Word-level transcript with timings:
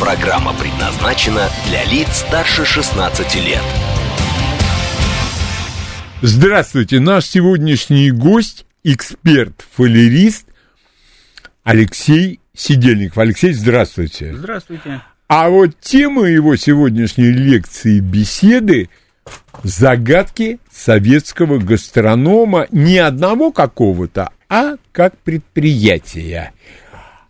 Программа 0.00 0.54
предназначена 0.54 1.48
для 1.68 1.84
лиц 1.84 2.08
старше 2.26 2.64
16 2.64 3.34
лет. 3.36 3.62
Здравствуйте, 6.22 7.00
наш 7.00 7.26
сегодняшний 7.26 8.10
гость, 8.10 8.64
эксперт-фалерист 8.84 10.46
Алексей 11.64 12.40
Сидельников. 12.54 13.18
Алексей, 13.18 13.52
здравствуйте. 13.52 14.34
Здравствуйте. 14.34 15.02
А 15.26 15.48
вот 15.48 15.78
тема 15.80 16.26
его 16.26 16.56
сегодняшней 16.56 17.30
лекции 17.30 18.00
беседы– 18.00 18.88
загадки 19.62 20.58
советского 20.70 21.58
гастронома 21.58 22.66
не 22.70 22.98
одного 22.98 23.52
какого-то, 23.52 24.30
а 24.48 24.76
как 24.92 25.18
предприятия. 25.18 26.52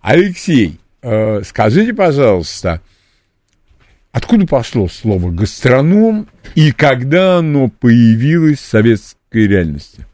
Алексей, 0.00 0.78
э, 1.02 1.42
скажите, 1.44 1.94
пожалуйста, 1.94 2.80
откуда 4.12 4.46
пошло 4.46 4.88
слово 4.88 5.30
гастроном 5.30 6.28
и 6.54 6.72
когда 6.72 7.38
оно 7.38 7.68
появилось 7.68 8.58
в 8.58 8.66
советской 8.66 9.46
реальности? 9.46 10.06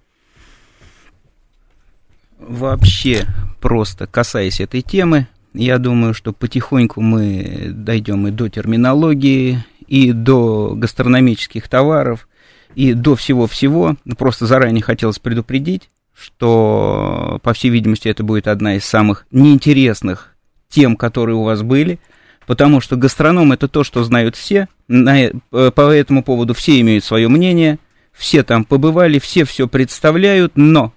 Вообще, 2.39 3.27
просто 3.61 4.07
касаясь 4.07 4.61
этой 4.61 4.83
темы, 4.83 5.29
я 5.55 5.79
думаю, 5.79 6.15
что 6.15 6.33
потихоньку 6.33 7.01
мы 7.01 7.69
дойдем 7.71 8.27
и 8.27 8.31
до 8.31 8.49
терминологии, 8.49 9.65
и 9.87 10.13
до 10.13 10.75
гастрономических 10.75 11.69
товаров, 11.69 12.29
и 12.75 12.93
до 12.93 13.17
всего-всего. 13.17 13.97
Просто 14.19 14.47
заранее 14.47 14.83
хотелось 14.83 15.19
предупредить, 15.19 15.89
что, 16.13 17.41
по 17.43 17.53
всей 17.55 17.71
видимости, 17.71 18.09
это 18.09 18.25
будет 18.25 18.49
одна 18.49 18.77
из 18.77 18.85
самых 18.85 19.27
неинтересных 19.31 20.34
тем, 20.75 20.97
которые 20.97 21.37
у 21.37 21.45
вас 21.45 21.63
были, 21.63 22.01
потому 22.47 22.81
что 22.81 22.97
гастроном 22.97 23.53
это 23.53 23.69
то, 23.69 23.85
что 23.85 24.03
знают 24.03 24.35
все, 24.35 24.69
на, 24.89 25.31
по 25.51 25.91
этому 25.91 26.25
поводу 26.25 26.53
все 26.53 26.81
имеют 26.81 27.05
свое 27.05 27.29
мнение, 27.29 27.79
все 28.13 28.43
там 28.43 28.65
побывали, 28.65 29.21
все 29.21 29.45
все 29.45 29.69
представляют, 29.69 30.53
но 30.57 30.93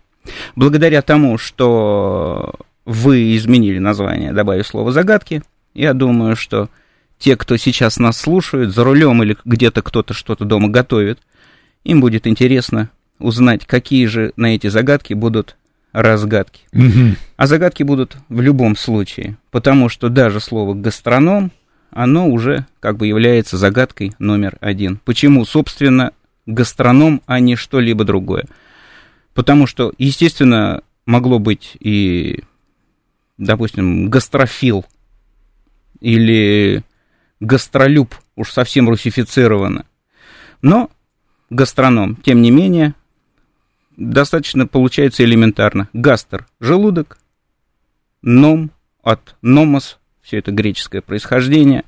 благодаря 0.56 1.04
тому, 1.04 1.38
что 1.38 2.56
вы 2.86 3.36
изменили 3.36 3.78
название, 3.78 4.34
добавив 4.34 4.66
слово 4.66 4.92
загадки, 4.92 5.44
я 5.76 5.94
думаю, 5.94 6.36
что 6.36 6.70
те, 7.20 7.36
кто 7.36 7.56
сейчас 7.58 7.98
нас 7.98 8.18
слушают, 8.18 8.74
за 8.74 8.84
рулем 8.84 9.22
или 9.22 9.38
где-то 9.46 9.84
кто-то 9.84 10.16
что-то 10.16 10.44
дома 10.44 10.70
готовит, 10.70 11.20
им 11.84 12.02
будет 12.02 12.26
интересно 12.26 12.90
узнать, 13.20 13.66
какие 13.66 14.08
же 14.08 14.34
на 14.38 14.56
эти 14.56 14.68
загадки 14.68 15.14
будут 15.14 15.56
разгадки. 15.92 16.62
Угу. 16.74 17.16
А 17.38 17.46
загадки 17.46 17.84
будут 17.84 18.18
в 18.30 18.42
любом 18.42 18.76
случае, 18.76 19.38
потому 19.52 19.90
что 19.90 20.10
даже 20.10 20.40
слово 20.40 20.74
гастроном, 20.74 21.52
оно 21.92 22.28
уже 22.30 22.66
как 22.80 22.98
бы 22.98 23.06
является 23.06 23.58
загадкой 23.58 24.14
номер 24.18 24.58
один. 24.60 25.00
Почему, 25.06 25.46
собственно, 25.46 26.14
гастроном, 26.48 27.22
а 27.28 27.40
не 27.40 27.56
что-либо 27.56 28.04
другое? 28.06 28.46
Потому 29.36 29.68
что, 29.68 29.94
естественно, 30.00 30.82
могло 31.06 31.38
быть 31.38 31.78
и, 31.80 32.44
допустим, 33.38 34.10
гастрофил 34.10 34.84
или 36.02 36.84
гастролюб, 37.40 38.16
уж 38.36 38.52
совсем 38.52 38.90
русифицировано. 38.90 39.86
Но 40.64 40.90
гастроном, 41.52 42.16
тем 42.16 42.42
не 42.42 42.50
менее, 42.50 42.96
достаточно 43.96 44.66
получается 44.66 45.24
элементарно. 45.24 45.88
Гастер– 45.94 46.48
желудок, 46.60 47.20
ном 48.28 48.72
от 49.02 49.36
номос, 49.42 50.00
все 50.22 50.40
это 50.40 50.52
греческое 50.52 51.02
происхождение, 51.02 51.86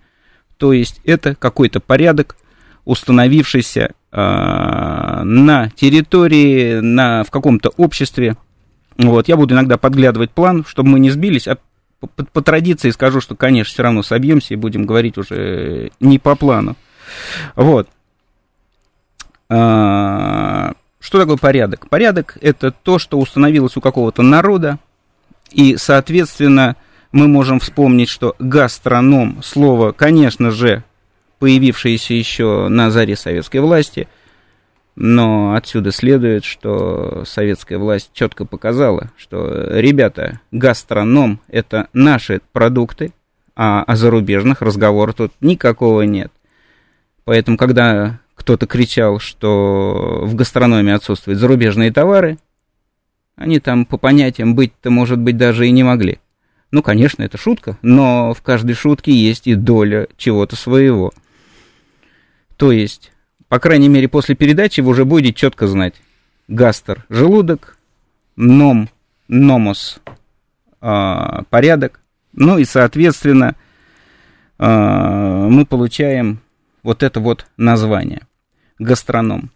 то 0.57 0.73
есть 0.73 1.01
это 1.03 1.35
какой-то 1.35 1.79
порядок, 1.81 2.37
установившийся 2.85 3.91
э, 4.11 4.17
на 4.17 5.69
территории, 5.75 6.79
на, 6.79 7.23
в 7.23 7.29
каком-то 7.29 7.69
обществе. 7.77 8.37
Вот, 8.97 9.27
я 9.27 9.35
буду 9.35 9.53
иногда 9.53 9.77
подглядывать 9.77 10.31
план, 10.31 10.65
чтобы 10.65 10.89
мы 10.89 10.99
не 10.99 11.11
сбились, 11.11 11.47
а 11.47 11.57
по, 11.99 12.07
по, 12.07 12.41
традиции 12.41 12.89
скажу, 12.91 13.19
что, 13.19 13.35
конечно, 13.35 13.73
все 13.73 13.83
равно 13.83 14.01
собьемся 14.01 14.53
и 14.53 14.57
будем 14.57 14.85
говорить 14.85 15.17
уже 15.17 15.91
не 15.99 16.17
по 16.19 16.35
плану. 16.35 16.77
Вот. 17.55 17.89
А, 19.49 20.73
что 20.99 21.19
такое 21.19 21.35
порядок? 21.35 21.89
Порядок– 21.89 22.37
это 22.41 22.71
то, 22.71 22.99
что 22.99 23.19
установилось 23.19 23.75
у 23.75 23.81
какого-то 23.81 24.21
народа, 24.21 24.79
и, 25.51 25.77
соответственно, 25.77 26.75
мы 27.11 27.27
можем 27.27 27.59
вспомнить, 27.59 28.09
что 28.09 28.35
гастроном, 28.39 29.41
слово, 29.43 29.91
конечно 29.91 30.51
же, 30.51 30.83
появившееся 31.39 32.13
еще 32.13 32.67
на 32.67 32.91
заре 32.91 33.15
советской 33.15 33.57
власти, 33.57 34.07
но 34.95 35.53
отсюда 35.55 35.91
следует, 35.91 36.43
что 36.43 37.23
советская 37.25 37.77
власть 37.77 38.11
четко 38.13 38.45
показала, 38.45 39.11
что, 39.17 39.79
ребята, 39.79 40.41
гастроном– 40.51 41.39
это 41.47 41.87
наши 41.93 42.41
продукты, 42.51 43.13
а 43.55 43.83
о 43.83 43.95
зарубежных 43.95 44.61
разговоров 44.61 45.15
тут 45.15 45.31
никакого 45.41 46.01
нет. 46.01 46.31
Поэтому, 47.23 47.57
когда 47.57 48.19
кто-то 48.35 48.67
кричал, 48.67 49.19
что 49.19 50.21
в 50.23 50.35
гастрономии 50.35 50.93
отсутствуют 50.93 51.39
зарубежные 51.39 51.91
товары, 51.91 52.37
они 53.39 53.59
там 53.59 53.85
по 53.85 53.97
понятиям 53.97 54.53
быть-то, 54.53 54.91
может 54.91 55.17
быть, 55.17 55.37
даже 55.37 55.65
и 55.65 55.71
не 55.71 55.81
могли. 55.81 56.19
Ну, 56.71 56.83
конечно, 56.83 57.23
это 57.23 57.37
шутка, 57.37 57.77
но 57.81 58.33
в 58.33 58.41
каждой 58.41 58.73
шутке 58.73 59.13
есть 59.13 59.47
и 59.47 59.55
доля 59.55 60.07
чего-то 60.17 60.57
своего. 60.57 61.13
То 62.57 62.73
есть, 62.73 63.13
по 63.47 63.59
крайней 63.59 63.87
мере, 63.87 64.09
после 64.09 64.35
передачи 64.35 64.81
вы 64.81 64.91
уже 64.91 65.05
будете 65.05 65.33
четко 65.33 65.67
знать. 65.67 65.95
Гастер– 66.49 67.05
желудок, 67.09 67.77
ном– 68.35 68.89
номос 69.29 70.01
э,– 70.81 71.43
порядок. 71.49 72.01
Ну 72.33 72.57
и, 72.57 72.65
соответственно, 72.65 73.55
э, 74.57 75.47
мы 75.49 75.65
получаем 75.65 76.41
вот 76.83 77.03
это 77.03 77.21
вот 77.21 77.47
название 77.55 78.27
гастроном. 78.79 79.51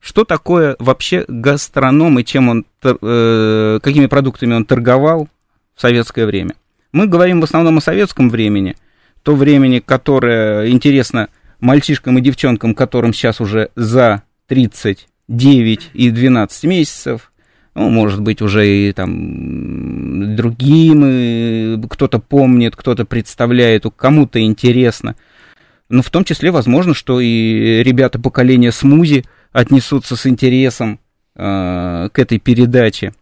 Что 0.00 0.24
такое 0.24 0.76
вообще 0.78 1.24
гастроном 1.28 2.18
и 2.18 2.24
чем 2.24 2.48
он, 2.48 2.66
э, 2.82 3.78
какими 3.82 4.06
продуктами 4.06 4.54
он 4.54 4.64
торговал 4.64 5.28
в 5.74 5.80
советское 5.80 6.26
время? 6.26 6.54
Мы 6.92 7.06
говорим 7.06 7.40
в 7.40 7.44
основном 7.44 7.78
о 7.78 7.80
советском 7.80 8.30
времени, 8.30 8.76
то 9.22 9.34
времени, 9.34 9.80
которое 9.80 10.70
интересно 10.70 11.28
мальчишкам 11.60 12.18
и 12.18 12.22
девчонкам, 12.22 12.74
которым 12.74 13.12
сейчас 13.12 13.40
уже 13.40 13.70
за 13.74 14.22
39 14.46 15.90
и 15.92 16.10
12 16.10 16.64
месяцев, 16.64 17.32
ну, 17.74 17.90
может 17.90 18.20
быть, 18.20 18.40
уже 18.40 18.66
и 18.66 18.92
там 18.92 20.36
другим, 20.36 21.82
кто-то 21.88 22.18
помнит, 22.18 22.76
кто-то 22.76 23.04
представляет, 23.04 23.84
кому-то 23.96 24.40
интересно– 24.40 25.16
но 25.88 26.02
в 26.02 26.10
том 26.10 26.24
числе 26.24 26.50
возможно, 26.50 26.94
что 26.94 27.20
и 27.20 27.82
ребята 27.82 28.18
поколения 28.18 28.72
смузи 28.72 29.24
отнесутся 29.52 30.16
с 30.16 30.26
интересом 30.26 31.00
э, 31.34 32.08
к 32.12 32.18
этой 32.18 32.38
передаче. 32.38 33.12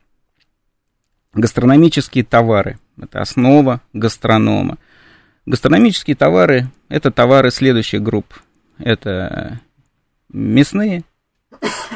Гастрономические 1.34 2.24
товары– 2.24 2.78
это 3.00 3.20
основа 3.20 3.80
гастронома. 3.92 4.78
Гастрономические 5.44 6.16
товары– 6.16 6.70
это 6.88 7.10
товары 7.10 7.50
следующих 7.50 8.02
групп. 8.02 8.34
Это 8.78 9.60
мясные, 10.32 11.04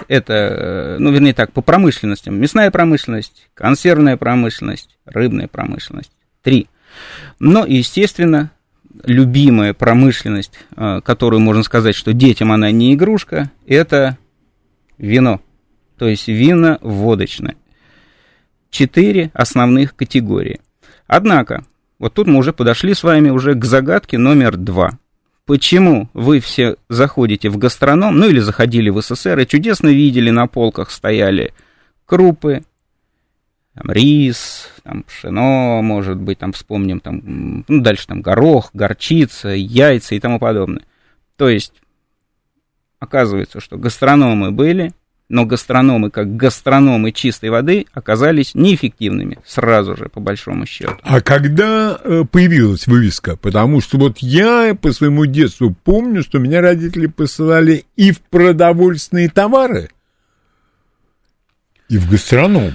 это, 0.08 0.96
ну, 0.98 1.10
вернее 1.10 1.34
так, 1.34 1.52
по 1.52 1.62
промышленностям. 1.62 2.38
Мясная 2.40 2.70
промышленность, 2.70 3.48
консервная 3.54 4.16
промышленность, 4.16 4.98
рыбная 5.04 5.48
промышленность. 5.48 6.12
Три. 6.42 6.68
Но, 7.38 7.64
естественно, 7.66 8.50
любимая 9.04 9.74
промышленность, 9.74 10.58
а, 10.76 11.00
которую 11.00 11.40
можно 11.40 11.62
сказать, 11.62 11.94
что 11.94 12.12
детям 12.12 12.52
она 12.52 12.70
не 12.70 12.94
игрушка, 12.94 13.50
это 13.66 14.18
вино. 14.98 15.40
То 15.98 16.08
есть 16.08 16.28
вино 16.28 16.78
водочное. 16.80 17.56
Четыре 18.70 19.30
основных 19.34 19.96
категории. 19.96 20.60
Однако, 21.06 21.64
вот 21.98 22.14
тут 22.14 22.26
мы 22.26 22.38
уже 22.38 22.52
подошли 22.52 22.94
с 22.94 23.02
вами 23.02 23.30
уже 23.30 23.54
к 23.54 23.64
загадке 23.64 24.16
номер 24.16 24.56
два. 24.56 24.98
почему 25.44 26.08
вы 26.14 26.38
все 26.38 26.76
заходите 26.88 27.48
в 27.48 27.58
гастроном, 27.58 28.16
ну 28.18 28.28
или 28.28 28.38
заходили 28.38 28.88
в 28.88 29.00
СССР 29.02 29.40
и 29.40 29.46
чудесно 29.46 29.88
видели, 29.88 30.30
на 30.30 30.46
полках 30.46 30.90
стояли 30.90 31.52
крупы, 32.06 32.62
там, 33.80 33.92
рис, 33.92 34.68
там, 34.82 35.04
пшено, 35.04 35.80
может 35.82 36.18
быть, 36.18 36.38
там, 36.38 36.52
вспомним, 36.52 37.00
там, 37.00 37.64
ну, 37.66 37.80
дальше 37.80 38.06
там 38.06 38.20
горох, 38.20 38.70
горчица, 38.74 39.48
яйца 39.48 40.14
и 40.14 40.20
тому 40.20 40.38
подобное. 40.38 40.82
То 41.36 41.48
есть, 41.48 41.72
оказывается, 42.98 43.60
что 43.60 43.78
гастрономы 43.78 44.50
были, 44.50 44.92
но 45.30 45.46
гастрономы, 45.46 46.10
как 46.10 46.36
гастрономы 46.36 47.12
чистой 47.12 47.48
воды, 47.48 47.86
оказались 47.94 48.54
неэффективными 48.54 49.38
сразу 49.46 49.96
же, 49.96 50.10
по 50.10 50.20
большому 50.20 50.66
счету. 50.66 50.92
А 51.02 51.22
когда 51.22 51.98
э, 52.02 52.24
появилась 52.30 52.86
вывеска? 52.86 53.36
Потому 53.36 53.80
что 53.80 53.96
вот 53.96 54.18
я 54.18 54.74
по 54.74 54.92
своему 54.92 55.24
детству 55.24 55.74
помню, 55.84 56.22
что 56.22 56.38
меня 56.38 56.60
родители 56.60 57.06
посылали 57.06 57.86
и 57.96 58.12
в 58.12 58.20
продовольственные 58.20 59.30
товары, 59.30 59.90
и 61.88 61.96
в 61.96 62.10
гастроном. 62.10 62.74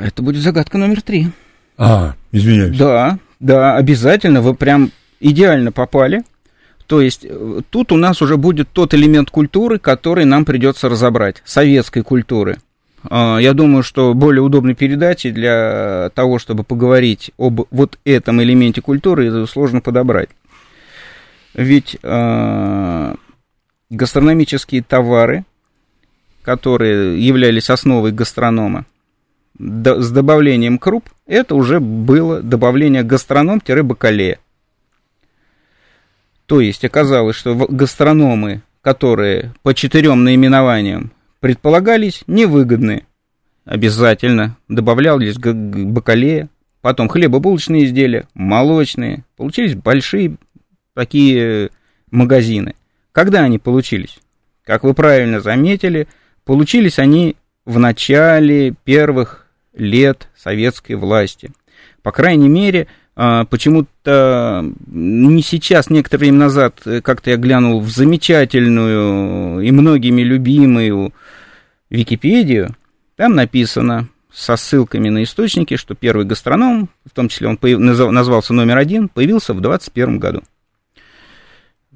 Это 0.00 0.22
будет 0.22 0.42
загадка 0.42 0.78
номер 0.78 1.02
три. 1.02 1.28
А, 1.76 2.14
извиняюсь. 2.32 2.76
Да, 2.76 3.18
да, 3.40 3.76
обязательно. 3.76 4.40
Вы 4.40 4.54
прям 4.54 4.90
идеально 5.20 5.72
попали. 5.72 6.22
То 6.86 7.02
есть 7.02 7.26
э, 7.28 7.60
тут 7.70 7.92
у 7.92 7.96
нас 7.96 8.22
уже 8.22 8.36
будет 8.36 8.68
тот 8.70 8.94
элемент 8.94 9.30
культуры, 9.30 9.78
который 9.78 10.24
нам 10.24 10.44
придется 10.44 10.88
разобрать, 10.88 11.42
советской 11.44 12.02
культуры. 12.02 12.58
А, 13.04 13.38
я 13.38 13.52
думаю, 13.52 13.82
что 13.82 14.14
более 14.14 14.42
удобной 14.42 14.74
передачи 14.74 15.30
для 15.30 16.10
того, 16.14 16.38
чтобы 16.38 16.64
поговорить 16.64 17.30
об 17.38 17.62
вот 17.70 17.98
этом 18.04 18.42
элементе 18.42 18.80
культуры, 18.80 19.46
сложно 19.46 19.80
подобрать. 19.80 20.30
Ведь 21.54 21.98
э, 22.02 23.14
гастрономические 23.90 24.82
товары, 24.82 25.44
которые 26.42 27.24
являлись 27.24 27.68
основой 27.68 28.12
гастронома, 28.12 28.86
с 29.58 30.10
добавлением 30.10 30.78
круп, 30.78 31.08
это 31.26 31.54
уже 31.54 31.80
было 31.80 32.42
добавление 32.42 33.02
гастроном-бакалея. 33.02 34.38
То 36.46 36.60
есть 36.60 36.84
оказалось, 36.84 37.36
что 37.36 37.54
гастрономы, 37.54 38.62
которые 38.80 39.52
по 39.62 39.74
четырем 39.74 40.24
наименованиям 40.24 41.12
предполагались, 41.40 42.22
невыгодны. 42.26 43.04
Обязательно 43.64 44.56
добавлялись 44.68 45.36
бакалея, 45.36 46.48
потом 46.80 47.08
хлебобулочные 47.08 47.84
изделия, 47.84 48.26
молочные. 48.32 49.24
Получились 49.36 49.74
большие 49.74 50.38
такие 50.94 51.70
магазины. 52.10 52.74
Когда 53.12 53.40
они 53.40 53.58
получились? 53.58 54.18
Как 54.64 54.84
вы 54.84 54.94
правильно 54.94 55.40
заметили, 55.40 56.08
получились 56.44 56.98
они 56.98 57.36
в 57.66 57.78
начале 57.78 58.74
первых 58.84 59.47
лет 59.78 60.28
советской 60.36 60.94
власти. 60.94 61.50
По 62.02 62.12
крайней 62.12 62.48
мере, 62.48 62.86
а, 63.16 63.44
почему-то 63.46 64.64
не 64.86 65.42
сейчас, 65.42 65.90
некоторое 65.90 66.20
время 66.20 66.38
назад, 66.38 66.80
э, 66.84 67.00
как-то 67.00 67.30
я 67.30 67.36
глянул 67.36 67.80
в 67.80 67.88
замечательную 67.88 69.60
и 69.60 69.70
многими 69.72 70.22
любимую 70.22 71.12
Википедию. 71.90 72.76
Там 73.16 73.34
написано 73.34 74.08
со 74.32 74.56
ссылками 74.56 75.08
на 75.08 75.24
источники, 75.24 75.76
что 75.76 75.96
первый 75.96 76.26
гастроном, 76.26 76.90
в 77.04 77.10
том 77.10 77.28
числе 77.28 77.48
он 77.48 77.58
назвался 78.14 78.54
номер 78.54 78.78
один, 78.78 79.08
появился 79.08 79.52
в 79.52 79.60
21 79.60 80.20
году. 80.20 80.42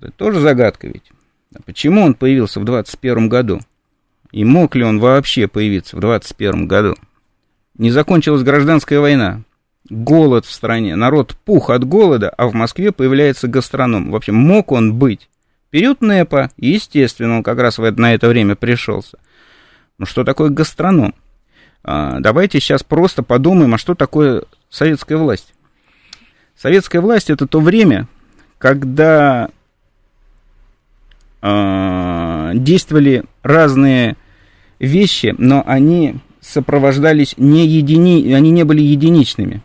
Это 0.00 0.10
тоже 0.10 0.40
загадка 0.40 0.88
ведь. 0.88 1.12
А 1.54 1.62
почему 1.62 2.02
он 2.02 2.14
появился 2.14 2.58
в 2.58 2.64
21 2.64 3.28
году? 3.28 3.60
И 4.32 4.44
мог 4.44 4.74
ли 4.74 4.82
он 4.82 4.98
вообще 4.98 5.46
появиться 5.46 5.96
в 5.96 6.00
21 6.00 6.66
году? 6.66 6.96
Не 7.76 7.90
закончилась 7.90 8.42
гражданская 8.42 9.00
война 9.00 9.42
голод 9.88 10.46
в 10.46 10.52
стране, 10.52 10.96
народ 10.96 11.36
пух 11.44 11.70
от 11.70 11.84
голода, 11.84 12.30
а 12.30 12.46
в 12.46 12.54
Москве 12.54 12.92
появляется 12.92 13.48
гастроном. 13.48 14.10
В 14.10 14.16
общем, 14.16 14.34
мог 14.34 14.72
он 14.72 14.94
быть. 14.94 15.28
Период 15.70 16.00
НЭПа, 16.00 16.50
естественно, 16.56 17.36
он 17.36 17.42
как 17.42 17.58
раз 17.58 17.78
на 17.78 18.14
это 18.14 18.28
время 18.28 18.56
пришелся. 18.56 19.18
Ну 19.98 20.06
что 20.06 20.24
такое 20.24 20.50
гастроном? 20.50 21.14
А, 21.84 22.20
давайте 22.20 22.60
сейчас 22.60 22.82
просто 22.82 23.22
подумаем, 23.22 23.74
а 23.74 23.78
что 23.78 23.94
такое 23.94 24.44
советская 24.68 25.18
власть? 25.18 25.54
Советская 26.56 27.00
власть 27.00 27.30
это 27.30 27.46
то 27.46 27.60
время, 27.60 28.06
когда 28.58 29.50
а, 31.40 32.52
действовали 32.54 33.24
разные 33.42 34.16
вещи, 34.78 35.34
но 35.38 35.64
они 35.66 36.16
сопровождались 36.42 37.34
не 37.38 37.66
едини... 37.66 38.32
они 38.32 38.50
не 38.50 38.64
были 38.64 38.82
единичными. 38.82 39.62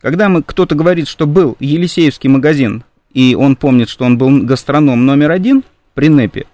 Когда 0.00 0.28
мы, 0.28 0.42
кто-то 0.44 0.76
говорит, 0.76 1.08
что 1.08 1.26
был 1.26 1.56
Елисеевский 1.58 2.28
магазин, 2.28 2.84
и 3.12 3.34
он 3.34 3.56
помнит, 3.56 3.88
что 3.88 4.04
он 4.04 4.16
был 4.16 4.44
гастроном 4.44 5.04
номер 5.06 5.32
один 5.32 5.64
при 5.94 6.08
НЭПе, 6.08 6.46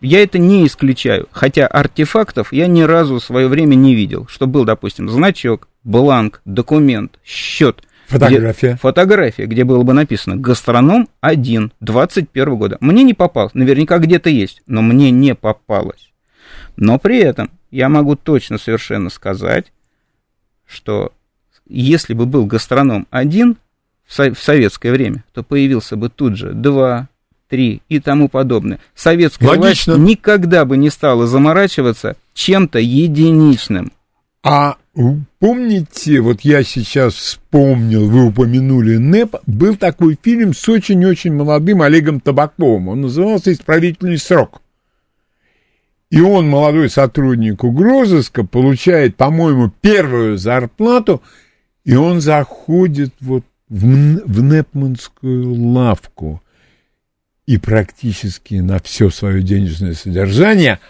я 0.00 0.22
это 0.22 0.38
не 0.38 0.66
исключаю. 0.66 1.28
Хотя 1.30 1.66
артефактов 1.66 2.52
я 2.52 2.66
ни 2.66 2.82
разу 2.82 3.18
в 3.18 3.24
свое 3.24 3.48
время 3.48 3.74
не 3.74 3.94
видел. 3.94 4.26
Что 4.28 4.46
был, 4.46 4.64
допустим, 4.64 5.08
значок, 5.08 5.68
бланк, 5.84 6.40
документ, 6.44 7.18
счет. 7.24 7.82
Фотография. 8.06 8.68
Где, 8.68 8.76
фотография, 8.76 9.46
где 9.46 9.64
было 9.64 9.82
бы 9.82 9.92
написано 9.92 10.36
«Гастроном 10.36 11.08
1, 11.20 11.72
21 11.80 12.56
года». 12.56 12.78
Мне 12.80 13.02
не 13.02 13.12
попал, 13.12 13.50
наверняка 13.52 13.98
где-то 13.98 14.30
есть, 14.30 14.62
но 14.66 14.80
мне 14.80 15.10
не 15.10 15.34
попалось. 15.34 16.10
Но 16.76 16.98
при 16.98 17.18
этом 17.18 17.50
я 17.70 17.88
могу 17.88 18.16
точно 18.16 18.58
совершенно 18.58 19.10
сказать, 19.10 19.72
что 20.66 21.12
если 21.68 22.14
бы 22.14 22.26
был 22.26 22.46
гастроном 22.46 23.06
один 23.10 23.56
в, 24.06 24.14
со- 24.14 24.32
в 24.34 24.38
советское 24.40 24.90
время, 24.92 25.24
то 25.32 25.42
появился 25.42 25.96
бы 25.96 26.08
тут 26.08 26.36
же 26.36 26.52
два, 26.52 27.08
три 27.48 27.82
и 27.88 28.00
тому 28.00 28.28
подобное. 28.28 28.78
Советская 28.94 29.48
Логично. 29.48 29.94
власть 29.94 30.08
никогда 30.08 30.64
бы 30.64 30.76
не 30.76 30.90
стала 30.90 31.26
заморачиваться 31.26 32.16
чем-то 32.34 32.78
единичным. 32.78 33.92
А 34.42 34.76
помните, 35.38 36.20
вот 36.20 36.42
я 36.42 36.62
сейчас 36.62 37.14
вспомнил, 37.14 38.08
вы 38.08 38.26
упомянули 38.26 38.96
НЭП, 38.96 39.36
был 39.46 39.76
такой 39.76 40.18
фильм 40.20 40.54
с 40.54 40.68
очень-очень 40.68 41.34
молодым 41.34 41.82
Олегом 41.82 42.20
Табаковым, 42.20 42.88
он 42.88 43.00
назывался 43.02 43.52
«Исправительный 43.52 44.18
срок». 44.18 44.62
И 46.10 46.20
он, 46.20 46.48
молодой 46.48 46.88
сотрудник 46.88 47.64
угрозыска, 47.64 48.44
получает, 48.44 49.16
по-моему, 49.16 49.70
первую 49.80 50.38
зарплату– 50.38 51.22
и 51.88 51.94
он 51.94 52.20
заходит 52.20 53.14
вот 53.18 53.44
в, 53.70 53.80
в 53.80 54.42
Непманскую 54.42 55.54
лавку 55.72 56.42
и 57.46 57.56
практически 57.56 58.56
на 58.56 58.78
все 58.78 59.08
свое 59.08 59.42
денежное 59.42 59.94
содержание 59.94 60.80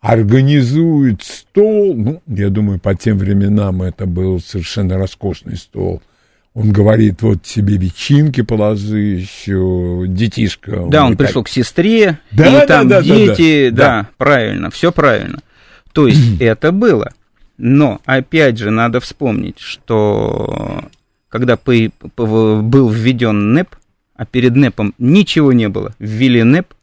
организует 0.00 1.22
стол, 1.22 1.94
ну, 1.94 2.20
я 2.26 2.48
думаю, 2.48 2.80
по 2.80 2.96
тем 2.96 3.18
временам 3.18 3.80
это 3.82 4.06
был 4.06 4.40
совершенно 4.40 4.98
роскошный 4.98 5.56
стол. 5.56 6.02
Он 6.52 6.72
говорит, 6.72 7.22
вот 7.22 7.46
себе 7.46 7.76
ветчинки 7.76 8.42
положи 8.42 8.98
еще, 8.98 10.04
детишка. 10.08 10.84
Да, 10.88 11.04
он, 11.04 11.12
он 11.12 11.16
пришел 11.16 11.44
к 11.44 11.48
сестре, 11.48 12.18
да, 12.32 12.64
и 12.64 12.66
там 12.66 12.88
да, 12.88 13.02
дети, 13.02 13.70
да, 13.70 13.76
да, 13.76 14.02
да, 14.02 14.08
правильно, 14.16 14.70
все 14.70 14.90
правильно. 14.90 15.38
То 15.92 16.08
есть 16.08 16.20
это 16.40 16.72
было. 16.72 17.12
Но, 17.56 18.00
опять 18.04 18.58
же, 18.58 18.70
надо 18.70 19.00
вспомнить, 19.00 19.58
что 19.58 20.84
когда 21.28 21.56
был 21.56 22.88
введен 22.88 23.52
НЭП, 23.52 23.76
а 24.16 24.26
перед 24.26 24.56
НЭПом 24.56 24.94
ничего 24.98 25.52
не 25.52 25.68
было, 25.68 25.94
ввели 25.98 26.42
НЭП, 26.42 26.74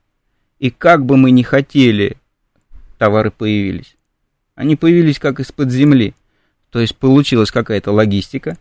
и 0.59 0.69
как 0.69 1.05
бы 1.05 1.17
мы 1.17 1.31
ни 1.31 1.43
хотели, 1.43 2.17
товары 2.97 3.31
появились. 3.31 3.95
Они 4.55 4.75
появились 4.75 5.19
как 5.19 5.39
из-под 5.39 5.71
земли. 5.71 6.15
То 6.71 6.79
есть 6.79 6.95
получилась 6.95 7.51
какая-то 7.51 7.91
логистика, 7.91 8.57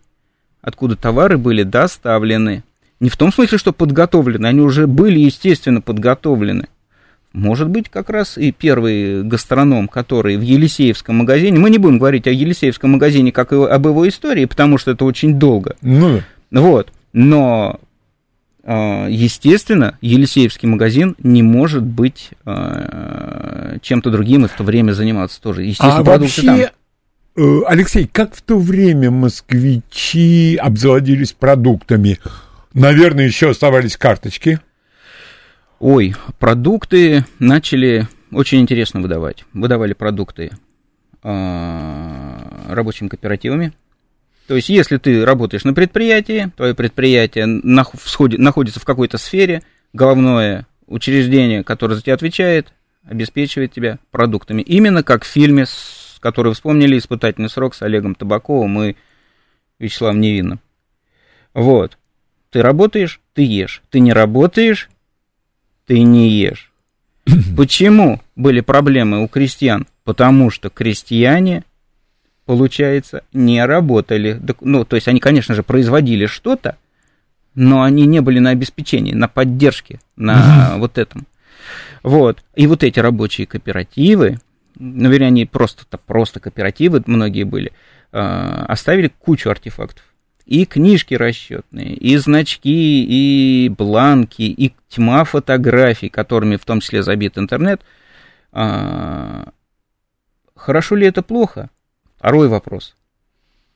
откуда 0.67 0.97
товары 0.97 1.39
были 1.39 1.63
доставлены. 1.63 2.65
Не 2.99 3.09
в 3.09 3.17
том 3.17 3.33
смысле, 3.33 3.57
что 3.57 3.73
подготовлены, 3.73 4.47
они 4.47 4.61
уже 4.61 4.89
были, 4.89 5.21
естественно, 5.21 5.81
подготовлены. 5.81 6.67
Может 7.33 7.69
быть, 7.69 7.89
как 7.89 8.11
раз 8.11 8.37
и 8.37 8.51
первый 8.51 9.23
гастроном, 9.23 9.87
который 9.87 10.37
в 10.37 10.41
Елисеевском 10.41 11.17
магазине, 11.17 11.59
мы 11.59 11.71
не 11.71 11.79
будем 11.79 11.99
говорить 11.99 12.27
о 12.27 12.31
Елисеевском 12.31 12.91
магазине 12.91 13.31
как 13.31 13.53
и 13.53 13.57
об 13.57 13.87
его 13.87 14.09
истории, 14.09 14.47
потому 14.47 14.77
что 14.77 14.91
это 14.91 15.05
очень 15.05 15.39
долго. 15.39 15.77
Ну. 15.83 16.23
Вот. 16.51 16.93
Но, 17.13 17.79
а, 18.65 19.07
естественно, 19.09 19.99
Елисеевский 20.01 20.69
магазин 20.69 21.15
не 21.23 21.45
может 21.45 21.85
быть 21.85 22.31
а, 22.45 23.77
чем-то 23.83 24.11
другим 24.11 24.47
и 24.47 24.49
в 24.49 24.53
то 24.53 24.65
время 24.65 24.93
заниматься 24.93 25.41
тоже. 25.41 25.63
Естественно, 25.63 25.99
а 25.99 26.03
вообще... 26.03 26.43
там. 26.43 26.61
Э, 27.37 27.61
Алексей, 27.67 28.07
как 28.07 28.35
в 28.35 28.41
то 28.41 28.59
время 28.59 29.11
москвичи 29.11 30.57
обзаводились 30.57 31.33
продуктами? 31.35 32.19
Наверное, 32.73 33.27
еще 33.27 33.51
оставались 33.51 33.97
карточки. 33.99 34.61
Ой, 35.79 36.15
продукты 36.39 37.27
начали 37.39 38.09
очень 38.33 38.61
интересно 38.61 39.01
выдавать. 39.01 39.45
Выдавали 39.53 39.93
продукты 39.93 40.51
э, 41.23 42.37
рабочими 42.69 43.09
кооперативами. 43.09 43.75
То 44.47 44.57
есть, 44.57 44.71
если 44.71 44.97
ты 44.97 45.25
работаешь 45.25 45.65
на 45.65 45.75
предприятии, 45.75 46.51
твое 46.57 46.75
предприятие 46.75 47.47
находится 47.47 48.81
в 48.81 48.85
какой-то 48.85 49.19
сфере, 49.19 49.63
головное 49.93 50.67
учреждение, 50.87 51.65
которое 51.65 51.97
за 51.97 52.03
тебя 52.03 52.15
отвечает, 52.15 52.73
обеспечивает 53.05 53.73
тебя 53.73 53.99
продуктами. 54.11 54.63
Именно 54.63 55.03
как 55.03 55.25
в 55.25 55.29
фильме, 55.29 55.67
который 56.27 56.55
вспомнили 56.55 56.99
«Испытательный 56.99 57.49
срок» 57.49 57.77
с 57.77 57.83
Олегом 57.83 58.17
Табаковым 58.17 58.83
и 58.83 58.97
Вячеславом 59.79 60.21
Невинным. 60.21 60.59
Вот. 61.55 61.99
Ты 62.51 62.63
работаешь, 62.63 63.21
ты 63.33 63.45
ешь. 63.45 63.81
Ты 63.91 64.01
не 64.01 64.13
работаешь, 64.13 64.91
ты 65.87 66.03
не 66.03 66.29
ешь. 66.29 66.73
Почему 67.57 68.21
были 68.35 68.61
проблемы 68.61 69.23
у 69.23 69.29
крестьян? 69.29 69.87
Потому 70.03 70.51
что 70.51 70.69
крестьяне, 70.69 71.63
получается, 72.45 73.23
не 73.33 73.65
работали. 73.65 74.43
Ну, 74.63 74.85
то 74.85 74.97
есть 74.97 75.07
они, 75.07 75.21
конечно 75.21 75.55
же, 75.55 75.63
производили 75.63 76.27
что-то, 76.27 76.77
но 77.55 77.85
они 77.85 78.05
не 78.07 78.21
были 78.21 78.41
на 78.41 78.51
обеспечении, 78.51 79.15
на 79.15 79.29
поддержке, 79.29 80.01
на 80.17 80.71
угу. 80.73 80.79
вот 80.81 80.99
этом. 80.99 81.25
Вот. 82.03 82.43
И 82.57 82.67
вот 82.67 82.83
эти 82.83 82.99
рабочие 82.99 83.47
кооперативы, 83.47 84.41
ну, 84.79 85.11
вернее, 85.11 85.27
они 85.27 85.47
просто, 85.47 85.85
просто 85.99 86.41
кооперативы, 86.41 87.03
многие 87.07 87.45
были, 87.45 87.73
а, 88.13 88.65
оставили 88.69 89.09
кучу 89.09 89.51
артефактов 89.51 90.05
и 90.47 90.65
книжки 90.65 91.15
расчетные, 91.15 91.95
и 91.95 92.17
значки, 92.17 93.05
и 93.05 93.69
бланки, 93.69 94.43
и 94.43 94.75
тьма 94.89 95.25
фотографий, 95.25 96.09
которыми 96.09 96.57
в 96.57 96.65
том 96.65 96.81
числе 96.81 97.03
забит 97.03 97.37
интернет. 97.37 97.83
А, 98.53 99.51
хорошо 100.55 100.95
ли 100.95 101.07
это 101.07 101.23
плохо? 101.23 101.69
Второй 102.17 102.49
вопрос. 102.49 102.95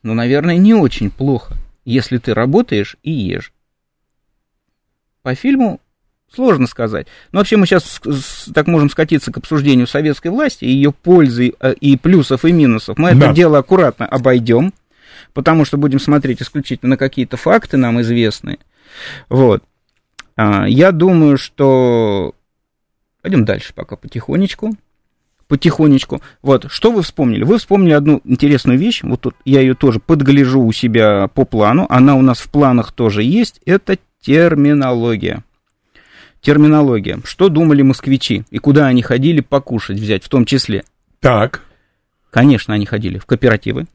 Ну, 0.02 0.14
наверное, 0.14 0.56
не 0.56 0.72
очень 0.72 1.10
плохо, 1.10 1.56
если 1.84 2.18
ты 2.18 2.34
работаешь 2.34 2.96
и 3.02 3.10
ешь. 3.10 3.52
По 5.22 5.34
фильму 5.34 5.80
сложно 6.34 6.66
сказать. 6.66 7.06
Но 7.32 7.40
вообще 7.40 7.56
мы 7.56 7.66
сейчас 7.66 8.00
так 8.54 8.66
можем 8.66 8.90
скатиться 8.90 9.32
к 9.32 9.36
обсуждению 9.36 9.86
советской 9.86 10.28
власти, 10.28 10.64
ее 10.64 10.92
пользы 10.92 11.54
э, 11.60 11.74
и 11.74 11.96
плюсов 11.96 12.44
и 12.44 12.52
минусов. 12.52 12.98
Мы 12.98 13.14
да. 13.14 13.26
это 13.26 13.34
дело 13.34 13.58
аккуратно 13.58 14.06
обойдем 14.06 14.72
потому 15.32 15.64
что 15.64 15.76
будем 15.76 16.00
смотреть 16.00 16.42
исключительно 16.42 16.90
на 16.90 16.96
какие-то 16.96 17.36
факты 17.36 17.76
нам 17.76 18.00
известные. 18.00 18.58
Вот. 19.28 19.62
А, 20.36 20.66
я 20.68 20.92
думаю, 20.92 21.38
что... 21.38 22.34
Пойдем 23.22 23.44
дальше 23.44 23.74
пока 23.74 23.96
потихонечку. 23.96 24.74
Потихонечку. 25.46 26.22
Вот, 26.42 26.66
что 26.70 26.92
вы 26.92 27.02
вспомнили? 27.02 27.42
Вы 27.42 27.58
вспомнили 27.58 27.92
одну 27.92 28.20
интересную 28.24 28.78
вещь, 28.78 29.02
вот 29.02 29.20
тут 29.20 29.34
я 29.44 29.60
ее 29.60 29.74
тоже 29.74 29.98
подгляжу 29.98 30.62
у 30.62 30.72
себя 30.72 31.28
по 31.28 31.44
плану, 31.44 31.86
она 31.90 32.14
у 32.14 32.22
нас 32.22 32.38
в 32.38 32.48
планах 32.50 32.92
тоже 32.92 33.22
есть, 33.24 33.60
это 33.66 33.98
терминология. 34.22 35.42
Терминология. 36.40 37.20
Что 37.24 37.48
думали 37.48 37.82
москвичи 37.82 38.44
и 38.50 38.58
куда 38.58 38.86
они 38.86 39.02
ходили 39.02 39.40
покушать 39.40 39.98
взять 39.98 40.24
в 40.24 40.28
том 40.28 40.44
числе? 40.44 40.84
Так. 41.20 41.62
Конечно, 42.30 42.74
они 42.74 42.86
ходили 42.86 43.18
в 43.18 43.26
кооперативы, 43.26 43.86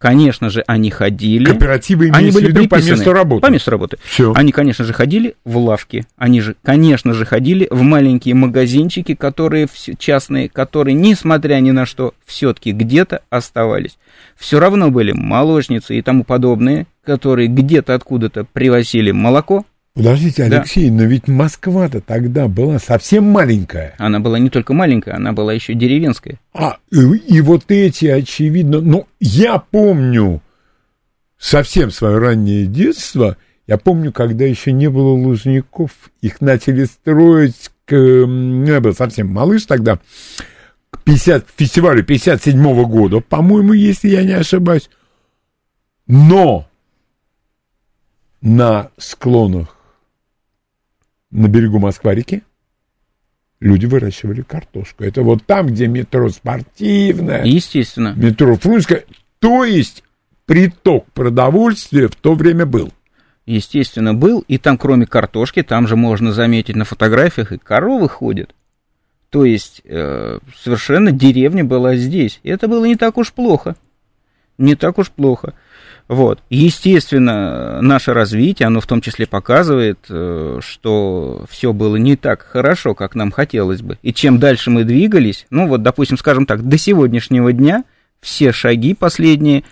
Конечно 0.00 0.48
же, 0.48 0.64
они 0.66 0.90
ходили. 0.90 1.44
Кооперативы 1.44 2.10
они 2.10 2.30
были 2.30 2.46
в 2.46 2.48
виду 2.48 2.68
по 2.68 2.76
месту 2.76 3.12
работы. 3.12 3.42
По 3.42 3.50
месту 3.50 3.70
работы. 3.70 3.98
Все. 4.02 4.32
Они, 4.34 4.50
конечно 4.50 4.82
же, 4.86 4.94
ходили 4.94 5.34
в 5.44 5.58
лавки. 5.58 6.06
Они 6.16 6.40
же, 6.40 6.56
конечно 6.62 7.12
же, 7.12 7.26
ходили 7.26 7.68
в 7.70 7.82
маленькие 7.82 8.34
магазинчики, 8.34 9.14
которые 9.14 9.68
частные, 9.98 10.48
которые, 10.48 10.94
несмотря 10.94 11.56
ни 11.56 11.70
на 11.70 11.84
что, 11.84 12.14
все-таки 12.24 12.72
где-то 12.72 13.20
оставались. 13.28 13.98
Все 14.38 14.58
равно 14.58 14.90
были 14.90 15.12
молочницы 15.12 15.98
и 15.98 16.00
тому 16.00 16.24
подобные, 16.24 16.86
которые 17.04 17.48
где-то 17.48 17.94
откуда-то 17.94 18.44
привозили 18.44 19.10
молоко, 19.10 19.66
Подождите, 19.94 20.44
Алексей, 20.44 20.88
да. 20.88 20.96
но 20.96 21.02
ведь 21.04 21.26
Москва-то 21.26 22.00
тогда 22.00 22.46
была 22.46 22.78
совсем 22.78 23.24
маленькая. 23.24 23.94
Она 23.98 24.20
была 24.20 24.38
не 24.38 24.48
только 24.48 24.72
маленькая, 24.72 25.16
она 25.16 25.32
была 25.32 25.52
еще 25.52 25.74
деревенская. 25.74 26.38
А, 26.54 26.78
и, 26.92 26.98
и 26.98 27.40
вот 27.40 27.64
эти, 27.68 28.06
очевидно, 28.06 28.80
ну, 28.80 29.08
я 29.18 29.58
помню 29.58 30.42
совсем 31.38 31.90
свое 31.90 32.18
раннее 32.18 32.66
детство, 32.66 33.36
я 33.66 33.78
помню, 33.78 34.12
когда 34.12 34.44
еще 34.44 34.70
не 34.70 34.88
было 34.88 35.10
лужников, 35.10 35.90
их 36.20 36.40
начали 36.40 36.84
строить, 36.84 37.70
к, 37.84 37.92
ну, 37.92 38.66
я 38.66 38.80
был 38.80 38.94
совсем 38.94 39.26
малыш 39.28 39.64
тогда, 39.64 39.98
к 40.90 41.02
50, 41.02 41.46
фестивалю 41.56 42.04
57 42.04 42.56
-го 42.56 42.86
года, 42.86 43.20
по-моему, 43.20 43.72
если 43.72 44.08
я 44.08 44.22
не 44.22 44.32
ошибаюсь. 44.32 44.88
Но 46.06 46.68
на 48.40 48.90
склонах 48.96 49.79
на 51.30 51.48
берегу 51.48 51.78
Москва-реки 51.78 52.42
люди 53.60 53.86
выращивали 53.86 54.42
картошку. 54.42 55.04
Это 55.04 55.22
вот 55.22 55.44
там, 55.44 55.68
где 55.68 55.86
метро 55.86 56.28
спортивное. 56.30 57.44
Естественно. 57.44 58.14
Метро 58.16 58.56
Фрунзенское. 58.56 59.04
То 59.38 59.64
есть 59.64 60.02
приток 60.46 61.06
продовольствия 61.12 62.08
в 62.08 62.16
то 62.16 62.34
время 62.34 62.66
был. 62.66 62.92
Естественно, 63.46 64.14
был. 64.14 64.44
И 64.48 64.58
там, 64.58 64.78
кроме 64.78 65.06
картошки, 65.06 65.62
там 65.62 65.86
же 65.86 65.96
можно 65.96 66.32
заметить 66.32 66.76
на 66.76 66.84
фотографиях, 66.84 67.52
и 67.52 67.58
коровы 67.58 68.08
ходят. 68.08 68.54
То 69.30 69.44
есть 69.44 69.82
э, 69.84 70.38
совершенно 70.56 71.12
деревня 71.12 71.64
была 71.64 71.96
здесь. 71.96 72.40
И 72.42 72.50
это 72.50 72.68
было 72.68 72.84
не 72.84 72.96
так 72.96 73.16
уж 73.16 73.32
плохо. 73.32 73.76
Не 74.58 74.74
так 74.74 74.98
уж 74.98 75.10
плохо. 75.10 75.54
Вот. 76.10 76.40
Естественно, 76.50 77.80
наше 77.80 78.12
развитие, 78.12 78.66
оно 78.66 78.80
в 78.80 78.86
том 78.88 79.00
числе 79.00 79.28
показывает, 79.28 80.00
э, 80.08 80.58
что 80.60 81.44
все 81.48 81.72
было 81.72 81.94
не 81.94 82.16
так 82.16 82.42
хорошо, 82.42 82.96
как 82.96 83.14
нам 83.14 83.30
хотелось 83.30 83.80
бы. 83.80 83.96
И 84.02 84.12
чем 84.12 84.40
дальше 84.40 84.70
мы 84.70 84.82
двигались, 84.82 85.46
ну 85.50 85.68
вот, 85.68 85.84
допустим, 85.84 86.18
скажем 86.18 86.46
так, 86.46 86.66
до 86.66 86.78
сегодняшнего 86.78 87.52
дня 87.52 87.84
все 88.20 88.50
шаги 88.50 88.94
последние 88.94 89.62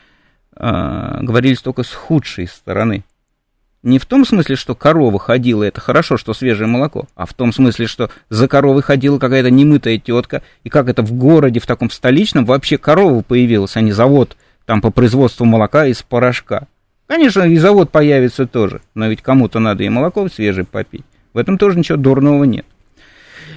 э, 0.57 1.19
говорились 1.23 1.61
только 1.61 1.83
с 1.83 1.93
худшей 1.93 2.47
стороны. 2.47 3.03
Не 3.83 3.99
в 3.99 4.07
том 4.07 4.25
смысле, 4.25 4.55
что 4.55 4.77
корова 4.77 5.19
ходила, 5.19 5.65
это 5.65 5.81
хорошо, 5.81 6.17
что 6.19 6.35
свежее 6.35 6.69
молоко, 6.69 7.09
а 7.17 7.27
в 7.27 7.35
том 7.35 7.53
смысле, 7.53 7.89
что 7.89 8.11
за 8.31 8.47
коровой 8.47 8.83
ходила 8.83 9.19
какая-то 9.19 9.51
немытая 9.51 9.99
тетка, 9.99 10.43
и 10.63 10.69
как 10.69 10.89
это 10.89 11.03
в 11.03 11.13
городе, 11.15 11.59
в 11.59 11.67
таком 11.67 11.91
столичном, 11.91 12.45
вообще 12.45 12.79
корова 12.79 13.23
появилась, 13.23 13.77
а 13.77 13.81
не 13.81 13.91
завод– 13.91 14.37
там 14.69 14.83
по 14.83 14.91
производству 14.91 15.47
молока 15.47 15.87
из 15.87 16.03
порошка. 16.03 16.69
Конечно, 17.07 17.43
и 17.45 17.57
завод 17.57 17.91
появится 17.91 18.47
тоже, 18.47 18.83
но 18.95 19.07
ведь 19.09 19.23
кому-то 19.23 19.61
надо 19.61 19.83
и 19.83 19.89
молоко 19.89 20.29
свежее 20.29 20.67
попить. 20.67 21.07
В 21.33 21.39
этом 21.39 21.57
тоже 21.57 21.79
ничего 21.79 21.97
дурного 21.97 22.45
нет. 22.45 22.67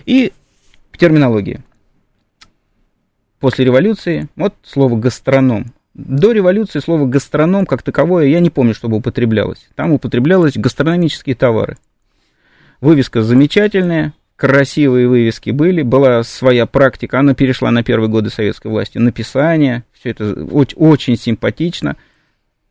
И 0.05 0.31
к 0.89 0.97
терминологии. 0.97 1.59
После 3.41 3.65
революции, 3.65 4.29
вот 4.37 4.53
слово 4.63 4.95
гастроном. 4.95 5.73
До 5.93 6.31
революции 6.31 6.79
слово 6.79 7.05
гастроном 7.07 7.65
как 7.65 7.83
таковое 7.83 8.27
я 8.27 8.39
не 8.39 8.49
помню, 8.49 8.73
чтобы 8.73 8.95
употреблялось. 8.95 9.67
Там 9.75 9.91
употреблялось 9.91 10.55
гастрономические 10.55 11.35
товары. 11.35 11.77
Вывеска 12.79 13.21
замечательная, 13.21 14.13
красивые 14.37 15.09
вывески 15.09 15.49
были, 15.49 15.81
была 15.81 16.23
своя 16.23 16.65
практика, 16.67 17.19
она 17.19 17.33
перешла 17.33 17.69
на 17.69 17.83
первые 17.83 18.09
годы 18.09 18.29
советской 18.29 18.67
власти, 18.67 18.97
написание, 18.97 19.83
все 20.01 20.09
это 20.09 20.33
очень, 20.43 21.15
симпатично. 21.15 21.95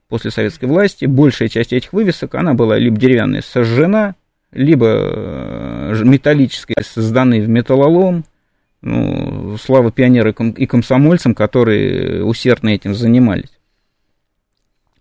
После 0.08 0.32
советской 0.32 0.64
власти 0.64 1.04
большая 1.04 1.48
часть 1.48 1.72
этих 1.72 1.92
вывесок, 1.92 2.34
она 2.34 2.54
была 2.54 2.76
либо 2.76 2.98
деревянная, 2.98 3.40
сожжена, 3.40 4.16
либо 4.50 4.86
э, 4.88 6.02
металлическая, 6.02 6.82
созданы 6.82 7.40
в 7.40 7.48
металлолом. 7.48 8.24
Ну, 8.82 9.56
слава 9.58 9.92
пионерам 9.92 10.50
и 10.50 10.66
комсомольцам, 10.66 11.36
которые 11.36 12.24
усердно 12.24 12.70
этим 12.70 12.94
занимались. 12.94 13.60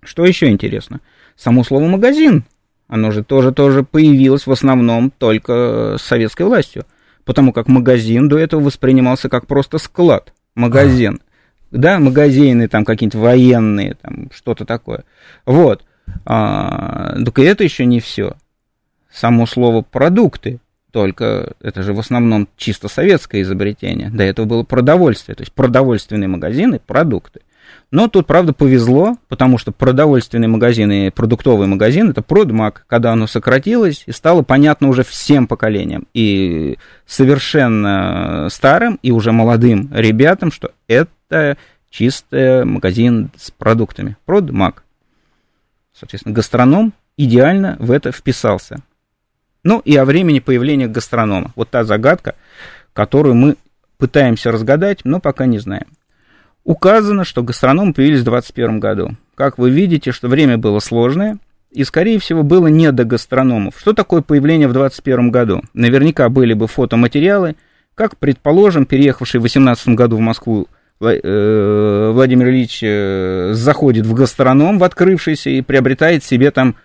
Что 0.03 0.23
еще 0.23 0.49
интересно? 0.49 0.99
Само 1.35 1.63
слово 1.63 1.87
«магазин», 1.87 2.43
оно 2.87 3.09
же 3.09 3.23
тоже, 3.23 3.51
тоже 3.53 3.83
появилось 3.83 4.45
в 4.45 4.51
основном 4.51 5.11
только 5.17 5.95
с 5.97 6.03
советской 6.03 6.43
властью, 6.43 6.85
потому 7.23 7.53
как 7.53 7.67
магазин 7.67 8.29
до 8.29 8.37
этого 8.37 8.61
воспринимался 8.61 9.29
как 9.29 9.47
просто 9.47 9.77
склад, 9.79 10.33
магазин 10.55 11.21
да, 11.71 11.99
магазины 11.99 12.67
там 12.67 12.85
какие-нибудь 12.85 13.19
военные, 13.19 13.95
там 14.01 14.29
что-то 14.33 14.65
такое. 14.65 15.03
Вот. 15.45 15.83
А, 16.25 17.15
только 17.23 17.43
это 17.43 17.63
еще 17.63 17.85
не 17.85 17.99
все. 17.99 18.35
Само 19.11 19.45
слово 19.45 19.81
продукты, 19.81 20.59
только 20.91 21.53
это 21.61 21.83
же 21.83 21.93
в 21.93 21.99
основном 21.99 22.47
чисто 22.57 22.87
советское 22.87 23.41
изобретение. 23.41 24.09
До 24.09 24.23
этого 24.23 24.45
было 24.45 24.63
продовольствие, 24.63 25.35
то 25.35 25.41
есть 25.41 25.53
продовольственные 25.53 26.27
магазины, 26.27 26.79
продукты. 26.79 27.41
Но 27.91 28.07
тут, 28.07 28.27
правда, 28.27 28.53
повезло, 28.53 29.17
потому 29.27 29.57
что 29.57 29.71
продовольственные 29.71 30.47
магазины 30.47 31.11
продуктовый 31.11 31.67
магазин– 31.67 32.09
это 32.11 32.21
продмаг, 32.21 32.85
когда 32.87 33.13
оно 33.13 33.25
сократилось 33.25 34.03
и 34.05 34.11
стало 34.11 34.43
понятно 34.43 34.89
уже 34.89 35.03
всем 35.03 35.47
поколениям. 35.47 36.07
И 36.13 36.77
совершенно 37.07 38.47
старым 38.51 38.99
и 39.01 39.11
уже 39.11 39.31
молодым 39.31 39.89
ребятам, 39.91 40.51
что 40.51 40.71
это 40.87 41.57
чистый 41.89 42.63
магазин 42.65 43.31
с 43.35 43.49
продуктами. 43.49 44.17
Продмаг. 44.25 44.83
Соответственно, 45.93 46.35
гастроном 46.35 46.93
идеально 47.17 47.75
в 47.79 47.91
это 47.91 48.11
вписался. 48.11 48.81
Ну 49.63 49.79
и 49.79 49.95
о 49.95 50.05
времени 50.05 50.39
появления 50.39 50.87
гастронома. 50.87 51.51
Вот 51.55 51.69
та 51.69 51.83
загадка, 51.83 52.35
которую 52.93 53.35
мы 53.35 53.57
пытаемся 53.97 54.51
разгадать, 54.51 55.01
но 55.03 55.19
пока 55.19 55.45
не 55.45 55.59
знаем. 55.59 55.87
Указано, 56.63 57.23
что 57.23 57.43
гастрономы 57.43 57.93
появились 57.93 58.21
в 58.21 58.25
2021 58.25 58.79
году. 58.79 59.15
Как 59.35 59.57
вы 59.57 59.69
видите, 59.71 60.11
что 60.11 60.27
время 60.27 60.57
было 60.57 60.79
сложное, 60.79 61.37
и, 61.71 61.83
скорее 61.83 62.19
всего, 62.19 62.43
было 62.43 62.67
не 62.67 62.91
до 62.91 63.05
гастрономов. 63.05 63.75
Что 63.77 63.93
такое 63.93 64.21
появление 64.21 64.67
в 64.67 64.73
2021 64.73 65.31
году? 65.31 65.61
Наверняка 65.73 66.29
были 66.29 66.53
бы 66.53 66.67
фотоматериалы, 66.67 67.55
как, 67.95 68.17
предположим, 68.17 68.85
переехавший 68.85 69.39
в 69.39 69.43
2018 69.43 69.89
году 69.89 70.17
в 70.17 70.19
Москву 70.19 70.67
э, 71.01 72.11
Владимир 72.13 72.49
Ильич 72.49 72.79
э, 72.81 73.51
заходит 73.53 74.05
в 74.05 74.13
гастроном 74.13 74.79
в 74.79 74.83
открывшийся 74.83 75.49
и 75.49 75.61
приобретает 75.61 76.23
себе 76.23 76.51
там 76.51 76.75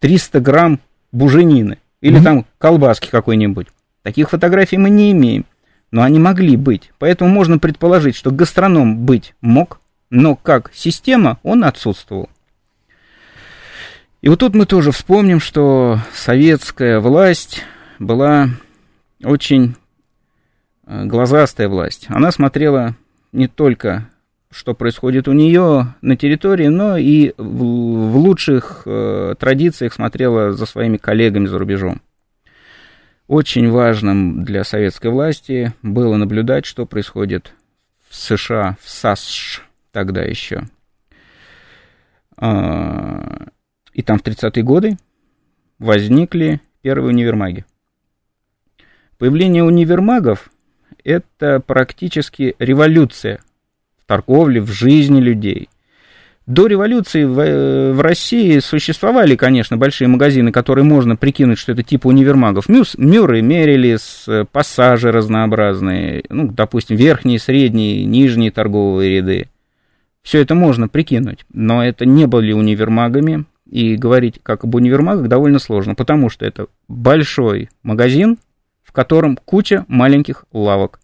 300 0.00 0.40
грамм 0.40 0.80
буженины 1.12 1.78
или 2.00 2.18
mm-hmm. 2.18 2.24
там 2.24 2.46
колбаски 2.58 3.10
какой-нибудь. 3.10 3.68
Таких 4.02 4.30
фотографий 4.30 4.76
мы 4.76 4.90
не 4.90 5.12
имеем 5.12 5.46
но 5.90 6.02
они 6.02 6.18
могли 6.18 6.56
быть. 6.56 6.92
Поэтому 6.98 7.30
можно 7.30 7.58
предположить, 7.58 8.16
что 8.16 8.30
гастроном 8.30 9.04
быть 9.04 9.34
мог, 9.40 9.80
но 10.10 10.36
как 10.36 10.70
система 10.74 11.38
он 11.42 11.64
отсутствовал. 11.64 12.28
И 14.22 14.28
вот 14.28 14.40
тут 14.40 14.54
мы 14.54 14.66
тоже 14.66 14.92
вспомним, 14.92 15.40
что 15.40 16.00
советская 16.12 17.00
власть 17.00 17.62
была 17.98 18.48
очень 19.22 19.76
э, 20.86 21.04
глазастая 21.04 21.68
власть. 21.68 22.06
Она 22.08 22.32
смотрела 22.32 22.96
не 23.32 23.46
только, 23.46 24.08
что 24.50 24.74
происходит 24.74 25.28
у 25.28 25.32
нее 25.32 25.94
на 26.00 26.16
территории, 26.16 26.68
но 26.68 26.96
и 26.96 27.34
в, 27.36 28.16
лучших 28.16 28.82
э, 28.86 29.34
традициях 29.38 29.92
смотрела 29.92 30.52
за 30.52 30.66
своими 30.66 30.96
коллегами 30.96 31.46
за 31.46 31.58
рубежом. 31.58 32.00
Очень 33.28 33.70
важным 33.70 34.44
для 34.44 34.62
советской 34.62 35.10
власти 35.10 35.72
было 35.82 36.16
наблюдать, 36.16 36.64
что 36.64 36.86
происходит 36.86 37.52
в 38.08 38.14
США, 38.14 38.76
в 38.80 38.88
САСШ 38.88 39.62
тогда 39.90 40.22
еще. 40.22 40.62
А, 42.36 43.48
и 43.92 44.02
там 44.02 44.18
в 44.18 44.22
30-е 44.22 44.62
годы 44.62 44.96
возникли 45.78 46.60
первые 46.82 47.10
универмаги. 47.10 47.64
Появление 49.18 49.64
универмагов– 49.64 50.50
это 51.04 51.58
практически 51.58 52.54
революция 52.60 53.40
в 53.98 54.06
торговле, 54.06 54.60
в 54.60 54.68
жизни 54.68 55.20
людей– 55.20 55.68
до 56.46 56.66
революции 56.66 57.24
в, 57.24 57.92
в 57.92 58.00
России 58.00 58.60
существовали, 58.60 59.34
конечно, 59.34 59.76
большие 59.76 60.08
магазины, 60.08 60.52
которые 60.52 60.84
можно 60.84 61.16
прикинуть, 61.16 61.58
что 61.58 61.72
это 61.72 61.82
типа 61.82 62.06
универмагов. 62.06 62.68
Мюс, 62.68 62.94
Мюррей, 62.96 63.42
Мерилис, 63.42 64.28
пассажи 64.52 65.10
разнообразные, 65.10 66.24
ну, 66.28 66.48
допустим, 66.48 66.96
верхние, 66.96 67.38
средние, 67.38 68.04
нижние 68.04 68.50
торговые 68.50 69.16
ряды. 69.16 69.48
Все 70.22 70.40
это 70.40 70.54
можно 70.54 70.88
прикинуть, 70.88 71.44
но 71.52 71.84
это 71.84 72.04
не 72.06 72.26
были 72.26 72.52
универмагами, 72.52 73.44
и 73.70 73.96
говорить 73.96 74.40
как 74.42 74.64
об 74.64 74.74
универмагах 74.74 75.28
довольно 75.28 75.58
сложно, 75.58 75.94
потому 75.94 76.30
что 76.30 76.46
это 76.46 76.68
большой 76.88 77.68
магазин, 77.82 78.38
в 78.82 78.92
котором 78.92 79.36
куча 79.36 79.84
маленьких 79.88 80.44
лавок. 80.52 81.00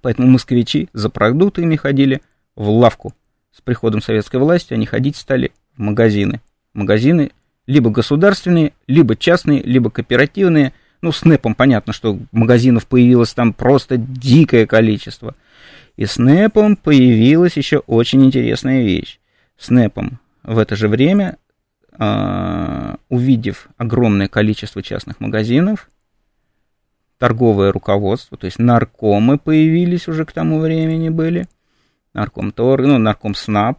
Поэтому 0.00 0.28
москвичи 0.28 0.88
за 0.92 1.10
продуктами 1.10 1.76
ходили 1.76 2.22
в 2.54 2.68
лавку 2.70 3.12
с 3.60 3.62
приходом 3.62 4.00
советской 4.00 4.38
власти 4.38 4.72
они 4.72 4.86
ходить 4.86 5.16
стали 5.16 5.52
в 5.76 5.80
магазины. 5.80 6.40
Магазины 6.72 7.32
либо 7.66 7.90
государственные, 7.90 8.72
либо 8.86 9.16
частные, 9.16 9.62
либо 9.62 9.90
кооперативные. 9.90 10.72
Ну, 11.02 11.12
с 11.12 11.24
НЭПом 11.24 11.54
понятно, 11.54 11.92
что 11.92 12.18
магазинов 12.32 12.86
появилось 12.86 13.34
там 13.34 13.52
просто 13.52 13.98
дикое 13.98 14.66
количество. 14.66 15.34
И 15.96 16.06
с 16.06 16.16
НЭПом 16.16 16.76
появилась 16.76 17.58
еще 17.58 17.78
очень 17.80 18.24
интересная 18.24 18.82
вещь. 18.82 19.20
С 19.58 19.68
НЭПом 19.68 20.20
в 20.42 20.56
это 20.58 20.74
же 20.74 20.88
время, 20.88 21.36
э, 21.98 22.94
увидев 23.10 23.68
огромное 23.76 24.28
количество 24.28 24.82
частных 24.82 25.20
магазинов, 25.20 25.90
торговое 27.18 27.72
руководство, 27.72 28.38
то 28.38 28.46
есть 28.46 28.58
наркомы 28.58 29.36
появились 29.36 30.08
уже 30.08 30.24
к 30.24 30.32
тому 30.32 30.60
времени 30.60 31.10
были– 31.10 31.46
наркомторг, 32.12 32.86
ну, 32.86 32.98
нарком 32.98 33.34
СНАП. 33.34 33.78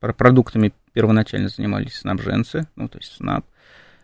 Продуктами 0.00 0.72
первоначально 0.92 1.48
занимались 1.48 1.94
снабженцы, 1.96 2.68
ну, 2.76 2.88
то 2.88 2.98
есть 2.98 3.16
СНАП. 3.16 3.46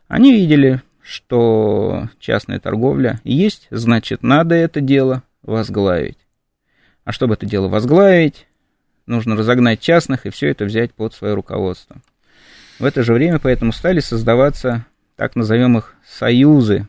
Они 0.08 0.32
видели, 0.32 0.82
что 1.02 2.08
частная 2.18 2.58
торговля 2.58 3.20
есть, 3.22 3.68
значит, 3.70 4.22
надо 4.22 4.54
это 4.54 4.80
дело 4.80 5.22
возглавить. 5.42 6.18
А 7.04 7.12
чтобы 7.12 7.34
это 7.34 7.46
дело 7.46 7.68
возглавить, 7.68 8.46
нужно 9.06 9.36
разогнать 9.36 9.80
частных 9.80 10.26
и 10.26 10.30
все 10.30 10.48
это 10.48 10.64
взять 10.64 10.94
под 10.94 11.14
свое 11.14 11.34
руководство. 11.34 12.00
В 12.78 12.84
это 12.84 13.02
же 13.02 13.12
время 13.12 13.38
поэтому 13.38 13.72
стали 13.72 14.00
создаваться 14.00 14.86
так 15.16 15.36
назовемых 15.36 15.94
союзы 16.08 16.88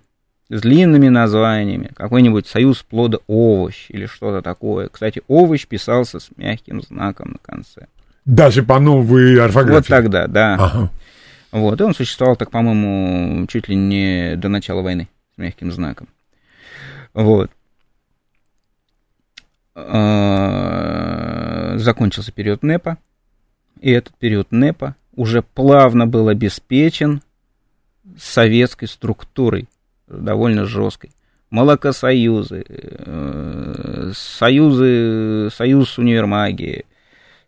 с 0.52 0.62
длинными 0.62 1.08
названиями, 1.08 1.92
какой-нибудь 1.96 2.46
союз 2.46 2.84
плода 2.84 3.20
овощ 3.28 3.86
или 3.88 4.06
что-то 4.06 4.42
такое. 4.42 4.90
Кстати, 4.90 5.22
овощ 5.30 5.66
писался 5.66 6.20
с 6.20 6.30
мягким 6.36 6.82
знаком 6.82 7.32
на 7.32 7.38
конце. 7.38 7.88
Даже 8.26 8.62
по 8.62 8.80
новой 8.80 9.42
орфографии? 9.42 9.78
Вот 9.78 9.88
тогда, 9.88 10.28
да. 10.28 10.56
Ага. 10.56 10.92
Вот, 11.54 11.80
и 11.80 11.84
он 11.84 11.96
существовал 11.96 12.36
так, 12.36 12.52
по-моему, 12.52 13.48
чуть 13.48 13.70
ли 13.70 13.76
не 13.76 14.36
до 14.36 14.50
начала 14.50 14.82
войны 14.82 15.08
с 15.36 15.38
мягким 15.38 15.72
знаком. 15.72 16.08
Вот. 17.14 17.50
А, 19.74 21.76
закончился 21.78 22.34
период 22.34 22.62
НЭПа, 22.62 22.98
и 23.80 23.90
этот 23.90 24.14
период 24.16 24.52
НЭПа 24.52 24.96
уже 25.16 25.42
плавно 25.42 26.08
был 26.08 26.28
обеспечен 26.28 27.22
советской 28.18 28.88
структурой 28.88 29.70
довольно 30.12 30.66
жесткой. 30.66 31.12
Молокосоюзы, 31.50 32.66
э, 32.68 34.12
союзы, 34.16 35.50
союз 35.54 35.98
универмаги, 35.98 36.86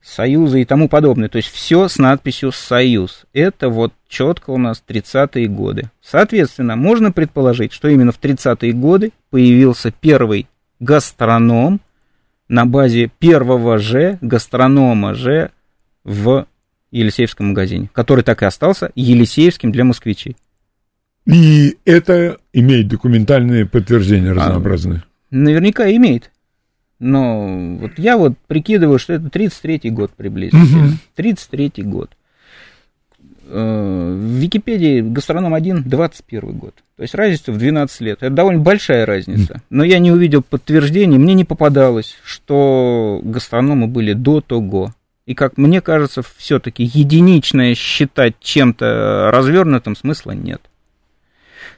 союзы 0.01 0.61
и 0.61 0.65
тому 0.65 0.89
подобное. 0.89 1.29
То 1.29 1.37
есть 1.37 1.49
все 1.49 1.87
с 1.87 1.97
надписью 1.97 2.51
«Союз». 2.51 3.25
Это 3.33 3.69
вот 3.69 3.93
четко 4.07 4.51
у 4.51 4.57
нас 4.57 4.83
30-е 4.85 5.47
годы. 5.47 5.89
Соответственно, 6.01 6.75
можно 6.75 7.11
предположить, 7.11 7.71
что 7.71 7.87
именно 7.87 8.11
в 8.11 8.19
30-е 8.19 8.73
годы 8.73 9.13
появился 9.29 9.91
первый 9.91 10.47
гастроном 10.79 11.79
на 12.49 12.65
базе 12.65 13.09
первого 13.19 13.77
же 13.77 14.17
гастронома 14.21 15.13
же 15.13 15.51
в 16.03 16.45
Елисеевском 16.91 17.47
магазине, 17.47 17.89
который 17.93 18.23
так 18.23 18.43
и 18.43 18.45
остался 18.45 18.91
Елисеевским 18.95 19.71
для 19.71 19.83
москвичей. 19.83 20.35
И 21.25 21.77
это 21.85 22.37
имеет 22.51 22.87
документальные 22.87 23.65
подтверждения 23.65 24.31
а, 24.31 24.33
разнообразные? 24.33 25.03
А, 25.03 25.35
наверняка 25.35 25.89
имеет. 25.91 26.31
Но 26.99 27.77
вот 27.79 27.91
я 27.97 28.17
вот 28.17 28.33
прикидываю, 28.47 28.99
что 28.99 29.13
это 29.13 29.27
33-й 29.27 29.89
год 29.89 30.11
приблизительно. 30.11 30.85
Угу. 30.85 30.93
33-й 31.17 31.83
год. 31.83 32.11
Э, 33.45 34.15
в 34.17 34.39
Википедии 34.39 35.01
гастроном 35.01 35.53
1 35.53 35.83
21 35.83 36.57
год. 36.57 36.75
То 36.95 37.03
есть 37.03 37.13
разница 37.13 37.51
в 37.51 37.57
12 37.57 38.01
лет. 38.01 38.17
Это 38.21 38.33
довольно 38.33 38.61
большая 38.61 39.05
разница. 39.05 39.61
Но 39.69 39.83
я 39.83 39.99
не 39.99 40.11
увидел 40.11 40.41
подтверждений, 40.41 41.17
мне 41.17 41.33
не 41.33 41.45
попадалось, 41.45 42.15
что 42.23 43.19
гастрономы 43.23 43.87
были 43.87 44.13
до 44.13 44.41
того. 44.41 44.93
И 45.25 45.35
как 45.35 45.57
мне 45.57 45.81
кажется, 45.81 46.21
все-таки 46.37 46.83
единичное 46.83 47.75
считать 47.75 48.35
чем-то 48.39 49.29
развернутым 49.31 49.95
смысла 49.95 50.31
нет. 50.31 50.61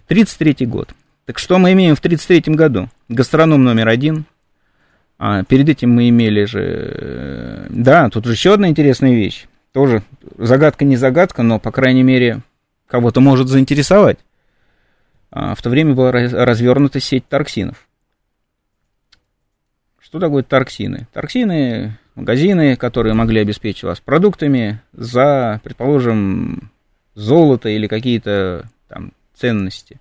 33 0.08 0.66
год. 0.66 0.90
Так 1.26 1.40
что 1.40 1.58
мы 1.58 1.74
имеем 1.74 1.96
в 1.96 2.02
33 2.02 2.54
году? 2.54 2.90
Гастроном 3.10 3.64
номер 3.64 3.88
один. 3.88 4.26
А 5.18 5.44
перед 5.44 5.70
этим 5.70 5.92
мы 5.92 6.10
имели 6.10 6.46
же... 6.46 6.62
Э, 6.62 7.68
да, 7.70 8.10
тут 8.10 8.26
же 8.26 8.34
еще 8.34 8.54
одна 8.54 8.68
интересная 8.68 9.14
вещь. 9.14 9.46
Тоже 9.72 10.04
загадка 10.38 10.86
не 10.86 10.98
загадка, 10.98 11.42
но, 11.42 11.60
по 11.60 11.72
крайней 11.72 12.04
мере, 12.04 12.42
кого-то 12.88 13.22
может 13.22 13.48
заинтересовать. 13.48 14.20
А 15.32 15.56
в 15.56 15.62
то 15.62 15.70
время 15.70 15.96
была 15.96 16.12
развернута 16.12 17.00
сеть 17.00 17.28
торксинов. 17.28 17.88
Что 20.00 20.20
такое 20.20 20.44
торксины? 20.44 21.08
Торксины 21.12 21.98
магазины, 22.16 22.76
которые 22.76 23.14
могли 23.14 23.42
обеспечить 23.42 23.84
вас 23.84 24.00
продуктами 24.00 24.82
за, 24.94 25.60
предположим, 25.64 26.72
золото 27.16 27.70
или 27.70 27.88
какие-то 27.88 28.66
там 28.88 29.12
ценности. 29.36 30.00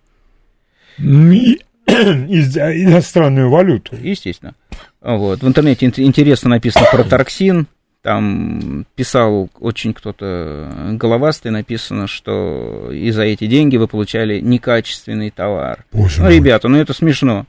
И- 0.99 1.61
Иностранную 1.87 3.51
валюту. 3.51 3.94
Естественно. 3.97 4.55
Вот. 5.01 5.42
В 5.42 5.47
интернете 5.49 5.87
ин- 5.87 5.92
интересно 5.97 6.51
написано 6.51 6.87
про 6.90 7.05
торксин. 7.05 7.66
Там 8.03 8.85
писал 8.97 9.49
очень 9.61 9.94
кто-то 9.94 10.90
головастый, 10.92 11.51
написано, 11.51 12.07
что 12.07 12.90
и 12.92 13.11
за 13.11 13.23
эти 13.23 13.47
деньги 13.47 13.77
вы 13.79 13.88
получали 13.88 14.40
некачественный 14.40 15.31
товар. 15.31 15.85
Боже 15.92 16.18
Ну, 16.20 16.25
мой. 16.27 16.37
ребята, 16.37 16.68
ну 16.68 16.77
это 16.79 16.92
смешно. 16.92 17.47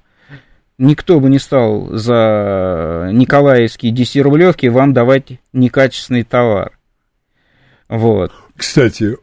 Никто 0.78 1.20
бы 1.20 1.30
не 1.30 1.40
стал 1.40 1.90
за 1.98 3.10
николаевские 3.14 3.94
10-рублевки 3.94 4.68
вам 4.70 4.94
давать 4.94 5.40
некачественный 5.54 6.24
товар. 6.24 6.78
Вот. 7.90 8.32
Кстати, 8.58 9.18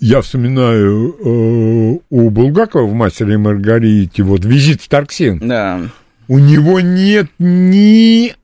я 0.00 0.20
вспоминаю 0.22 2.00
у 2.10 2.30
Булгакова 2.30 2.86
в 2.86 2.94
«Мастере 2.94 3.34
и 3.34 3.36
Маргарите» 3.36 4.22
вот 4.22 4.44
визит 4.44 4.80
в 4.80 4.88
Тарксин. 4.88 5.38
Да. 5.46 5.82
У 6.28 6.38
него 6.38 6.80
нет 6.80 7.30
ни 7.38 8.34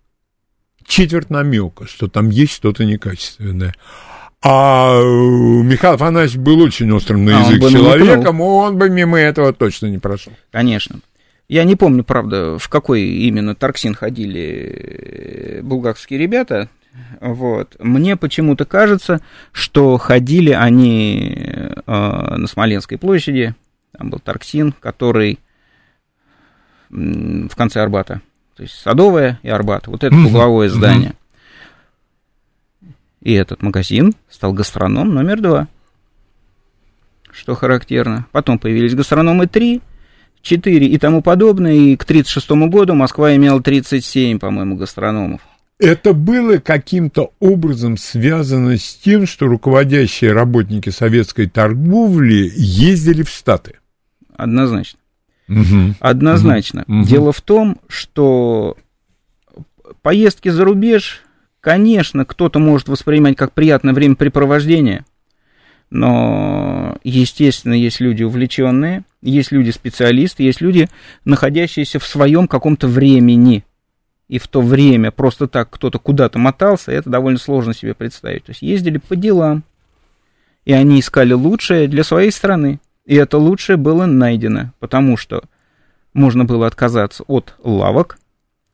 четверть 0.87 1.31
намека, 1.31 1.87
что 1.87 2.09
там 2.09 2.29
есть 2.29 2.53
что-то 2.53 2.85
некачественное. 2.85 3.75
А 4.43 4.99
э, 4.99 5.03
Михаил 5.03 5.95
Афанасьевич 5.95 6.39
был 6.39 6.61
очень 6.61 6.91
острым 6.93 7.25
на 7.25 7.39
А, 7.39 7.45
он 7.45 7.55
язык 7.55 7.71
человеком, 7.71 8.41
он 8.41 8.79
бы 8.79 8.89
мимо 8.89 9.19
этого 9.19 9.53
точно 9.53 9.87
не 9.87 9.99
прошел. 9.99 10.33
Конечно. 10.51 11.01
Я 11.49 11.65
не 11.65 11.77
помню, 11.77 12.05
правда, 12.05 12.59
в 12.59 12.69
какой 12.69 13.03
именно 13.03 13.55
Тарксин 13.55 13.95
ходили 13.95 15.59
э, 15.59 15.63
булгакские 15.63 16.19
ребята. 16.19 16.69
Вот. 17.21 17.77
Мне 17.79 18.17
почему-то 18.17 18.65
кажется, 18.65 19.21
что 19.53 19.97
ходили 19.99 20.51
они 20.51 21.35
э, 21.37 22.37
на 22.37 22.47
Смоленской 22.47 22.99
площади. 22.99 23.55
Там 23.97 24.11
был 24.11 24.19
Тарксин, 24.19 24.73
который 24.73 25.39
м, 26.91 27.49
в 27.49 27.57
конце 27.57 27.81
Арбата. 27.81 28.21
То 28.57 28.63
есть 28.63 28.75
Садовая 28.75 29.39
и 29.43 29.49
Арбат. 29.49 29.87
Вот 29.87 30.03
это 30.05 30.15
Мгм. 30.15 30.27
угловое 30.27 30.69
здание. 30.69 31.15
И 33.23 33.33
этот 33.33 33.63
магазин 33.63 34.15
стал 34.29 34.53
гастроном 34.53 35.15
номер 35.15 35.41
два. 35.41 35.69
Что 37.31 37.55
характерно. 37.55 38.27
Потом 38.33 38.59
появились 38.59 38.95
гастрономы 38.95 39.47
3, 39.47 39.81
4 40.43 40.87
и 40.87 40.99
тому 40.99 41.23
подобное. 41.23 41.75
И 41.75 41.97
к 41.97 42.05
1936 42.05 42.69
году 42.69 42.95
Москва 42.95 43.37
имела 43.37 43.63
37, 43.63 44.39
по-моему, 44.39 44.77
гастрономов. 44.77 45.41
Это 45.81 46.13
было 46.13 46.59
каким-то 46.59 47.33
образом 47.41 47.97
связано 47.97 48.77
с 48.77 48.95
тем, 48.97 49.27
что 49.27 49.47
руководящие 49.47 50.33
работники 50.33 50.91
советской 50.91 51.47
торговли 51.49 52.53
ездили 52.55 53.23
в 53.23 53.31
Штаты. 53.31 53.77
Однозначно. 54.37 54.99
Мгм. 55.49 55.97
Однозначно. 55.99 56.85
Мгм. 56.87 57.05
Дело 57.05 57.33
в 57.33 57.41
том, 57.41 57.79
что 57.89 58.77
поездки 60.03 60.51
за 60.51 60.65
рубеж, 60.65 61.23
конечно, 61.61 62.27
кто-то 62.27 62.59
может 62.59 62.89
воспринимать 62.89 63.37
как 63.37 63.53
приятное 63.53 63.95
времяпрепровождение, 63.95 65.07
но, 65.89 66.99
естественно, 67.03 67.73
есть 67.73 68.01
люди 68.01 68.23
увлеченные, 68.23 69.05
есть 69.23 69.51
люди 69.51 69.71
специалисты, 69.71 70.43
есть 70.43 70.61
люди, 70.61 70.89
находящиеся 71.25 71.99
в 71.99 72.07
своем 72.07 72.47
каком-то 72.47 72.87
времени. 72.87 73.65
И 74.31 74.39
в 74.39 74.47
то 74.47 74.61
время 74.61 75.11
просто 75.11 75.49
так 75.49 75.71
кто-то 75.71 75.99
куда-то 75.99 76.39
мотался, 76.39 76.93
это 76.93 77.11
довольно 77.11 77.41
сложно 77.41 77.75
себе 77.75 77.95
представить. 77.95 78.45
То 78.45 78.51
есть 78.53 78.63
ездили 78.63 78.99
по 78.99 79.17
делам, 79.17 79.65
и 80.65 80.73
они 80.73 81.01
искали 81.01 81.33
лучшее 81.33 81.89
для 81.89 82.05
своей 82.05 82.31
страны. 82.31 82.79
И 83.05 83.17
это 83.17 83.39
лучшее 83.39 83.77
было 83.77 84.07
найдено, 84.07 84.71
потому 84.79 85.17
что 85.17 85.43
можно 86.15 86.45
было 86.45 86.69
отказаться 86.69 87.25
от 87.27 87.55
лавок. 87.65 88.21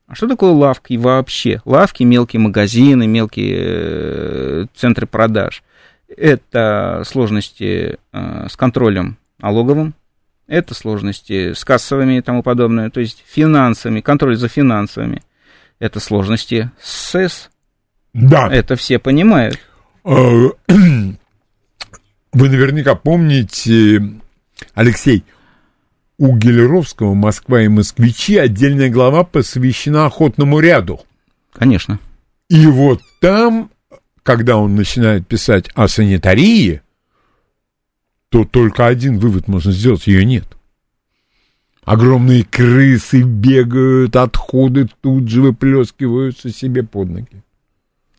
А 0.06 0.14
что 0.14 0.28
такое 0.28 0.50
лавки 0.50 0.98
вообще? 0.98 1.62
Лавки, 1.64 2.02
мелкие 2.02 2.40
магазины, 2.40 3.06
мелкие 3.06 3.56
э, 3.58 4.66
центры 4.74 5.06
продаж. 5.06 5.62
Это 6.06 7.02
сложности 7.06 7.96
э, 8.12 8.46
с 8.50 8.56
контролем 8.58 9.16
налоговым, 9.38 9.94
это 10.48 10.74
сложности 10.74 11.54
с 11.54 11.64
кассовыми 11.64 12.18
и 12.18 12.20
тому 12.20 12.42
подобное, 12.42 12.90
то 12.90 13.00
есть 13.00 13.24
финансами, 13.26 14.02
контроль 14.02 14.36
за 14.36 14.48
финансовыми. 14.48 15.22
Это 15.78 16.00
сложности 16.00 16.70
с 16.82 17.10
СЭС, 17.10 17.50
Да. 18.14 18.48
это 18.50 18.76
все 18.76 18.98
понимают. 18.98 19.58
Э, 20.04 20.48
Вы 22.32 22.48
наверняка 22.50 22.94
помните, 22.94 24.20
Алексей, 24.74 25.24
у 26.18 26.36
Гелеровского 26.36 27.14
«Москва 27.14 27.62
и 27.62 27.68
москвичи» 27.68 28.36
отдельная 28.36 28.88
глава 28.90 29.24
посвящена 29.24 30.06
охотному 30.06 30.60
ряду. 30.60 31.00
Конечно. 31.52 31.98
И 32.48 32.66
вот 32.66 33.00
там, 33.20 33.70
когда 34.22 34.56
он 34.56 34.76
начинает 34.76 35.26
писать 35.26 35.68
о 35.74 35.88
санитарии, 35.88 36.82
то 38.28 38.44
только 38.44 38.86
один 38.86 39.18
вывод 39.18 39.48
можно 39.48 39.72
сделать, 39.72 40.06
ее 40.06 40.24
нет. 40.24 40.55
Огромные 41.86 42.42
крысы 42.42 43.22
бегают, 43.22 44.16
отходы 44.16 44.88
тут 45.02 45.28
же 45.28 45.40
выплескиваются 45.40 46.50
себе 46.50 46.82
под 46.82 47.10
ноги. 47.10 47.44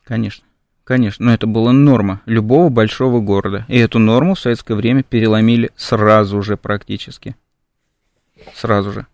Конечно, 0.06 0.46
конечно, 0.86 1.26
но 1.26 1.34
это 1.34 1.48
была 1.48 1.74
норма 1.74 2.22
любого 2.26 2.70
большого 2.70 3.20
города. 3.20 3.66
И 3.68 3.78
эту 3.78 4.00
норму 4.00 4.36
в 4.36 4.40
советское 4.40 4.76
время 4.76 5.04
переломили 5.04 5.70
сразу 5.76 6.42
же 6.42 6.56
практически. 6.56 7.36
Сразу 8.56 8.94
же. 8.94 9.06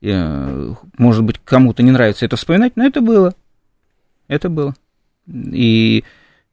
И, 0.00 0.12
э, 0.14 0.74
может 0.96 1.24
быть, 1.24 1.40
кому-то 1.44 1.82
не 1.82 1.90
нравится 1.90 2.24
это 2.24 2.36
вспоминать, 2.36 2.76
но 2.76 2.86
это 2.86 3.00
было. 3.00 3.34
Это 4.28 4.48
было. 4.48 4.76
И 5.26 6.04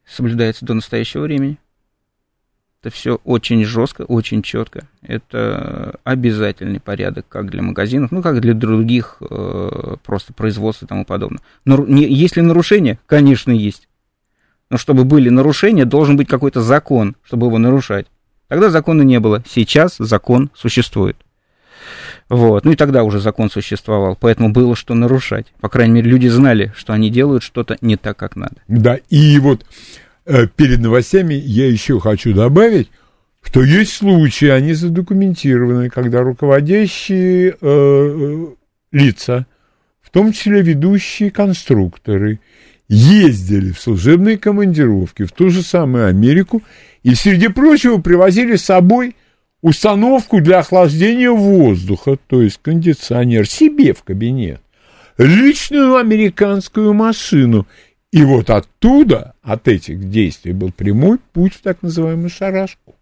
соблюдается 0.04 0.66
до 0.66 0.74
настоящего 0.74 1.22
времени. 1.22 1.60
Это 2.86 2.94
все 2.94 3.20
очень 3.24 3.66
жестко, 3.66 4.04
очень 4.04 4.44
четко. 4.44 4.88
Это 5.02 5.96
обязательный 6.04 6.80
порядок 6.80 7.26
как 7.28 7.50
для 7.50 7.64
магазинов, 7.64 8.12
ну, 8.12 8.22
как 8.22 8.42
для 8.42 8.54
других 8.54 9.18
э, 9.28 9.96
просто 10.06 10.34
производств 10.34 10.84
и 10.84 10.86
тому 10.86 11.04
подобное. 11.04 11.40
Но 11.66 11.78
не, 11.78 12.06
есть 12.08 12.36
ли 12.36 12.44
нарушения? 12.44 13.00
Конечно, 13.08 13.50
есть. 13.50 13.88
Но 14.70 14.78
чтобы 14.78 15.04
были 15.04 15.30
нарушения, 15.30 15.86
должен 15.86 16.16
быть 16.16 16.28
какой-то 16.28 16.62
закон, 16.62 17.16
чтобы 17.24 17.48
его 17.48 17.58
нарушать. 17.58 18.06
Тогда 18.50 18.70
закона 18.70 19.02
не 19.02 19.20
было. 19.20 19.44
Сейчас 19.50 19.96
закон 19.98 20.52
существует. 20.54 21.18
Вот. 22.30 22.66
Ну 22.66 22.72
и 22.72 22.76
тогда 22.76 23.04
уже 23.04 23.20
закон 23.20 23.50
существовал, 23.50 24.16
поэтому 24.16 24.52
было 24.52 24.76
что 24.76 24.94
нарушать. 24.94 25.48
По 25.60 25.70
крайней 25.70 25.94
мере, 25.94 26.12
люди 26.12 26.28
знали, 26.28 26.72
что 26.76 26.94
они 26.94 27.10
делают 27.10 27.42
что-то 27.42 27.78
не 27.82 27.98
так, 27.98 28.16
как 28.16 28.36
надо. 28.36 28.58
Да, 28.68 29.00
и 29.10 29.40
вот 29.40 29.66
перед 30.56 30.80
новостями 30.80 31.34
я 31.34 31.68
еще 31.68 32.00
хочу 32.00 32.34
добавить, 32.34 32.90
что 33.46 33.64
есть 33.64 33.94
случаи, 33.94 34.48
они 34.48 34.74
задокументированы, 34.74 35.90
когда 35.90 36.22
руководящие 36.22 37.52
э, 37.52 37.56
э, 37.62 38.48
лица, 38.92 39.46
в 40.02 40.10
том 40.10 40.34
числе 40.34 40.62
ведущие 40.62 41.32
конструкторы, 41.32 42.40
ездили 42.88 43.72
в 43.72 43.80
служебные 43.80 44.38
командировки 44.38 45.24
в 45.24 45.32
ту 45.32 45.50
же 45.50 45.62
самую 45.62 46.08
Америку 46.08 46.64
и, 47.04 47.16
среди 47.16 47.48
прочего, 47.48 48.00
привозили 48.00 48.56
с 48.56 48.66
собой 48.66 49.16
установку 49.62 50.42
для 50.42 50.60
охлаждения 50.60 51.32
воздуха, 51.32 52.18
то 52.28 52.42
есть 52.42 52.60
кондиционер, 52.62 53.48
себе 53.48 53.94
в 53.94 54.04
кабинет, 54.04 54.62
личную 55.18 55.96
американскую 55.96 56.94
машину. 56.94 57.66
И 58.16 58.24
вот 58.24 58.50
оттуда, 58.50 59.34
от 59.42 59.68
этих 59.68 60.10
действий, 60.10 60.54
был 60.54 60.72
прямой 60.72 61.20
путь 61.34 61.54
в 61.54 61.60
так 61.60 61.82
называемую 61.82 62.30
шарашку. 62.30 62.96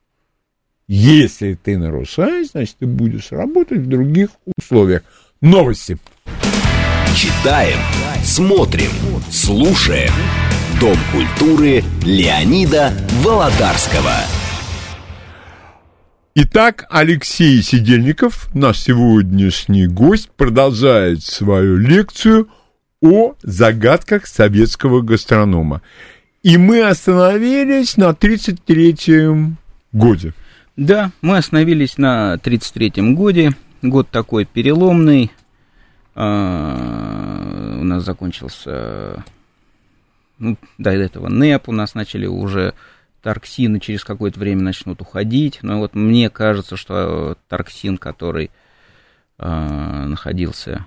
Если 0.87 1.53
ты 1.53 1.77
нарушаешь, 1.77 2.49
значит, 2.49 2.77
ты 2.79 2.87
будешь 2.87 3.31
работать 3.31 3.81
в 3.81 3.87
других 3.87 4.29
условиях. 4.57 5.03
Новости. 5.39 5.99
Читаем, 7.15 7.77
смотрим, 8.23 8.89
слушаем. 9.29 10.11
Дом 10.79 10.97
культуры 11.11 11.83
Леонида 12.03 12.91
Володарского. 13.21 14.15
Итак, 16.33 16.87
Алексей 16.89 17.61
Сидельников, 17.61 18.49
наш 18.55 18.79
сегодняшний 18.79 19.85
гость, 19.85 20.31
продолжает 20.35 21.21
свою 21.21 21.77
лекцию 21.77 22.49
о 23.03 23.35
загадках 23.43 24.25
советского 24.25 25.01
гастронома. 25.01 25.81
И 26.41 26.57
мы 26.57 26.81
остановились 26.81 27.97
на 27.97 28.11
33-м 28.11 29.57
годе. 29.91 30.33
Да, 30.77 31.11
мы 31.21 31.37
остановились 31.37 31.97
на 31.97 32.35
33-м 32.35 33.15
годе. 33.15 33.51
Год 33.81 34.09
такой 34.09 34.45
переломный. 34.45 35.31
А, 36.15 37.77
у 37.79 37.83
нас 37.83 38.03
закончился 38.03 39.23
ну, 40.39 40.57
до 40.77 40.91
этого 40.91 41.27
НЭП 41.27 41.69
у 41.69 41.71
нас 41.71 41.95
начали 41.95 42.25
уже 42.25 42.73
торксины 43.21 43.79
через 43.79 44.03
какое-то 44.03 44.39
время 44.39 44.61
начнут 44.61 45.01
уходить. 45.01 45.59
Но 45.61 45.79
вот 45.79 45.93
мне 45.93 46.29
кажется, 46.29 46.77
что 46.77 47.37
торксин, 47.49 47.97
который 47.97 48.49
э, 49.39 50.05
находился 50.07 50.85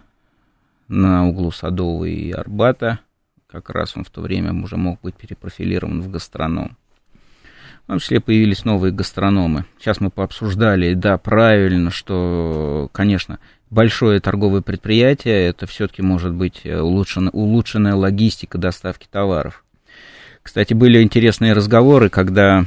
на 0.88 1.26
углу 1.26 1.50
Садовой 1.50 2.12
и 2.12 2.32
Арбата, 2.32 3.00
как 3.46 3.70
раз 3.70 3.96
он 3.96 4.04
в 4.04 4.10
то 4.10 4.20
время 4.20 4.52
уже 4.62 4.76
мог 4.76 5.00
быть 5.00 5.14
перепрофилирован 5.14 6.02
в 6.02 6.10
гастроном. 6.10 6.76
В 7.84 7.86
том 7.86 8.00
числе 8.00 8.20
появились 8.20 8.64
новые 8.64 8.92
гастрономы. 8.92 9.64
Сейчас 9.78 10.00
мы 10.00 10.10
пообсуждали, 10.10 10.94
да, 10.94 11.18
правильно, 11.18 11.92
что, 11.92 12.90
конечно, 12.92 13.38
большое 13.70 14.18
торговое 14.18 14.60
предприятие, 14.60 15.46
это 15.46 15.66
все-таки 15.66 16.02
может 16.02 16.32
быть 16.32 16.66
улучшена, 16.66 17.30
улучшенная 17.30 17.94
логистика 17.94 18.58
доставки 18.58 19.06
товаров. 19.08 19.64
Кстати, 20.42 20.74
были 20.74 21.00
интересные 21.02 21.52
разговоры, 21.52 22.08
когда 22.08 22.66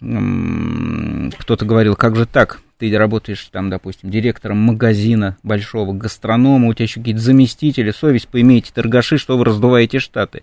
кто-то 0.00 1.64
говорил, 1.64 1.96
как 1.96 2.16
же 2.16 2.26
так, 2.26 2.60
ты 2.78 2.96
работаешь 2.96 3.48
там, 3.50 3.70
допустим, 3.70 4.10
директором 4.10 4.58
магазина 4.58 5.36
большого, 5.42 5.92
гастронома, 5.92 6.68
у 6.68 6.74
тебя 6.74 6.84
еще 6.84 7.00
какие-то 7.00 7.20
заместители, 7.20 7.90
совесть 7.90 8.28
поимейте, 8.28 8.72
торгаши, 8.74 9.18
что 9.18 9.38
вы 9.38 9.44
раздуваете 9.44 9.98
штаты. 9.98 10.42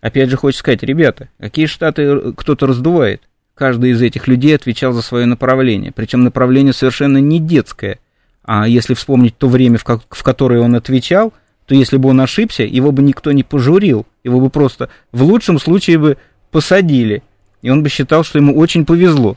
Опять 0.00 0.30
же, 0.30 0.36
хочется 0.36 0.60
сказать, 0.60 0.82
ребята, 0.82 1.28
какие 1.38 1.66
штаты 1.66 2.32
кто-то 2.32 2.66
раздувает? 2.66 3.22
Каждый 3.54 3.90
из 3.90 4.02
этих 4.02 4.28
людей 4.28 4.54
отвечал 4.54 4.92
за 4.92 5.02
свое 5.02 5.26
направление, 5.26 5.90
причем 5.90 6.24
направление 6.24 6.72
совершенно 6.72 7.18
не 7.18 7.40
детское. 7.40 7.98
А 8.44 8.68
если 8.68 8.94
вспомнить 8.94 9.36
то 9.36 9.48
время, 9.48 9.78
в 9.78 10.22
которое 10.22 10.60
он 10.60 10.74
отвечал, 10.74 11.32
то 11.66 11.74
если 11.74 11.96
бы 11.96 12.10
он 12.10 12.20
ошибся, 12.20 12.62
его 12.62 12.92
бы 12.92 13.02
никто 13.02 13.32
не 13.32 13.42
пожурил, 13.42 14.06
его 14.22 14.40
бы 14.40 14.50
просто 14.50 14.88
в 15.10 15.22
лучшем 15.22 15.58
случае 15.58 15.98
бы 15.98 16.16
посадили, 16.52 17.22
и 17.62 17.70
он 17.70 17.82
бы 17.82 17.88
считал, 17.88 18.24
что 18.24 18.38
ему 18.38 18.56
очень 18.56 18.84
повезло. 18.84 19.36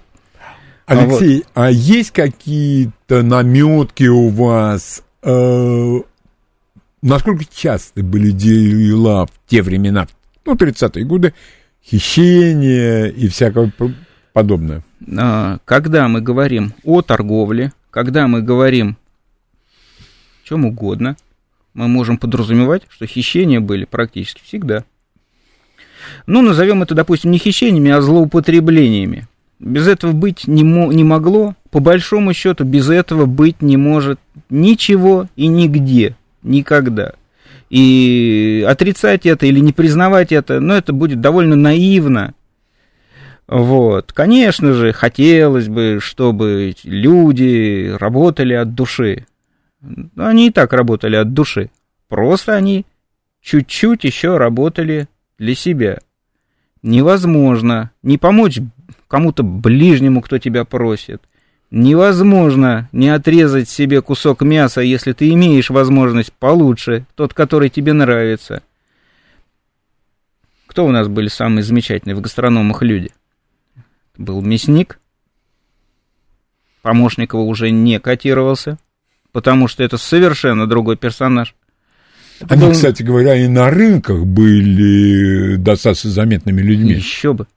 Алексей, 0.86 1.44
а, 1.54 1.62
вот. 1.62 1.68
а 1.68 1.72
есть 1.72 2.12
какие-то 2.12 3.22
наметки 3.22 4.06
у 4.06 4.30
вас? 4.30 5.04
Э, 5.22 6.00
насколько 7.02 7.46
часто 7.54 8.02
были 8.02 8.32
дела 8.32 9.28
в 9.28 9.32
те 9.48 9.62
времена, 9.62 10.08
ну, 10.46 10.56
30-е 10.56 11.06
годы, 11.06 11.34
хищения 11.84 13.06
и 13.06 13.28
всякое 13.28 13.72
подобное? 14.34 14.84
А, 15.18 15.60
когда 15.66 16.08
мы 16.08 16.22
говорим 16.22 16.74
о 16.84 17.02
торговле, 17.02 17.72
когда 17.92 18.28
мы 18.28 18.42
говорим 18.42 18.98
чем 20.50 20.66
угодно, 20.66 21.16
мы 21.76 21.88
можем 21.88 22.18
подразумевать, 22.18 22.82
что 22.90 23.06
хищения 23.06 23.60
были 23.60 23.86
практически 23.86 24.42
всегда. 24.44 24.84
Ну, 26.26 26.42
назовем 26.42 26.84
это, 26.84 26.96
допустим, 26.96 27.32
не 27.32 27.38
хищениями, 27.38 27.92
а 27.92 28.02
злоупотреблениями. 28.02 29.28
Без 29.60 29.88
этого 29.88 30.14
быть 30.14 30.48
не, 30.48 30.64
мо- 30.64 30.92
не 30.92 31.04
могло, 31.04 31.56
по 31.70 31.80
большому 31.80 32.34
счету, 32.34 32.64
без 32.64 32.90
этого 32.90 33.26
быть 33.26 33.62
не 33.62 33.78
может 33.78 34.20
ничего 34.50 35.28
и 35.36 35.48
нигде, 35.48 36.16
никогда. 36.44 37.14
И 37.70 38.66
отрицать 38.68 39.26
это 39.26 39.46
или 39.46 39.60
не 39.60 39.74
признавать 39.74 40.32
это, 40.32 40.60
ну, 40.60 40.74
это 40.74 40.94
будет 40.94 41.22
довольно 41.22 41.56
наивно. 41.56 42.34
Вот. 43.48 44.14
Конечно 44.14 44.74
же, 44.74 44.94
хотелось 44.94 45.68
бы, 45.68 46.00
чтобы 46.02 46.74
люди 46.84 47.94
работали 48.00 48.54
от 48.54 48.76
души. 48.76 49.26
Они 50.16 50.48
и 50.48 50.52
так 50.52 50.72
работали 50.72 51.16
от 51.16 51.34
души. 51.34 51.70
Просто 52.08 52.54
они 52.56 52.86
чуть-чуть 53.42 54.04
еще 54.04 54.38
работали 54.38 55.08
для 55.40 55.56
себя. 55.56 56.00
Невозможно 56.84 57.92
не 58.04 58.18
помочь 58.18 58.60
кому-то 59.08 59.42
ближнему, 59.44 60.22
кто 60.22 60.38
тебя 60.38 60.66
просит. 60.66 61.22
Невозможно 61.72 62.90
не 62.92 63.10
отрезать 63.10 63.70
себе 63.70 64.02
кусок 64.02 64.42
мяса, 64.42 64.82
если 64.82 65.14
ты 65.14 65.30
имеешь 65.32 65.70
возможность 65.70 66.34
получше, 66.34 67.06
тот, 67.16 67.34
который 67.34 67.70
тебе 67.70 67.94
нравится. 67.94 68.64
Кто 70.68 70.86
у 70.86 70.92
нас 70.92 71.08
были 71.08 71.28
самые 71.28 71.64
замечательные 71.64 72.16
в 72.16 72.22
гастрономах 72.22 72.82
люди? 72.82 73.12
Был 74.18 74.42
мясник. 74.42 75.00
Помощник 76.82 77.34
его 77.34 77.46
уже 77.48 77.72
не 77.72 78.00
котировался, 78.00 78.78
потому 79.32 79.68
что 79.68 79.84
это 79.84 79.98
совершенно 79.98 80.66
другой 80.68 80.96
персонаж. 80.96 81.56
Они, 82.48 82.66
был... 82.66 82.72
кстати 82.72 83.04
говоря, 83.04 83.36
и 83.36 83.48
на 83.48 83.70
рынках 83.70 84.26
были 84.26 85.56
достаточно 85.56 86.10
заметными 86.10 86.62
людьми. 86.62 86.94
Еще 86.94 87.34
бы. 87.34 87.48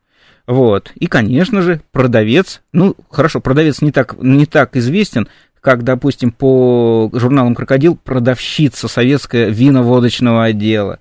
Вот. 0.47 0.90
И, 0.97 1.07
конечно 1.07 1.62
же, 1.62 1.81
продавец, 1.92 2.62
ну, 2.73 2.97
хорошо, 3.11 3.40
продавец 3.40 3.81
не 3.81 3.92
так, 3.92 4.16
не 4.21 4.47
так 4.47 4.77
известен, 4.77 5.29
как, 5.61 5.85
допустим, 5.85 6.33
по 6.33 7.09
журналам 7.12 7.55
«Крокодил» 7.55 7.97
продавщица 7.97 8.88
советская 8.88 9.49
виноводочного 9.49 10.45
отдела. 10.45 10.99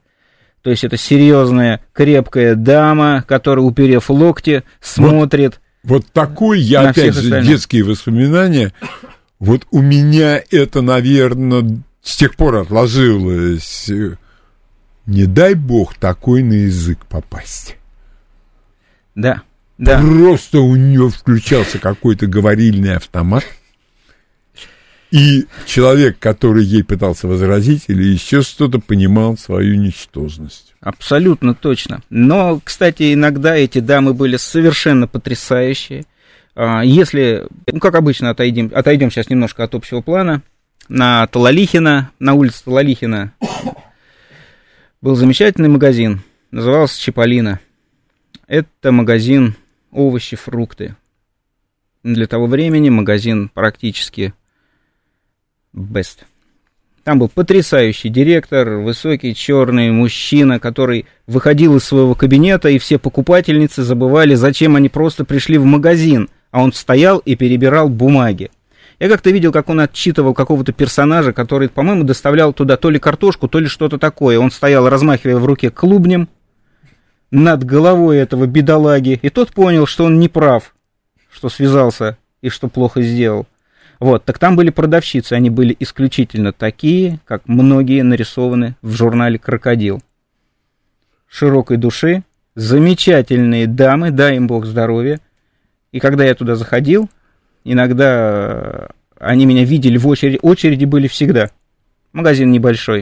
То 0.61 0.69
есть 0.69 0.83
это 0.83 0.95
серьезная, 0.95 1.81
крепкая 1.91 2.53
дама, 2.53 3.25
которая, 3.27 3.65
уперев 3.65 4.11
локти, 4.11 4.63
смотрит. 4.79 5.59
Вот, 5.83 6.03
вот 6.03 6.13
такой 6.13 6.59
я, 6.61 6.89
опять 6.89 7.15
же, 7.15 7.21
остальных. 7.21 7.47
детские 7.47 7.83
воспоминания. 7.83 8.71
Вот 9.39 9.65
у 9.71 9.81
меня 9.81 10.39
это, 10.51 10.83
наверное, 10.83 11.81
с 12.01 12.17
тех 12.17 12.35
пор 12.35 12.55
отложилось. 12.55 13.89
Не 15.05 15.25
дай 15.25 15.53
бог 15.53 15.95
такой 15.95 16.43
на 16.43 16.53
язык 16.53 17.05
попасть. 17.05 17.77
Да, 19.15 19.41
да. 19.77 19.99
Просто 19.99 20.59
у 20.59 20.75
нее 20.75 21.09
включался 21.09 21.79
какой-то 21.79 22.27
говорильный 22.27 22.95
автомат. 22.95 23.43
И 25.09 25.47
человек, 25.65 26.19
который 26.19 26.63
ей 26.63 26.83
пытался 26.83 27.27
возразить 27.27 27.85
или 27.87 28.03
еще 28.03 28.43
что-то, 28.43 28.79
понимал 28.79 29.37
свою 29.37 29.75
ничтожность. 29.75 30.73
Абсолютно 30.79 31.53
точно. 31.53 32.01
Но, 32.09 32.61
кстати, 32.63 33.13
иногда 33.13 33.55
эти 33.57 33.79
дамы 33.79 34.13
были 34.13 34.37
совершенно 34.37 35.07
потрясающие. 35.07 36.05
А, 36.55 36.81
если, 36.81 37.45
ну, 37.67 37.79
как 37.79 37.95
обычно, 37.95 38.29
отойдем, 38.29 38.71
отойдем 38.73 39.11
сейчас 39.11 39.29
немножко 39.29 39.63
от 39.63 39.75
общего 39.75 40.01
плана, 40.01 40.43
на 40.91 41.25
Талалихина, 41.27 42.11
на 42.19 42.33
улице 42.33 42.65
Талалихина 42.65 43.33
был 45.01 45.15
замечательный 45.15 45.69
магазин, 45.69 46.19
назывался 46.51 46.99
Чиполлино. 46.99 47.61
Это 48.45 48.91
магазин 48.91 49.55
овощи, 49.91 50.35
фрукты. 50.35 50.97
Для 52.03 52.27
того 52.27 52.47
времени 52.47 52.89
магазин 52.89 53.47
практически 53.47 54.33
best. 55.73 56.25
Там 57.05 57.19
был 57.19 57.29
потрясающий 57.29 58.09
директор, 58.09 58.71
высокий 58.71 59.33
черный 59.33 59.91
мужчина, 59.91 60.59
который 60.59 61.05
выходил 61.25 61.77
из 61.77 61.85
своего 61.85 62.15
кабинета, 62.15 62.67
и 62.67 62.79
все 62.79 62.99
покупательницы 62.99 63.83
забывали, 63.83 64.35
зачем 64.35 64.75
они 64.75 64.89
просто 64.89 65.23
пришли 65.23 65.57
в 65.57 65.63
магазин, 65.63 66.29
а 66.51 66.61
он 66.61 66.73
стоял 66.73 67.19
и 67.19 67.35
перебирал 67.35 67.87
бумаги. 67.87 68.51
Я 69.01 69.09
как-то 69.09 69.31
видел, 69.31 69.51
как 69.51 69.67
он 69.67 69.79
отчитывал 69.79 70.35
какого-то 70.35 70.73
персонажа, 70.73 71.33
который, 71.33 71.69
по-моему, 71.69 72.03
доставлял 72.03 72.53
туда 72.53 72.77
то 72.77 72.91
ли 72.91 72.99
картошку, 72.99 73.47
то 73.47 73.57
ли 73.57 73.65
что-то 73.65 73.97
такое. 73.97 74.37
Он 74.37 74.51
стоял, 74.51 74.87
размахивая 74.87 75.37
в 75.37 75.45
руке 75.47 75.71
клубнем 75.71 76.29
над 77.31 77.63
головой 77.63 78.17
этого 78.17 78.45
бедолаги, 78.45 79.19
и 79.19 79.29
тот 79.31 79.53
понял, 79.53 79.87
что 79.87 80.05
он 80.05 80.19
не 80.19 80.29
прав, 80.29 80.75
что 81.33 81.49
связался 81.49 82.19
и 82.43 82.49
что 82.49 82.67
плохо 82.67 83.01
сделал. 83.01 83.47
Вот, 83.99 84.23
так 84.23 84.37
там 84.37 84.55
были 84.55 84.69
продавщицы, 84.69 85.33
они 85.33 85.49
были 85.49 85.75
исключительно 85.79 86.53
такие, 86.53 87.19
как 87.25 87.47
многие 87.47 88.03
нарисованы 88.03 88.75
в 88.83 88.91
журнале 88.91 89.39
«Крокодил». 89.39 89.99
Широкой 91.27 91.77
души, 91.77 92.21
замечательные 92.53 93.65
дамы, 93.65 94.11
дай 94.11 94.35
им 94.35 94.45
бог 94.45 94.67
здоровья. 94.67 95.19
И 95.91 95.99
когда 95.99 96.23
я 96.23 96.35
туда 96.35 96.55
заходил, 96.55 97.09
Иногда 97.63 98.89
они 99.19 99.45
меня 99.45 99.63
видели 99.63 99.97
в 99.97 100.07
очереди, 100.07 100.39
очереди 100.41 100.85
были 100.85 101.07
всегда. 101.07 101.51
Магазин 102.13 102.51
небольшой. 102.51 103.01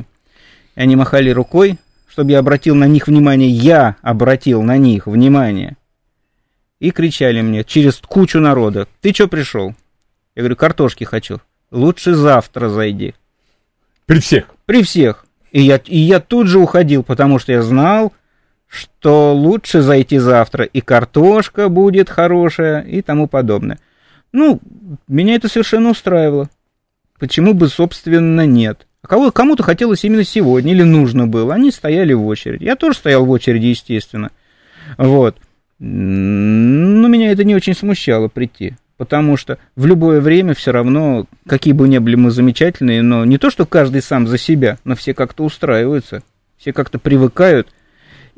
И 0.76 0.82
они 0.82 0.96
махали 0.96 1.30
рукой, 1.30 1.78
чтобы 2.10 2.32
я 2.32 2.40
обратил 2.40 2.76
на 2.76 2.86
них 2.86 3.08
внимание. 3.08 3.50
Я 3.50 3.96
обратил 4.02 4.62
на 4.62 4.78
них 4.78 5.08
внимание. 5.08 5.78
И 6.80 6.92
кричали 6.92 7.42
мне 7.42 7.64
через 7.64 7.98
кучу 7.98 8.40
народа. 8.40 8.88
Ты 9.02 9.14
что 9.14 9.28
пришел? 9.28 9.76
Я 10.36 10.44
говорю, 10.44 10.56
картошки 10.56 11.04
хочу. 11.04 11.40
Лучше 11.72 12.14
завтра 12.14 12.70
зайди. 12.70 13.16
При 14.06 14.20
всех? 14.20 14.46
При 14.66 14.84
всех. 14.84 15.26
И 15.52 15.62
я, 15.62 15.78
и 15.86 15.98
я 15.98 16.20
тут 16.20 16.48
же 16.48 16.60
уходил, 16.60 17.04
потому 17.04 17.40
что 17.40 17.52
я 17.52 17.62
знал, 17.62 18.14
что 18.68 19.34
лучше 19.34 19.82
зайти 19.82 20.20
завтра, 20.20 20.66
и 20.66 20.80
картошка 20.80 21.70
будет 21.70 22.10
хорошая, 22.10 22.82
и 22.82 23.02
тому 23.02 23.28
подобное. 23.28 23.80
Ну, 24.32 24.60
меня 25.08 25.36
это 25.36 25.48
совершенно 25.48 25.90
устраивало. 25.90 26.50
Почему 27.20 27.54
бы, 27.54 27.68
собственно, 27.68 28.46
нет? 28.46 28.88
А 29.02 29.32
кому-то 29.32 29.64
хотелось 29.64 30.04
именно 30.04 30.24
сегодня 30.24 30.74
или 30.74 30.84
нужно 30.84 31.28
было. 31.28 31.54
Они 31.54 31.72
стояли 31.72 32.14
в 32.14 32.26
очереди. 32.26 32.64
Я 32.64 32.76
тоже 32.76 32.98
стоял 32.98 33.26
в 33.26 33.30
очереди, 33.30 33.68
естественно. 33.68 34.32
Вот. 34.98 35.38
Но 35.80 37.08
меня 37.08 37.32
это 37.32 37.44
не 37.44 37.56
очень 37.56 37.74
смущало 37.74 38.28
прийти. 38.28 38.76
Потому 38.98 39.38
что 39.38 39.58
в 39.78 39.86
любое 39.86 40.20
время 40.20 40.54
все 40.54 40.72
равно, 40.72 41.26
какие 41.48 41.74
бы 41.74 41.88
ни 41.88 41.98
были 42.00 42.16
мы 42.16 42.32
замечательные, 42.32 43.02
но 43.02 43.24
не 43.24 43.38
то, 43.38 43.50
что 43.50 43.66
каждый 43.66 44.02
сам 44.02 44.28
за 44.28 44.38
себя, 44.38 44.78
но 44.84 44.96
все 44.96 45.14
как-то 45.14 45.46
устраиваются, 45.46 46.22
все 46.58 46.74
как-то 46.74 47.00
привыкают. 47.00 47.70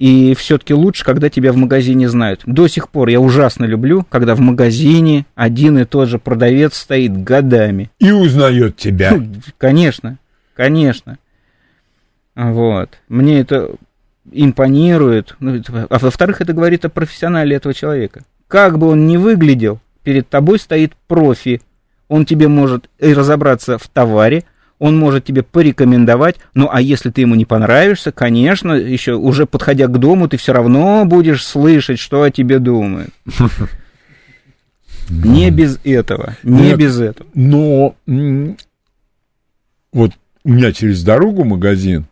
И 0.02 0.34
все-таки 0.34 0.74
лучше, 0.74 1.06
когда 1.06 1.30
тебя 1.30 1.52
в 1.52 1.58
магазине 1.58 2.10
знают. 2.10 2.42
До 2.48 2.68
сих 2.68 2.90
пор 2.90 3.10
я 3.10 3.20
ужасно 3.20 3.66
люблю, 3.66 4.04
когда 4.10 4.34
в 4.34 4.40
магазине 4.40 5.28
один 5.36 5.78
и 5.78 5.86
тот 5.86 6.10
же 6.10 6.18
продавец 6.18 6.76
стоит 6.76 7.24
годами. 7.24 7.92
И 8.00 8.10
узнает 8.10 8.78
тебя. 8.78 9.14
Конечно, 9.60 10.18
конечно. 10.56 11.20
Вот. 12.34 12.98
Мне 13.10 13.42
это 13.42 13.76
импонирует. 14.32 15.36
Ну, 15.40 15.62
а 15.70 16.00
во-вторых, 16.00 16.42
это 16.42 16.54
говорит 16.54 16.84
о 16.84 16.90
профессионале 16.90 17.56
этого 17.56 17.76
человека. 17.76 18.24
Как 18.48 18.80
бы 18.80 18.88
он 18.88 19.06
ни 19.06 19.18
выглядел, 19.18 19.82
перед 20.02 20.28
тобой 20.28 20.58
стоит 20.58 20.94
профи. 21.08 21.62
Он 22.08 22.26
тебе 22.26 22.48
может 22.48 22.90
и 22.98 23.14
разобраться 23.14 23.78
в 23.78 23.88
товаре, 23.88 24.46
он 24.82 24.98
может 24.98 25.26
тебе 25.26 25.44
порекомендовать, 25.44 26.38
ну 26.56 26.68
а 26.70 26.82
если 26.82 27.12
ты 27.12 27.22
ему 27.22 27.36
не 27.36 27.46
понравишься, 27.46 28.12
конечно, 28.12 28.74
еще 28.74 29.14
уже 29.14 29.46
подходя 29.46 29.86
к 29.86 30.00
дому, 30.00 30.28
ты 30.28 30.38
все 30.38 30.54
равно 30.54 31.06
будешь 31.06 31.46
слышать, 31.46 32.00
что 32.00 32.24
о 32.24 32.32
тебе 32.32 32.58
думают. 32.58 33.12
Не 35.10 35.52
без 35.52 35.78
этого, 35.84 36.38
не 36.42 36.74
без 36.74 37.00
этого. 37.00 37.28
Но 37.34 37.96
вот 39.92 40.12
у 40.44 40.50
меня 40.50 40.72
через 40.72 41.04
дорогу 41.04 41.44
магазин, 41.44 42.06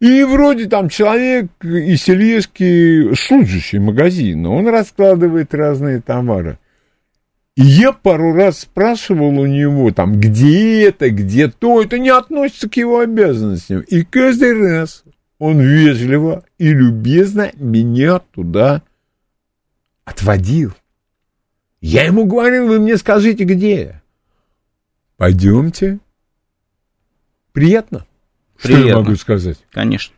и 0.00 0.22
вроде 0.22 0.68
там 0.68 0.88
человек 0.88 1.48
из 1.64 2.02
Селески, 2.02 3.14
служащий 3.14 3.80
магазина, 3.80 4.50
он 4.50 4.68
раскладывает 4.68 5.52
разные 5.52 6.00
товары. 6.00 6.58
И 7.58 7.62
я 7.62 7.90
пару 7.90 8.34
раз 8.34 8.60
спрашивал 8.60 9.36
у 9.36 9.44
него, 9.44 9.90
там, 9.90 10.20
где 10.20 10.84
это, 10.84 11.10
где 11.10 11.48
то, 11.48 11.82
это 11.82 11.98
не 11.98 12.08
относится 12.08 12.68
к 12.68 12.76
его 12.76 13.00
обязанностям. 13.00 13.80
И 13.80 14.04
каждый 14.04 14.56
раз 14.56 15.02
он 15.40 15.58
вежливо 15.60 16.44
и 16.58 16.68
любезно 16.68 17.50
меня 17.56 18.20
туда 18.20 18.84
отводил. 20.04 20.72
Я 21.80 22.04
ему 22.04 22.26
говорил, 22.26 22.68
вы 22.68 22.78
мне 22.78 22.96
скажите, 22.96 23.42
где. 23.42 24.02
Пойдемте. 25.16 25.98
Приятно. 27.50 28.06
Приятно. 28.62 28.82
Что 28.82 28.88
я 28.88 28.96
могу 28.98 29.16
сказать? 29.16 29.58
Конечно. 29.72 30.14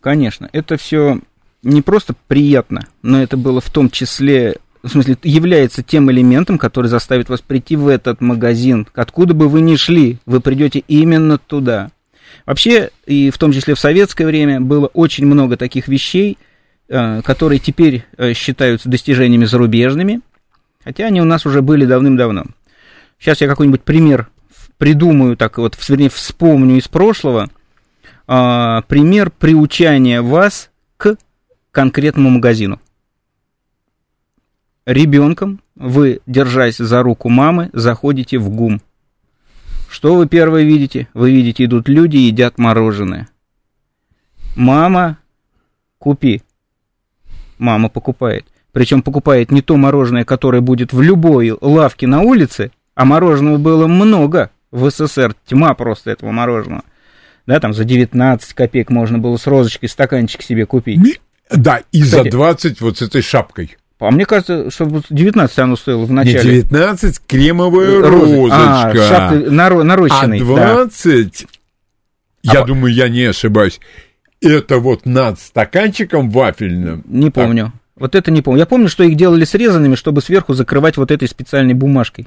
Конечно. 0.00 0.48
Это 0.54 0.78
все 0.78 1.20
не 1.62 1.82
просто 1.82 2.14
приятно, 2.26 2.88
но 3.02 3.22
это 3.22 3.36
было 3.36 3.60
в 3.60 3.68
том 3.68 3.90
числе 3.90 4.56
в 4.82 4.88
смысле, 4.88 5.16
является 5.22 5.82
тем 5.82 6.10
элементом, 6.10 6.58
который 6.58 6.88
заставит 6.88 7.28
вас 7.28 7.40
прийти 7.40 7.76
в 7.76 7.88
этот 7.88 8.20
магазин. 8.20 8.86
Откуда 8.94 9.32
бы 9.32 9.48
вы 9.48 9.60
ни 9.60 9.76
шли, 9.76 10.18
вы 10.26 10.40
придете 10.40 10.82
именно 10.88 11.38
туда. 11.38 11.90
Вообще, 12.46 12.90
и 13.06 13.30
в 13.30 13.38
том 13.38 13.52
числе 13.52 13.74
в 13.74 13.80
советское 13.80 14.26
время, 14.26 14.60
было 14.60 14.86
очень 14.86 15.26
много 15.26 15.56
таких 15.56 15.86
вещей, 15.86 16.38
э, 16.88 17.22
которые 17.22 17.60
теперь 17.60 18.04
э, 18.16 18.32
считаются 18.32 18.88
достижениями 18.88 19.44
зарубежными, 19.44 20.20
хотя 20.82 21.06
они 21.06 21.20
у 21.20 21.24
нас 21.24 21.46
уже 21.46 21.62
были 21.62 21.84
давным-давно. 21.84 22.46
Сейчас 23.20 23.40
я 23.40 23.46
какой-нибудь 23.46 23.82
пример 23.82 24.28
придумаю, 24.78 25.36
так 25.36 25.58
вот, 25.58 25.76
вернее, 25.88 26.10
вспомню 26.10 26.76
из 26.76 26.88
прошлого. 26.88 27.50
А, 28.26 28.82
пример 28.88 29.30
приучания 29.30 30.22
вас 30.22 30.70
к 30.96 31.16
конкретному 31.70 32.30
магазину 32.30 32.80
ребенком 34.86 35.60
вы, 35.74 36.20
держась 36.26 36.76
за 36.76 37.02
руку 37.02 37.28
мамы, 37.28 37.70
заходите 37.72 38.38
в 38.38 38.48
ГУМ. 38.50 38.80
Что 39.88 40.14
вы 40.14 40.26
первое 40.26 40.62
видите? 40.62 41.08
Вы 41.12 41.32
видите, 41.32 41.64
идут 41.64 41.88
люди 41.88 42.16
и 42.16 42.26
едят 42.26 42.58
мороженое. 42.58 43.28
Мама, 44.56 45.18
купи. 45.98 46.42
Мама 47.58 47.88
покупает. 47.88 48.46
Причем 48.72 49.02
покупает 49.02 49.50
не 49.50 49.60
то 49.60 49.76
мороженое, 49.76 50.24
которое 50.24 50.62
будет 50.62 50.92
в 50.92 51.02
любой 51.02 51.56
лавке 51.60 52.06
на 52.06 52.22
улице, 52.22 52.70
а 52.94 53.04
мороженого 53.04 53.58
было 53.58 53.86
много 53.86 54.50
в 54.70 54.90
СССР, 54.90 55.34
тьма 55.46 55.74
просто 55.74 56.10
этого 56.10 56.30
мороженого. 56.30 56.84
Да, 57.46 57.60
там 57.60 57.74
за 57.74 57.84
19 57.84 58.54
копеек 58.54 58.90
можно 58.90 59.18
было 59.18 59.36
с 59.36 59.46
розочкой 59.46 59.88
стаканчик 59.88 60.42
себе 60.42 60.64
купить. 60.64 61.20
Да, 61.50 61.82
и 61.92 62.02
Кстати, 62.02 62.30
за 62.30 62.30
20 62.30 62.80
вот 62.80 62.98
с 62.98 63.02
этой 63.02 63.20
шапкой. 63.20 63.76
А 64.06 64.10
мне 64.10 64.26
кажется, 64.26 64.70
что 64.70 65.02
19 65.10 65.58
оно 65.58 65.76
стоило 65.76 66.04
в 66.04 66.12
начале. 66.12 66.56
Не 66.56 66.62
19, 66.62 67.20
кремовая 67.26 68.00
розочка. 68.00 68.56
А, 68.56 68.94
шапка 68.94 69.36
наро- 69.50 69.82
нарощенный. 69.82 70.40
А 70.40 70.44
20, 70.44 71.46
да. 72.42 72.52
я 72.52 72.62
а 72.62 72.64
думаю, 72.66 72.92
я 72.92 73.08
не 73.08 73.24
ошибаюсь, 73.24 73.80
это 74.40 74.78
вот 74.78 75.06
над 75.06 75.38
стаканчиком 75.38 76.30
вафельным. 76.30 77.04
Не 77.06 77.30
так. 77.30 77.44
помню. 77.44 77.72
Вот 77.96 78.14
это 78.14 78.30
не 78.30 78.42
помню. 78.42 78.60
Я 78.60 78.66
помню, 78.66 78.88
что 78.88 79.04
их 79.04 79.16
делали 79.16 79.44
срезанными, 79.44 79.94
чтобы 79.94 80.22
сверху 80.22 80.54
закрывать 80.54 80.96
вот 80.96 81.10
этой 81.10 81.28
специальной 81.28 81.74
бумажкой. 81.74 82.26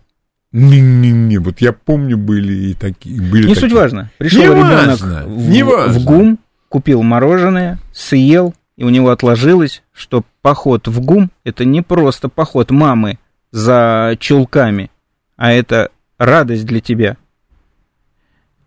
Не-не-не, 0.53 1.38
вот 1.39 1.59
я 1.59 1.73
помню, 1.73 2.17
были 2.17 2.69
и 2.69 2.73
такие. 2.73 3.19
Были 3.21 3.47
не 3.47 3.55
такие. 3.55 3.69
суть 3.69 3.73
важно. 3.73 4.09
Пришел 4.17 4.39
не 4.39 4.47
ребенок 4.47 5.01
важно, 5.01 5.23
в, 5.25 5.49
не 5.49 5.63
важно. 5.63 5.99
в 5.99 6.05
ГУМ, 6.05 6.39
купил 6.69 7.03
мороженое, 7.03 7.79
съел, 7.91 8.53
и 8.77 8.85
у 8.85 8.89
него 8.89 9.09
отложилось, 9.09 9.83
что 9.95 10.25
поход 10.41 10.88
в 10.88 10.99
ГУМ– 10.99 11.31
это 11.43 11.63
не 11.65 11.81
просто 11.81 12.27
поход 12.29 12.69
мамы 12.69 13.17
за 13.51 14.17
чулками, 14.19 14.91
а 15.38 15.51
это 15.53 15.89
радость 16.17 16.65
для 16.65 16.81
тебя. 16.81 17.17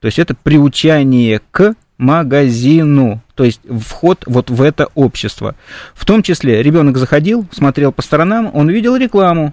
То 0.00 0.06
есть 0.06 0.18
это 0.18 0.34
приучание 0.34 1.40
к 1.50 1.74
магазину, 1.98 3.20
то 3.34 3.44
есть 3.44 3.60
вход 3.68 4.24
вот 4.26 4.48
в 4.48 4.62
это 4.62 4.88
общество. 4.94 5.54
В 5.94 6.06
том 6.06 6.22
числе 6.22 6.62
ребенок 6.62 6.96
заходил, 6.96 7.46
смотрел 7.50 7.92
по 7.92 8.02
сторонам, 8.02 8.50
он 8.54 8.70
видел 8.70 8.96
рекламу. 8.96 9.52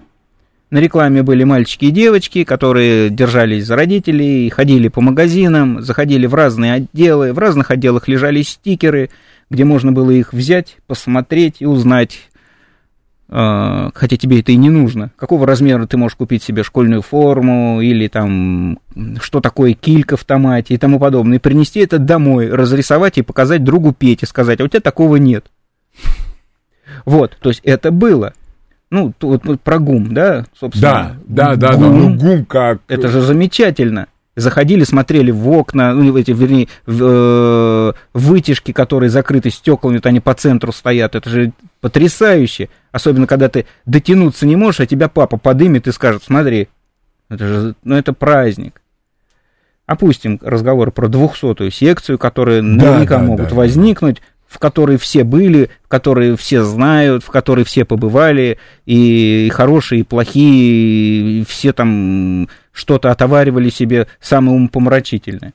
На 0.70 0.78
рекламе 0.78 1.22
были 1.22 1.44
мальчики 1.44 1.86
и 1.86 1.90
девочки, 1.90 2.42
которые 2.42 3.10
держались 3.10 3.66
за 3.66 3.76
родителей, 3.76 4.48
ходили 4.50 4.88
по 4.88 5.00
магазинам, 5.00 5.82
заходили 5.82 6.26
в 6.26 6.34
разные 6.34 6.72
отделы, 6.72 7.32
в 7.32 7.38
разных 7.38 7.70
отделах 7.70 8.08
лежали 8.08 8.40
стикеры– 8.42 9.10
где 9.50 9.64
можно 9.64 9.92
было 9.92 10.10
их 10.10 10.32
взять, 10.32 10.78
посмотреть 10.86 11.56
и 11.60 11.66
узнать, 11.66 12.28
э, 13.28 13.90
хотя 13.94 14.16
тебе 14.16 14.40
это 14.40 14.52
и 14.52 14.56
не 14.56 14.70
нужно, 14.70 15.12
какого 15.16 15.46
размера 15.46 15.86
ты 15.86 15.96
можешь 15.96 16.16
купить 16.16 16.42
себе 16.42 16.62
школьную 16.62 17.02
форму 17.02 17.80
или 17.80 18.08
там 18.08 18.78
что 19.20 19.40
такое 19.40 19.74
килька 19.74 20.16
в 20.16 20.24
томате 20.24 20.74
и 20.74 20.78
тому 20.78 20.98
подобное, 20.98 21.38
и 21.38 21.40
принести 21.40 21.80
это 21.80 21.98
домой, 21.98 22.50
разрисовать 22.50 23.18
и 23.18 23.22
показать 23.22 23.62
другу 23.62 23.92
Пете, 23.92 24.26
сказать, 24.26 24.60
а 24.60 24.64
у 24.64 24.68
тебя 24.68 24.80
такого 24.80 25.16
нет. 25.16 25.46
Вот, 27.04 27.36
то 27.40 27.50
есть 27.50 27.60
это 27.64 27.90
было. 27.90 28.32
Ну, 28.90 29.12
вот 29.20 29.60
про 29.62 29.78
ГУМ, 29.78 30.14
да, 30.14 30.46
собственно. 30.58 31.18
Да, 31.26 31.54
да, 31.54 31.56
да, 31.56 31.72
да, 31.72 31.78
ну 31.78 32.14
ГУМ 32.14 32.44
как... 32.46 32.80
Это 32.88 33.08
же 33.08 33.20
замечательно 33.20 34.06
заходили, 34.36 34.84
смотрели 34.84 35.30
в 35.30 35.48
окна, 35.48 35.92
ну, 35.94 36.16
эти, 36.16 36.30
вернее, 36.30 36.68
в, 36.84 37.02
э, 37.02 37.92
вытяжки, 38.12 38.72
которые 38.72 39.10
закрыты 39.10 39.50
стеклами, 39.50 39.96
вот 39.96 40.06
они 40.06 40.20
по 40.20 40.34
центру 40.34 40.72
стоят. 40.72 41.14
Это 41.14 41.28
же 41.28 41.52
потрясающе. 41.80 42.68
Особенно, 42.92 43.26
когда 43.26 43.48
ты 43.48 43.66
дотянуться 43.86 44.46
не 44.46 44.56
можешь, 44.56 44.80
а 44.80 44.86
тебя 44.86 45.08
папа 45.08 45.38
подымет 45.38 45.88
и 45.88 45.92
скажет, 45.92 46.22
смотри, 46.24 46.68
это 47.28 47.46
же, 47.46 47.74
ну, 47.82 47.96
это 47.96 48.12
праздник. 48.12 48.80
Опустим 49.86 50.38
разговор 50.42 50.90
про 50.90 51.08
двухсотую 51.08 51.70
секцию, 51.70 52.18
которые 52.18 52.60
да, 52.60 52.68
наверняка 52.68 53.18
да, 53.18 53.24
могут 53.24 53.48
да, 53.48 53.54
возникнуть 53.54 54.20
в 54.48 54.58
которой 54.58 54.96
все 54.96 55.24
были, 55.24 55.70
в 55.84 55.88
которой 55.88 56.36
все 56.36 56.62
знают, 56.62 57.24
в 57.24 57.30
которой 57.30 57.64
все 57.64 57.84
побывали, 57.84 58.58
и 58.84 59.50
хорошие, 59.52 60.00
и 60.00 60.04
плохие, 60.04 61.40
и 61.40 61.44
все 61.46 61.72
там 61.72 62.48
что-то 62.72 63.10
отоваривали 63.10 63.70
себе 63.70 64.06
самое 64.20 64.56
умопомрачительное. 64.56 65.52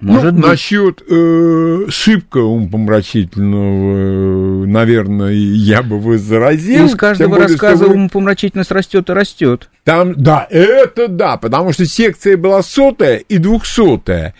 Может 0.00 0.32
ну, 0.32 0.40
быть. 0.40 0.50
Насчет 0.50 1.02
э, 1.08 1.86
шибко 1.88 2.38
умопомрачительного, 2.38 4.64
э, 4.64 4.66
наверное, 4.66 5.32
я 5.32 5.82
бы 5.82 6.00
возразил. 6.00 6.88
С 6.88 6.94
каждого 6.94 7.38
рассказа 7.38 7.86
вы... 7.86 7.94
умопомрачительность 7.94 8.72
растет 8.72 9.08
и 9.08 9.12
растет. 9.12 9.70
Там, 9.84 10.14
да, 10.14 10.46
это 10.50 11.08
да, 11.08 11.36
потому 11.36 11.72
что 11.72 11.86
секция 11.86 12.36
была 12.36 12.62
сотая 12.62 13.18
и 13.18 13.38
двухсотая. 13.38 14.34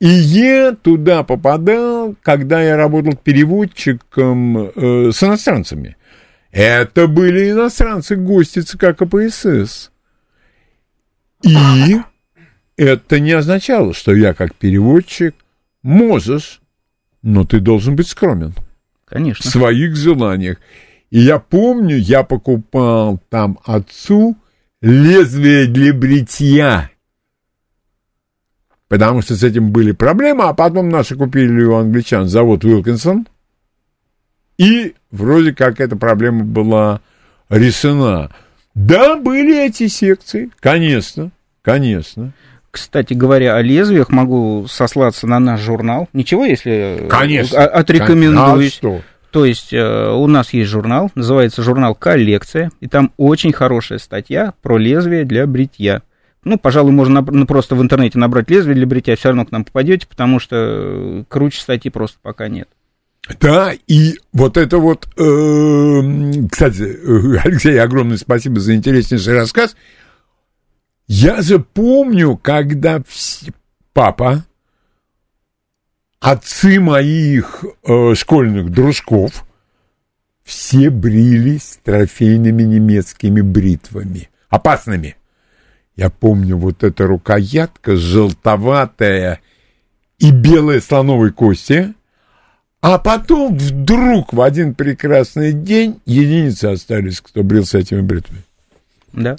И 0.00 0.06
я 0.08 0.72
туда 0.72 1.24
попадал, 1.24 2.14
когда 2.22 2.62
я 2.62 2.76
работал 2.76 3.14
переводчиком 3.16 4.58
э, 4.58 5.10
с 5.12 5.22
иностранцами. 5.22 5.96
Это 6.52 7.08
были 7.08 7.50
иностранцы, 7.50 8.16
гости 8.16 8.60
ЦК 8.60 8.96
КПСС. 8.96 9.90
И 11.42 11.56
это 12.76 13.20
не 13.20 13.32
означало, 13.32 13.92
что 13.92 14.14
я 14.14 14.34
как 14.34 14.54
переводчик 14.54 15.34
можешь, 15.82 16.60
но 17.22 17.44
ты 17.44 17.60
должен 17.60 17.96
быть 17.96 18.08
скромен. 18.08 18.54
Конечно. 19.04 19.48
В 19.48 19.52
своих 19.52 19.96
желаниях. 19.96 20.58
И 21.10 21.20
я 21.20 21.38
помню, 21.38 21.96
я 21.96 22.22
покупал 22.22 23.20
там 23.30 23.58
отцу 23.64 24.36
лезвие 24.80 25.66
для 25.66 25.92
бритья. 25.92 26.90
Потому 28.88 29.20
что 29.20 29.36
с 29.36 29.42
этим 29.42 29.70
были 29.70 29.92
проблемы, 29.92 30.44
а 30.44 30.54
потом 30.54 30.88
наши 30.88 31.14
купили 31.14 31.62
у 31.62 31.76
англичан 31.76 32.26
завод 32.26 32.64
Уилкинсон. 32.64 33.26
И 34.56 34.94
вроде 35.10 35.54
как 35.54 35.80
эта 35.80 35.94
проблема 35.96 36.44
была 36.44 37.00
решена. 37.48 38.30
Да, 38.74 39.16
были 39.16 39.66
эти 39.66 39.88
секции, 39.88 40.50
конечно, 40.60 41.30
конечно. 41.62 42.32
Кстати 42.70 43.14
говоря, 43.14 43.56
о 43.56 43.62
лезвиях 43.62 44.10
могу 44.10 44.66
сослаться 44.68 45.26
на 45.26 45.38
наш 45.38 45.60
журнал. 45.60 46.08
Ничего, 46.12 46.44
если 46.44 47.06
Конечно. 47.08 47.56
э, 47.56 47.64
отрекомендуюсь. 47.64 48.74
А 48.74 48.76
что? 48.76 49.00
То 49.30 49.44
есть 49.44 49.72
э, 49.72 50.10
у 50.12 50.26
нас 50.26 50.52
есть 50.52 50.70
журнал, 50.70 51.10
называется 51.14 51.62
журнал 51.62 51.94
«Коллекция», 51.94 52.70
и 52.80 52.86
там 52.86 53.12
очень 53.16 53.52
хорошая 53.52 53.98
статья 53.98 54.54
про 54.62 54.78
лезвие 54.78 55.24
для 55.24 55.46
бритья. 55.46 56.02
Ну, 56.48 56.58
пожалуй, 56.58 56.92
можно 56.92 57.20
наб- 57.20 57.30
ну, 57.30 57.46
просто 57.46 57.76
в 57.76 57.82
интернете 57.82 58.18
набрать 58.18 58.50
лезвие 58.50 58.74
для 58.74 58.86
бритья, 58.86 59.16
все 59.16 59.28
равно 59.28 59.44
к 59.46 59.52
нам 59.52 59.64
попадете, 59.64 60.06
потому 60.06 60.40
что 60.40 60.56
э, 60.56 61.24
круче 61.28 61.60
статьи 61.60 61.90
просто 61.90 62.18
пока 62.22 62.48
нет. 62.48 62.68
Да, 63.40 63.72
и 63.86 64.14
вот 64.32 64.56
это 64.56 64.78
вот, 64.78 65.06
эм, 65.18 66.48
кстати, 66.48 66.82
э, 66.82 67.38
Алексей, 67.44 67.78
огромное 67.78 68.16
спасибо 68.16 68.60
за 68.60 68.74
интереснейший 68.74 69.34
рассказ. 69.34 69.76
Я 71.06 71.42
же 71.42 71.58
помню, 71.58 72.36
когда 72.36 72.98
вс- 72.98 73.52
папа, 73.92 74.44
отцы 76.20 76.80
моих 76.80 77.64
э, 77.84 78.14
школьных 78.14 78.70
дружков, 78.70 79.44
все 80.44 80.88
брились 80.88 81.78
трофейными 81.84 82.62
немецкими 82.62 83.42
бритвами, 83.42 84.30
опасными. 84.48 85.16
Я 85.98 86.10
помню, 86.10 86.56
вот 86.56 86.84
эта 86.84 87.08
рукоятка 87.08 87.96
желтоватая 87.96 89.40
и 90.20 90.30
белая 90.30 90.80
слоновой 90.80 91.32
кости, 91.32 91.92
а 92.80 92.98
потом 92.98 93.58
вдруг 93.58 94.32
в 94.32 94.40
один 94.40 94.74
прекрасный 94.74 95.52
день 95.52 96.00
единицы 96.06 96.66
остались, 96.66 97.20
кто 97.20 97.42
брился 97.42 97.78
этими 97.78 98.00
бритвами. 98.00 98.42
Да, 99.12 99.36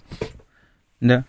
да. 0.99 1.23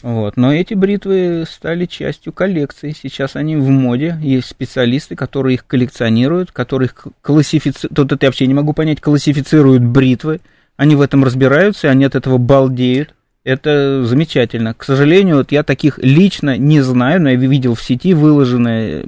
Вот. 0.00 0.38
Но 0.38 0.54
эти 0.54 0.72
бритвы 0.72 1.44
стали 1.46 1.84
частью 1.84 2.32
коллекции. 2.32 2.94
Сейчас 2.98 3.36
они 3.36 3.56
в 3.56 3.68
моде. 3.68 4.18
Есть 4.22 4.48
специалисты, 4.48 5.14
которые 5.14 5.56
их 5.56 5.66
коллекционируют, 5.66 6.52
которые 6.52 6.88
их 6.88 7.06
классифицируют. 7.20 7.94
Тут 7.94 8.12
это 8.12 8.24
я 8.24 8.30
вообще 8.30 8.46
не 8.46 8.54
могу 8.54 8.72
понять, 8.72 9.02
классифицируют 9.02 9.82
бритвы. 9.82 10.40
Они 10.78 10.96
в 10.96 11.02
этом 11.02 11.22
разбираются, 11.22 11.88
и 11.88 11.90
они 11.90 12.06
от 12.06 12.14
этого 12.14 12.38
балдеют. 12.38 13.14
Это 13.44 14.04
замечательно. 14.04 14.72
К 14.74 14.84
сожалению, 14.84 15.36
вот 15.36 15.52
я 15.52 15.62
таких 15.62 15.98
лично 16.02 16.56
не 16.56 16.80
знаю, 16.80 17.20
но 17.20 17.30
я 17.30 17.36
видел 17.36 17.74
в 17.74 17.82
сети 17.82 18.14
выложенные. 18.14 19.04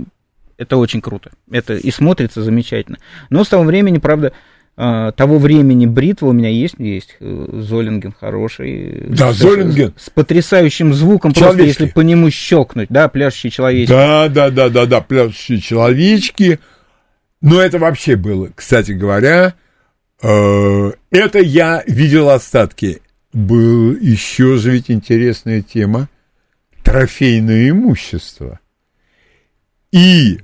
Это 0.59 0.77
очень 0.77 1.01
круто. 1.01 1.31
Это 1.51 1.75
и 1.75 1.91
смотрится 1.91 2.43
замечательно. 2.43 2.99
Но 3.31 3.45
с 3.45 3.49
того 3.49 3.65
времени, 3.65 3.97
правда, 3.97 4.33
э, 4.77 5.13
того 5.17 5.39
времени 5.39 5.87
бритва 5.87 6.27
у 6.29 6.33
меня 6.33 6.51
есть, 6.51 6.75
есть 6.79 7.17
э, 7.21 7.49
Золинген 7.63 8.13
хороший. 8.19 9.05
Да, 9.09 9.33
С- 9.33 9.37
Золинген. 9.37 9.95
С, 9.97 10.11
потрясающим 10.11 10.93
звуком, 10.93 11.33
просто 11.33 11.55
Человечки. 11.57 11.83
если 11.83 11.93
по 11.95 12.01
нему 12.01 12.31
щелкнуть, 12.31 12.89
да, 12.91 13.09
пляшущий 13.09 13.51
человечек. 13.51 13.89
Да, 13.89 14.29
да, 14.29 14.51
да, 14.51 14.69
да, 14.69 14.85
да, 14.87 15.01
пляшущие 15.01 15.61
человечки. 15.61 16.59
Но 17.41 17.61
это 17.61 17.79
вообще 17.79 18.17
было, 18.17 18.51
кстати 18.55 18.93
говоря, 18.93 19.55
э, 20.23 20.93
это 21.11 21.39
я 21.39 21.83
видел 21.87 22.29
остатки. 22.31 23.01
Был 23.37 23.95
еще 23.95 24.57
же 24.57 24.71
ведь 24.71 24.91
интересная 24.91 25.61
тема 25.61 26.09
трофейное 26.83 27.69
имущество. 27.69 28.61
И 29.93 30.41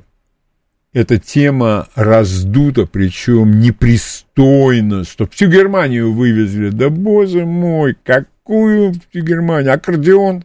эта 0.92 1.18
тема 1.18 1.88
раздута, 1.94 2.84
причем 2.84 3.60
непристойно, 3.60 5.04
что 5.04 5.26
всю 5.26 5.48
Германию 5.48 6.12
вывезли. 6.12 6.68
Да, 6.68 6.90
боже 6.90 7.46
мой, 7.46 7.96
какую 8.04 8.92
всю 8.92 9.24
Германию? 9.24 9.72
Аккордеон, 9.72 10.44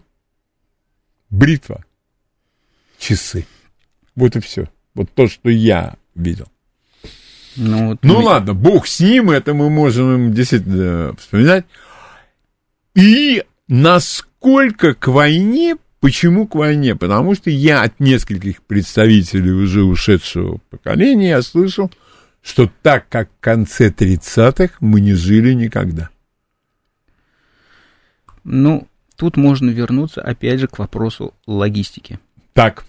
бритва, 1.30 1.84
часы. 2.98 3.46
Вот 4.16 4.38
и 4.38 4.40
все. 4.40 4.70
Вот 4.96 5.12
то, 5.14 5.28
что 5.28 5.50
я 5.50 5.96
видел. 6.16 6.48
Ну, 7.58 7.90
вот 7.90 8.00
Ну 8.04 8.20
ми- 8.20 8.26
ладно, 8.26 8.54
бог 8.54 8.88
с 8.88 9.02
ним, 9.02 9.32
это 9.32 9.54
мы 9.54 9.70
можем 9.70 10.32
действительно 10.34 11.14
вспоминать. 11.20 11.66
И 12.98 13.44
насколько 13.68 14.96
к 14.96 15.08
войне, 15.08 15.78
почему 16.00 16.48
к 16.48 16.56
войне? 16.56 16.96
Потому 16.96 17.36
что 17.36 17.52
я 17.52 17.84
от 17.84 18.00
нескольких 18.00 18.64
представителей 18.64 19.52
уже 19.52 19.84
ушедшего 19.84 20.60
поколения 20.72 21.30
я 21.30 21.42
слышал, 21.44 21.92
что 22.42 22.72
так 22.82 23.08
как 23.08 23.30
в 23.30 23.40
конце 23.40 23.90
30-х 23.92 24.78
мы 24.80 25.00
не 25.00 25.14
жили 25.14 25.54
никогда. 25.54 26.10
Ну, 28.44 28.88
тут 29.16 29.38
можно 29.38 29.70
вернуться 29.70 30.24
опять 30.24 30.60
же 30.60 30.68
к 30.68 30.80
вопросу 30.80 31.36
логистики. 31.46 32.20
Так, 32.54 32.84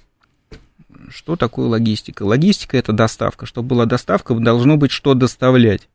Что 1.10 1.36
такое 1.36 1.66
логистика? 1.66 2.22
Логистика 2.22 2.78
это 2.78 2.94
доставка. 2.94 3.44
Чтобы 3.44 3.68
была 3.68 3.84
доставка, 3.84 4.34
должно 4.34 4.78
быть 4.78 4.90
что 4.90 5.12
доставлять. 5.12 5.86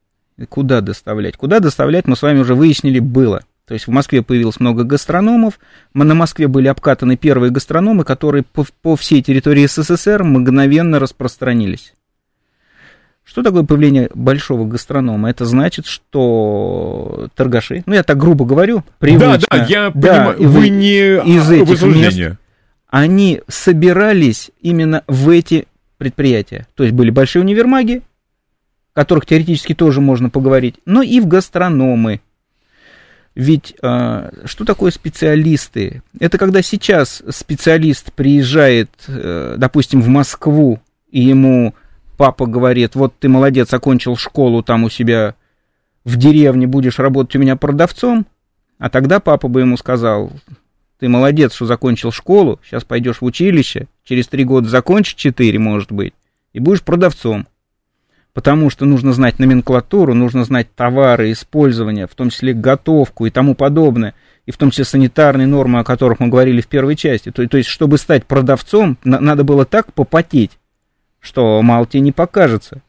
Куда 0.49 0.81
доставлять? 0.81 1.35
Куда 1.35 1.59
доставлять, 1.59 2.05
мы 2.05 2.15
с 2.15 2.21
вами 2.21 2.39
уже 2.39 2.53
выяснили, 2.53 2.99
было. 2.99 3.43
То 3.67 3.73
есть 3.73 3.87
в 3.87 3.91
Москве 3.91 4.21
появилось 4.21 4.59
много 4.59 4.83
гастрономов, 4.83 5.59
на 5.93 6.13
Москве 6.13 6.47
были 6.47 6.67
обкатаны 6.67 7.15
первые 7.15 7.49
гастрономы, 7.49 8.03
которые 8.03 8.43
по, 8.43 8.65
по 8.81 8.95
всей 8.95 9.21
территории 9.21 9.65
СССР 9.65 10.23
мгновенно 10.23 10.99
распространились. 10.99 11.93
Что 13.23 13.41
такое 13.41 13.63
появление 13.63 14.09
большого 14.13 14.65
гастронома? 14.65 15.29
Это 15.29 15.45
значит, 15.45 15.85
что 15.85 17.29
торгаши, 17.35 17.83
ну 17.85 17.93
я 17.93 18.03
так 18.03 18.17
грубо 18.17 18.45
говорю, 18.45 18.83
привычно, 18.99 19.37
да, 19.37 19.57
да, 19.57 19.65
я 19.65 19.91
да, 19.91 19.91
понимаю, 19.91 20.37
и 20.39 20.45
вы 20.45 20.69
не 20.69 21.37
из 21.37 21.49
этих 21.49 21.69
возбуждение. 21.69 22.37
они 22.89 23.41
собирались 23.47 24.51
именно 24.61 25.03
в 25.07 25.29
эти 25.29 25.67
предприятия. 25.97 26.67
То 26.75 26.83
есть 26.83 26.93
были 26.93 27.11
большие 27.11 27.41
универмаги, 27.41 28.01
о 28.93 28.99
которых 28.99 29.25
теоретически 29.25 29.73
тоже 29.73 30.01
можно 30.01 30.29
поговорить, 30.29 30.75
но 30.85 31.01
и 31.01 31.21
в 31.21 31.27
гастрономы. 31.27 32.19
Ведь 33.35 33.75
э, 33.81 34.31
что 34.45 34.63
такое 34.63 34.91
специалисты? 34.91 36.03
Это 36.19 36.37
когда 36.37 36.61
сейчас 36.61 37.23
специалист 37.29 38.13
приезжает, 38.13 38.89
э, 39.07 39.55
допустим, 39.57 40.01
в 40.01 40.07
Москву, 40.07 40.79
и 41.09 41.21
ему 41.21 41.73
папа 42.17 42.45
говорит, 42.45 42.95
вот 42.95 43.13
ты 43.19 43.29
молодец, 43.29 43.73
окончил 43.73 44.15
школу 44.17 44.61
там 44.61 44.83
у 44.83 44.89
себя 44.89 45.35
в 46.05 46.17
деревне, 46.17 46.67
будешь 46.67 46.99
работать 46.99 47.35
у 47.35 47.39
меня 47.39 47.55
продавцом, 47.55 48.27
а 48.77 48.89
тогда 48.89 49.19
папа 49.19 49.47
бы 49.47 49.61
ему 49.61 49.77
сказал, 49.77 50.31
ты 50.99 51.09
молодец, 51.09 51.53
что 51.55 51.65
закончил 51.65 52.11
школу, 52.11 52.59
сейчас 52.63 52.83
пойдешь 52.83 53.21
в 53.21 53.25
училище, 53.25 53.87
через 54.03 54.27
три 54.27 54.43
года 54.43 54.69
закончишь, 54.69 55.15
четыре, 55.15 55.57
может 55.57 55.91
быть, 55.91 56.13
и 56.53 56.59
будешь 56.59 56.83
продавцом. 56.83 57.47
Потому 58.33 58.71
что 58.71 58.85
нужно 58.85 59.13
знать 59.13 59.37
номенклатуру, 59.37 60.15
нужно 60.15 60.43
знать 60.43 60.73
товары, 60.75 61.31
использование, 61.31 62.07
в 62.07 62.15
том 62.15 62.31
числе 62.31 62.53
готовку 62.53 63.27
и 63.27 63.29
тому 63.29 63.53
подобное, 63.53 64.15
и 64.45 64.51
в 64.51 64.57
том 64.57 64.71
числе 64.71 64.85
санитарные 64.85 65.45
нормы, 65.45 65.79
о 65.79 65.83
которых 65.83 66.19
мы 66.19 66.29
говорили 66.29 66.61
в 66.61 66.67
первой 66.67 66.95
части. 66.95 67.31
То, 67.31 67.47
то 67.47 67.57
есть, 67.57 67.69
чтобы 67.69 67.97
стать 67.97 68.25
продавцом, 68.25 68.97
на- 69.03 69.19
надо 69.19 69.43
было 69.43 69.65
так 69.65 69.93
попотеть, 69.93 70.51
что 71.19 71.61
мало 71.61 71.85
тебе 71.85 72.01
не 72.01 72.11
покажется. 72.11 72.81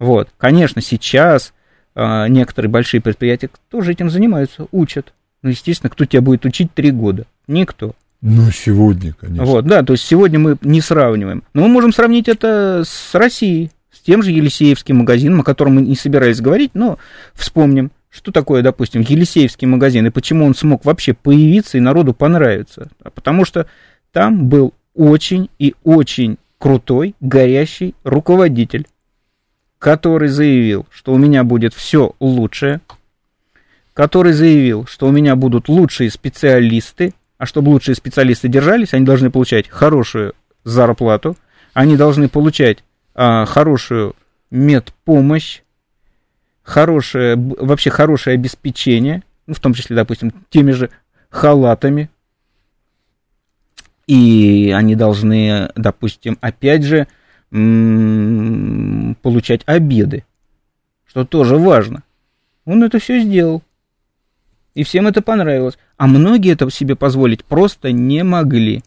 Вот, 0.00 0.28
конечно, 0.36 0.82
сейчас 0.82 1.54
а, 1.94 2.28
некоторые 2.28 2.70
большие 2.70 3.00
предприятия 3.00 3.48
тоже 3.70 3.92
этим 3.92 4.10
занимаются, 4.10 4.66
учат. 4.70 5.14
Ну, 5.42 5.50
естественно, 5.50 5.88
кто 5.90 6.04
тебя 6.04 6.20
будет 6.20 6.44
учить 6.44 6.74
три 6.74 6.90
года? 6.90 7.24
Никто. 7.46 7.94
Ну, 8.20 8.50
сегодня, 8.50 9.14
конечно. 9.14 9.44
Вот, 9.44 9.64
да, 9.66 9.82
то 9.82 9.92
есть 9.92 10.04
сегодня 10.04 10.38
мы 10.38 10.56
не 10.60 10.80
сравниваем. 10.80 11.42
Но 11.54 11.62
мы 11.62 11.68
можем 11.68 11.92
сравнить 11.92 12.28
это 12.28 12.82
с 12.84 13.14
Россией, 13.14 13.70
тем 14.06 14.22
же 14.22 14.30
Елисеевским 14.30 14.98
магазином, 14.98 15.40
о 15.40 15.44
котором 15.44 15.74
мы 15.74 15.82
не 15.82 15.96
собирались 15.96 16.40
говорить, 16.40 16.70
но 16.74 16.98
вспомним, 17.34 17.90
что 18.08 18.30
такое, 18.30 18.62
допустим, 18.62 19.00
Елисеевский 19.00 19.66
магазин 19.66 20.06
и 20.06 20.10
почему 20.10 20.46
он 20.46 20.54
смог 20.54 20.84
вообще 20.84 21.12
появиться 21.12 21.76
и 21.76 21.80
народу 21.80 22.14
понравиться. 22.14 22.88
А 23.02 23.10
потому 23.10 23.44
что 23.44 23.66
там 24.12 24.46
был 24.46 24.74
очень 24.94 25.50
и 25.58 25.74
очень 25.82 26.38
крутой, 26.58 27.16
горящий 27.20 27.96
руководитель, 28.04 28.86
который 29.80 30.28
заявил, 30.28 30.86
что 30.90 31.12
у 31.12 31.18
меня 31.18 31.42
будет 31.42 31.74
все 31.74 32.14
лучшее, 32.20 32.80
который 33.92 34.32
заявил, 34.32 34.86
что 34.86 35.08
у 35.08 35.10
меня 35.10 35.34
будут 35.34 35.68
лучшие 35.68 36.10
специалисты, 36.10 37.12
А 37.38 37.44
чтобы 37.44 37.70
лучшие 37.70 37.96
специалисты 37.96 38.46
держались, 38.46 38.94
они 38.94 39.04
должны 39.04 39.30
получать 39.30 39.68
хорошую 39.68 40.34
зарплату, 40.62 41.36
они 41.74 41.96
должны 41.96 42.28
получать 42.28 42.84
а, 43.18 43.46
хорошую 43.46 44.14
медпомощь, 44.50 45.62
хорошее, 46.62 47.34
вообще 47.36 47.88
хорошее 47.88 48.34
обеспечение, 48.34 49.22
ну, 49.46 49.54
в 49.54 49.60
том 49.60 49.72
числе, 49.72 49.96
допустим, 49.96 50.34
теми 50.50 50.72
же 50.72 50.90
халатами. 51.30 52.10
И 54.06 54.70
они 54.76 54.94
должны, 54.94 55.70
допустим, 55.74 56.36
опять 56.42 56.84
же, 56.84 57.08
получать 57.50 59.62
обеды, 59.64 60.26
что 61.06 61.24
тоже 61.24 61.56
важно. 61.56 62.02
Он 62.66 62.84
это 62.84 62.98
все 62.98 63.20
сделал. 63.20 63.62
И 64.74 64.84
всем 64.84 65.06
это 65.06 65.22
понравилось. 65.22 65.78
А 65.96 66.06
многие 66.06 66.52
это 66.52 66.70
себе 66.70 66.96
позволить 66.96 67.46
просто 67.46 67.92
не 67.92 68.22
могли. 68.24 68.84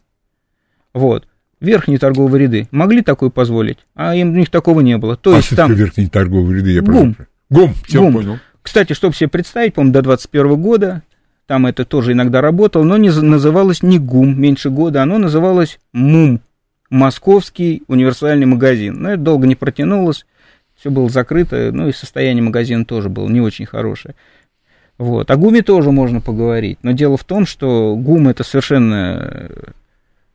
Вот. 0.94 1.26
Верхние 1.60 1.98
торговые 1.98 2.44
ряды 2.44 2.68
могли 2.70 3.02
такое 3.02 3.28
позволить, 3.28 3.78
а 3.94 4.14
им 4.14 4.30
у 4.30 4.36
них 4.36 4.48
такого 4.50 4.80
не 4.80 4.96
было. 4.96 5.16
То 5.16 5.34
а 5.34 5.36
есть 5.36 5.54
там... 5.54 5.72
верхние 5.74 6.08
торговые 6.08 6.58
ряды? 6.58 6.72
Я 6.72 6.82
ГУМ. 6.82 7.16
ГУМ, 7.50 7.74
все 7.86 8.00
ГУМ. 8.00 8.12
понял. 8.14 8.38
Кстати, 8.62 8.94
чтобы 8.94 9.14
себе 9.14 9.28
представить, 9.28 9.74
по-моему, 9.74 9.92
до 9.92 10.02
21 10.02 10.60
года, 10.60 11.02
там 11.46 11.66
это 11.66 11.84
тоже 11.84 12.12
иногда 12.12 12.40
работало, 12.40 12.82
но 12.84 12.96
не, 12.96 13.10
называлось 13.10 13.82
не 13.82 13.98
ГУМ 13.98 14.40
меньше 14.40 14.70
года, 14.70 15.02
оно 15.02 15.18
называлось 15.18 15.78
МУМ, 15.92 16.40
Московский 16.88 17.82
универсальный 17.88 18.46
магазин. 18.46 19.02
Но 19.02 19.10
это 19.10 19.22
долго 19.22 19.46
не 19.46 19.54
протянулось, 19.54 20.24
все 20.76 20.90
было 20.90 21.10
закрыто, 21.10 21.72
ну 21.72 21.88
и 21.88 21.92
состояние 21.92 22.42
магазина 22.42 22.86
тоже 22.86 23.10
было 23.10 23.28
не 23.28 23.40
очень 23.40 23.66
хорошее. 23.66 24.14
Вот. 24.96 25.30
О 25.30 25.36
ГУМе 25.36 25.62
тоже 25.62 25.90
можно 25.92 26.20
поговорить, 26.20 26.78
но 26.82 26.92
дело 26.92 27.16
в 27.16 27.24
том, 27.24 27.46
что 27.46 27.96
ГУМ 27.96 28.28
это 28.28 28.44
совершенно 28.44 29.50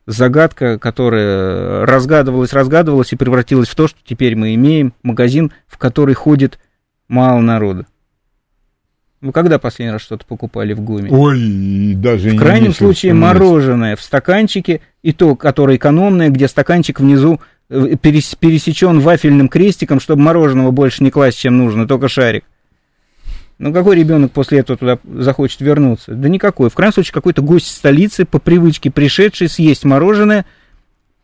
загадка, 0.06 0.78
которая 0.78 1.84
разгадывалась, 1.86 2.52
разгадывалась 2.52 3.12
и 3.12 3.16
превратилась 3.16 3.68
в 3.68 3.74
то, 3.74 3.88
что 3.88 3.98
теперь 4.04 4.36
мы 4.36 4.54
имеем 4.54 4.94
магазин, 5.02 5.52
в 5.66 5.78
который 5.78 6.14
ходит 6.14 6.58
мало 7.08 7.40
народа. 7.40 7.86
Вы 9.22 9.32
когда 9.32 9.58
последний 9.58 9.92
раз 9.92 10.02
что-то 10.02 10.26
покупали 10.26 10.74
в 10.74 10.80
ГУМе? 10.80 11.10
Ой, 11.10 11.94
даже 11.96 12.30
В 12.30 12.36
крайнем 12.36 12.68
нечего 12.68 12.78
случае 12.86 13.12
вспоминать. 13.12 13.34
мороженое 13.40 13.96
в 13.96 14.02
стаканчике, 14.02 14.80
и 15.02 15.12
то, 15.12 15.34
которое 15.36 15.76
экономное, 15.78 16.28
где 16.28 16.46
стаканчик 16.48 17.00
внизу 17.00 17.40
э, 17.70 17.94
перес- 18.00 18.36
пересечен 18.38 19.00
вафельным 19.00 19.48
крестиком, 19.48 20.00
чтобы 20.00 20.22
мороженого 20.22 20.70
больше 20.70 21.02
не 21.02 21.10
класть, 21.10 21.38
чем 21.38 21.56
нужно, 21.56 21.88
только 21.88 22.08
шарик. 22.08 22.44
Ну, 23.58 23.72
какой 23.72 23.96
ребенок 23.96 24.32
после 24.32 24.58
этого 24.58 24.76
туда 24.76 24.98
захочет 25.04 25.60
вернуться? 25.60 26.12
Да 26.12 26.28
никакой. 26.28 26.68
В 26.68 26.74
крайнем 26.74 26.92
случае, 26.92 27.14
какой-то 27.14 27.40
гость 27.40 27.74
столицы, 27.74 28.26
по 28.26 28.38
привычке 28.38 28.90
пришедший, 28.90 29.48
съесть 29.48 29.84
мороженое, 29.84 30.44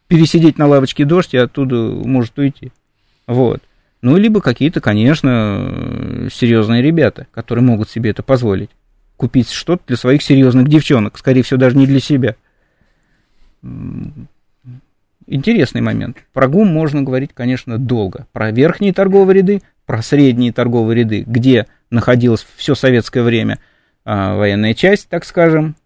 пересидеть 0.08 0.56
на 0.56 0.66
лавочке 0.66 1.04
дождь 1.04 1.34
и 1.34 1.38
оттуда 1.38 1.76
может 1.76 2.38
уйти. 2.38 2.72
Вот. 3.26 3.62
Ну, 4.00 4.16
либо 4.16 4.40
какие-то, 4.40 4.80
конечно, 4.80 6.28
серьезные 6.32 6.82
ребята, 6.82 7.26
которые 7.32 7.64
могут 7.64 7.90
себе 7.90 8.10
это 8.10 8.22
позволить. 8.22 8.70
Купить 9.16 9.50
что-то 9.50 9.82
для 9.86 9.96
своих 9.96 10.22
серьезных 10.22 10.68
девчонок, 10.68 11.18
скорее 11.18 11.42
всего, 11.42 11.60
даже 11.60 11.76
не 11.76 11.86
для 11.86 12.00
себя. 12.00 12.34
Интересный 15.26 15.82
момент. 15.82 16.16
Про 16.32 16.48
ГУМ 16.48 16.66
можно 16.66 17.02
говорить, 17.02 17.30
конечно, 17.32 17.78
долго. 17.78 18.26
Про 18.32 18.50
верхние 18.50 18.92
торговые 18.92 19.38
ряды, 19.38 19.62
про 19.86 20.02
средние 20.02 20.52
торговые 20.52 21.00
ряды, 21.00 21.24
где 21.26 21.66
находилась 21.90 22.46
все 22.56 22.74
советское 22.74 23.22
время 23.22 23.58
а, 24.04 24.36
военная 24.36 24.74
часть, 24.74 25.08
так 25.08 25.24
скажем, 25.24 25.76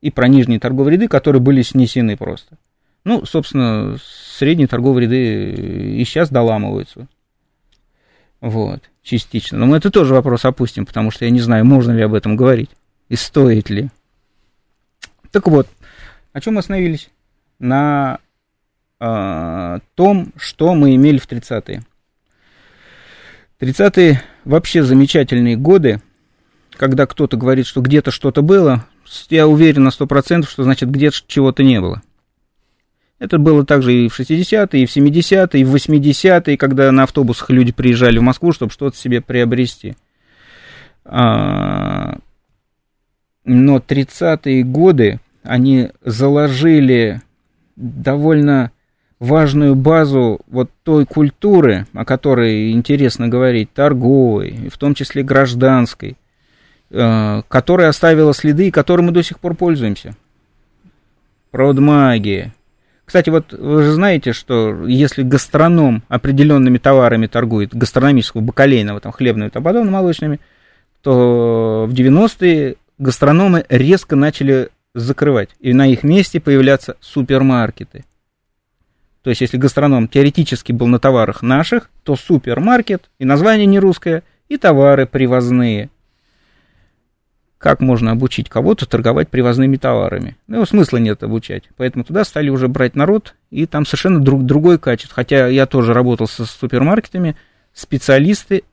и 0.00 0.10
про 0.10 0.28
нижние 0.28 0.60
торговые 0.60 0.96
ряды, 0.96 1.08
которые 1.08 1.40
были 1.40 1.62
снесены 1.62 2.16
просто. 2.16 2.56
Ну, 3.04 3.24
собственно, 3.24 3.96
средние 4.38 4.68
торговые 4.68 5.06
ряды 5.06 5.98
и 6.00 6.04
сейчас 6.04 6.30
доламываются. 6.30 7.06
Вот, 8.40 8.82
частично. 9.02 9.58
Но 9.58 9.66
мы 9.66 9.78
это 9.78 9.90
тоже 9.90 10.14
вопрос 10.14 10.44
опустим, 10.44 10.84
потому 10.84 11.10
что 11.10 11.24
я 11.24 11.30
не 11.30 11.40
знаю, 11.40 11.64
можно 11.64 11.92
ли 11.92 12.02
об 12.02 12.14
этом 12.14 12.36
говорить 12.36 12.70
и 13.08 13.16
стоит 13.16 13.70
ли. 13.70 13.88
Так 15.30 15.48
вот, 15.48 15.68
о 16.32 16.40
чем 16.40 16.54
мы 16.54 16.60
остановились? 16.60 17.10
На 17.58 18.18
э, 19.00 19.78
том, 19.94 20.32
что 20.36 20.74
мы 20.74 20.94
имели 20.94 21.18
в 21.18 21.26
30-е. 21.26 21.82
30-е 23.60 24.22
вообще 24.44 24.82
замечательные 24.82 25.56
годы, 25.56 26.00
когда 26.76 27.06
кто-то 27.06 27.36
говорит, 27.36 27.66
что 27.66 27.80
где-то 27.80 28.10
что-то 28.10 28.42
было, 28.42 28.86
я 29.30 29.46
уверен 29.46 29.84
на 29.84 29.88
100%, 29.88 30.48
что 30.48 30.64
значит 30.64 30.90
где-то 30.90 31.16
чего-то 31.26 31.62
не 31.62 31.80
было. 31.80 32.02
Это 33.18 33.38
было 33.38 33.64
также 33.64 33.94
и 33.94 34.08
в 34.08 34.18
60-е, 34.18 34.82
и 34.82 34.86
в 34.86 34.94
70-е, 34.94 35.60
и 35.60 35.64
в 35.64 35.74
80-е, 35.74 36.56
когда 36.56 36.90
на 36.90 37.04
автобусах 37.04 37.50
люди 37.50 37.72
приезжали 37.72 38.18
в 38.18 38.22
Москву, 38.22 38.52
чтобы 38.52 38.72
что-то 38.72 38.96
себе 38.96 39.20
приобрести. 39.20 39.96
А, 41.04 42.18
Но 43.44 43.78
30-е 43.78 44.64
годы, 44.64 45.20
они 45.42 45.90
заложили 46.04 47.22
довольно 47.76 48.72
важную 49.20 49.74
базу 49.74 50.40
вот 50.46 50.70
той 50.82 51.06
культуры, 51.06 51.86
о 51.94 52.04
которой 52.04 52.72
интересно 52.72 53.28
говорить, 53.28 53.72
торговой, 53.72 54.68
в 54.72 54.78
том 54.78 54.94
числе 54.94 55.22
гражданской, 55.22 56.16
э, 56.90 57.42
которая 57.48 57.88
оставила 57.88 58.34
следы 58.34 58.68
и 58.68 58.70
которой 58.70 59.02
мы 59.02 59.12
до 59.12 59.22
сих 59.22 59.38
пор 59.38 59.54
пользуемся. 59.54 60.14
Продмагия. 61.50 62.52
Кстати, 63.04 63.30
вот 63.30 63.52
вы 63.52 63.82
же 63.82 63.92
знаете, 63.92 64.32
что 64.32 64.86
если 64.86 65.22
гастроном 65.22 66.02
определенными 66.08 66.78
товарами 66.78 67.26
торгует, 67.26 67.74
гастрономического, 67.74 68.40
бакалейного, 68.40 69.00
там, 69.00 69.12
хлебными, 69.12 69.50
табадонно-молочными, 69.50 70.40
то 71.02 71.86
в 71.86 71.92
90-е 71.92 72.76
гастрономы 72.98 73.64
резко 73.68 74.16
начали 74.16 74.70
закрывать, 74.94 75.50
и 75.60 75.74
на 75.74 75.86
их 75.86 76.02
месте 76.02 76.40
появляться 76.40 76.96
супермаркеты. 77.00 78.04
То 79.24 79.30
есть, 79.30 79.40
если 79.40 79.56
гастроном 79.56 80.06
теоретически 80.06 80.70
был 80.72 80.86
на 80.86 80.98
товарах 80.98 81.40
наших, 81.40 81.88
то 82.02 82.14
супермаркет, 82.14 83.08
и 83.18 83.24
название 83.24 83.64
не 83.64 83.78
русское, 83.78 84.22
и 84.50 84.58
товары 84.58 85.06
привозные. 85.06 85.88
Как 87.56 87.80
можно 87.80 88.10
обучить 88.10 88.50
кого-то 88.50 88.84
торговать 88.84 89.30
привозными 89.30 89.78
товарами? 89.78 90.36
Ну, 90.46 90.66
смысла 90.66 90.98
нет 90.98 91.22
обучать. 91.22 91.64
Поэтому 91.78 92.04
туда 92.04 92.22
стали 92.24 92.50
уже 92.50 92.68
брать 92.68 92.96
народ, 92.96 93.34
и 93.50 93.64
там 93.64 93.86
совершенно 93.86 94.20
друг, 94.20 94.44
другое 94.44 94.76
качество. 94.76 95.14
Хотя 95.14 95.46
я 95.46 95.64
тоже 95.64 95.94
работал 95.94 96.28
со 96.28 96.44
супермаркетами, 96.44 97.34
специалисты 97.72 98.64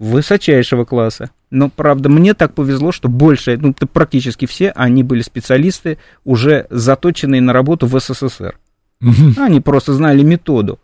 высочайшего 0.00 0.84
класса. 0.84 1.30
Но, 1.50 1.68
правда, 1.68 2.08
мне 2.08 2.34
так 2.34 2.54
повезло, 2.54 2.90
что 2.90 3.08
больше, 3.08 3.56
ну, 3.58 3.72
практически 3.74 4.46
все, 4.46 4.70
они 4.70 5.04
были 5.04 5.22
специалисты, 5.22 5.98
уже 6.24 6.66
заточенные 6.68 7.40
на 7.40 7.52
работу 7.52 7.86
в 7.86 7.96
СССР. 8.00 8.58
Они 9.38 9.60
просто 9.60 9.94
знали 9.94 10.22
методу, 10.22 10.78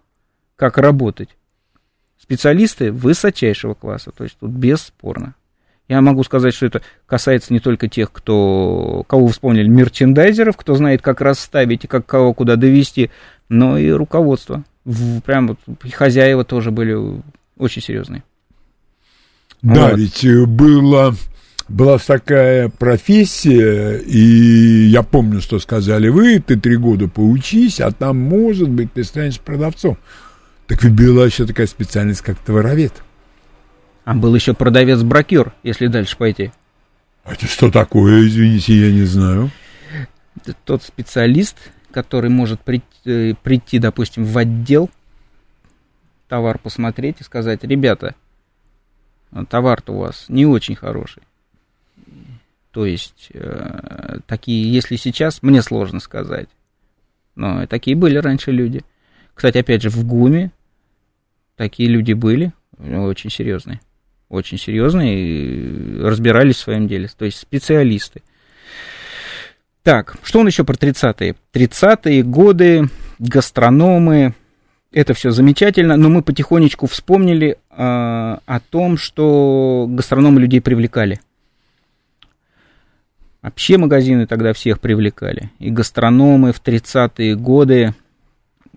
как 0.56 0.78
работать. 0.78 1.30
Специалисты 2.20 2.90
высочайшего 2.90 3.74
класса, 3.74 4.10
то 4.10 4.24
есть 4.24 4.36
тут 4.38 4.50
бесспорно. 4.50 5.34
Я 5.88 6.00
могу 6.00 6.24
сказать, 6.24 6.52
что 6.52 6.66
это 6.66 6.82
касается 7.06 7.52
не 7.52 7.60
только 7.60 7.88
тех, 7.88 8.10
кто, 8.10 9.04
кого 9.06 9.28
вспомнили, 9.28 9.68
мерчендайзеров, 9.68 10.56
кто 10.56 10.74
знает, 10.74 11.00
как 11.00 11.20
расставить 11.20 11.84
и 11.84 11.86
как 11.86 12.06
кого 12.06 12.34
куда 12.34 12.56
довести, 12.56 13.10
но 13.48 13.78
и 13.78 13.90
руководство. 13.90 14.64
В, 14.84 15.20
прям 15.20 15.48
вот 15.48 15.58
хозяева 15.92 16.44
тоже 16.44 16.72
были 16.72 17.22
очень 17.56 17.82
серьезные. 17.82 18.24
Да, 19.62 19.90
Вот. 19.90 19.98
ведь 19.98 20.24
э, 20.24 20.44
было, 20.46 21.14
была 21.68 21.98
такая 21.98 22.68
профессия, 22.68 23.98
и 23.98 24.86
я 24.86 25.02
помню, 25.02 25.40
что 25.40 25.58
сказали 25.58 26.08
вы, 26.08 26.38
ты 26.38 26.56
три 26.56 26.76
года 26.76 27.08
поучись, 27.08 27.80
а 27.80 27.90
там, 27.90 28.18
может 28.18 28.68
быть, 28.68 28.92
ты 28.92 29.04
станешь 29.04 29.40
продавцом. 29.40 29.98
Так 30.66 30.82
ведь 30.82 30.94
была 30.94 31.26
еще 31.26 31.46
такая 31.46 31.66
специальность, 31.66 32.22
как 32.22 32.38
товаровед. 32.38 32.92
А 34.04 34.14
был 34.14 34.34
еще 34.34 34.54
продавец-брокер, 34.54 35.52
если 35.62 35.88
дальше 35.88 36.16
пойти. 36.16 36.52
А 37.24 37.32
Это 37.32 37.46
что 37.46 37.70
такое, 37.70 38.26
извините, 38.26 38.74
я 38.74 38.92
не 38.92 39.04
знаю. 39.04 39.50
Это 40.36 40.54
тот 40.64 40.82
специалист, 40.84 41.56
который 41.90 42.30
может 42.30 42.60
прийти, 42.60 42.86
э, 43.04 43.34
прийти, 43.42 43.80
допустим, 43.80 44.24
в 44.24 44.38
отдел, 44.38 44.90
товар 46.28 46.58
посмотреть 46.58 47.20
и 47.20 47.24
сказать, 47.24 47.64
ребята, 47.64 48.14
товар-то 49.48 49.92
у 49.92 49.98
вас 49.98 50.26
не 50.28 50.46
очень 50.46 50.76
хороший. 50.76 51.22
То 52.76 52.84
есть, 52.84 53.30
э, 53.32 54.18
такие, 54.26 54.70
если 54.70 54.96
сейчас, 54.96 55.42
мне 55.42 55.62
сложно 55.62 55.98
сказать, 55.98 56.50
но 57.34 57.66
такие 57.66 57.96
были 57.96 58.18
раньше 58.18 58.50
люди. 58.50 58.82
Кстати, 59.32 59.56
опять 59.56 59.80
же, 59.80 59.88
в 59.88 60.04
ГУМе 60.04 60.50
такие 61.56 61.88
люди 61.88 62.12
были, 62.12 62.52
очень 62.78 63.30
серьезные. 63.30 63.80
Очень 64.28 64.58
серьезные 64.58 65.16
и 65.16 66.00
разбирались 66.02 66.56
в 66.56 66.64
своем 66.64 66.86
деле. 66.86 67.08
То 67.16 67.24
есть 67.24 67.38
специалисты. 67.38 68.22
Так, 69.82 70.18
что 70.22 70.40
он 70.40 70.46
еще 70.46 70.62
про 70.62 70.74
30-е? 70.74 71.34
30-е 71.54 72.22
годы, 72.24 72.90
гастрономы, 73.18 74.34
это 74.92 75.14
все 75.14 75.30
замечательно, 75.30 75.96
но 75.96 76.10
мы 76.10 76.20
потихонечку 76.20 76.88
вспомнили 76.88 77.52
э, 77.52 77.56
о 77.78 78.60
том, 78.68 78.98
что 78.98 79.86
гастрономы 79.88 80.42
людей 80.42 80.60
привлекали. 80.60 81.20
Вообще 83.46 83.78
магазины 83.78 84.26
тогда 84.26 84.52
всех 84.52 84.80
привлекали. 84.80 85.52
И 85.60 85.70
гастрономы 85.70 86.52
в 86.52 86.60
30-е 86.60 87.36
годы, 87.36 87.94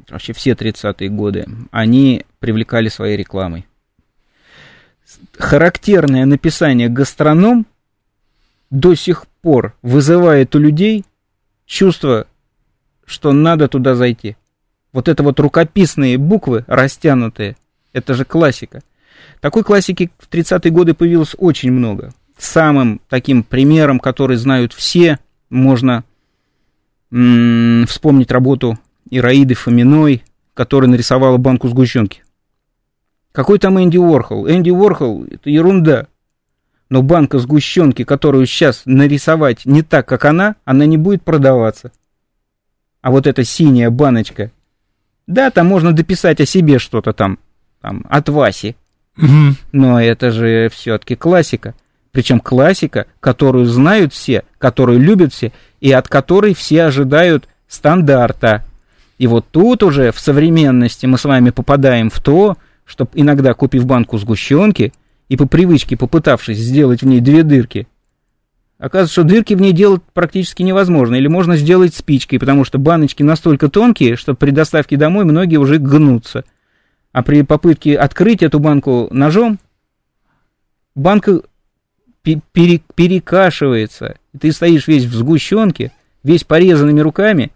вообще 0.07 0.31
все 0.33 0.51
30-е 0.51 1.09
годы, 1.09 1.47
они 1.71 2.23
привлекали 2.37 2.87
своей 2.87 3.17
рекламой. 3.17 3.65
Характерное 5.35 6.27
написание 6.27 6.87
гастроном 6.87 7.65
до 8.69 8.93
сих 8.93 9.25
пор 9.41 9.73
вызывает 9.81 10.53
у 10.53 10.59
людей 10.59 11.03
чувство, 11.65 12.27
что 13.05 13.31
надо 13.31 13.69
туда 13.69 13.95
зайти. 13.95 14.37
Вот 14.93 15.07
это 15.07 15.23
вот 15.23 15.39
рукописные 15.39 16.19
буквы, 16.19 16.63
растянутые, 16.67 17.57
это 17.91 18.13
же 18.13 18.23
классика. 18.23 18.81
Такой 19.41 19.63
классики 19.63 20.11
в 20.19 20.29
30-е 20.29 20.71
годы 20.71 20.93
появилось 20.93 21.35
очень 21.39 21.71
много. 21.71 22.13
Самым 22.39 23.01
таким 23.09 23.43
примером, 23.43 23.99
который 23.99 24.37
знают 24.37 24.71
все, 24.73 25.19
можно 25.49 26.05
м- 27.11 27.85
вспомнить 27.85 28.31
работу 28.31 28.79
Ираиды 29.09 29.55
Фоминой, 29.55 30.23
которая 30.53 30.89
нарисовала 30.89 31.35
банку 31.35 31.67
сгущенки. 31.67 32.23
Какой 33.33 33.59
там 33.59 33.77
Энди 33.77 33.97
Уорхол? 33.97 34.47
Энди 34.47 34.69
Уорхол– 34.69 35.25
это 35.29 35.49
ерунда. 35.49 36.07
Но 36.89 37.03
банка 37.03 37.39
сгущенки, 37.39 38.03
которую 38.03 38.45
сейчас 38.45 38.83
нарисовать 38.85 39.65
не 39.65 39.83
так, 39.83 40.07
как 40.07 40.23
она, 40.25 40.55
она 40.63 40.85
не 40.85 40.97
будет 40.97 41.21
продаваться. 41.23 41.91
А 43.01 43.11
вот 43.11 43.27
эта 43.27 43.43
синяя 43.43 43.89
баночка, 43.89 44.51
да, 45.27 45.51
там 45.51 45.67
можно 45.67 45.93
дописать 45.93 46.39
о 46.39 46.45
себе 46.45 46.79
что-то 46.79 47.11
там, 47.13 47.37
там 47.81 48.05
от 48.09 48.29
Васи. 48.29 48.75
Но 49.73 50.01
это 50.01 50.31
же 50.31 50.69
все-таки 50.69 51.15
классика. 51.15 51.75
Причем 52.11 52.39
классика, 52.39 53.05
которую 53.19 53.65
знают 53.65 54.13
все, 54.13 54.43
которую 54.57 54.99
любят 54.99 55.33
все, 55.33 55.51
и 55.79 55.91
от 55.91 56.07
которой 56.07 56.53
все 56.53 56.83
ожидают 56.83 57.47
стандарта. 57.67 58.65
И 59.17 59.27
вот 59.27 59.45
тут 59.51 59.83
уже 59.83 60.11
в 60.11 60.19
современности 60.19 61.05
мы 61.05 61.17
с 61.17 61.25
вами 61.25 61.51
попадаем 61.51 62.09
в 62.09 62.19
то, 62.21 62.57
что 62.85 63.07
иногда, 63.13 63.53
купив 63.53 63.85
банку 63.85 64.17
сгущенки 64.17 64.93
и 65.27 65.37
по 65.37 65.45
привычке 65.45 65.95
попытавшись 65.95 66.57
сделать 66.57 67.01
в 67.03 67.05
ней 67.05 67.19
две 67.19 67.43
дырки, 67.43 67.87
оказывается, 68.79 69.13
что 69.13 69.23
дырки 69.23 69.53
в 69.53 69.61
ней 69.61 69.73
делать 69.73 70.01
практически 70.13 70.63
невозможно. 70.63 71.15
Или 71.15 71.27
можно 71.27 71.55
сделать 71.57 71.93
спичкой, 71.93 72.39
потому 72.39 72.63
что 72.63 72.79
баночки 72.79 73.21
настолько 73.21 73.69
тонкие, 73.69 74.15
что 74.15 74.33
при 74.33 74.49
доставке 74.49 74.97
домой 74.97 75.25
многие 75.25 75.57
уже 75.57 75.77
гнутся. 75.77 76.43
А 77.11 77.21
при 77.21 77.43
попытке 77.43 77.95
открыть 77.95 78.41
эту 78.41 78.59
банку 78.59 79.09
ножом, 79.11 79.59
банка 80.95 81.41
пере- 82.35 82.81
перекашивается. 82.95 84.15
И 84.33 84.37
ты 84.37 84.51
стоишь 84.51 84.87
весь 84.87 85.05
в 85.05 85.13
сгущенке, 85.13 85.91
весь 86.23 86.43
порезанными 86.43 86.99
руками, 86.99 87.51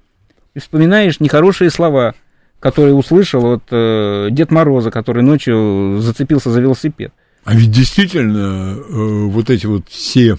и 0.54 0.60
вспоминаешь 0.60 1.20
нехорошие 1.20 1.70
слова, 1.70 2.16
которые 2.60 2.94
услышал 2.94 3.46
от 3.54 3.64
э, 3.72 4.30
Дед 4.32 4.52
Мороза, 4.52 4.92
который 4.92 5.24
ночью 5.24 5.98
зацепился 6.00 6.50
за 6.52 6.62
велосипед. 6.62 7.12
А 7.44 7.56
ведь 7.56 7.72
действительно 7.72 8.78
э, 8.78 9.26
вот 9.26 9.50
эти 9.50 9.66
вот 9.66 9.90
все 9.90 10.38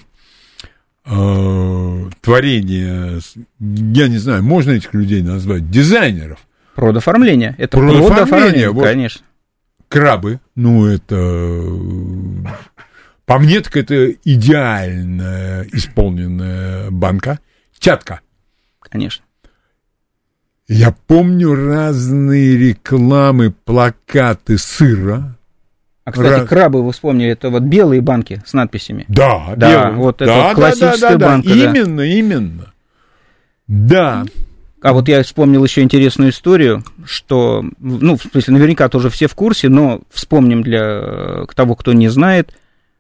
э, 1.05 2.11
творения, 2.23 3.21
я 3.61 4.09
не 4.09 4.19
знаю, 4.19 4.43
можно 4.43 4.71
этих 4.73 4.95
людей 4.95 5.23
назвать 5.23 5.71
дизайнеров, 5.71 6.39
Продоформление. 6.75 7.55
Это 7.59 7.77
Продоформление, 7.79 8.17
продоформление, 8.17 8.71
вот. 8.71 8.85
конечно. 8.85 9.25
крабы, 9.89 10.41
ну 10.57 10.87
это 10.87 11.63
по 13.27 13.39
мне 13.39 13.61
так 13.61 13.77
это 13.77 14.11
идеально 14.13 15.65
исполненная 15.73 16.91
банка, 16.91 17.39
чатка. 17.79 18.21
Конечно. 18.81 19.25
Я 20.69 20.95
помню 21.07 21.55
разные 21.55 22.57
рекламы, 22.57 23.51
плакаты 23.51 24.57
сыра. 24.59 25.37
А, 26.05 26.13
кстати, 26.13 26.43
Ра- 26.43 26.47
крабы, 26.47 26.83
вы 26.85 26.93
вспомнили, 26.93 27.31
это 27.31 27.49
вот 27.51 27.63
белые 27.63 28.01
банки 28.03 28.43
с 28.47 28.53
надписями. 28.53 29.07
Да, 29.09 29.55
Да, 29.57 29.71
белые. 29.71 29.97
вот 29.97 30.17
это 30.17 30.27
да, 30.27 30.37
вот 30.37 30.49
да, 30.49 30.55
классическая 30.55 31.01
да, 31.01 31.09
да, 31.11 31.17
да. 31.19 31.27
банка, 31.27 31.49
да. 31.49 31.55
Именно, 31.55 32.01
именно. 32.03 32.73
Да. 33.67 34.25
А 34.83 34.93
вот 34.93 35.09
я 35.09 35.23
вспомнил 35.23 35.65
еще 35.65 35.81
интересную 35.81 36.31
историю, 36.31 36.85
что, 37.07 37.65
ну, 37.79 38.19
в 38.19 38.23
смысле, 38.23 38.53
наверняка 38.53 38.91
тоже 38.91 39.09
все 39.09 39.29
в 39.29 39.35
курсе, 39.35 39.71
но 39.71 40.03
вспомним 40.11 40.63
для 40.63 40.83
э, 40.83 41.47
того, 41.55 41.75
кто 41.75 41.95
не 41.95 42.09
знает, 42.09 42.55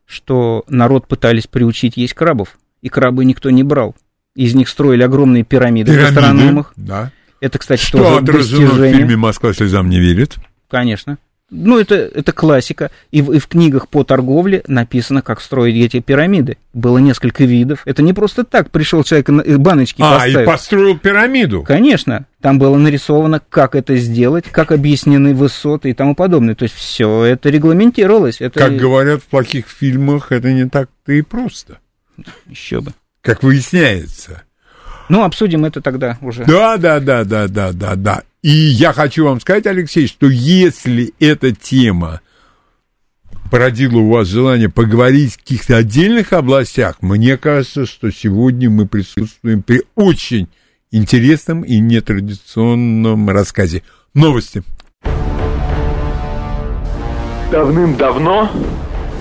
что 0.07 0.64
народ 0.68 1.07
пытались 1.09 1.46
приучить 1.46 1.96
есть 1.96 2.14
крабов, 2.14 2.59
и 2.82 2.88
крабы 2.88 3.24
никто 3.24 3.50
не 3.50 3.62
брал. 3.62 3.94
Из 4.34 4.55
них 4.55 4.68
строили 4.68 5.02
огромные 5.02 5.44
пирамиды, 5.44 5.92
Пирамиды. 5.92 6.14
гастрономах. 6.14 6.72
Да. 6.76 7.11
Это, 7.40 7.59
кстати, 7.59 7.82
Что 7.82 7.98
тоже 7.98 8.16
отражено 8.16 8.66
в 8.66 8.70
достижение. 8.70 8.94
фильме 8.98 9.16
«Москва 9.16 9.52
слезам 9.52 9.88
не 9.88 10.00
верит». 10.00 10.36
Конечно. 10.68 11.18
Ну, 11.57 11.78
это, 11.78 11.94
это 11.94 12.32
классика. 12.32 12.90
И 13.12 13.22
в, 13.22 13.32
и 13.32 13.38
в 13.38 13.46
книгах 13.46 13.88
по 13.88 14.02
торговле 14.02 14.62
написано, 14.66 15.22
как 15.22 15.40
строить 15.40 15.76
эти 15.76 16.00
пирамиды. 16.00 16.59
Было 16.72 16.98
несколько 16.98 17.44
видов. 17.44 17.82
Это 17.84 18.02
не 18.02 18.12
просто 18.12 18.42
так 18.42 18.70
пришел 18.70 19.05
человек 19.05 19.28
на- 19.28 19.59
баночки 19.59 20.02
А, 20.02 20.14
поставил. 20.18 20.40
и 20.40 20.44
построил 20.44 20.98
пирамиду. 20.98 21.62
Конечно, 21.62 22.26
там 22.40 22.59
было 22.59 22.76
нарисовано, 22.76 23.40
как 23.48 23.76
это 23.76 23.94
сделать, 23.96 24.46
как 24.50 24.72
объяснены 24.72 25.32
высоты 25.34 25.90
и 25.90 25.94
тому 25.94 26.14
подобное. 26.16 26.55
То 26.57 26.64
есть 26.64 26.74
все 26.74 27.22
это 27.24 27.50
регламентировалось. 27.50 28.40
Это 28.40 28.59
Как 28.59 28.76
говорят 28.76 29.22
в 29.22 29.26
плохих 29.26 29.68
фильмах, 29.68 30.32
это 30.32 30.52
не 30.52 30.68
так-то 30.68 31.12
и 31.12 31.22
просто, 31.22 31.78
еще 32.48 32.80
бы. 32.80 32.92
как 33.20 33.42
выясняется. 33.44 34.42
Ну, 35.09 35.22
обсудим 35.22 35.64
это 35.66 35.80
тогда 35.80 36.18
уже. 36.22 36.44
Да, 36.46 36.76
да, 36.78 36.98
да, 36.98 37.24
да, 37.24 37.46
да, 37.46 37.72
да, 37.72 37.94
да. 37.94 38.22
И 38.45 38.51
я 38.51 38.92
хочу 38.92 39.24
вам 39.24 39.40
сказать, 39.40 39.66
Алексей, 39.66 40.07
что 40.07 40.28
если 40.28 41.14
эта 41.18 41.53
тема 41.53 42.20
породила 43.51 43.97
у 43.97 44.11
вас 44.11 44.28
желание 44.28 44.68
поговорить 44.68 45.32
в 45.32 45.36
каких-то 45.38 45.78
отдельных 45.78 46.34
областях, 46.34 46.97
мне 47.01 47.38
кажется, 47.38 47.86
что 47.86 48.11
сегодня 48.11 48.68
мы 48.68 48.86
присутствуем 48.86 49.62
при 49.62 49.84
очень 49.95 50.49
интересном 50.90 51.62
и 51.62 51.78
нетрадиционном 51.78 53.30
рассказе. 53.30 53.82
Новости. 54.12 54.62
Давным-давно, 57.51 58.51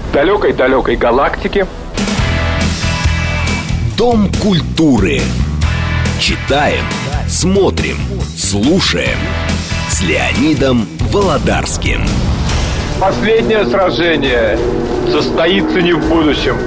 в 0.09 0.13
далекой-далекой 0.13 0.97
галактике, 0.97 1.65
Дом 3.97 4.29
культуры. 4.41 5.21
Читаем, 6.19 6.83
смотрим, 7.27 7.97
слушаем. 8.37 9.17
С 9.89 10.01
Леонидом 10.01 10.87
Володарским. 11.11 12.03
последнее 12.99 13.65
сражение 13.65 14.57
состоится 15.11 15.81
не 15.81 15.93
в 15.93 16.07
будущем. 16.07 16.57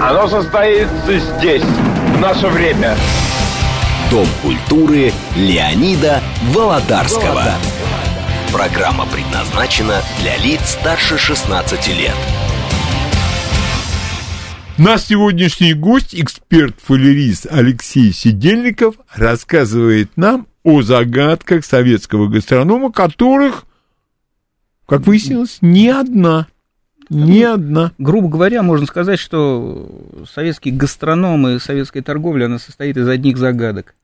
Оно 0.00 0.28
состоится 0.28 1.18
здесь, 1.18 1.62
в 1.62 2.20
наше 2.20 2.46
время. 2.48 2.96
Дом 4.10 4.26
культуры 4.42 5.12
Леонида 5.34 6.20
Володарского. 6.52 7.52
Программа 8.52 9.06
предназначена 9.06 10.00
для 10.20 10.36
лиц 10.36 10.60
старше 10.80 11.18
16 11.18 11.88
лет. 11.88 12.14
Наш 14.78 15.04
сегодняшний 15.04 15.72
гость, 15.72 16.14
эксперт-фалерист 16.14 17.46
Алексей 17.50 18.12
Сидельников, 18.12 18.96
рассказывает 19.14 20.10
нам 20.16 20.46
о 20.64 20.82
загадках 20.82 21.64
советского 21.64 22.28
гастронома, 22.28 22.92
которых, 22.92 23.64
как 24.84 25.06
выяснилось, 25.06 25.58
не 25.62 25.88
одна. 25.88 26.46
Не 27.08 27.44
одна. 27.44 27.92
Грубо 27.96 28.28
говоря, 28.28 28.62
можно 28.62 28.84
сказать, 28.84 29.18
что 29.18 29.88
советский 30.30 30.72
гастроном 30.72 31.48
и 31.48 31.58
советская 31.58 32.02
торговля, 32.02 32.44
она 32.44 32.58
состоит 32.58 32.98
из 32.98 33.08
одних 33.08 33.38
загадок. 33.38 33.94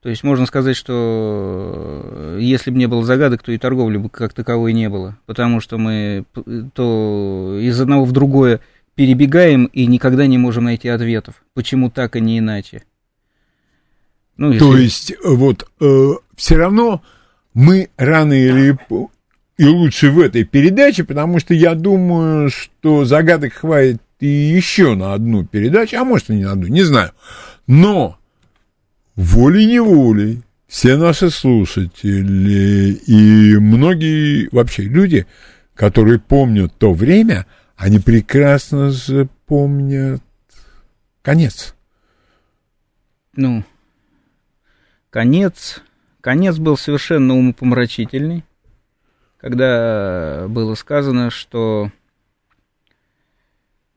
То 0.00 0.08
есть 0.08 0.22
можно 0.22 0.46
сказать, 0.46 0.76
что 0.76 2.36
если 2.38 2.70
бы 2.70 2.78
не 2.78 2.86
было 2.86 3.04
загадок, 3.04 3.42
то 3.42 3.52
и 3.52 3.58
торговли 3.58 3.98
бы 3.98 4.08
как 4.08 4.32
таковой 4.32 4.72
не 4.72 4.88
было. 4.88 5.18
Потому 5.26 5.60
что 5.60 5.76
мы 5.76 6.24
то 6.72 7.58
из 7.60 7.78
одного 7.78 8.06
в 8.06 8.12
другое 8.12 8.60
перебегаем 8.98 9.66
и 9.66 9.86
никогда 9.86 10.26
не 10.26 10.38
можем 10.38 10.64
найти 10.64 10.88
ответов. 10.88 11.36
Почему 11.54 11.88
так, 11.88 12.16
а 12.16 12.20
не 12.20 12.40
иначе? 12.40 12.82
Ну, 14.36 14.58
То 14.58 14.76
если- 14.76 14.82
есть, 14.82 15.10
э, 15.12 15.16
вот, 15.22 15.70
все 16.34 16.56
равно 16.56 17.00
мы 17.54 17.90
рано 17.96 18.32
или 18.32 18.76
и 19.56 19.64
лучше 19.64 20.10
в 20.10 20.18
этой 20.18 20.42
передаче, 20.42 21.04
потому 21.04 21.38
что 21.38 21.54
я 21.54 21.76
думаю, 21.76 22.50
что 22.50 23.04
загадок 23.04 23.52
хватит 23.52 24.02
и 24.18 24.26
еще 24.26 24.96
на 24.96 25.14
одну 25.14 25.44
передачу, 25.46 25.96
а 25.96 26.02
может 26.04 26.30
и 26.30 26.34
не 26.34 26.44
на 26.44 26.52
одну, 26.52 26.66
не 26.66 26.82
знаю. 26.82 27.12
Но 27.68 28.18
волей-неволей 29.14 30.42
все 30.66 30.96
наши 30.96 31.30
слушатели 31.30 32.94
и 33.06 33.56
многие 33.58 34.48
вообще 34.50 34.82
люди, 34.82 35.24
которые 35.76 36.18
помнят 36.18 36.72
то 36.76 36.92
время, 36.92 37.46
они 37.78 38.00
прекрасно 38.00 38.90
же 38.90 39.28
помнят 39.46 40.20
конец. 41.22 41.76
Ну, 43.34 43.62
конец, 45.10 45.80
конец 46.20 46.58
был 46.58 46.76
совершенно 46.76 47.34
умопомрачительный, 47.36 48.44
когда 49.36 50.46
было 50.48 50.74
сказано, 50.74 51.30
что 51.30 51.92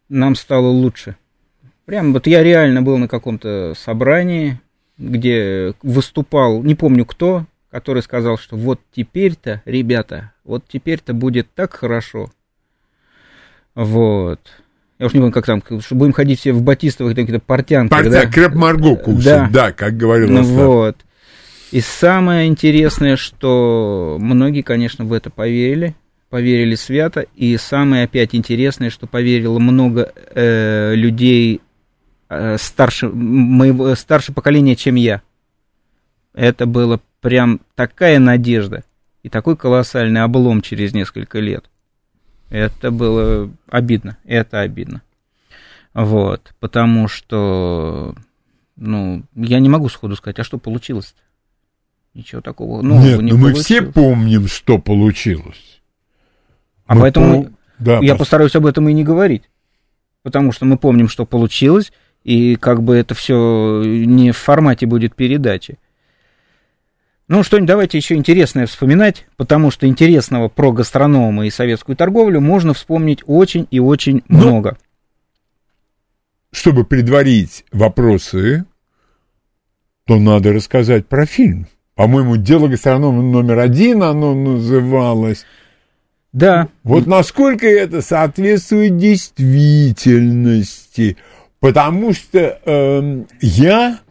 нам 0.10 0.36
стало 0.36 0.68
лучше. 0.68 1.16
Прям 1.86 2.14
вот 2.14 2.28
я 2.28 2.44
реально 2.44 2.84
был 2.84 3.00
на 3.00 3.08
каком-то 3.08 3.74
собрании, 3.76 4.62
где 5.00 5.74
выступал, 5.82 6.62
не 6.62 6.76
помню 6.76 7.04
кто, 7.04 7.48
который 7.72 8.04
сказал, 8.04 8.38
что 8.38 8.56
вот 8.58 8.80
теперь-то, 8.96 9.64
ребята, 9.66 10.34
вот 10.44 10.66
теперь-то 10.68 11.16
будет 11.16 11.52
так 11.56 11.74
хорошо. 11.74 12.30
Вот. 13.76 14.39
Я 14.99 15.07
уж 15.07 15.13
не 15.13 15.19
помню, 15.19 15.34
как 15.34 15.47
там, 15.47 15.63
что 15.82 15.95
будем 15.95 16.13
ходить 16.13 16.39
все 16.39 16.53
в 16.53 16.61
батистовых 16.61 17.15
каких-то 17.15 17.39
портянках. 17.39 17.97
Портян, 17.97 18.11
да? 18.11 18.26
креп 18.28 18.53
Марго 18.53 18.95
кушать, 18.95 19.26
да. 19.26 19.49
да, 19.51 19.72
как 19.72 19.97
говорил 19.97 20.30
ну, 20.30 20.43
Вот. 20.43 20.97
И 21.72 21.82
самое 21.82 22.47
интересное, 22.47 23.15
что 23.15 24.17
многие, 24.19 24.61
конечно, 24.61 25.05
в 25.05 25.13
это 25.13 25.30
поверили, 25.30 25.95
поверили 26.30 26.76
свято, 26.76 27.26
и 27.36 27.57
самое 27.57 28.03
опять 28.03 28.36
интересное, 28.36 28.91
что 28.91 29.07
поверило 29.07 29.57
много 29.57 30.13
э, 30.36 30.93
людей 30.93 31.61
э, 32.30 32.57
старше, 32.59 33.09
моего, 33.09 33.95
старше 33.95 34.34
поколения, 34.34 34.76
чем 34.76 34.95
я. 34.95 35.24
Это 36.34 36.67
было 36.67 36.99
прям 37.22 37.61
такая 37.74 38.19
надежда 38.19 38.84
и 39.24 39.30
такой 39.30 39.57
колоссальный 39.57 40.22
облом 40.22 40.61
через 40.61 40.93
несколько 40.93 41.39
лет. 41.39 41.70
Это 42.52 42.91
было 42.91 43.49
обидно, 43.70 44.18
это 44.26 44.60
обидно. 44.60 45.02
Вот, 45.93 46.54
потому 46.60 47.08
что, 47.08 48.14
ну, 48.76 49.24
я 49.36 49.60
не 49.60 49.70
могу 49.70 49.88
сходу 49.89 50.16
сказать, 50.18 50.38
а 50.39 50.43
что 50.43 50.58
получилось-то? 50.58 51.20
Ничего 52.14 52.41
такого 52.41 52.82
нового 52.82 53.06
Нет, 53.06 53.22
не 53.22 53.32
но 53.32 53.38
мы 53.38 53.54
все 53.54 53.82
помним, 53.82 54.47
что 54.47 54.78
получилось. 54.80 55.82
А 56.86 56.95
мы 56.95 57.02
поэтому 57.02 57.43
пом... 57.43 57.58
да, 57.80 57.99
я 57.99 58.18
постараюсь 58.18 58.56
об 58.56 58.66
этом 58.66 58.89
и 58.89 58.93
не 58.93 59.06
говорить. 59.06 59.43
Потому 60.22 60.52
что 60.52 60.66
мы 60.66 60.78
помним, 60.78 61.08
что 61.08 61.26
получилось, 61.26 61.93
и 62.26 62.58
как 62.58 62.84
бы 62.84 62.95
это 62.97 63.16
все 63.16 63.82
не 63.86 64.32
в 64.32 64.38
формате 64.38 64.86
будет 64.88 65.16
передачи. 65.16 65.80
Ну, 67.32 67.42
что-нибудь 67.44 67.68
давайте 67.70 67.98
еще 67.98 68.16
интересное 68.16 68.66
вспоминать, 68.66 69.26
потому 69.38 69.72
что 69.72 69.88
интересного 69.88 70.50
про 70.50 70.74
гастронома 70.74 71.48
и 71.48 71.50
советскую 71.50 71.96
торговлю 71.96 72.42
можно 72.42 72.74
вспомнить 72.74 73.24
очень 73.26 73.70
и 73.72 73.80
очень 73.80 74.22
ну, 74.28 74.40
много. 74.40 74.78
Чтобы 76.52 76.84
предварить 76.84 77.64
вопросы, 77.72 78.66
то 80.04 80.20
надо 80.20 80.52
рассказать 80.52 81.08
про 81.08 81.26
фильм. 81.26 81.68
По-моему, 81.96 82.36
дело 82.36 82.68
гастронома 82.68 83.22
номер 83.22 83.60
один 83.60 84.04
оно 84.04 84.36
называлось. 84.36 85.46
Да. 86.34 86.68
Вот 86.84 87.08
насколько 87.08 87.66
это 87.66 88.02
соответствует 88.02 88.98
действительности. 88.98 91.16
Потому 91.62 92.12
что 92.12 92.60
э, 92.66 93.24
я 93.40 94.02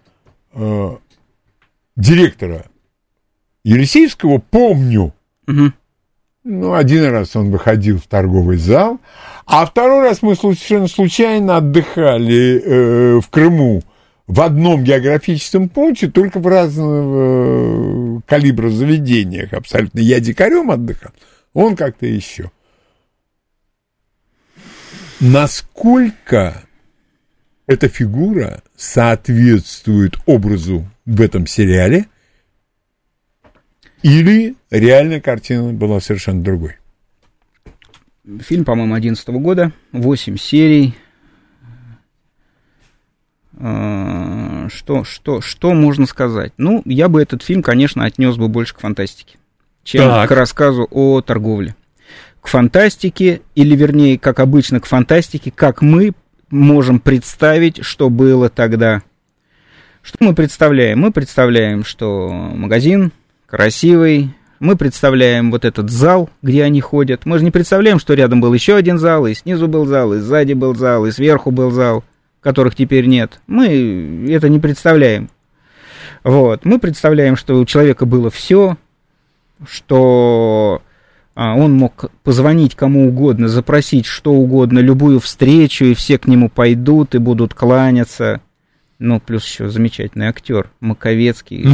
э, 0.55 0.91
директора 1.97 2.65
Елисеевского 3.65 4.39
помню. 4.39 5.15
Угу. 5.47 5.73
Ну, 6.45 6.75
один 6.75 7.05
раз 7.05 7.37
он 7.37 7.51
выходил 7.51 7.99
в 7.99 8.07
торговый 8.07 8.57
зал, 8.57 8.99
а 9.47 9.67
второй 9.67 10.03
раз 10.05 10.23
мы 10.23 10.35
совершенно 10.35 10.89
случайно 10.89 11.59
отдыхали 11.59 12.63
э, 12.63 13.21
в 13.21 13.29
Крыму 13.29 13.83
в 14.27 14.41
одном 14.41 14.85
географическом 14.85 15.69
пункте, 15.69 16.09
только 16.09 16.39
в 16.39 16.47
разного 16.47 18.19
э, 18.19 18.21
калибра 18.27 18.71
заведениях 18.71 19.53
абсолютно. 19.53 19.99
Я 19.99 20.21
дикарем 20.21 20.71
отдыхал, 20.71 21.13
он 21.53 21.77
как-то 21.77 22.07
еще. 22.07 22.51
Насколько 25.19 26.63
эта 27.67 27.89
фигура 27.89 28.63
соответствует 28.77 30.17
образу 30.25 30.87
в 31.05 31.21
этом 31.21 31.47
сериале, 31.47 32.07
или 34.03 34.55
реальная 34.71 35.21
картина 35.21 35.73
была 35.73 36.01
совершенно 36.01 36.43
другой? 36.43 36.77
Фильм, 38.41 38.65
по-моему, 38.65 38.95
11 38.95 39.29
года, 39.29 39.73
8 39.93 40.37
серий, 40.37 40.95
Э, 43.61 44.69
что, 44.71 45.05
что, 45.05 45.43
что 45.43 45.75
можно 45.75 46.07
сказать? 46.07 46.53
Ну, 46.57 46.83
я 46.87 47.09
бы 47.09 47.21
этот 47.21 47.43
фильм, 47.43 47.63
конечно, 47.63 48.05
отнес 48.05 48.37
бы 48.37 48.49
больше 48.49 48.75
к 48.75 48.81
фантастике, 48.81 49.37
чем 49.85 50.09
так. 50.09 50.29
к 50.29 50.33
рассказу 50.33 50.89
о 50.91 51.21
торговле. 51.21 51.77
К 52.41 52.49
фантастике, 52.49 53.43
или 53.55 53.77
вернее, 53.77 54.19
как 54.19 54.41
обычно, 54.41 54.81
к 54.81 54.87
фантастике, 54.87 55.51
как 55.51 55.83
мы 55.83 56.13
можем 56.51 57.01
представить, 57.01 57.85
что 57.85 58.09
было 58.09 58.49
тогда. 58.49 59.03
Что 60.01 60.17
мы 60.21 60.35
представляем? 60.35 61.01
Мы 61.01 61.13
представляем, 61.13 61.85
что 61.85 62.31
магазин 62.31 63.13
красивый, 63.51 64.35
мы 64.61 64.77
представляем 64.77 65.51
вот 65.51 65.65
этот 65.65 65.91
зал, 65.91 66.31
где 66.43 66.65
они 66.65 66.81
ходят. 66.81 67.27
Мы 67.27 67.39
же 67.39 67.45
не 67.45 67.51
представляем, 67.51 67.99
что 67.99 68.15
рядом 68.15 68.41
был 68.41 68.53
еще 68.53 68.77
один 68.77 68.99
зал, 68.99 69.27
и 69.27 69.35
снизу 69.35 69.69
был 69.69 69.87
зал, 69.87 70.15
и 70.15 70.19
сзади 70.19 70.53
был 70.53 70.75
зал, 70.75 71.07
и 71.07 71.11
сверху 71.11 71.51
был 71.51 71.71
зал 71.71 72.05
которых 72.41 72.75
теперь 72.75 73.07
нет, 73.07 73.41
мы 73.47 74.27
это 74.29 74.49
не 74.49 74.59
представляем. 74.59 75.31
Вот. 76.25 76.65
Мы 76.65 76.79
представляем, 76.79 77.37
что 77.37 77.59
у 77.59 77.65
человека 77.65 78.05
было 78.05 78.31
все, 78.31 78.77
что 79.67 80.83
а, 81.35 81.55
он 81.55 81.73
мог 81.73 82.11
позвонить 82.23 82.75
кому 82.75 83.09
угодно, 83.09 83.49
запросить 83.49 84.07
что 84.07 84.33
угодно, 84.33 84.81
любую 84.81 85.21
встречу, 85.21 85.87
и 85.87 85.95
все 85.95 86.19
к 86.19 86.27
нему 86.27 86.49
пойдут 86.49 87.15
и 87.15 87.19
будут 87.19 87.55
кланяться. 87.55 88.41
Ну, 88.99 89.19
плюс 89.19 89.47
еще 89.47 89.69
замечательный 89.69 90.27
актер 90.27 90.71
Маковецкий. 90.81 91.67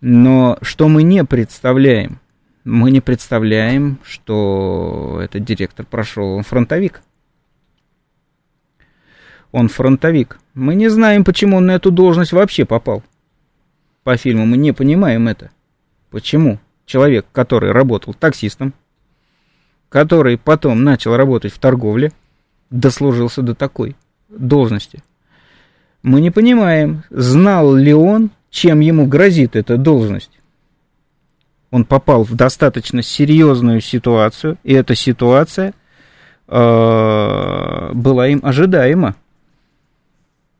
Но 0.00 0.58
что 0.62 0.88
мы 0.88 1.02
не 1.02 1.24
представляем? 1.24 2.20
Мы 2.64 2.90
не 2.90 3.00
представляем, 3.00 3.98
что 4.04 5.20
этот 5.22 5.44
директор 5.44 5.86
прошел 5.86 6.42
фронтовик 6.42 7.02
он 9.52 9.68
фронтовик. 9.68 10.38
Мы 10.54 10.74
не 10.74 10.88
знаем, 10.88 11.24
почему 11.24 11.56
он 11.58 11.66
на 11.66 11.72
эту 11.72 11.90
должность 11.90 12.32
вообще 12.32 12.64
попал. 12.64 13.02
По 14.02 14.16
фильму 14.16 14.46
мы 14.46 14.56
не 14.56 14.72
понимаем 14.72 15.28
это. 15.28 15.50
Почему 16.10 16.58
человек, 16.86 17.26
который 17.32 17.72
работал 17.72 18.14
таксистом, 18.14 18.74
который 19.88 20.38
потом 20.38 20.84
начал 20.84 21.16
работать 21.16 21.52
в 21.52 21.58
торговле, 21.58 22.12
дослужился 22.70 23.42
до 23.42 23.54
такой 23.54 23.96
должности. 24.28 25.02
Мы 26.02 26.20
не 26.20 26.30
понимаем, 26.30 27.02
знал 27.10 27.74
ли 27.74 27.92
он, 27.92 28.30
чем 28.50 28.80
ему 28.80 29.06
грозит 29.06 29.56
эта 29.56 29.76
должность. 29.76 30.30
Он 31.70 31.84
попал 31.84 32.24
в 32.24 32.34
достаточно 32.34 33.02
серьезную 33.02 33.80
ситуацию, 33.80 34.58
и 34.64 34.72
эта 34.72 34.94
ситуация 34.94 35.74
э, 36.46 37.90
была 37.92 38.28
им 38.28 38.40
ожидаема 38.42 39.16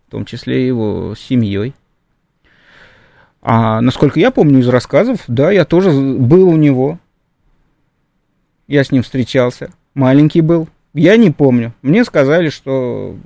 в 0.08 0.10
том 0.10 0.24
числе 0.24 0.66
его 0.66 1.14
семьей. 1.14 1.74
А 3.42 3.82
насколько 3.82 4.18
я 4.18 4.30
помню 4.30 4.60
из 4.60 4.68
рассказов, 4.68 5.20
да, 5.28 5.50
я 5.50 5.66
тоже 5.66 5.90
был 5.90 6.48
у 6.48 6.56
него. 6.56 6.98
Я 8.66 8.84
с 8.84 8.90
ним 8.90 9.02
встречался. 9.02 9.70
Маленький 9.92 10.40
был. 10.40 10.66
Я 10.94 11.18
не 11.18 11.30
помню. 11.30 11.74
Мне 11.82 12.06
сказали, 12.06 12.48
что 12.48 13.18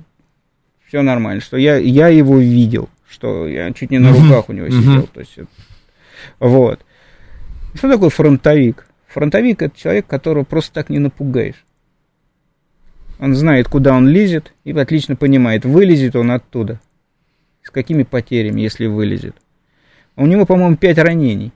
все 0.85 1.01
нормально, 1.01 1.41
что 1.41 1.55
я, 1.55 1.77
я 1.77 2.09
его 2.09 2.37
видел, 2.37 2.89
что 3.13 3.47
я 3.47 3.71
чуть 3.73 3.91
не 3.91 3.99
на 3.99 4.11
руках 4.11 4.49
у 4.49 4.53
него 4.53 4.69
сидел. 4.69 5.07
То 5.07 5.19
есть, 5.19 5.37
вот. 6.39 6.79
Что 7.75 7.91
такое 7.91 8.09
фронтовик? 8.09 8.87
Фронтовик 9.07 9.61
это 9.61 9.77
человек, 9.77 10.07
которого 10.07 10.43
просто 10.43 10.73
так 10.73 10.89
не 10.89 10.99
напугаешь. 10.99 11.63
Он 13.19 13.35
знает, 13.35 13.67
куда 13.67 13.93
он 13.93 14.07
лезет, 14.07 14.53
и 14.63 14.71
отлично 14.71 15.15
понимает, 15.15 15.65
вылезет 15.65 16.15
он 16.15 16.31
оттуда. 16.31 16.79
С 17.61 17.69
какими 17.69 18.03
потерями, 18.03 18.61
если 18.61 18.87
вылезет. 18.87 19.35
У 20.15 20.25
него, 20.25 20.45
по-моему, 20.45 20.75
пять 20.75 20.97
ранений. 20.97 21.53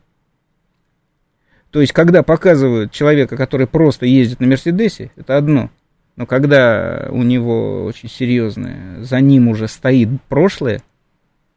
То 1.72 1.82
есть, 1.82 1.94
когда 1.94 2.24
показывают 2.24 2.92
человека, 2.92 3.36
который 3.36 3.68
просто 3.68 4.06
ездит 4.06 4.40
на 4.40 4.48
Мерседесе, 4.48 5.12
это 5.16 5.38
одно. 5.38 5.70
Но 6.16 6.26
когда 6.26 7.08
у 7.12 7.24
него 7.24 7.84
очень 7.86 8.10
серьезное, 8.10 9.04
за 9.04 9.20
ним 9.22 9.48
уже 9.48 9.68
стоит 9.68 10.10
прошлое, 10.30 10.82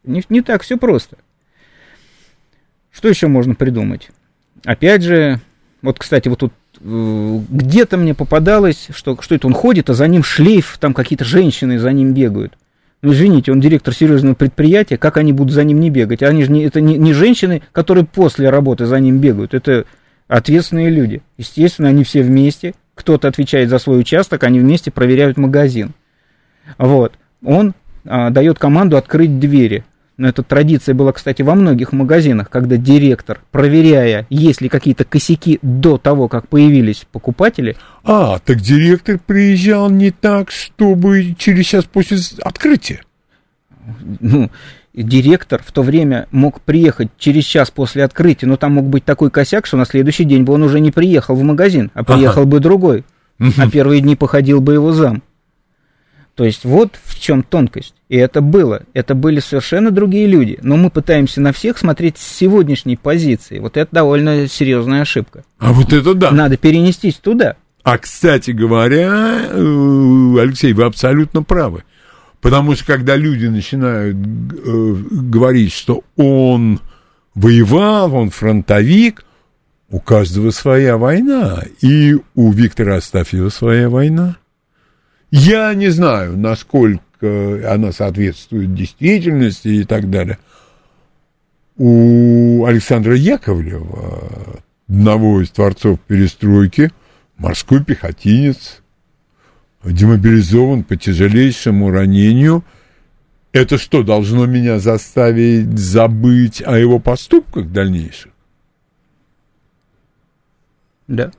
Не, 0.05 0.23
не 0.29 0.41
так 0.41 0.63
все 0.63 0.77
просто. 0.77 1.17
Что 2.91 3.09
еще 3.09 3.29
можно 3.29 3.55
придумать? 3.55 4.11
Опять 4.65 5.03
же, 5.03 5.41
вот, 5.83 5.99
кстати, 5.99 6.29
вот 6.29 6.39
тут 6.41 6.53
э, 6.81 7.41
где-то 7.49 7.97
мне 7.97 8.15
попадалось, 8.15 8.89
что, 8.91 9.21
что 9.21 9.35
это 9.35 9.47
он 9.47 9.55
ходит, 9.55 9.91
а 9.91 9.95
за 9.95 10.07
ним 10.07 10.23
шлейф, 10.23 10.79
там 10.79 10.95
какие-то 10.95 11.25
женщины 11.25 11.79
за 11.79 11.93
ним 11.93 12.13
бегают. 12.13 12.55
Ну, 13.03 13.13
извините, 13.13 13.53
он 13.53 13.61
директор 13.61 13.95
серьезного 13.95 14.35
предприятия, 14.35 14.99
как 14.99 15.17
они 15.17 15.33
будут 15.33 15.55
за 15.55 15.65
ним 15.65 15.81
не 15.81 15.89
бегать? 15.89 16.23
Они 16.23 16.45
же 16.45 16.53
не, 16.53 16.65
это 16.65 16.81
не, 16.81 16.99
не 16.99 17.15
женщины, 17.15 17.63
которые 17.73 18.05
после 18.05 18.51
работы 18.51 18.85
за 18.85 18.99
ним 19.01 19.19
бегают, 19.19 19.55
это 19.55 19.87
ответственные 20.29 20.91
люди. 20.91 21.23
Естественно, 21.39 21.89
они 21.89 22.05
все 22.05 22.23
вместе, 22.23 22.75
кто-то 22.95 23.29
отвечает 23.29 23.71
за 23.71 23.79
свой 23.79 24.01
участок, 24.01 24.45
они 24.45 24.61
вместе 24.61 24.91
проверяют 24.91 25.39
магазин. 25.39 25.93
Вот. 26.77 27.15
Он 27.43 27.75
а, 28.05 28.29
дает 28.31 28.59
команду 28.59 28.99
открыть 28.99 29.41
двери. 29.41 29.85
Но 30.21 30.29
эта 30.29 30.43
традиция 30.43 30.95
была, 30.95 31.12
кстати, 31.12 31.41
во 31.41 31.55
многих 31.55 31.93
магазинах, 31.93 32.51
когда 32.51 32.77
директор, 32.77 33.41
проверяя, 33.51 34.27
есть 34.29 34.61
ли 34.61 34.68
какие-то 34.68 35.07
косяки 35.07 35.59
до 35.62 35.97
того, 35.97 36.29
как 36.29 36.47
появились 36.47 37.07
покупатели. 37.11 37.75
А, 38.05 38.39
так 38.39 38.61
директор 38.61 39.18
приезжал 39.18 39.89
не 39.89 40.11
так, 40.11 40.51
чтобы 40.51 41.35
через 41.39 41.64
час 41.64 41.87
после 41.87 42.18
открытия. 42.43 43.01
Ну, 44.21 44.51
директор 44.93 45.62
в 45.64 45.73
то 45.73 45.81
время 45.81 46.29
мог 46.33 46.61
приехать 46.61 47.09
через 47.16 47.45
час 47.45 47.71
после 47.71 48.05
открытия, 48.05 48.45
но 48.45 48.59
там 48.59 48.73
мог 48.73 48.85
быть 48.91 49.07
такой 49.07 49.31
косяк, 49.31 49.64
что 49.64 49.79
на 49.79 49.87
следующий 49.87 50.25
день 50.25 50.43
бы 50.43 50.53
он 50.53 50.62
уже 50.62 50.81
не 50.81 50.91
приехал 50.91 51.35
в 51.35 51.43
магазин, 51.43 51.91
а 51.95 52.05
приехал 52.05 52.43
ага. 52.43 52.51
бы 52.51 52.61
другой. 52.61 53.05
А 53.57 53.71
первые 53.71 54.03
дни 54.03 54.16
походил 54.16 54.61
бы 54.61 54.75
его 54.75 54.93
зам. 54.93 55.23
То 56.41 56.47
есть 56.47 56.64
вот 56.64 56.99
в 57.05 57.20
чем 57.20 57.43
тонкость. 57.43 57.93
И 58.09 58.16
это 58.16 58.41
было. 58.41 58.84
Это 58.95 59.14
были 59.14 59.41
совершенно 59.41 59.91
другие 59.91 60.26
люди. 60.26 60.59
Но 60.62 60.78
мы 60.78 60.88
пытаемся 60.88 61.38
на 61.43 61.53
всех 61.53 61.76
смотреть 61.76 62.16
с 62.16 62.26
сегодняшней 62.26 62.97
позиции. 62.97 63.59
Вот 63.59 63.76
это 63.76 63.91
довольно 63.93 64.49
серьезная 64.49 65.03
ошибка. 65.03 65.45
А 65.59 65.74
вот 65.74 65.93
это 65.93 66.14
да. 66.14 66.30
Надо 66.30 66.57
перенестись 66.57 67.16
туда. 67.16 67.57
А, 67.82 67.99
кстати 67.99 68.53
говоря, 68.53 69.51
э, 69.51 70.34
Алексей, 70.41 70.72
вы 70.72 70.84
абсолютно 70.84 71.43
правы. 71.43 71.84
Потому 72.41 72.74
что 72.74 72.86
когда 72.86 73.16
люди 73.16 73.45
начинают 73.45 74.16
э, 74.16 74.95
говорить, 75.11 75.74
что 75.74 76.05
он 76.16 76.80
воевал, 77.34 78.14
он 78.14 78.30
фронтовик, 78.30 79.26
у 79.91 80.01
каждого 80.01 80.53
своя 80.53 80.97
война. 80.97 81.64
И 81.82 82.16
у 82.34 82.51
Виктора 82.51 82.97
Астафьева 82.97 83.51
своя 83.51 83.91
война. 83.91 84.38
Я 85.31 85.74
не 85.74 85.91
знаю, 85.91 86.37
насколько 86.37 87.72
она 87.72 87.93
соответствует 87.93 88.74
действительности 88.74 89.68
и 89.68 89.85
так 89.85 90.11
далее. 90.11 90.39
У 91.76 92.64
Александра 92.66 93.14
Яковлева, 93.14 94.61
одного 94.89 95.41
из 95.41 95.51
творцов 95.51 96.01
перестройки, 96.01 96.91
морской 97.37 97.85
пехотинец, 97.85 98.83
демобилизован 99.85 100.85
по 100.85 100.97
тяжелейшему 100.97 101.91
ранению. 101.91 102.64
Это 103.53 103.78
что, 103.78 104.03
должно 104.03 104.47
меня 104.47 104.78
заставить 104.78 105.78
забыть 105.78 106.62
о 106.64 106.76
его 106.76 106.99
поступках 106.99 107.70
дальнейших? 107.70 108.33
Да. 111.09 111.33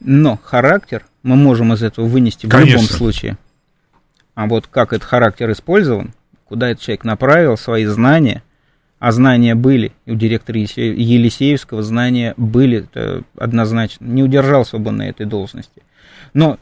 Но 0.00 0.36
характер 0.36 1.04
мы 1.24 1.34
можем 1.34 1.72
из 1.72 1.82
этого 1.82 2.06
вынести 2.06 2.46
в 2.46 2.50
Конечно. 2.50 2.74
любом 2.74 2.86
случае. 2.86 3.38
А 4.34 4.46
вот 4.46 4.68
как 4.68 4.92
этот 4.92 5.08
характер 5.08 5.50
использован, 5.50 6.12
куда 6.44 6.68
этот 6.68 6.84
человек 6.84 7.04
направил 7.04 7.56
свои 7.56 7.86
знания, 7.86 8.42
а 9.00 9.10
знания 9.10 9.54
были, 9.54 9.92
и 10.06 10.12
у 10.12 10.14
директора 10.14 10.58
Елисеевского 10.60 11.82
знания 11.82 12.34
были 12.36 12.86
однозначно, 13.36 14.04
не 14.04 14.22
удержался 14.22 14.78
бы 14.78 14.92
на 14.92 15.08
этой 15.08 15.26
должности. 15.26 15.82
Но 16.34 16.58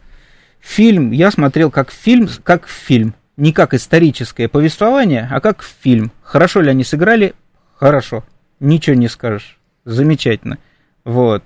фильм 0.61 1.11
я 1.11 1.31
смотрел 1.31 1.71
как 1.71 1.91
фильм, 1.91 2.29
как 2.43 2.69
фильм, 2.69 3.15
не 3.37 3.53
как 3.53 3.75
историческое 3.75 4.49
повествование, 4.49 5.29
а 5.31 5.41
как 5.41 5.63
фильм. 5.63 6.13
Хорошо 6.23 6.61
ли 6.61 6.71
они 6.71 6.85
сыграли? 6.85 7.35
Хорошо. 7.75 8.25
Ничего 8.61 8.95
не 8.95 9.09
скажешь. 9.09 9.59
Замечательно. 9.85 10.59
Вот. 11.05 11.43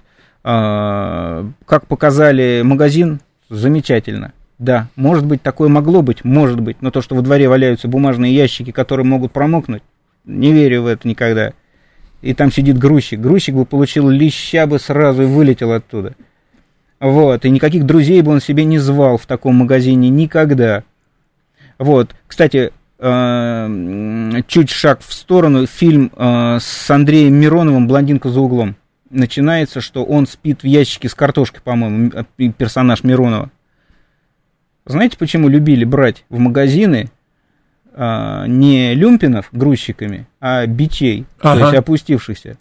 А, 0.48 1.44
как 1.64 1.88
показали 1.88 2.62
магазин, 2.62 3.18
замечательно. 3.50 4.32
Да, 4.60 4.86
может 4.94 5.26
быть, 5.26 5.42
такое 5.42 5.68
могло 5.68 6.02
быть, 6.02 6.24
может 6.24 6.60
быть, 6.60 6.80
но 6.82 6.92
то, 6.92 7.02
что 7.02 7.16
во 7.16 7.22
дворе 7.22 7.48
валяются 7.48 7.88
бумажные 7.88 8.32
ящики, 8.32 8.70
которые 8.70 9.04
могут 9.04 9.32
промокнуть, 9.32 9.82
не 10.24 10.52
верю 10.52 10.82
в 10.82 10.86
это 10.86 11.08
никогда. 11.08 11.52
И 12.22 12.32
там 12.32 12.52
сидит 12.52 12.78
грузчик. 12.78 13.18
Грузчик 13.18 13.56
бы 13.56 13.66
получил 13.66 14.08
леща 14.08 14.68
бы 14.68 14.78
сразу 14.78 15.24
и 15.24 15.26
вылетел 15.26 15.72
оттуда. 15.72 16.14
Вот, 17.00 17.44
и 17.44 17.50
никаких 17.50 17.84
друзей 17.84 18.22
бы 18.22 18.30
он 18.30 18.40
себе 18.40 18.64
не 18.64 18.78
звал 18.78 19.18
в 19.18 19.26
таком 19.26 19.56
магазине 19.56 20.10
никогда. 20.10 20.84
Вот, 21.76 22.14
кстати, 22.28 22.70
а, 23.00 23.68
чуть 24.46 24.70
шаг 24.70 25.00
в 25.04 25.12
сторону, 25.12 25.66
фильм 25.66 26.12
а, 26.14 26.60
с 26.60 26.88
Андреем 26.88 27.34
Мироновым 27.34 27.88
«Блондинка 27.88 28.28
за 28.28 28.40
углом» 28.40 28.76
начинается, 29.10 29.80
что 29.80 30.04
он 30.04 30.26
спит 30.26 30.62
в 30.62 30.66
ящике 30.66 31.08
с 31.08 31.14
картошкой, 31.14 31.60
по-моему, 31.62 32.10
персонаж 32.56 33.04
Миронова. 33.04 33.50
Знаете, 34.84 35.16
почему 35.18 35.48
любили 35.48 35.84
брать 35.84 36.24
в 36.28 36.38
магазины 36.38 37.10
а, 37.92 38.46
не 38.46 38.94
люмпинов 38.94 39.48
грузчиками, 39.52 40.26
а 40.40 40.66
бичей, 40.66 41.26
ага. 41.40 41.58
то 41.58 41.64
есть 41.64 41.78
опустившихся? 41.78 42.58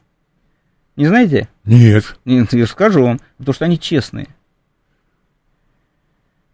Не 0.95 1.07
знаете? 1.07 1.49
Нет. 1.65 2.17
Нет, 2.25 2.53
я 2.53 2.65
скажу 2.67 3.03
вам, 3.03 3.19
потому 3.37 3.53
что 3.53 3.65
они 3.65 3.79
честные. 3.79 4.27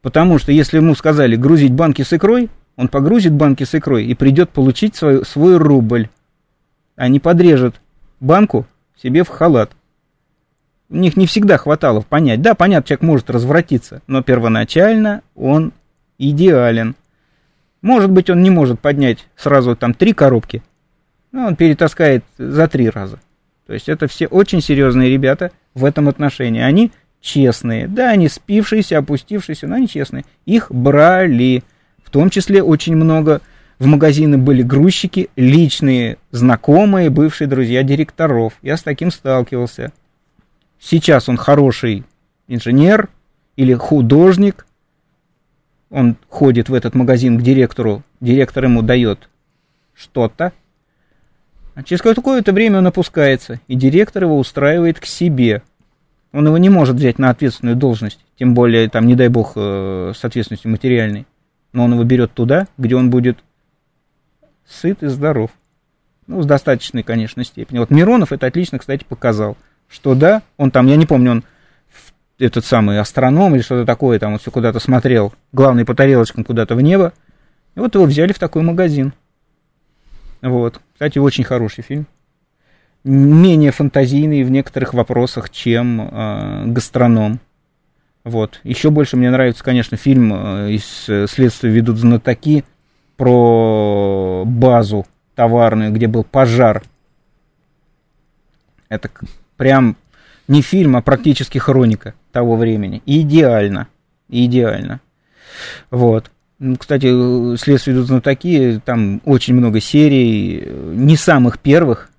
Потому 0.02 0.40
что 0.40 0.52
если 0.52 0.78
ему 0.78 0.96
сказали 0.96 1.36
грузить 1.36 1.74
банки 1.74 2.02
с 2.02 2.12
икрой, 2.12 2.50
он 2.76 2.88
погрузит 2.88 3.34
банки 3.34 3.64
с 3.64 3.76
икрой 3.76 4.06
и 4.06 4.16
придет 4.16 4.50
получить 4.50 4.96
свой, 4.96 5.24
свой 5.26 5.58
рубль, 5.58 6.10
а 6.96 7.08
не 7.08 7.20
подрежет 7.20 7.80
банку 8.20 8.66
себе 9.02 9.24
в 9.24 9.30
халат 9.30 9.72
у 10.92 10.98
них 10.98 11.16
не 11.18 11.26
всегда 11.26 11.58
хватало 11.58 12.02
понять. 12.02 12.42
Да, 12.42 12.54
понятно, 12.54 12.88
человек 12.88 13.02
может 13.02 13.30
развратиться, 13.30 14.02
но 14.08 14.22
первоначально 14.22 15.22
он 15.36 15.72
идеален. 16.18 16.96
Может 17.82 18.12
быть, 18.12 18.30
он 18.30 18.44
не 18.44 18.50
может 18.50 18.80
поднять 18.80 19.26
сразу 19.36 19.76
там 19.76 19.94
три 19.94 20.14
коробки, 20.14 20.62
но 21.32 21.48
он 21.48 21.56
перетаскает 21.56 22.24
за 22.38 22.68
три 22.68 22.90
раза. 22.90 23.20
То 23.66 23.74
есть 23.74 23.90
это 23.90 24.08
все 24.08 24.28
очень 24.28 24.62
серьезные 24.62 25.10
ребята 25.10 25.52
в 25.74 25.86
этом 25.86 26.10
отношении. 26.10 26.62
Они 26.62 26.92
честные. 27.22 27.88
Да, 27.88 28.10
они 28.10 28.28
спившиеся, 28.28 28.98
опустившиеся, 28.98 29.68
но 29.68 29.76
они 29.76 29.88
честные. 29.88 30.26
Их 30.46 30.70
брали. 30.70 31.64
В 32.04 32.10
том 32.10 32.30
числе 32.30 32.62
очень 32.62 32.96
много 32.96 33.42
в 33.80 33.86
магазины 33.86 34.38
были 34.38 34.62
грузчики, 34.62 35.30
личные, 35.38 36.18
знакомые, 36.32 37.10
бывшие 37.10 37.48
друзья 37.48 37.82
директоров. 37.82 38.54
Я 38.62 38.76
с 38.76 38.84
таким 38.84 39.10
сталкивался. 39.10 39.94
Сейчас 40.82 41.30
он 41.30 41.38
хороший 41.38 42.04
инженер 42.48 43.10
или 43.56 43.76
художник, 43.76 44.66
он 45.92 46.16
ходит 46.28 46.70
в 46.70 46.74
этот 46.74 46.96
магазин 46.96 47.38
к 47.38 47.44
директору, 47.44 48.02
директор 48.20 48.64
ему 48.64 48.82
дает 48.82 49.30
что-то, 49.94 50.54
а 51.76 51.84
через 51.84 52.02
какое-то 52.02 52.52
время 52.52 52.80
он 52.80 52.88
опускается, 52.88 53.62
и 53.68 53.76
директор 53.76 54.24
его 54.24 54.40
устраивает 54.40 55.00
к 55.00 55.06
себе. 55.06 55.62
Он 56.34 56.48
его 56.48 56.58
не 56.58 56.70
может 56.70 56.96
взять 56.96 57.20
на 57.20 57.30
ответственную 57.30 57.76
должность, 57.76 58.26
тем 58.40 58.56
более, 58.56 58.90
там, 58.90 59.06
не 59.06 59.16
дай 59.16 59.28
бог, 59.28 59.54
э, 59.56 60.14
с 60.16 60.26
ответственностью 60.26 60.72
материальной. 60.72 61.28
Но 61.74 61.84
он 61.84 61.94
его 61.94 62.04
берет 62.04 62.34
туда, 62.34 62.68
где 62.78 62.96
он 62.96 63.10
будет 63.10 63.38
сыт 64.66 65.04
и 65.04 65.08
здоров. 65.08 65.52
Ну, 66.26 66.42
с 66.42 66.46
достаточной, 66.46 67.04
конечно, 67.04 67.44
степени. 67.44 67.80
Вот 67.80 67.92
Миронов 67.92 68.32
это 68.32 68.48
отлично, 68.48 68.80
кстати, 68.80 69.06
показал– 69.08 69.58
что 69.92 70.16
да, 70.16 70.42
он 70.58 70.72
там, 70.72 70.88
я 70.88 70.96
не 70.96 71.06
помню, 71.06 71.32
он 71.32 71.44
этот 72.40 72.66
самый 72.66 73.00
астроном 73.00 73.56
или 73.56 73.62
что-то 73.62 73.86
такое, 73.86 74.18
там 74.20 74.34
он 74.34 74.40
все 74.40 74.52
куда-то 74.52 74.80
смотрел, 74.80 75.34
главный 75.52 75.86
по 75.86 75.94
тарелочкам 75.94 76.44
куда-то 76.44 76.76
в 76.76 76.82
небо. 76.82 77.14
И 77.76 77.80
вот 77.80 77.94
его 77.96 78.06
взяли 78.06 78.34
в 78.34 78.40
такой 78.40 78.64
магазин. 78.64 79.14
Вот. 80.42 80.82
Кстати, 80.94 81.20
очень 81.20 81.44
хороший 81.44 81.84
фильм. 81.84 82.08
Менее 83.04 83.72
фантазийный 83.72 84.44
в 84.44 84.52
некоторых 84.52 84.94
вопросах, 84.94 85.50
чем 85.50 86.02
э, 86.02 86.64
гастроном. 86.68 87.40
Вот. 88.24 88.60
Еще 88.64 88.90
больше 88.92 89.18
мне 89.18 89.32
нравится, 89.32 89.64
конечно, 89.64 89.98
фильм 89.98 90.34
э, 90.34 90.72
из 90.72 91.06
э, 91.08 91.28
«Следствия 91.28 91.70
ведут 91.72 91.98
знатоки» 91.98 92.64
про 93.18 94.44
базу 94.46 95.06
товарную, 95.36 95.92
где 95.92 96.08
был 96.08 96.24
пожар. 96.24 96.84
Это 98.90 99.10
прям 99.62 99.96
не 100.48 100.64
фильм, 100.64 100.96
а 100.96 101.04
практически 101.04 101.60
хроника 101.60 102.16
того 102.32 102.56
времени. 102.56 103.04
Идеально. 103.06 103.90
Идеально. 104.28 105.02
Вот. 105.92 106.32
Ну, 106.58 106.78
Кстати, 106.78 107.06
следствие 107.58 107.96
идут 107.96 108.08
знатоки, 108.08 108.82
там 108.84 109.22
очень 109.24 109.54
много 109.54 109.80
серий, 109.80 110.68
не 110.96 111.16
самых 111.16 111.60
первых, 111.60 112.10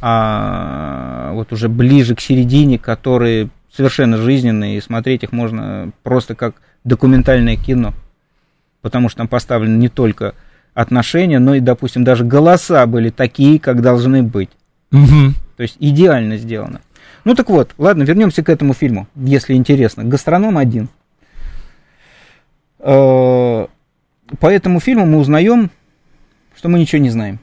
а 0.00 1.32
вот 1.34 1.52
уже 1.52 1.68
ближе 1.68 2.14
к 2.14 2.22
середине, 2.22 2.78
которые 2.78 3.50
совершенно 3.70 4.16
жизненные, 4.16 4.78
и 4.78 4.80
смотреть 4.80 5.24
их 5.24 5.32
можно 5.32 5.92
просто 6.02 6.34
как 6.34 6.54
документальное 6.84 7.56
кино. 7.56 7.92
Потому 8.80 9.10
что 9.10 9.18
там 9.18 9.28
поставлены 9.28 9.76
не 9.76 9.90
только 9.90 10.34
отношения, 10.72 11.38
но 11.38 11.54
и, 11.54 11.60
допустим, 11.60 12.02
даже 12.02 12.24
голоса 12.24 12.86
были 12.86 13.10
такие, 13.10 13.60
как 13.60 13.82
должны 13.82 14.22
быть. 14.22 14.48
Мгм. 14.90 15.34
То 15.62 15.64
есть 15.64 15.76
идеально 15.78 16.38
сделано. 16.38 16.80
Ну 17.24 17.36
так 17.36 17.48
вот, 17.48 17.70
ладно, 17.78 18.02
вернемся 18.02 18.42
к 18.42 18.48
этому 18.48 18.74
фильму, 18.74 19.06
если 19.14 19.54
интересно. 19.54 20.02
Гастроном 20.02 20.58
один. 20.58 20.88
Э, 22.80 23.66
По 24.40 24.46
этому 24.52 24.80
фильму 24.80 25.06
мы 25.06 25.18
узнаем, 25.18 25.70
что 26.56 26.68
мы 26.68 26.80
ничего 26.80 27.00
не 27.00 27.10
знаем. 27.10 27.38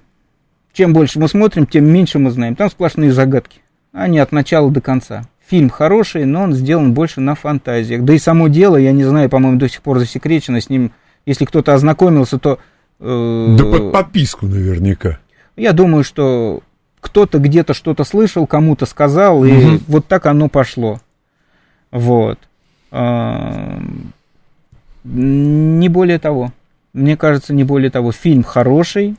Чем 0.73 0.91
больше 0.91 1.17
мы 1.17 1.29
смотрим, 1.29 1.65
тем 1.65 1.85
меньше 1.85 2.19
мы 2.19 2.29
знаем. 2.31 2.57
Там 2.57 2.69
сплошные 2.69 3.13
загадки. 3.13 3.61
Они 3.93 4.19
от 4.19 4.33
начала 4.33 4.69
до 4.69 4.81
конца. 4.81 5.23
Фильм 5.47 5.69
хороший, 5.69 6.25
но 6.25 6.43
он 6.43 6.51
сделан 6.51 6.93
больше 6.93 7.21
на 7.21 7.35
фантазиях. 7.35 8.03
Да 8.03 8.13
и 8.13 8.19
само 8.19 8.49
дело, 8.49 8.75
я 8.75 8.91
не 8.91 9.05
знаю, 9.05 9.29
по-моему, 9.29 9.57
до 9.59 9.69
сих 9.69 9.81
пор 9.81 9.99
засекречено. 9.99 10.59
С 10.59 10.69
ним, 10.69 10.91
если 11.25 11.45
кто-то 11.45 11.73
ознакомился, 11.73 12.37
то... 12.37 12.59
э, 12.99 13.55
Да 13.57 13.63
под 13.63 13.93
подписку 13.93 14.45
наверняка. 14.45 15.19
я 15.55 15.71
думаю, 15.71 16.03
что 16.03 16.63
кто-то 17.01 17.39
где-то 17.39 17.73
что-то 17.73 18.03
слышал, 18.03 18.45
кому-то 18.47 18.85
сказал, 18.85 19.43
и 19.45 19.51
Мгм. 19.51 19.81
вот 19.87 20.05
так 20.07 20.25
оно 20.25 20.49
пошло. 20.49 20.99
Вот. 21.91 22.39
Ам, 22.91 24.13
Не 25.05 25.87
более 25.89 26.19
того. 26.19 26.51
Мне 26.93 27.15
кажется, 27.15 27.53
не 27.53 27.63
более 27.63 27.89
того. 27.89 28.11
Фильм 28.11 28.43
хороший, 28.43 29.15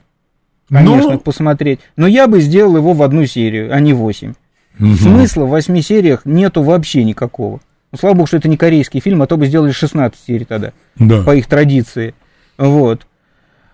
конечно, 0.69 1.13
Но- 1.13 1.19
посмотреть. 1.19 1.81
Но 1.97 2.07
я 2.07 2.27
бы 2.29 2.41
сделал 2.41 2.77
его 2.77 2.93
в 2.93 3.03
одну 3.03 3.25
серию, 3.27 3.75
а 3.75 3.81
не 3.81 3.93
восемь. 3.95 4.35
Мгм. 4.79 4.97
Смысла 4.97 5.45
в 5.47 5.51
восьми 5.51 5.81
сериях 5.83 6.23
нету 6.27 6.63
вообще 6.63 7.03
никакого. 7.05 7.61
Ну, 7.93 7.99
слава 7.99 8.15
богу, 8.15 8.27
что 8.27 8.37
это 8.37 8.49
не 8.49 8.57
корейский 8.57 9.01
фильм, 9.01 9.23
а 9.23 9.27
то 9.27 9.37
бы 9.37 9.47
сделали 9.47 9.73
16 9.73 10.21
серий 10.27 10.45
тогда, 10.45 10.73
Да. 10.97 11.23
по 11.23 11.35
их 11.35 11.47
традиции. 11.47 12.15
Вот. 12.59 13.07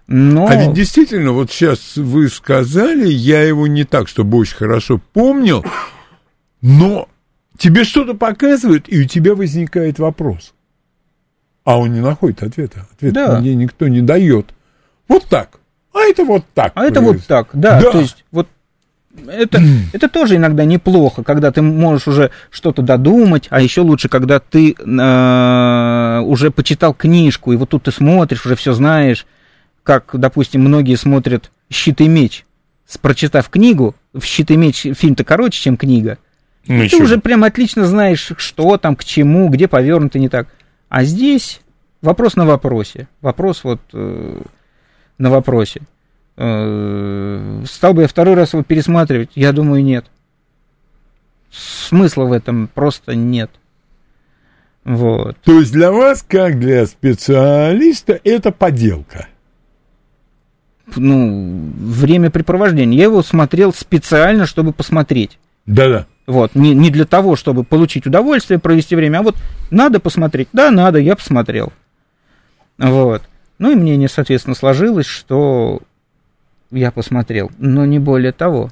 Но... 0.09 0.47
А 0.47 0.55
ведь 0.55 0.73
действительно, 0.73 1.33
вот 1.33 1.51
сейчас 1.51 1.97
вы 1.97 2.29
сказали, 2.29 3.09
я 3.09 3.43
его 3.43 3.67
не 3.67 3.85
так, 3.85 4.09
чтобы 4.09 4.39
очень 4.39 4.57
хорошо 4.57 5.01
помнил, 5.13 5.65
но 6.63 7.09
тебе 7.59 7.85
что-то 7.85 8.15
показывают, 8.15 8.85
и 8.89 9.01
у 9.01 9.05
тебя 9.05 9.35
возникает 9.35 9.99
вопрос. 9.99 10.55
А 11.65 11.79
он 11.79 11.93
не 11.93 12.01
находит 12.01 12.43
ответа. 12.45 12.87
Ответа 12.93 13.15
Да. 13.27 13.41
мне 13.41 13.55
никто 13.57 13.89
не 13.89 14.01
дает. 14.01 14.47
Вот 15.09 15.27
так. 15.27 15.59
А 15.93 16.01
это 16.01 16.25
вот 16.25 16.45
так. 16.55 16.73
А 16.77 16.85
это 16.85 17.01
вот 17.01 17.25
так, 17.27 17.49
да, 17.53 17.81
Да. 17.81 17.91
то 17.91 18.01
есть 18.01 18.25
вот 18.31 18.49
это, 19.27 19.61
это 19.93 20.09
тоже 20.09 20.37
иногда 20.37 20.65
неплохо, 20.65 21.25
когда 21.25 21.51
ты 21.51 21.63
можешь 21.63 22.07
уже 22.07 22.31
что-то 22.51 22.83
додумать, 22.83 23.49
а 23.51 23.61
еще 23.61 23.81
лучше, 23.81 24.09
когда 24.09 24.39
ты 24.39 24.73
э, 24.79 26.21
уже 26.21 26.51
почитал 26.53 26.95
книжку, 26.95 27.53
и 27.53 27.57
вот 27.57 27.71
тут 27.71 27.85
ты 27.85 27.91
смотришь, 27.91 28.47
уже 28.47 28.55
все 28.55 28.73
знаешь, 28.73 29.27
как, 29.87 30.11
допустим, 30.14 30.62
многие 30.62 30.97
смотрят 30.97 31.53
«Щит 31.70 32.01
и 32.01 32.09
меч», 32.09 32.45
прочитав 33.01 33.49
книгу, 33.49 33.95
в 34.12 34.24
«Щит 34.24 34.51
и 34.51 34.57
меч» 34.57 34.82
фильм-то 34.82 35.22
короче, 35.24 35.62
чем 35.62 35.76
книга, 35.76 36.18
Ну, 36.66 36.89
ты 36.89 37.01
уже 37.01 37.18
прям 37.18 37.45
отлично 37.45 37.87
знаешь, 37.87 38.32
что 38.37 38.76
там, 38.78 38.97
к 38.97 39.05
чему, 39.05 39.49
где 39.49 39.68
повернуто 39.68 40.18
не 40.18 40.28
так. 40.28 40.49
А 40.89 41.05
здесь 41.05 41.61
вопрос 42.03 42.34
на 42.34 42.45
вопросе. 42.45 43.07
Вопрос 43.20 43.62
вот 43.62 43.80
э, 43.93 44.43
на 45.18 45.30
вопросе. 45.30 45.82
Э, 46.37 47.62
стал 47.70 47.95
бы 47.95 48.03
я 48.03 48.09
второй 48.09 48.34
раз 48.34 48.55
его 48.55 48.64
пересматривать? 48.64 49.30
Я 49.37 49.53
думаю, 49.53 49.84
нет. 49.84 50.07
Смысла 51.53 52.24
в 52.24 52.32
этом 52.32 52.68
просто 52.74 53.14
нет. 53.14 53.53
Вот. 54.82 55.37
То 55.45 55.61
есть 55.61 55.72
для 55.72 55.93
вас, 55.93 56.24
как 56.26 56.59
для 56.59 56.87
специалиста, 56.87 58.20
это 58.24 58.51
поделка. 58.51 59.28
Ну, 60.95 61.72
времяпрепровождение. 61.78 62.99
Я 62.99 63.05
его 63.05 63.22
смотрел 63.22 63.72
специально, 63.72 64.47
чтобы 64.47 64.72
посмотреть. 64.72 65.39
Да-да. 65.66 66.07
Вот, 66.26 66.55
не, 66.55 66.74
не 66.74 66.91
для 66.91 67.05
того, 67.05 67.37
чтобы 67.37 67.64
получить 67.64 68.07
удовольствие, 68.07 68.59
провести 68.59 68.97
время, 68.97 69.18
а 69.18 69.22
вот 69.22 69.37
надо 69.70 70.01
посмотреть. 70.01 70.49
Да, 70.53 70.70
надо, 70.70 70.99
я 70.99 71.16
посмотрел. 71.16 71.72
Вот. 72.78 73.22
Ну 73.59 73.72
и 73.72 73.74
мнение, 73.74 74.09
соответственно, 74.09 74.55
сложилось, 74.55 75.07
что 75.07 75.80
я 76.70 76.91
посмотрел, 76.91 77.51
но 77.59 77.87
не 77.87 77.99
более 77.99 78.32
того. 78.32 78.70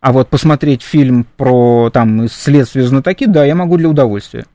А 0.00 0.12
вот 0.12 0.28
посмотреть 0.28 0.82
фильм 0.82 1.26
про 1.36 1.90
там 1.92 2.28
следствие 2.28 2.86
знатоки, 2.86 3.26
да, 3.26 3.44
я 3.44 3.54
могу 3.54 3.76
для 3.76 3.88
удовольствия. 3.88 4.46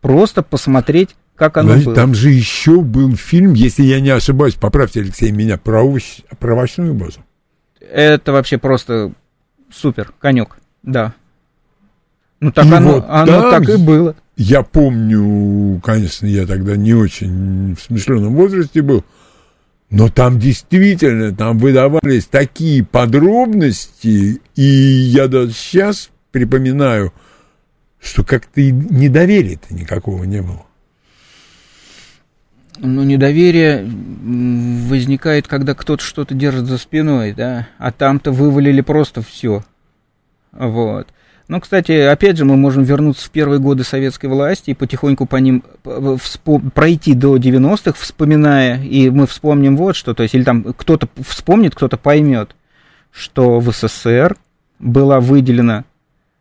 Просто 0.00 0.42
посмотреть, 0.42 1.16
как 1.36 1.56
оно 1.58 1.68
Знаете, 1.68 1.86
было. 1.86 1.94
там 1.94 2.14
же 2.14 2.30
еще 2.30 2.80
был 2.80 3.14
фильм, 3.14 3.52
если 3.52 3.82
я 3.82 4.00
не 4.00 4.10
ошибаюсь, 4.10 4.54
поправьте, 4.54 5.00
Алексей, 5.00 5.30
меня, 5.30 5.58
про, 5.58 5.84
овощ- 5.84 6.22
про 6.38 6.54
овощную 6.54 6.94
базу. 6.94 7.20
Это 7.80 8.32
вообще 8.32 8.58
просто 8.58 9.12
супер, 9.70 10.12
конек, 10.18 10.56
да. 10.82 11.14
Ну 12.40 12.52
так 12.52 12.66
И 12.66 12.72
оно, 12.72 12.92
вот 12.94 13.04
оно 13.08 13.50
так 13.50 13.68
и 13.68 13.76
было. 13.76 14.16
Я 14.36 14.62
помню, 14.62 15.80
конечно, 15.82 16.26
я 16.26 16.46
тогда 16.46 16.76
не 16.76 16.92
очень 16.94 17.74
в 17.74 17.80
смышленом 17.80 18.34
возрасте 18.34 18.82
был, 18.82 19.04
но 19.88 20.08
там 20.08 20.38
действительно, 20.38 21.34
там 21.34 21.58
выдавались 21.58 22.26
такие 22.26 22.84
подробности, 22.84 24.40
и 24.54 24.62
я 24.62 25.28
даже 25.28 25.52
сейчас 25.52 26.10
припоминаю, 26.32 27.14
что 27.98 28.24
как-то 28.24 28.60
и 28.60 28.72
недоверия-то 28.72 29.72
никакого 29.74 30.24
не 30.24 30.42
было. 30.42 30.65
Ну, 32.78 33.02
недоверие 33.04 33.84
возникает, 33.84 35.48
когда 35.48 35.74
кто-то 35.74 36.02
что-то 36.02 36.34
держит 36.34 36.66
за 36.66 36.78
спиной, 36.78 37.32
да, 37.32 37.68
а 37.78 37.92
там-то 37.92 38.32
вывалили 38.32 38.80
просто 38.80 39.22
все. 39.22 39.64
Вот. 40.52 41.08
Ну, 41.48 41.60
кстати, 41.60 41.92
опять 41.92 42.38
же, 42.38 42.44
мы 42.44 42.56
можем 42.56 42.82
вернуться 42.82 43.26
в 43.26 43.30
первые 43.30 43.60
годы 43.60 43.84
советской 43.84 44.26
власти 44.26 44.70
и 44.70 44.74
потихоньку 44.74 45.26
по 45.26 45.36
ним 45.36 45.62
пройти 46.74 47.14
до 47.14 47.36
90-х, 47.36 47.92
вспоминая, 47.98 48.82
и 48.82 49.10
мы 49.10 49.28
вспомним 49.28 49.76
вот 49.76 49.94
что, 49.94 50.12
то 50.12 50.24
есть, 50.24 50.34
или 50.34 50.42
там 50.42 50.64
кто-то 50.76 51.08
вспомнит, 51.24 51.74
кто-то 51.74 51.96
поймет, 51.96 52.56
что 53.12 53.60
в 53.60 53.70
СССР 53.70 54.36
была 54.80 55.20
выделена, 55.20 55.84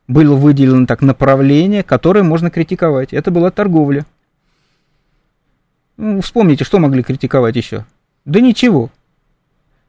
было 0.08 0.36
выделено 0.36 0.88
так 0.88 1.02
направление, 1.02 1.84
которое 1.84 2.24
можно 2.24 2.50
критиковать. 2.50 3.14
Это 3.14 3.30
была 3.30 3.52
торговля. 3.52 4.06
Ну, 5.98 6.22
вспомните, 6.22 6.64
что 6.64 6.80
могли 6.80 7.04
критиковать 7.04 7.56
еще? 7.56 7.86
Да 8.26 8.40
ничего. 8.40 8.90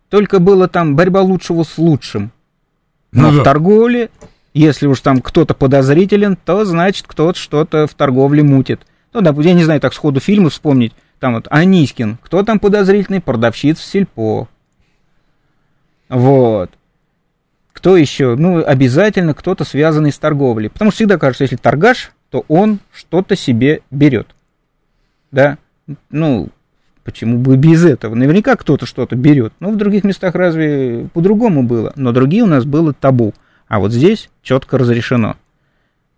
Только 0.08 0.38
было 0.38 0.68
там 0.68 0.94
борьба 0.94 1.22
лучшего 1.22 1.64
с 1.64 1.78
лучшим. 1.78 2.30
Но 3.12 3.30
Ну 3.30 3.34
в 3.34 3.36
да. 3.38 3.44
торговле, 3.44 4.10
если 4.54 4.86
уж 4.86 5.00
там 5.00 5.20
кто-то 5.20 5.54
подозрителен, 5.54 6.36
то 6.36 6.64
значит 6.64 7.06
кто-то 7.08 7.38
что-то 7.38 7.86
в 7.86 7.94
торговле 7.94 8.42
мутит. 8.42 8.86
Ну, 9.12 9.20
допустим, 9.20 9.52
я 9.52 9.56
не 9.56 9.64
знаю, 9.64 9.80
так 9.80 9.94
сходу 9.94 10.20
фильмы 10.20 10.50
вспомнить. 10.50 10.92
Там 11.18 11.34
вот 11.34 11.48
Анискин. 11.50 12.18
Кто 12.22 12.42
там 12.42 12.58
подозрительный? 12.58 13.20
Продавщица 13.20 13.82
в 13.82 13.86
сельпо. 13.86 14.48
Вот. 16.08 16.70
Кто 17.72 17.96
еще? 17.96 18.36
Ну, 18.36 18.64
обязательно 18.64 19.34
кто-то 19.34 19.64
связанный 19.64 20.12
с 20.12 20.18
торговлей. 20.18 20.70
Потому 20.70 20.90
что 20.90 20.96
всегда 20.96 21.18
кажется, 21.18 21.44
если 21.44 21.56
торгаш, 21.56 22.12
то 22.30 22.44
он 22.48 22.80
что-то 22.92 23.36
себе 23.36 23.80
берет. 23.90 24.28
Да? 25.30 25.58
Ну, 26.10 26.48
почему 27.04 27.38
бы 27.38 27.56
без 27.56 27.84
этого? 27.84 28.14
Наверняка 28.14 28.56
кто-то 28.56 28.86
что-то 28.86 29.16
берет. 29.16 29.52
Но 29.60 29.70
в 29.70 29.76
других 29.76 30.04
местах 30.04 30.34
разве 30.34 31.08
по-другому 31.12 31.62
было? 31.62 31.92
Но 31.96 32.12
другие 32.12 32.42
у 32.42 32.46
нас 32.46 32.64
было 32.64 32.92
табу. 32.92 33.34
А 33.68 33.78
вот 33.78 33.92
здесь 33.92 34.30
четко 34.42 34.78
разрешено. 34.78 35.36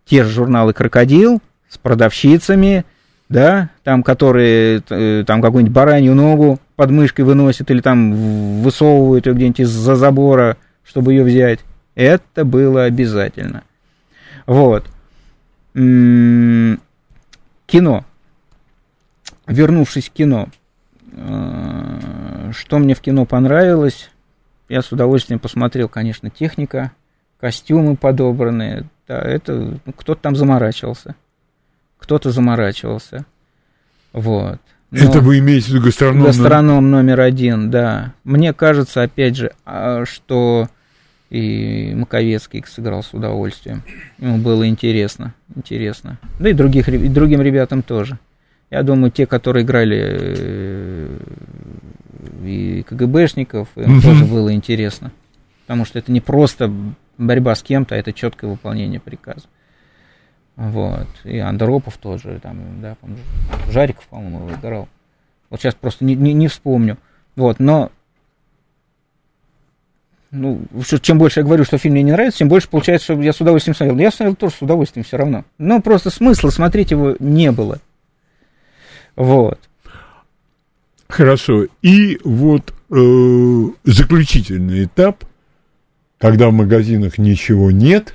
Те 0.05 0.25
же 0.25 0.31
журналы 0.31 0.73
«Крокодил» 0.73 1.41
с 1.69 1.77
продавщицами, 1.77 2.85
да, 3.29 3.69
там, 3.85 4.03
которые 4.03 4.83
э, 4.89 5.25
там 5.27 5.43
какую-нибудь 5.43 5.75
баранью 5.75 6.15
ногу 6.15 6.59
под 6.77 6.91
мышкой 6.91 7.27
выносят 7.27 7.71
или 7.71 7.81
там 7.81 8.63
высовывают 8.63 9.27
ее 9.27 9.35
где-нибудь 9.35 9.61
из-за 9.61 9.97
забора, 9.97 10.57
чтобы 10.83 11.13
ее 11.13 11.25
взять. 11.25 11.61
Это 11.95 12.45
было 12.45 12.85
обязательно. 12.85 13.65
Вот. 14.47 14.87
М, 15.75 16.81
Кино. 17.67 18.05
Вернувшись 19.49 20.09
к 20.09 20.13
кино. 20.13 20.49
э, 21.13 22.53
Что 22.53 22.79
мне 22.79 22.95
в 22.95 23.01
кино 23.01 23.25
понравилось? 23.25 24.11
Я 24.69 24.83
с 24.83 24.93
удовольствием 24.93 25.39
посмотрел, 25.39 25.89
конечно, 25.89 26.31
техника, 26.31 26.93
костюмы 27.41 27.97
подобранные. 27.97 28.85
Да, 29.07 29.19
это 29.19 29.79
ну, 29.85 29.93
кто-то 29.97 30.21
там 30.21 30.37
заморачивался. 30.37 31.15
Кто-то 31.99 32.31
заморачивался. 32.31 33.25
Вот. 34.13 34.61
Но 34.91 34.99
Это 35.05 35.21
вы 35.21 35.39
имеете 35.39 35.67
в 35.67 35.75
виду 35.75 35.85
гастроном? 35.87 36.25
Гастроном 36.25 36.91
номер 36.91 37.21
один, 37.21 37.71
да. 37.71 38.13
Мне 38.25 38.53
кажется, 38.53 39.03
опять 39.03 39.37
же, 39.37 39.53
а, 39.65 40.05
что 40.07 40.69
и 41.31 41.93
Маковецкий 41.95 42.65
сыграл 42.67 43.03
с 43.03 43.13
удовольствием. 43.13 43.83
Ему 44.19 44.39
было 44.39 44.67
интересно, 44.67 45.35
интересно. 45.55 46.19
Да 46.41 46.49
и, 46.49 46.55
других, 46.55 46.89
и 46.89 47.09
другим 47.09 47.43
ребятам 47.43 47.83
тоже. 47.83 48.19
Я 48.71 48.83
думаю, 48.83 49.11
те, 49.11 49.27
которые 49.27 49.65
играли 49.65 49.99
э, 49.99 51.19
и 52.45 52.83
КГБшников, 52.83 53.69
им 53.77 54.03
тоже 54.03 54.25
было 54.25 54.53
интересно. 54.53 55.11
Потому 55.63 55.85
что 55.85 55.99
это 55.99 56.13
не 56.13 56.21
просто 56.21 56.73
борьба 57.17 57.55
с 57.55 57.63
кем-то, 57.63 57.95
а 57.95 57.99
это 57.99 58.13
четкое 58.13 58.51
выполнение 58.51 59.01
приказа. 59.01 59.47
Вот. 60.57 61.07
И 61.25 61.39
Андропов 61.39 61.97
тоже, 61.99 62.41
там, 62.43 62.59
да, 62.83 62.97
Жариков, 63.71 64.07
по-моему, 64.09 64.51
играл. 64.51 64.89
Вот 65.51 65.61
сейчас 65.61 65.75
просто 65.75 66.05
не, 66.05 66.15
не, 66.15 66.33
не 66.33 66.49
вспомню. 66.49 66.99
Вот, 67.37 67.61
но 67.61 67.91
ну, 70.31 70.61
чем 71.01 71.19
больше 71.19 71.41
я 71.41 71.47
говорю, 71.47 71.65
что 71.65 71.79
фильм 71.79 71.95
мне 71.95 72.03
не 72.03 72.13
нравится, 72.13 72.41
тем 72.41 72.49
больше 72.49 72.69
получается, 72.69 73.15
что 73.15 73.23
я 73.23 73.33
с 73.33 73.41
удовольствием 73.41 73.75
смотрел. 73.75 73.99
Я 73.99 74.11
смотрел 74.11 74.37
тоже 74.37 74.57
с 74.57 74.63
удовольствием 74.63 75.05
все 75.05 75.17
равно. 75.17 75.45
Но 75.57 75.81
просто 75.81 76.11
смысла 76.11 76.51
смотреть 76.51 76.91
его 76.91 77.17
не 77.19 77.51
было. 77.51 77.79
Вот. 79.19 79.59
Хорошо. 81.09 81.67
И 81.83 82.21
вот 82.23 82.73
э, 82.91 83.65
заключительный 83.83 84.85
этап, 84.85 85.25
когда 86.19 86.49
в 86.49 86.53
магазинах 86.53 87.19
ничего 87.19 87.73
нет, 87.73 88.15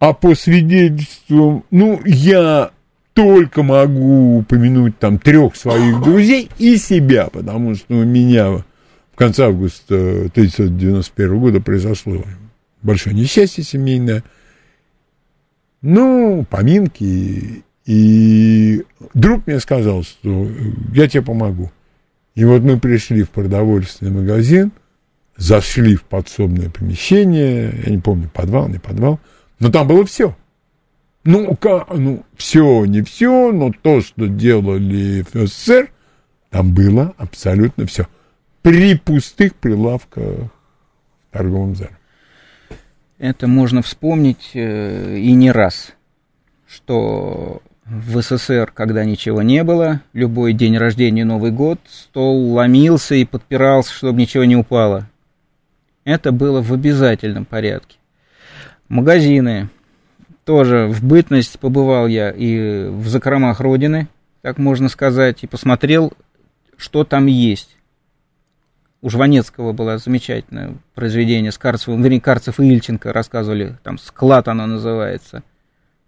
а 0.00 0.14
по 0.14 0.34
свидетельствам, 0.34 1.64
ну, 1.70 2.00
я 2.04 2.72
только 3.14 3.62
могу 3.62 4.38
упомянуть 4.38 4.98
там 4.98 5.18
трех 5.18 5.54
своих 5.54 6.02
друзей 6.02 6.50
и 6.58 6.76
себя, 6.76 7.28
потому 7.28 7.76
что 7.76 7.94
у 7.94 8.04
меня 8.04 8.50
в 8.50 9.16
конце 9.16 9.44
августа 9.44 9.94
1991 9.94 11.38
года 11.38 11.60
произошло 11.60 12.24
большое 12.82 13.14
несчастье 13.14 13.62
семейное. 13.62 14.24
Ну, 15.82 16.44
поминки. 16.50 17.62
И 17.86 18.84
друг 19.14 19.46
мне 19.46 19.60
сказал, 19.60 20.02
что 20.02 20.48
я 20.92 21.08
тебе 21.08 21.22
помогу. 21.22 21.70
И 22.34 22.44
вот 22.44 22.62
мы 22.62 22.78
пришли 22.78 23.22
в 23.22 23.30
продовольственный 23.30 24.10
магазин, 24.10 24.72
зашли 25.36 25.94
в 25.94 26.02
подсобное 26.02 26.68
помещение, 26.68 27.72
я 27.86 27.92
не 27.92 27.98
помню, 27.98 28.28
подвал, 28.32 28.68
не 28.68 28.78
подвал, 28.78 29.20
но 29.60 29.70
там 29.70 29.86
было 29.86 30.04
все. 30.04 30.36
Ну, 31.24 31.56
как, 31.56 31.88
ну, 31.94 32.24
все, 32.36 32.84
не 32.84 33.02
все, 33.02 33.52
но 33.52 33.72
то, 33.72 34.00
что 34.00 34.26
делали 34.26 35.24
в 35.32 35.46
СССР, 35.46 35.90
там 36.50 36.74
было 36.74 37.14
абсолютно 37.16 37.86
все. 37.86 38.06
При 38.62 38.96
пустых 38.96 39.54
прилавках 39.54 40.24
в 40.24 40.50
торговом 41.32 41.76
зале. 41.76 41.96
Это 43.18 43.46
можно 43.46 43.80
вспомнить 43.82 44.50
э, 44.54 45.16
и 45.18 45.32
не 45.32 45.50
раз, 45.50 45.94
что 46.68 47.62
в 47.88 48.20
СССР, 48.20 48.72
когда 48.74 49.04
ничего 49.04 49.42
не 49.42 49.62
было, 49.62 50.00
любой 50.12 50.52
день 50.52 50.76
рождения, 50.76 51.24
Новый 51.24 51.52
год, 51.52 51.78
стол 51.88 52.52
ломился 52.52 53.14
и 53.14 53.24
подпирался, 53.24 53.92
чтобы 53.92 54.20
ничего 54.20 54.44
не 54.44 54.56
упало. 54.56 55.08
Это 56.04 56.32
было 56.32 56.62
в 56.62 56.72
обязательном 56.72 57.44
порядке. 57.44 57.98
Магазины. 58.88 59.68
Тоже 60.44 60.86
в 60.86 61.02
бытность 61.02 61.58
побывал 61.58 62.06
я 62.06 62.30
и 62.30 62.86
в 62.86 63.08
закромах 63.08 63.58
Родины, 63.58 64.06
так 64.42 64.58
можно 64.58 64.88
сказать, 64.88 65.42
и 65.42 65.48
посмотрел, 65.48 66.12
что 66.76 67.02
там 67.02 67.26
есть. 67.26 67.76
У 69.02 69.10
Жванецкого 69.10 69.72
было 69.72 69.98
замечательное 69.98 70.76
произведение 70.94 71.50
с 71.50 71.58
Карцевым, 71.58 72.00
вернее, 72.00 72.20
Карцев 72.20 72.60
и 72.60 72.64
Ильченко 72.64 73.12
рассказывали, 73.12 73.76
там 73.82 73.98
«Склад» 73.98 74.46
оно 74.46 74.66
называется, 74.66 75.42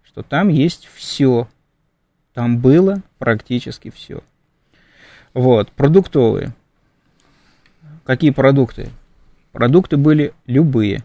что 0.03 0.23
там 0.23 0.47
есть 0.47 0.87
все. 0.95 1.49
Там 2.33 2.59
было 2.59 3.01
практически 3.17 3.89
все. 3.89 4.21
Вот, 5.33 5.71
продуктовые. 5.71 6.53
Какие 8.03 8.31
продукты? 8.31 8.89
Продукты 9.51 9.97
были 9.97 10.33
любые 10.45 11.03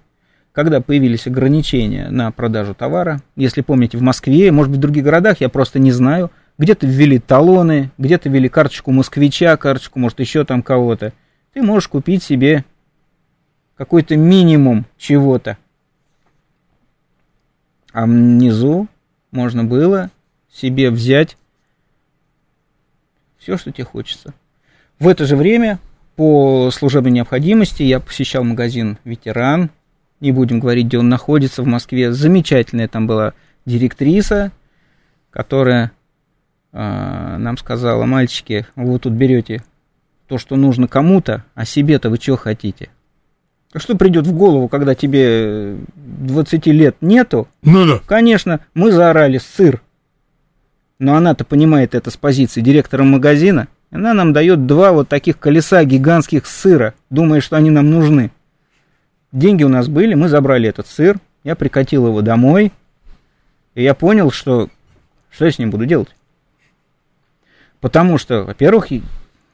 когда 0.54 0.80
появились 0.80 1.26
ограничения 1.26 2.08
на 2.10 2.30
продажу 2.30 2.74
товара. 2.74 3.20
Если 3.34 3.60
помните, 3.60 3.98
в 3.98 4.02
Москве, 4.02 4.52
может 4.52 4.70
быть, 4.70 4.78
в 4.78 4.82
других 4.82 5.02
городах, 5.02 5.40
я 5.40 5.48
просто 5.48 5.80
не 5.80 5.90
знаю, 5.90 6.30
где-то 6.58 6.86
ввели 6.86 7.18
талоны, 7.18 7.90
где-то 7.98 8.28
ввели 8.28 8.48
карточку 8.48 8.92
москвича, 8.92 9.56
карточку, 9.56 9.98
может, 9.98 10.20
еще 10.20 10.44
там 10.44 10.62
кого-то. 10.62 11.12
Ты 11.52 11.62
можешь 11.62 11.88
купить 11.88 12.22
себе 12.22 12.64
какой-то 13.76 14.16
минимум 14.16 14.86
чего-то. 14.96 15.58
А 17.92 18.06
внизу 18.06 18.86
можно 19.32 19.64
было 19.64 20.10
себе 20.54 20.90
взять 20.90 21.36
все, 23.38 23.58
что 23.58 23.72
тебе 23.72 23.84
хочется. 23.84 24.32
В 24.98 25.08
это 25.08 25.26
же 25.26 25.36
время, 25.36 25.80
по 26.16 26.70
служебной 26.70 27.10
необходимости, 27.10 27.82
я 27.82 28.00
посещал 28.00 28.44
магазин 28.44 28.98
«Ветеран», 29.04 29.70
не 30.20 30.32
будем 30.32 30.60
говорить, 30.60 30.86
где 30.86 30.98
он 30.98 31.08
находится, 31.08 31.62
в 31.62 31.66
Москве. 31.66 32.12
Замечательная 32.12 32.88
там 32.88 33.06
была 33.06 33.34
директриса, 33.66 34.52
которая 35.30 35.92
э, 36.72 36.78
нам 36.78 37.58
сказала, 37.58 38.06
мальчики, 38.06 38.66
вы 38.76 38.98
тут 38.98 39.12
берете 39.12 39.62
то, 40.28 40.38
что 40.38 40.56
нужно 40.56 40.88
кому-то, 40.88 41.44
а 41.54 41.66
себе-то 41.66 42.08
вы 42.08 42.16
что 42.16 42.36
хотите? 42.36 42.88
А 43.74 43.80
что 43.80 43.96
придет 43.96 44.26
в 44.26 44.32
голову, 44.32 44.68
когда 44.68 44.94
тебе 44.94 45.76
20 45.96 46.66
лет 46.66 46.96
нету? 47.00 47.48
Ну 47.62 47.84
да. 47.86 48.00
Конечно, 48.06 48.60
мы 48.72 48.92
заорали 48.92 49.38
сыр. 49.38 49.82
Но 50.98 51.14
она-то 51.16 51.44
понимает 51.44 51.94
это 51.94 52.10
с 52.10 52.16
позиции 52.16 52.60
директора 52.60 53.02
магазина. 53.02 53.68
Она 53.90 54.14
нам 54.14 54.32
дает 54.32 54.66
два 54.66 54.92
вот 54.92 55.08
таких 55.08 55.38
колеса 55.38 55.84
гигантских 55.84 56.46
сыра, 56.46 56.94
думая, 57.10 57.40
что 57.40 57.56
они 57.56 57.70
нам 57.70 57.90
нужны. 57.90 58.30
Деньги 59.32 59.64
у 59.64 59.68
нас 59.68 59.88
были, 59.88 60.14
мы 60.14 60.28
забрали 60.28 60.68
этот 60.68 60.86
сыр, 60.86 61.18
я 61.42 61.56
прикатил 61.56 62.06
его 62.06 62.22
домой, 62.22 62.72
и 63.74 63.82
я 63.82 63.94
понял, 63.94 64.30
что 64.30 64.68
что 65.34 65.46
я 65.46 65.50
с 65.50 65.58
ним 65.58 65.70
буду 65.70 65.84
делать. 65.84 66.14
Потому 67.80 68.18
что, 68.18 68.44
во-первых, 68.44 68.86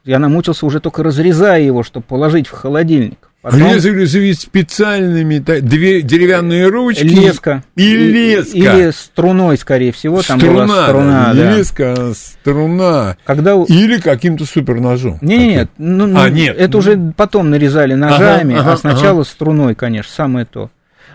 я 0.03 0.19
намучился 0.19 0.65
уже 0.65 0.79
только 0.79 1.01
разрезая 1.01 1.61
его, 1.61 1.81
чтобы 1.81 2.05
положить 2.05 2.47
в 2.47 2.51
холодильник. 2.51 3.30
Потом... 3.41 3.59
Резали 3.73 4.33
специальными 4.33 5.39
две 5.39 6.03
деревянные 6.03 6.67
ручки. 6.67 7.03
Леска. 7.03 7.63
И 7.75 7.95
леска. 7.95 8.55
Или 8.55 8.91
струной, 8.91 9.57
скорее 9.57 9.91
всего, 9.91 10.21
там 10.21 10.39
струна, 10.39 10.65
была 10.65 10.83
струна. 10.85 11.33
Да. 11.33 11.57
Леска, 11.57 12.13
струна. 12.13 13.17
Когда... 13.25 13.55
Или 13.67 13.99
каким-то 13.99 14.45
суперножом. 14.45 15.17
Нет, 15.21 15.39
нет, 15.39 15.69
ну, 15.79 16.05
ну, 16.05 16.21
а, 16.21 16.29
нет. 16.29 16.55
Это 16.55 16.77
уже 16.77 17.13
потом 17.17 17.49
нарезали 17.49 17.95
ножами, 17.95 18.53
ага, 18.53 18.61
ага, 18.61 18.73
а 18.73 18.77
сначала 18.77 19.21
ага. 19.21 19.29
струной, 19.29 19.73
конечно, 19.73 20.13
самое 20.13 20.45
то. 20.45 20.69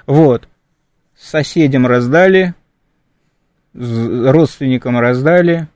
Вот. 0.07 0.49
Соседям 1.17 1.87
раздали, 1.87 2.55
родственникам 3.73 4.99
раздали, 4.99 5.69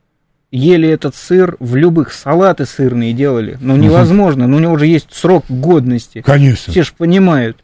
ели 0.50 0.88
этот 0.88 1.14
сыр, 1.14 1.56
в 1.60 1.76
любых 1.76 2.12
салаты 2.12 2.66
сырные 2.66 3.12
делали. 3.12 3.56
Ну, 3.60 3.76
невозможно, 3.76 4.46
ну, 4.46 4.56
у 4.56 4.60
него 4.60 4.72
уже 4.72 4.86
есть 4.86 5.12
срок 5.12 5.44
годности. 5.48 6.22
Конечно. 6.22 6.72
Все 6.72 6.82
же 6.82 6.92
понимают. 6.96 7.58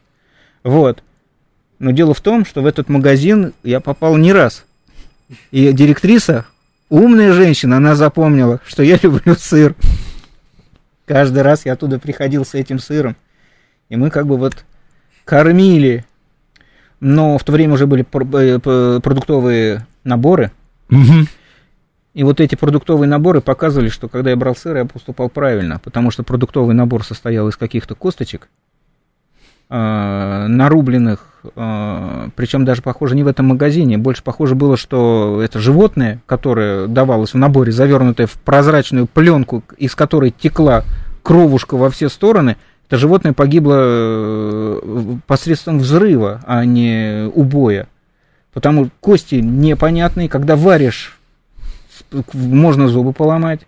Вот. 0.63 1.03
Но 1.79 1.91
дело 1.91 2.13
в 2.13 2.21
том, 2.21 2.45
что 2.45 2.61
в 2.61 2.65
этот 2.65 2.89
магазин 2.89 3.53
я 3.63 3.79
попал 3.79 4.17
не 4.17 4.33
раз. 4.33 4.65
И 5.51 5.71
директриса, 5.73 6.45
умная 6.89 7.33
женщина, 7.33 7.77
она 7.77 7.95
запомнила, 7.95 8.61
что 8.65 8.83
я 8.83 8.97
люблю 9.03 9.35
сыр. 9.35 9.75
Каждый 11.05 11.41
раз 11.43 11.65
я 11.65 11.73
оттуда 11.73 11.99
приходил 11.99 12.45
с 12.45 12.53
этим 12.53 12.79
сыром. 12.79 13.15
И 13.89 13.95
мы 13.95 14.09
как 14.09 14.27
бы 14.27 14.37
вот 14.37 14.65
кормили. 15.25 16.05
Но 16.99 17.37
в 17.37 17.43
то 17.43 17.51
время 17.51 17.73
уже 17.73 17.85
были 17.85 18.03
э, 18.03 18.99
продуктовые 18.99 19.85
наборы. 20.03 20.51
Угу. 20.89 21.27
И 22.17 22.23
вот 22.23 22.39
эти 22.39 22.55
продуктовые 22.55 23.07
наборы 23.07 23.41
показывали, 23.41 23.89
что 23.89 24.09
когда 24.09 24.31
я 24.31 24.35
брал 24.35 24.55
сыр, 24.55 24.75
я 24.75 24.85
поступал 24.85 25.29
правильно, 25.29 25.79
потому 25.83 26.09
что 26.09 26.23
продуктовый 26.23 26.73
набор 26.73 27.05
состоял 27.05 27.47
из 27.47 27.57
каких-то 27.57 27.93
косточек, 27.93 28.49
э, 29.69 30.45
нарубленных, 30.47 31.43
э, 31.55 32.29
причем 32.35 32.65
даже 32.65 32.81
похоже 32.81 33.15
не 33.15 33.21
в 33.21 33.27
этом 33.27 33.45
магазине, 33.45 33.99
больше 33.99 34.23
похоже 34.23 34.55
было, 34.55 34.77
что 34.77 35.43
это 35.43 35.59
животное, 35.59 36.19
которое 36.25 36.87
давалось 36.87 37.35
в 37.35 37.37
наборе, 37.37 37.71
завернутое 37.71 38.25
в 38.25 38.33
прозрачную 38.33 39.05
пленку, 39.05 39.63
из 39.77 39.93
которой 39.93 40.31
текла 40.31 40.85
кровушка 41.21 41.77
во 41.77 41.91
все 41.91 42.09
стороны, 42.09 42.57
это 42.87 42.97
животное 42.97 43.33
погибло 43.33 43.75
э, 43.77 45.17
посредством 45.27 45.77
взрыва, 45.77 46.41
а 46.47 46.65
не 46.65 47.29
убоя. 47.31 47.87
Потому 48.53 48.89
кости 49.01 49.35
непонятные, 49.35 50.29
когда 50.29 50.55
варишь 50.55 51.16
можно 52.33 52.87
зубы 52.87 53.13
поломать. 53.13 53.67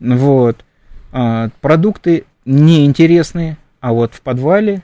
Вот. 0.00 0.64
А, 1.12 1.50
продукты 1.60 2.24
неинтересные, 2.44 3.56
а 3.80 3.92
вот 3.92 4.14
в 4.14 4.20
подвале, 4.22 4.82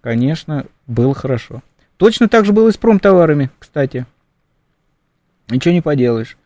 конечно, 0.00 0.66
было 0.86 1.14
хорошо. 1.14 1.62
Точно 1.96 2.28
так 2.28 2.44
же 2.44 2.52
было 2.52 2.68
и 2.68 2.72
с 2.72 2.76
промтоварами, 2.76 3.50
кстати. 3.58 4.06
Ничего 5.48 5.74
не 5.74 5.80
поделаешь. 5.80 6.36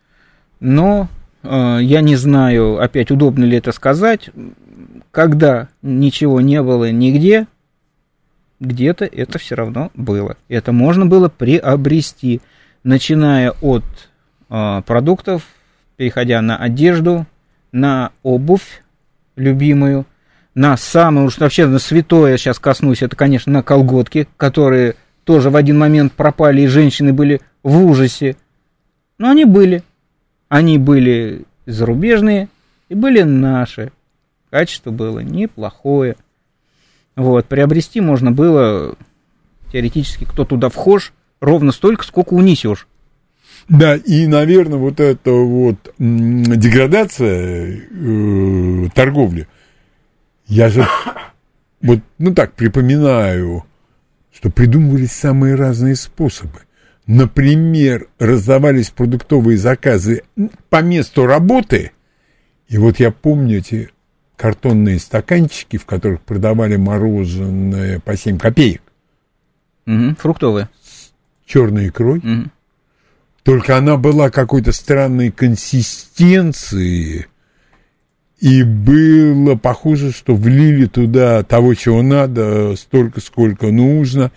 Но 0.59 1.09
э, 1.43 1.79
я 1.81 2.01
не 2.01 2.15
знаю, 2.15 2.81
опять 2.81 3.11
удобно 3.11 3.43
ли 3.43 3.57
это 3.57 3.71
сказать, 3.71 4.29
когда 5.11 5.67
ничего 5.81 6.41
не 6.41 6.61
было 6.61 6.91
нигде, 6.91 7.47
где-то 8.59 9.05
это 9.05 9.37
все 9.39 9.55
равно 9.55 9.91
было. 9.93 10.37
Это 10.47 10.71
можно 10.71 11.05
было 11.05 11.29
приобрести, 11.29 12.41
начиная 12.83 13.51
от 13.61 13.83
э, 14.49 14.81
продуктов, 14.85 15.43
переходя 15.97 16.41
на 16.41 16.57
одежду, 16.57 17.25
на 17.71 18.11
обувь 18.23 18.83
любимую, 19.35 20.05
на 20.55 20.77
самое 20.77 21.25
уж 21.25 21.37
вообще 21.39 21.65
на 21.65 21.79
святое 21.79 22.37
сейчас 22.37 22.59
коснусь, 22.59 23.01
это, 23.01 23.15
конечно, 23.15 23.51
на 23.51 23.63
колготки, 23.63 24.27
которые 24.37 24.95
тоже 25.23 25.49
в 25.49 25.55
один 25.55 25.79
момент 25.79 26.13
пропали, 26.13 26.61
и 26.61 26.67
женщины 26.67 27.13
были 27.13 27.41
в 27.63 27.83
ужасе. 27.83 28.35
Но 29.17 29.29
они 29.29 29.45
были. 29.45 29.83
Они 30.49 30.77
были 30.77 31.45
зарубежные 31.65 32.49
и 32.89 32.95
были 32.95 33.23
наши. 33.23 33.91
Качество 34.51 34.91
было 34.91 35.19
неплохое. 35.19 36.15
Вот, 37.15 37.45
приобрести 37.45 38.01
можно 38.01 38.31
было 38.31 38.95
теоретически, 39.71 40.25
кто 40.25 40.45
туда 40.45 40.69
вхож, 40.69 41.13
ровно 41.39 41.71
столько, 41.71 42.03
сколько 42.05 42.33
унесешь. 42.33 42.87
Да, 43.69 43.95
и, 43.95 44.27
наверное, 44.27 44.77
вот 44.77 44.99
эта 44.99 45.31
вот 45.31 45.93
деградация 45.97 47.81
э, 47.89 48.89
торговли, 48.93 49.47
я 50.47 50.69
же 50.69 50.85
вот, 51.81 51.99
ну 52.17 52.33
так, 52.33 52.53
припоминаю, 52.53 53.63
что 54.33 54.49
придумывались 54.49 55.13
самые 55.13 55.55
разные 55.55 55.95
способы. 55.95 56.61
Например, 57.05 58.07
раздавались 58.19 58.89
продуктовые 58.89 59.57
заказы 59.57 60.23
по 60.69 60.81
месту 60.81 61.25
работы, 61.25 61.91
и 62.67 62.77
вот 62.77 62.99
я 62.99 63.11
помню 63.11 63.57
эти 63.57 63.89
картонные 64.37 64.99
стаканчики, 64.99 65.77
в 65.77 65.85
которых 65.85 66.21
продавали 66.21 66.75
мороженое 66.75 67.99
по 67.99 68.15
7 68.15 68.37
копеек. 68.37 68.81
Угу, 69.85 70.15
фруктовые. 70.17 70.69
С 70.81 71.11
черной 71.45 71.89
икрой. 71.89 72.19
Угу. 72.19 72.49
Только 73.43 73.77
она 73.77 73.97
была 73.97 74.29
какой-то 74.29 74.71
странной 74.71 75.29
консистенции, 75.31 77.27
и 78.39 78.63
было 78.63 79.55
похоже, 79.55 80.11
что 80.11 80.35
влили 80.35 80.85
туда 80.85 81.43
того, 81.43 81.73
чего 81.75 82.01
надо, 82.01 82.75
столько, 82.77 83.21
сколько 83.21 83.71
нужно. 83.71 84.31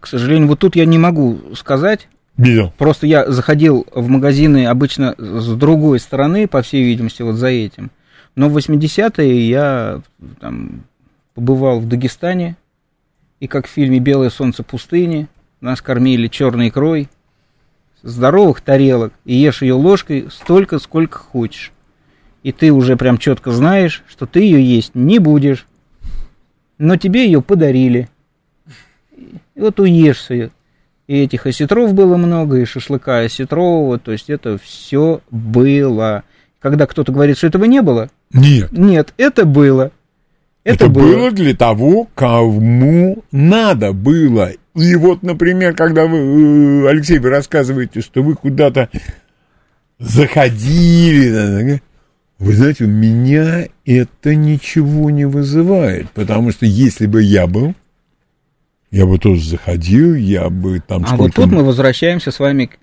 К 0.00 0.06
сожалению, 0.06 0.48
вот 0.48 0.58
тут 0.58 0.76
я 0.76 0.84
не 0.84 0.98
могу 0.98 1.54
сказать. 1.54 2.08
Видел. 2.36 2.72
Просто 2.78 3.06
я 3.06 3.30
заходил 3.30 3.86
в 3.92 4.08
магазины 4.08 4.66
обычно 4.66 5.14
с 5.18 5.48
другой 5.54 5.98
стороны, 5.98 6.46
по 6.46 6.62
всей 6.62 6.84
видимости, 6.84 7.22
вот 7.22 7.34
за 7.36 7.48
этим. 7.48 7.90
Но 8.36 8.48
в 8.48 8.56
80-е 8.56 9.48
я 9.48 10.00
там, 10.40 10.84
побывал 11.34 11.80
в 11.80 11.88
Дагестане, 11.88 12.56
и 13.40 13.48
как 13.48 13.66
в 13.66 13.70
фильме 13.70 13.98
«Белое 13.98 14.30
солнце 14.30 14.62
пустыни» 14.62 15.26
нас 15.60 15.82
кормили 15.82 16.28
черной 16.28 16.68
икрой, 16.68 17.08
здоровых 18.02 18.60
тарелок 18.60 19.12
и 19.24 19.34
ешь 19.34 19.62
ее 19.62 19.74
ложкой 19.74 20.28
столько, 20.30 20.78
сколько 20.78 21.18
хочешь. 21.18 21.72
И 22.42 22.52
ты 22.52 22.72
уже 22.72 22.96
прям 22.96 23.18
четко 23.18 23.50
знаешь, 23.50 24.04
что 24.08 24.26
ты 24.26 24.40
ее 24.40 24.62
есть 24.62 24.94
не 24.94 25.18
будешь. 25.18 25.66
Но 26.78 26.96
тебе 26.96 27.24
ее 27.24 27.42
подарили. 27.42 28.08
И 29.16 29.60
вот 29.60 29.80
уешься 29.80 30.34
ее. 30.34 30.50
И 31.08 31.22
этих 31.22 31.46
осетров 31.46 31.94
было 31.94 32.16
много, 32.16 32.58
и 32.58 32.66
шашлыка 32.66 33.20
осетрового, 33.20 33.98
то 33.98 34.12
есть 34.12 34.28
это 34.28 34.58
все 34.58 35.22
было. 35.30 36.22
Когда 36.60 36.86
кто-то 36.86 37.12
говорит, 37.12 37.38
что 37.38 37.46
этого 37.46 37.64
не 37.64 37.80
было, 37.80 38.10
нет. 38.30 38.70
Нет, 38.72 39.14
это 39.16 39.46
было. 39.46 39.90
Это, 40.64 40.84
это 40.84 40.88
было. 40.88 41.02
было 41.02 41.30
для 41.30 41.54
того, 41.54 42.08
кому 42.14 43.24
надо 43.32 43.94
было. 43.94 44.50
И 44.78 44.94
вот, 44.94 45.22
например, 45.22 45.74
когда 45.74 46.06
вы, 46.06 46.18
э, 46.84 46.88
Алексей, 46.88 47.18
вы 47.18 47.30
рассказываете, 47.30 48.00
что 48.00 48.22
вы 48.22 48.34
куда-то 48.36 48.88
заходили, 49.98 51.80
вы 52.38 52.52
знаете, 52.54 52.84
у 52.84 52.88
меня 52.88 53.66
это 53.84 54.34
ничего 54.36 55.10
не 55.10 55.24
вызывает, 55.24 56.08
потому 56.12 56.52
что 56.52 56.64
если 56.64 57.06
бы 57.06 57.22
я 57.22 57.48
был, 57.48 57.74
я 58.92 59.04
бы 59.04 59.18
тоже 59.18 59.42
заходил, 59.48 60.14
я 60.14 60.48
бы 60.48 60.80
там... 60.80 61.04
А 61.08 61.16
вот 61.16 61.34
тут 61.34 61.50
мы 61.50 61.64
возвращаемся 61.64 62.30
с 62.30 62.38
вами 62.38 62.66
к, 62.66 62.78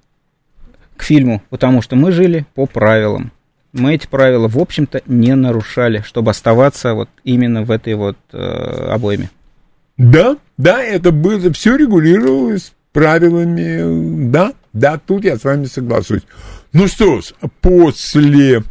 к 0.98 1.04
фильму, 1.04 1.42
потому 1.50 1.82
что 1.82 1.96
мы 1.96 2.12
жили 2.12 2.46
по 2.56 2.66
правилам. 2.66 3.32
Мы 3.72 3.96
эти 3.96 4.08
правила, 4.08 4.50
в 4.50 4.58
общем-то, 4.58 5.02
не 5.06 5.34
нарушали, 5.36 6.02
чтобы 6.06 6.32
оставаться 6.32 6.94
вот 6.94 7.10
именно 7.24 7.64
в 7.64 7.72
этой 7.72 7.96
вот 7.96 8.18
э, 8.34 8.38
обойме. 8.38 9.30
Да, 9.98 10.38
да, 10.58 10.82
это 10.82 11.12
было, 11.12 11.52
все 11.54 11.76
регулировалось 11.76 12.74
правилами, 12.92 14.30
да, 14.30 14.54
да, 14.74 14.98
тут 14.98 15.24
я 15.24 15.38
с 15.38 15.44
вами 15.44 15.66
соглашусь. 15.66 16.24
Ну 16.74 16.88
что 16.88 17.22
ж, 17.22 17.34
после 17.62 18.64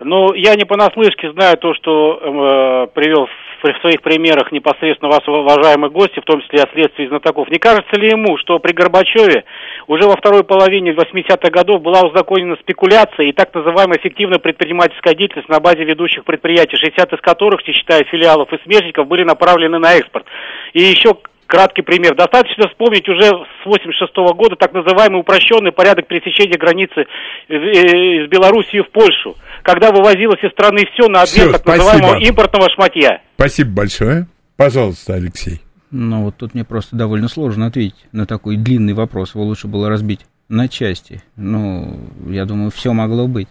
Ну, 0.00 0.34
я 0.34 0.56
не 0.56 0.64
понаслышке 0.64 1.30
знаю 1.32 1.56
то, 1.56 1.72
что 1.74 2.18
э, 2.20 2.94
привел 2.94 3.28
в 3.62 3.80
своих 3.80 4.02
примерах 4.02 4.52
непосредственно 4.52 5.10
вас, 5.10 5.26
уважаемые 5.26 5.90
гости, 5.90 6.20
в 6.20 6.24
том 6.24 6.42
числе 6.42 6.64
о 6.64 6.72
следствии 6.72 7.06
знатоков. 7.06 7.48
Не 7.48 7.58
кажется 7.58 7.96
ли 7.96 8.08
ему, 8.08 8.36
что 8.36 8.58
при 8.58 8.72
Горбачеве 8.72 9.44
уже 9.86 10.06
во 10.06 10.16
второй 10.16 10.44
половине 10.44 10.90
80-х 10.90 11.50
годов 11.50 11.80
была 11.80 12.02
узаконена 12.02 12.56
спекуляция 12.56 13.26
и 13.26 13.32
так 13.32 13.54
называемая 13.54 13.98
эффективная 13.98 14.38
предпринимательская 14.38 15.14
деятельность 15.14 15.48
на 15.48 15.60
базе 15.60 15.84
ведущих 15.84 16.24
предприятий, 16.24 16.76
60 16.76 17.12
из 17.12 17.20
которых, 17.20 17.66
не 17.66 17.72
считая 17.72 18.04
филиалов 18.04 18.52
и 18.52 18.62
смежников, 18.64 19.06
были 19.06 19.22
направлены 19.22 19.78
на 19.78 19.94
экспорт. 19.94 20.26
И 20.72 20.80
еще 20.80 21.16
краткий 21.46 21.82
пример. 21.82 22.14
Достаточно 22.14 22.68
вспомнить 22.68 23.08
уже 23.08 23.24
с 23.24 23.66
86 23.66 24.12
-го 24.16 24.34
года 24.34 24.56
так 24.56 24.72
называемый 24.72 25.20
упрощенный 25.20 25.72
порядок 25.72 26.06
пересечения 26.06 26.58
границы 26.58 27.06
э, 27.48 27.54
из 27.54 28.28
Белоруссии 28.28 28.80
в 28.80 28.90
Польшу, 28.90 29.36
когда 29.62 29.90
вывозилось 29.90 30.42
из 30.42 30.50
страны 30.52 30.86
все 30.92 31.08
на 31.08 31.22
обмен 31.22 31.52
так 31.52 31.64
называемого 31.66 32.18
импортного 32.18 32.70
шматья. 32.70 33.20
Спасибо 33.36 33.70
большое. 33.70 34.26
Пожалуйста, 34.56 35.14
Алексей. 35.14 35.60
Ну, 35.90 36.24
вот 36.24 36.36
тут 36.36 36.54
мне 36.54 36.64
просто 36.64 36.96
довольно 36.96 37.28
сложно 37.28 37.66
ответить 37.66 38.06
на 38.12 38.26
такой 38.26 38.56
длинный 38.56 38.94
вопрос. 38.94 39.34
Его 39.34 39.44
лучше 39.44 39.68
было 39.68 39.88
разбить 39.88 40.20
на 40.48 40.68
части. 40.68 41.22
Ну, 41.36 42.00
я 42.28 42.44
думаю, 42.44 42.70
все 42.70 42.92
могло 42.92 43.28
быть. 43.28 43.48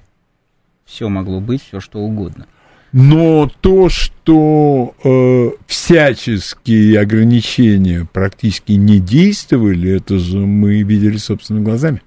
Все 0.86 1.08
могло 1.08 1.40
быть, 1.40 1.64
все 1.64 1.80
что 1.80 2.00
угодно. 2.00 2.46
Но 2.94 3.50
то, 3.62 3.90
что 3.90 4.94
э, 5.04 5.50
всяческие 5.66 7.00
ограничения 7.00 8.06
практически 8.06 8.74
не 8.74 9.00
действовали, 9.00 9.96
это 9.98 10.20
же 10.20 10.38
мы 10.38 10.84
видели 10.84 11.18
собственными 11.18 11.64
глазами. 11.64 12.04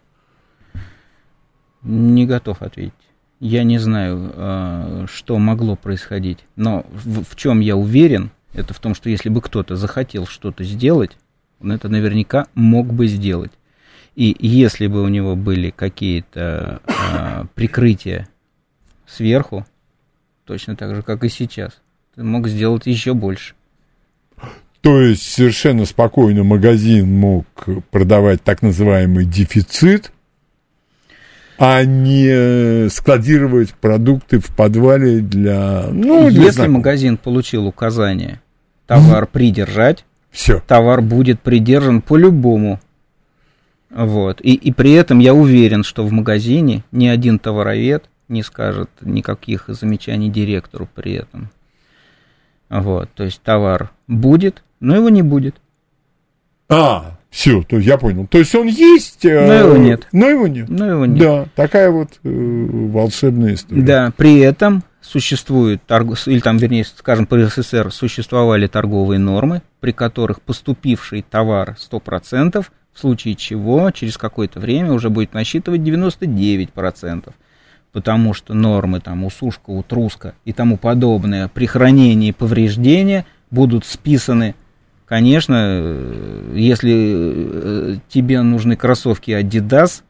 Не 1.83 2.25
готов 2.25 2.63
ответить. 2.63 2.93
Я 3.41 3.65
не 3.65 3.79
знаю, 3.79 4.31
э, 4.33 5.07
что 5.13 5.39
могло 5.39 5.75
происходить. 5.75 6.39
Но 6.55 6.87
в, 6.93 7.25
в 7.25 7.37
чем 7.37 7.59
я 7.59 7.75
уверен, 7.75 8.31
это 8.55 8.73
в 8.73 8.79
том, 8.79 8.95
что 8.95 9.11
если 9.11 9.29
бы 9.29 9.43
кто-то 9.43 9.75
захотел 9.75 10.25
что-то 10.27 10.63
сделать, 10.63 11.19
он 11.61 11.73
это 11.73 11.89
наверняка 11.89 12.47
мог 12.55 12.95
бы 12.95 13.09
сделать. 13.09 13.53
И 14.15 14.37
если 14.39 14.87
бы 14.87 15.03
у 15.03 15.09
него 15.09 15.35
были 15.35 15.71
какие-то 15.71 16.81
э, 16.87 17.45
прикрытия 17.57 18.29
сверху, 19.05 19.67
точно 20.47 20.77
так 20.77 20.94
же, 20.94 21.02
как 21.02 21.24
и 21.24 21.28
сейчас. 21.28 21.73
Ты 22.14 22.23
мог 22.23 22.48
сделать 22.48 22.86
еще 22.86 23.12
больше. 23.12 23.55
То 24.81 25.01
есть 25.01 25.23
совершенно 25.23 25.85
спокойно 25.85 26.44
магазин 26.44 27.12
мог 27.18 27.44
продавать 27.90 28.43
так 28.43 28.62
называемый 28.62 29.24
дефицит, 29.24 30.12
а 31.59 31.85
не 31.85 32.89
складировать 32.89 33.74
продукты 33.74 34.39
в 34.39 34.55
подвале 34.55 35.20
для... 35.20 35.86
Ну, 35.90 36.31
для 36.31 36.43
Если 36.43 36.51
знакомых. 36.56 36.78
магазин 36.78 37.16
получил 37.16 37.66
указание 37.66 38.40
товар 38.86 39.27
придержать, 39.27 40.05
Все. 40.31 40.62
товар 40.66 41.02
будет 41.02 41.40
придержан 41.40 42.01
по-любому. 42.01 42.78
Вот. 43.90 44.40
И, 44.43 44.55
и 44.55 44.73
при 44.73 44.93
этом 44.93 45.18
я 45.18 45.35
уверен, 45.35 45.82
что 45.82 46.06
в 46.06 46.12
магазине 46.12 46.85
ни 46.93 47.09
один 47.09 47.39
товаровед 47.39 48.05
не 48.28 48.43
скажет 48.43 48.90
никаких 49.01 49.65
замечаний 49.69 50.31
директору 50.31 50.89
при 50.94 51.15
этом. 51.15 51.51
Вот. 52.69 53.11
То 53.15 53.24
есть 53.24 53.40
товар 53.43 53.90
будет, 54.07 54.62
но 54.81 54.97
его 54.97 55.09
не 55.09 55.23
будет. 55.23 55.57
А, 56.69 57.16
все, 57.31 57.62
то 57.62 57.78
я 57.78 57.97
понял. 57.97 58.27
То 58.27 58.39
есть 58.39 58.55
он 58.55 58.66
есть, 58.66 59.24
э, 59.24 59.47
Но 59.47 59.53
его 59.53 59.77
нет. 59.77 60.09
Но 60.11 60.27
его 60.27 60.47
нет. 60.47 60.69
Но 60.69 60.86
его 60.86 61.07
нет. 61.07 61.19
Да, 61.19 61.47
такая 61.55 61.90
вот 61.90 62.19
э, 62.24 62.28
волшебная 62.28 63.55
история. 63.55 63.82
Да, 63.82 64.12
при 64.16 64.40
этом 64.40 64.82
существуют, 65.01 65.82
торг- 65.86 66.16
или 66.27 66.40
там, 66.40 66.57
вернее, 66.57 66.85
скажем, 66.85 67.27
при 67.27 67.44
СССР 67.44 67.93
существовали 67.93 68.66
торговые 68.66 69.19
нормы, 69.20 69.62
при 69.81 69.93
которых 69.93 70.43
поступивший 70.43 71.23
товар 71.23 71.77
100%, 71.78 72.65
в 72.93 72.98
случае 72.98 73.35
чего 73.36 73.90
через 73.90 74.16
какое-то 74.16 74.59
время 74.59 74.93
уже 74.93 75.11
будет 75.11 75.35
насчитывать 75.35 75.82
99%. 75.82 77.32
Потому 77.97 78.35
что 78.35 78.52
нормы, 78.52 79.01
там, 79.01 79.24
усушка, 79.24 79.70
утруска 79.70 80.35
и 80.44 80.52
тому 80.52 80.77
подобное 80.77 81.48
при 81.48 81.64
хранении 81.64 82.31
повреждения 82.31 83.24
будут 83.51 83.86
списаны 83.86 84.55
Конечно, 85.06 85.55
э, 85.59 86.52
если 86.56 86.93
э, 86.93 87.97
тебе 88.10 88.43
нужны 88.43 88.77
кроссовки 88.77 89.31
Adidas, 89.31 90.02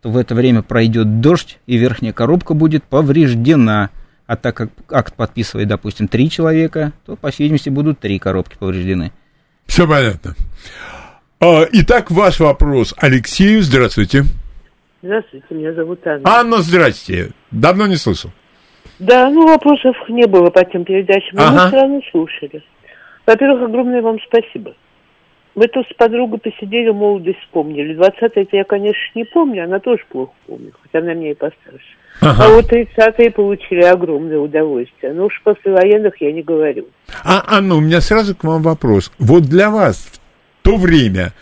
то 0.00 0.08
в 0.08 0.16
это 0.16 0.34
время 0.34 0.62
пройдет 0.62 1.20
дождь, 1.20 1.58
и 1.66 1.76
верхняя 1.76 2.14
коробка 2.14 2.54
будет 2.54 2.82
повреждена. 2.84 3.90
А 4.26 4.36
так 4.36 4.56
как 4.56 4.70
акт 4.88 5.14
подписывает, 5.14 5.68
допустим, 5.68 6.08
три 6.08 6.30
человека, 6.30 6.94
то, 7.04 7.16
по 7.16 7.30
всей 7.30 7.42
видимости, 7.42 7.68
будут 7.68 8.00
три 8.00 8.18
коробки 8.18 8.56
повреждены. 8.58 9.12
Все 9.66 9.86
понятно. 9.86 10.34
А, 11.40 11.66
Итак, 11.72 12.10
ваш 12.10 12.40
вопрос 12.40 12.94
Алексею. 12.96 13.62
Здравствуйте. 13.62 14.22
Здравствуйте, 14.22 14.41
меня 15.02 15.72
зовут 15.74 16.06
Анна. 16.06 16.22
Анна, 16.24 16.58
здрасте. 16.58 17.30
Давно 17.50 17.86
не 17.86 17.96
слышал. 17.96 18.30
Да, 18.98 19.30
ну 19.30 19.46
вопросов 19.46 19.96
не 20.08 20.26
было 20.26 20.50
по 20.50 20.64
тем 20.64 20.84
передачам, 20.84 21.30
но 21.34 21.42
Ага. 21.42 21.52
мы 21.52 21.68
все 21.68 21.76
равно 21.76 22.00
слушали. 22.10 22.62
Во-первых, 23.26 23.62
огромное 23.68 24.02
вам 24.02 24.18
спасибо. 24.26 24.74
Мы 25.54 25.66
тут 25.68 25.86
с 25.86 25.94
подругой 25.94 26.38
посидели, 26.38 26.90
молодость 26.90 27.38
вспомнили. 27.40 27.98
20-е 27.98 28.46
я, 28.52 28.64
конечно, 28.64 29.00
не 29.14 29.24
помню, 29.24 29.64
она 29.64 29.80
тоже 29.80 30.02
плохо 30.08 30.32
помнит, 30.46 30.72
хотя 30.82 31.04
она 31.04 31.14
мне 31.14 31.32
и 31.32 31.34
постарше. 31.34 31.96
А 32.20 32.48
вот 32.48 32.72
30-е 32.72 33.30
получили 33.30 33.82
огромное 33.82 34.38
удовольствие. 34.38 35.12
Ну 35.12 35.26
уж 35.26 35.40
после 35.42 35.72
военных 35.72 36.20
я 36.20 36.32
не 36.32 36.42
говорю. 36.42 36.86
А, 37.24 37.42
Анна, 37.56 37.74
у 37.74 37.80
меня 37.80 38.00
сразу 38.00 38.34
к 38.34 38.44
вам 38.44 38.62
вопрос. 38.62 39.12
Вот 39.18 39.42
для 39.42 39.70
вас 39.70 40.10
в 40.60 40.62
то 40.64 40.76
время 40.76 41.32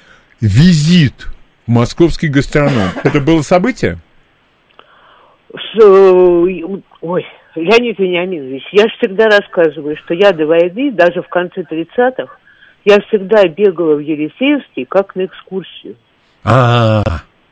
визит 0.41 1.27
московский 1.71 2.29
гастроном, 2.29 2.91
это 3.03 3.21
было 3.21 3.43
событие? 3.43 3.99
С, 5.53 5.81
э, 5.81 6.81
ой, 7.01 7.27
Леонид 7.55 7.99
Вениаминович, 7.99 8.65
я 8.73 8.83
же 8.85 8.95
всегда 8.99 9.27
рассказываю, 9.27 9.97
что 9.97 10.15
я 10.15 10.33
до 10.33 10.47
войны, 10.47 10.93
даже 10.93 11.23
в 11.23 11.29
конце 11.29 11.63
30-х, 11.63 12.37
я 12.85 13.01
всегда 13.09 13.47
бегала 13.49 13.95
в 13.95 14.01
Елисеевский 14.01 14.85
как 14.85 15.15
на 15.15 15.27
экскурсию. 15.27 15.97
А, 16.45 17.03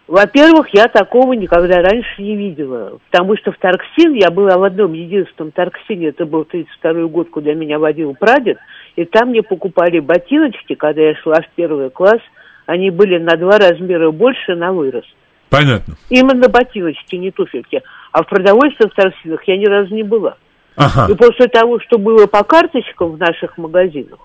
Во-первых, 0.06 0.68
я 0.72 0.88
такого 0.88 1.34
никогда 1.34 1.82
раньше 1.82 2.22
не 2.22 2.36
видела, 2.36 2.98
потому 3.10 3.36
что 3.36 3.52
в 3.52 3.58
Тарксин, 3.58 4.14
я 4.14 4.30
была 4.30 4.56
в 4.56 4.62
одном 4.62 4.94
единственном 4.94 5.52
Тарксине, 5.52 6.08
это 6.08 6.24
был 6.24 6.44
32 6.44 7.08
год, 7.08 7.30
куда 7.30 7.52
меня 7.52 7.78
водил 7.78 8.14
прадед, 8.14 8.58
и 8.96 9.04
там 9.04 9.30
мне 9.30 9.42
покупали 9.42 10.00
ботиночки, 10.00 10.74
когда 10.74 11.02
я 11.02 11.14
шла 11.16 11.42
в 11.42 11.48
первый 11.56 11.90
класс, 11.90 12.20
они 12.68 12.90
были 12.90 13.16
на 13.18 13.34
два 13.38 13.58
размера 13.58 14.10
больше 14.10 14.54
на 14.54 14.72
вырост. 14.72 15.08
понятно. 15.48 15.94
Именно 16.10 16.50
ботиночки, 16.50 17.16
не 17.16 17.30
туфельки. 17.30 17.82
А 18.12 18.22
в 18.22 18.28
продовольственных 18.28 18.94
торсинах 18.94 19.42
я 19.48 19.56
ни 19.56 19.64
разу 19.64 19.94
не 19.94 20.02
была. 20.02 20.36
Ага. 20.76 21.10
И 21.10 21.16
после 21.16 21.48
того, 21.48 21.80
что 21.80 21.98
было 21.98 22.26
по 22.26 22.44
карточкам 22.44 23.12
в 23.12 23.18
наших 23.18 23.56
магазинах, 23.56 24.18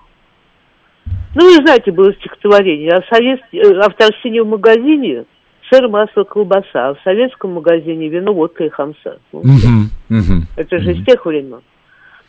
ну, 1.34 1.40
вы 1.40 1.54
знаете, 1.64 1.90
было 1.90 2.12
стихотворение, 2.12 2.90
а, 2.92 3.02
совет... 3.14 3.40
э, 3.52 3.78
а 3.80 3.88
в 3.88 3.94
торсине 3.94 4.42
в 4.42 4.46
магазине 4.48 5.24
сыр, 5.70 5.88
масло, 5.88 6.24
колбаса, 6.24 6.90
а 6.90 6.94
в 6.94 6.98
советском 7.02 7.54
магазине 7.54 8.08
вино, 8.08 8.34
водка 8.34 8.64
и 8.64 8.68
хамса. 8.68 9.20
Ну, 9.32 9.40
Мгм, 9.42 9.88
мгм. 10.10 10.46
это 10.56 10.78
же 10.80 10.92
из 10.92 11.04
тех 11.06 11.24
времен. 11.24 11.62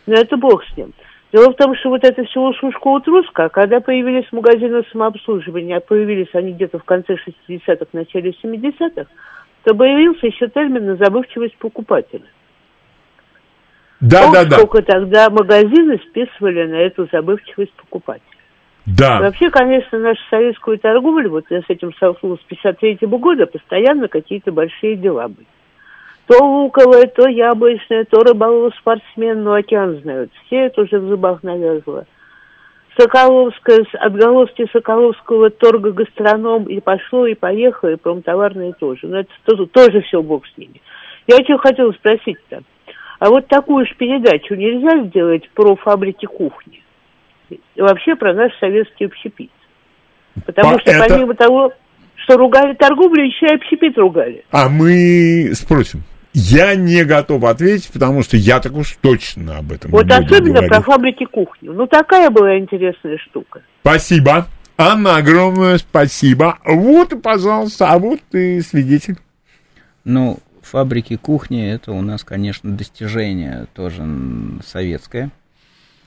Но 0.07 0.13
это 0.15 0.37
бог 0.37 0.63
с 0.63 0.77
ним. 0.77 0.93
Дело 1.35 1.51
в 1.51 1.57
том, 1.57 1.75
что 1.75 1.89
вот 1.89 2.01
это 2.05 2.23
все 2.23 2.39
ушушка 2.39 2.87
утруска, 2.87 3.43
а 3.43 3.49
когда 3.49 3.81
появились 3.81 4.25
магазины 4.31 4.83
самообслуживания, 4.89 5.75
а 5.75 5.81
появились 5.81 6.29
они 6.31 6.53
где-то 6.53 6.79
в 6.79 6.85
конце 6.85 7.17
60-х, 7.49 7.87
начале 7.91 8.33
70-х, 8.41 9.05
то 9.65 9.75
появился 9.75 10.27
еще 10.27 10.47
термин 10.47 10.85
на 10.85 10.95
забывчивость 10.95 11.57
покупателя. 11.57 12.23
Да, 13.99 14.27
Ох, 14.27 14.33
да, 14.33 14.45
да. 14.45 14.59
сколько 14.59 14.81
тогда 14.81 15.29
магазины 15.29 15.99
списывали 16.07 16.67
на 16.67 16.75
эту 16.75 17.09
забывчивость 17.11 17.73
покупателя. 17.73 18.23
Да. 18.85 19.19
Вообще, 19.19 19.49
конечно, 19.49 19.99
нашу 19.99 20.21
советскую 20.29 20.79
торговлю, 20.79 21.31
вот 21.31 21.47
я 21.49 21.59
с 21.63 21.65
этим 21.67 21.93
столкнулась 21.95 22.39
с 22.39 22.45
53 22.45 22.99
года, 23.09 23.45
постоянно 23.45 24.07
какие-то 24.07 24.53
большие 24.53 24.95
дела 24.95 25.27
были. 25.27 25.47
То 26.27 26.43
луковое, 26.43 27.06
то 27.07 27.27
яблочное, 27.27 28.03
то 28.06 28.22
рыболов 28.22 28.73
спортсмен, 28.80 29.43
ну, 29.43 29.53
океан 29.53 29.99
знают. 30.02 30.31
Все 30.45 30.65
это 30.65 30.81
уже 30.81 30.99
в 30.99 31.07
зубах 31.07 31.43
навязло. 31.43 32.06
Соколовская, 32.97 33.85
отголоски 33.99 34.65
Соколовского 34.72 35.49
торга 35.49 35.91
гастроном, 35.91 36.64
и 36.64 36.80
пошло, 36.80 37.27
и 37.27 37.35
поехало, 37.35 37.91
и 37.91 37.95
промтоварное 37.97 38.72
тоже. 38.73 39.06
Но 39.07 39.19
это 39.19 39.30
тоже, 39.43 39.68
тоже 39.68 40.02
все 40.02 40.22
бог 40.23 40.47
с 40.47 40.57
ними. 40.57 40.81
Я 41.27 41.43
что 41.43 41.57
хотела 41.57 41.91
спросить-то. 41.91 42.61
А 43.19 43.30
вот 43.30 43.47
такую 43.47 43.85
же 43.85 43.93
передачу 43.95 44.56
нельзя 44.56 45.03
сделать 45.07 45.47
про 45.53 45.76
фабрики 45.76 46.26
кухни? 46.26 46.81
И 47.49 47.60
вообще 47.81 48.15
про 48.15 48.34
наш 48.34 48.52
советский 48.60 49.06
общепит. 49.06 49.52
Потому 50.45 50.73
По- 50.76 50.80
что 50.80 50.91
это- 50.91 51.06
помимо 51.07 51.34
того, 51.35 51.72
что 52.15 52.38
ругали 52.38 52.73
торговлю, 52.76 53.26
еще 53.26 53.45
и 53.47 53.56
общепит 53.56 53.97
ругали. 53.97 54.43
А 54.52 54.69
мы 54.69 55.53
спросим. 55.53 56.02
Я 56.37 56.75
не 56.75 57.05
готов 57.05 57.45
ответить, 57.45 57.89
потому 57.93 58.21
что 58.21 58.35
я 58.35 58.59
так 58.59 58.73
уж 58.73 58.97
точно 58.99 59.59
об 59.59 59.71
этом 59.71 59.91
Вот 59.91 60.03
не 60.05 60.09
буду 60.09 60.25
особенно 60.25 60.51
говорить. 60.55 60.69
про 60.69 60.81
фабрики 60.81 61.23
кухни. 61.23 61.69
Ну, 61.69 61.87
такая 61.87 62.29
была 62.29 62.57
интересная 62.57 63.17
штука. 63.19 63.61
Спасибо. 63.79 64.45
Анна, 64.77 65.15
огромное 65.15 65.77
спасибо. 65.77 66.59
Вот, 66.65 67.13
и, 67.13 67.17
пожалуйста, 67.17 67.89
а 67.89 67.97
вот 67.99 68.19
и 68.33 68.59
свидетель. 68.59 69.15
Ну, 70.03 70.39
фабрики 70.61 71.15
кухни 71.15 71.69
это 71.69 71.93
у 71.93 72.01
нас, 72.01 72.25
конечно, 72.25 72.69
достижение 72.69 73.67
тоже 73.73 74.03
советское, 74.65 75.29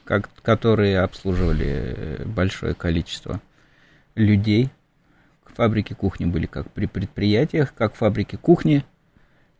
как, 0.04 0.28
которые 0.42 1.00
обслуживали 1.00 1.94
э, 1.96 2.24
большое 2.26 2.74
количество 2.74 3.40
людей. 4.14 4.68
Фабрики 5.56 5.94
кухни 5.94 6.26
были 6.26 6.44
как 6.44 6.70
при 6.70 6.84
предприятиях, 6.84 7.72
как 7.74 7.94
фабрики 7.94 8.36
кухни 8.36 8.84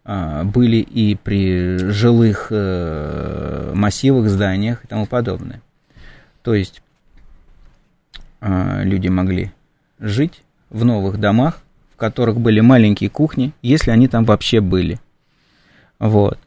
были 0.08 0.76
и 0.76 1.16
при 1.16 1.76
жилых 1.90 2.46
э, 2.50 3.72
массивах, 3.74 4.28
зданиях 4.28 4.82
и 4.84 4.86
тому 4.86 5.04
подобное. 5.04 5.60
То 6.42 6.54
есть 6.54 6.80
а, 8.40 8.82
люди 8.84 9.08
могли 9.08 9.52
жить 9.98 10.42
в 10.70 10.84
новых 10.84 11.18
домах, 11.18 11.60
в 11.92 11.96
которых 11.96 12.38
были 12.40 12.60
маленькие 12.60 13.10
кухни, 13.10 13.52
если 13.60 13.90
они 13.90 14.08
там 14.08 14.24
вообще 14.24 14.60
были. 14.60 14.98
Вот. 15.98 16.38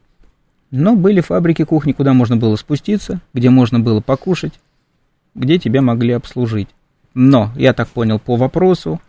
Но 0.71 0.95
были 0.95 1.19
фабрики 1.19 1.63
кухни, 1.63 1.91
куда 1.91 2.13
можно 2.13 2.37
было 2.37 2.55
спуститься, 2.55 3.19
где 3.33 3.49
можно 3.49 3.79
было 3.79 3.99
покушать, 3.99 4.53
где 5.35 5.59
тебя 5.59 5.81
могли 5.81 6.13
обслужить. 6.13 6.69
Но, 7.13 7.51
я 7.57 7.73
так 7.73 7.89
понял 7.89 8.19
по 8.19 8.37
вопросу, 8.37 9.01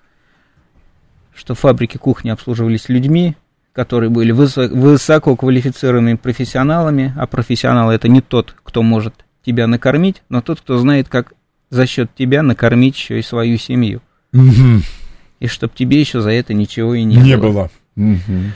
что 1.33 1.55
фабрики 1.55 1.99
кухни 1.99 2.31
обслуживались 2.31 2.89
людьми, 2.89 3.37
которые 3.73 4.11
были 4.11 4.33
высо- 4.33 4.69
высоко 4.69 5.35
квалифицированными 5.37 6.17
профессионалами, 6.17 7.13
а 7.17 7.27
профессионал 7.27 7.91
это 7.91 8.09
не 8.09 8.21
тот, 8.21 8.55
кто 8.63 8.83
может 8.83 9.15
тебя 9.45 9.67
накормить, 9.67 10.23
но 10.29 10.41
тот, 10.43 10.61
кто 10.61 10.79
знает, 10.79 11.09
как 11.09 11.33
за 11.71 11.87
счет 11.87 12.11
тебя 12.15 12.43
накормить 12.43 12.97
еще 12.97 13.19
и 13.19 13.23
свою 13.23 13.57
семью. 13.59 14.01
И 14.33 15.47
чтоб 15.49 15.75
тебе 15.75 15.99
еще 15.99 16.21
за 16.21 16.31
это 16.31 16.55
ничего 16.55 16.95
и 16.95 17.03
не, 17.03 17.17
Не 17.17 17.37
было. 17.37 17.51
было. 17.51 17.71
Мгм. 17.97 18.53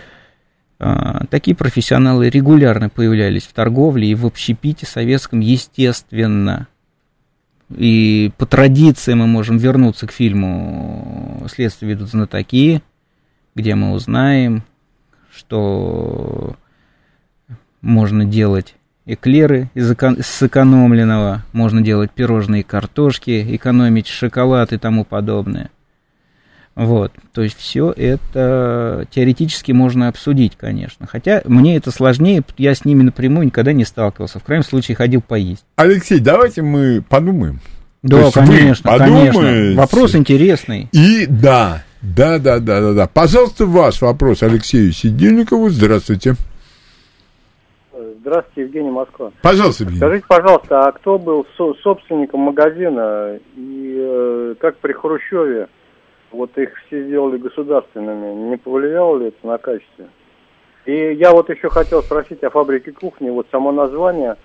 А, 0.79 1.25
такие 1.31 1.57
профессионалы 1.57 2.29
регулярно 2.29 2.89
появлялись 2.91 3.45
в 3.45 3.53
торговле 3.53 4.09
и 4.09 4.15
в 4.15 4.27
общепите 4.27 4.87
советском, 4.87 5.41
естественно. 5.41 6.69
И 7.75 8.31
по 8.37 8.47
традиции 8.47 9.15
мы 9.15 9.27
можем 9.27 9.57
вернуться 9.57 10.07
к 10.07 10.13
фильму 10.13 11.45
«Следствие 11.53 11.93
ведут 11.95 12.11
знатоки», 12.11 12.83
где 13.55 13.75
мы 13.75 13.93
узнаем, 13.93 14.63
что 15.37 16.57
можно 17.83 18.25
делать 18.25 18.75
эклеры 19.05 19.71
из 19.75 19.91
эко- 19.91 20.21
сэкономленного, 20.21 21.45
можно 21.53 21.81
делать 21.81 22.11
пирожные 22.11 22.65
картошки, 22.65 23.55
экономить 23.55 24.09
шоколад 24.09 24.73
и 24.73 24.79
тому 24.79 25.05
подобное. 25.05 25.71
Вот, 26.75 27.13
то 27.33 27.43
есть 27.43 27.57
все 27.57 27.91
это 27.91 29.07
теоретически 29.11 29.73
можно 29.73 30.09
обсудить, 30.09 30.57
конечно. 30.57 31.07
Хотя 31.07 31.41
мне 31.47 31.77
это 31.77 31.91
сложнее, 31.91 32.43
я 32.59 32.75
с 32.75 32.85
ними 32.85 33.03
напрямую 33.03 33.47
никогда 33.47 33.73
не 33.73 33.87
сталкивался. 33.87 34.41
В 34.41 34.45
крайнем 34.45 34.65
случае 34.65 34.95
ходил 34.95 35.23
поесть. 35.23 35.65
Алексей, 35.77 36.19
давайте 36.19 36.61
мы 36.61 37.03
подумаем. 37.09 37.61
Да, 38.03 38.31
конечно, 38.31 38.99
конечно. 38.99 39.73
Вопрос 39.75 40.15
интересный. 40.15 40.89
И 40.93 41.25
да, 41.27 41.83
да, 42.15 42.39
да, 42.39 42.59
да, 42.61 42.81
да, 42.81 42.93
да. 42.93 43.07
Пожалуйста, 43.13 43.67
ваш 43.67 44.03
вопрос 44.03 44.43
Алексею 44.43 44.93
Сидельникову. 44.93 45.71
Здравствуйте. 45.71 46.35
Здравствуйте, 48.21 48.63
Евгений 48.63 48.91
Москва. 48.91 49.31
Пожалуйста, 49.43 49.85
Евгений. 49.85 50.01
Скажите, 50.01 50.27
пожалуйста, 50.29 50.81
а 50.81 50.93
кто 50.93 51.19
был 51.19 51.47
со- 51.57 51.75
собственником 51.75 52.41
магазина 52.41 53.39
и 53.57 53.97
э, 53.99 54.55
как 54.61 54.77
при 54.79 54.93
Хрущеве 54.93 55.69
вот 56.33 56.57
их 56.59 56.71
все 56.87 57.05
сделали 57.05 57.39
государственными, 57.39 58.51
не 58.51 58.57
повлияло 58.57 59.17
ли 59.19 59.29
это 59.29 59.47
на 59.47 59.59
качество? 59.59 60.07
И 60.87 61.15
я 61.15 61.33
вот 61.33 61.51
еще 61.51 61.69
хотел 61.69 62.03
спросить 62.03 62.43
о 62.45 62.51
фабрике 62.51 62.93
кухни. 62.93 63.31
Вот 63.31 63.47
само 63.51 63.73
название, 63.73 64.37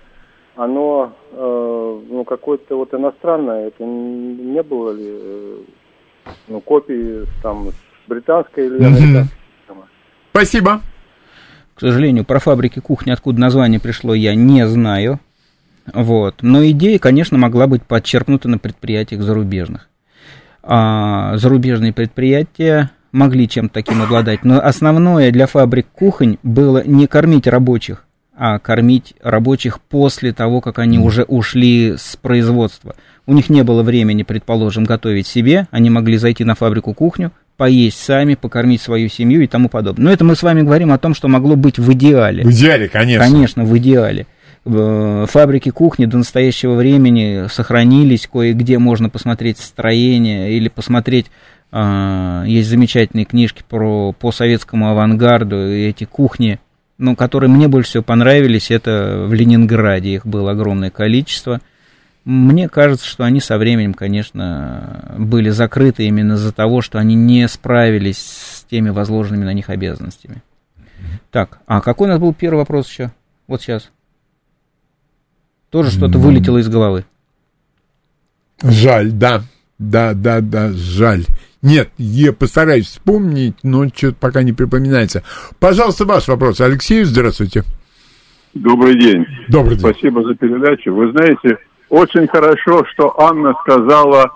оно 0.56 1.12
э, 1.32 2.00
ну 2.08 2.24
какое-то 2.24 2.76
вот 2.76 2.94
иностранное. 2.94 3.68
Это 3.68 3.84
не 3.84 4.62
было 4.62 4.90
ли 4.92 5.06
э, 5.08 5.58
ну 6.48 6.60
копии 6.60 7.26
там 7.42 7.68
с 7.68 8.08
британской 8.08 8.66
или 8.66 8.82
американской? 8.82 9.38
Спасибо. 10.30 10.80
К 11.74 11.80
сожалению, 11.80 12.24
про 12.24 12.38
фабрики 12.38 12.78
кухни, 12.78 13.10
откуда 13.10 13.40
название 13.40 13.80
пришло, 13.80 14.14
я 14.14 14.34
не 14.34 14.66
знаю. 14.66 15.20
Вот. 15.92 16.36
Но 16.42 16.64
идея, 16.66 16.98
конечно, 16.98 17.38
могла 17.38 17.66
быть 17.66 17.82
подчеркнута 17.82 18.48
на 18.48 18.58
предприятиях 18.58 19.22
зарубежных. 19.22 19.88
А 20.62 21.36
зарубежные 21.36 21.92
предприятия 21.92 22.90
могли 23.10 23.48
чем-то 23.48 23.74
таким 23.74 24.00
обладать. 24.00 24.44
Но 24.44 24.60
основное 24.60 25.30
для 25.32 25.46
фабрик 25.46 25.86
кухонь 25.92 26.38
было 26.42 26.82
не 26.86 27.06
кормить 27.06 27.46
рабочих, 27.46 28.04
а 28.36 28.58
кормить 28.58 29.14
рабочих 29.22 29.80
после 29.80 30.32
того, 30.32 30.60
как 30.60 30.78
они 30.78 30.98
уже 30.98 31.22
ушли 31.24 31.94
с 31.96 32.16
производства. 32.16 32.94
У 33.26 33.34
них 33.34 33.50
не 33.50 33.62
было 33.62 33.82
времени, 33.82 34.22
предположим, 34.22 34.84
готовить 34.84 35.26
себе, 35.26 35.68
они 35.70 35.90
могли 35.90 36.16
зайти 36.16 36.44
на 36.44 36.54
фабрику 36.54 36.94
кухню, 36.94 37.30
поесть 37.56 37.98
сами, 38.02 38.34
покормить 38.34 38.80
свою 38.80 39.08
семью 39.08 39.42
и 39.42 39.46
тому 39.46 39.68
подобное. 39.68 40.06
Но 40.06 40.12
это 40.12 40.24
мы 40.24 40.34
с 40.34 40.42
вами 40.42 40.62
говорим 40.62 40.92
о 40.92 40.98
том, 40.98 41.14
что 41.14 41.28
могло 41.28 41.56
быть 41.56 41.78
в 41.78 41.92
идеале. 41.92 42.44
В 42.44 42.50
идеале, 42.50 42.88
конечно. 42.88 43.24
Конечно, 43.24 43.64
в 43.64 43.78
идеале. 43.78 44.26
Э, 44.64 45.26
Фабрики 45.28 45.70
кухни 45.70 46.06
до 46.06 46.18
настоящего 46.18 46.74
времени 46.74 47.46
сохранились, 47.48 48.28
кое-где 48.32 48.78
можно 48.78 49.08
посмотреть 49.08 49.58
строение 49.58 50.52
или 50.52 50.68
посмотреть, 50.68 51.26
а, 51.74 52.44
есть 52.46 52.68
замечательные 52.68 53.24
книжки 53.24 53.62
про, 53.66 54.12
по 54.12 54.30
советскому 54.30 54.90
авангарду, 54.90 55.56
и 55.56 55.88
эти 55.88 56.04
кухни, 56.04 56.60
ну, 57.02 57.16
которые 57.16 57.50
мне 57.50 57.66
больше 57.66 57.90
всего 57.90 58.02
понравились, 58.04 58.70
это 58.70 59.26
в 59.26 59.34
Ленинграде, 59.34 60.10
их 60.14 60.24
было 60.24 60.52
огромное 60.52 60.90
количество. 60.90 61.60
Мне 62.24 62.68
кажется, 62.68 63.04
что 63.04 63.24
они 63.24 63.40
со 63.40 63.58
временем, 63.58 63.92
конечно, 63.92 65.16
были 65.18 65.50
закрыты 65.50 66.04
именно 66.04 66.34
из-за 66.34 66.52
того, 66.52 66.80
что 66.80 67.00
они 67.00 67.16
не 67.16 67.48
справились 67.48 68.18
с 68.18 68.64
теми 68.70 68.90
возложенными 68.90 69.44
на 69.44 69.52
них 69.52 69.68
обязанностями. 69.68 70.44
Так, 71.32 71.58
а 71.66 71.80
какой 71.80 72.06
у 72.06 72.12
нас 72.12 72.20
был 72.20 72.32
первый 72.32 72.58
вопрос 72.58 72.88
еще? 72.88 73.10
Вот 73.48 73.60
сейчас. 73.60 73.90
Тоже 75.70 75.90
что-то 75.90 76.18
вылетело 76.18 76.58
из 76.58 76.68
головы. 76.68 77.04
Жаль, 78.62 79.10
да. 79.10 79.42
Да, 79.80 80.14
да, 80.14 80.40
да, 80.40 80.70
жаль. 80.70 81.24
Нет, 81.62 81.90
я 81.96 82.32
постараюсь 82.32 82.86
вспомнить, 82.86 83.54
но 83.62 83.86
что-то 83.88 84.16
пока 84.20 84.42
не 84.42 84.52
припоминается. 84.52 85.22
Пожалуйста, 85.60 86.04
ваш 86.04 86.26
вопрос. 86.26 86.60
Алексею, 86.60 87.06
здравствуйте. 87.06 87.62
Добрый 88.52 88.98
день. 88.98 89.24
Добрый 89.48 89.76
день. 89.76 89.90
Спасибо 89.90 90.24
за 90.24 90.34
передачу. 90.34 90.92
Вы 90.92 91.12
знаете, 91.12 91.58
очень 91.88 92.26
хорошо, 92.26 92.84
что 92.92 93.14
Анна 93.20 93.54
сказала 93.62 94.30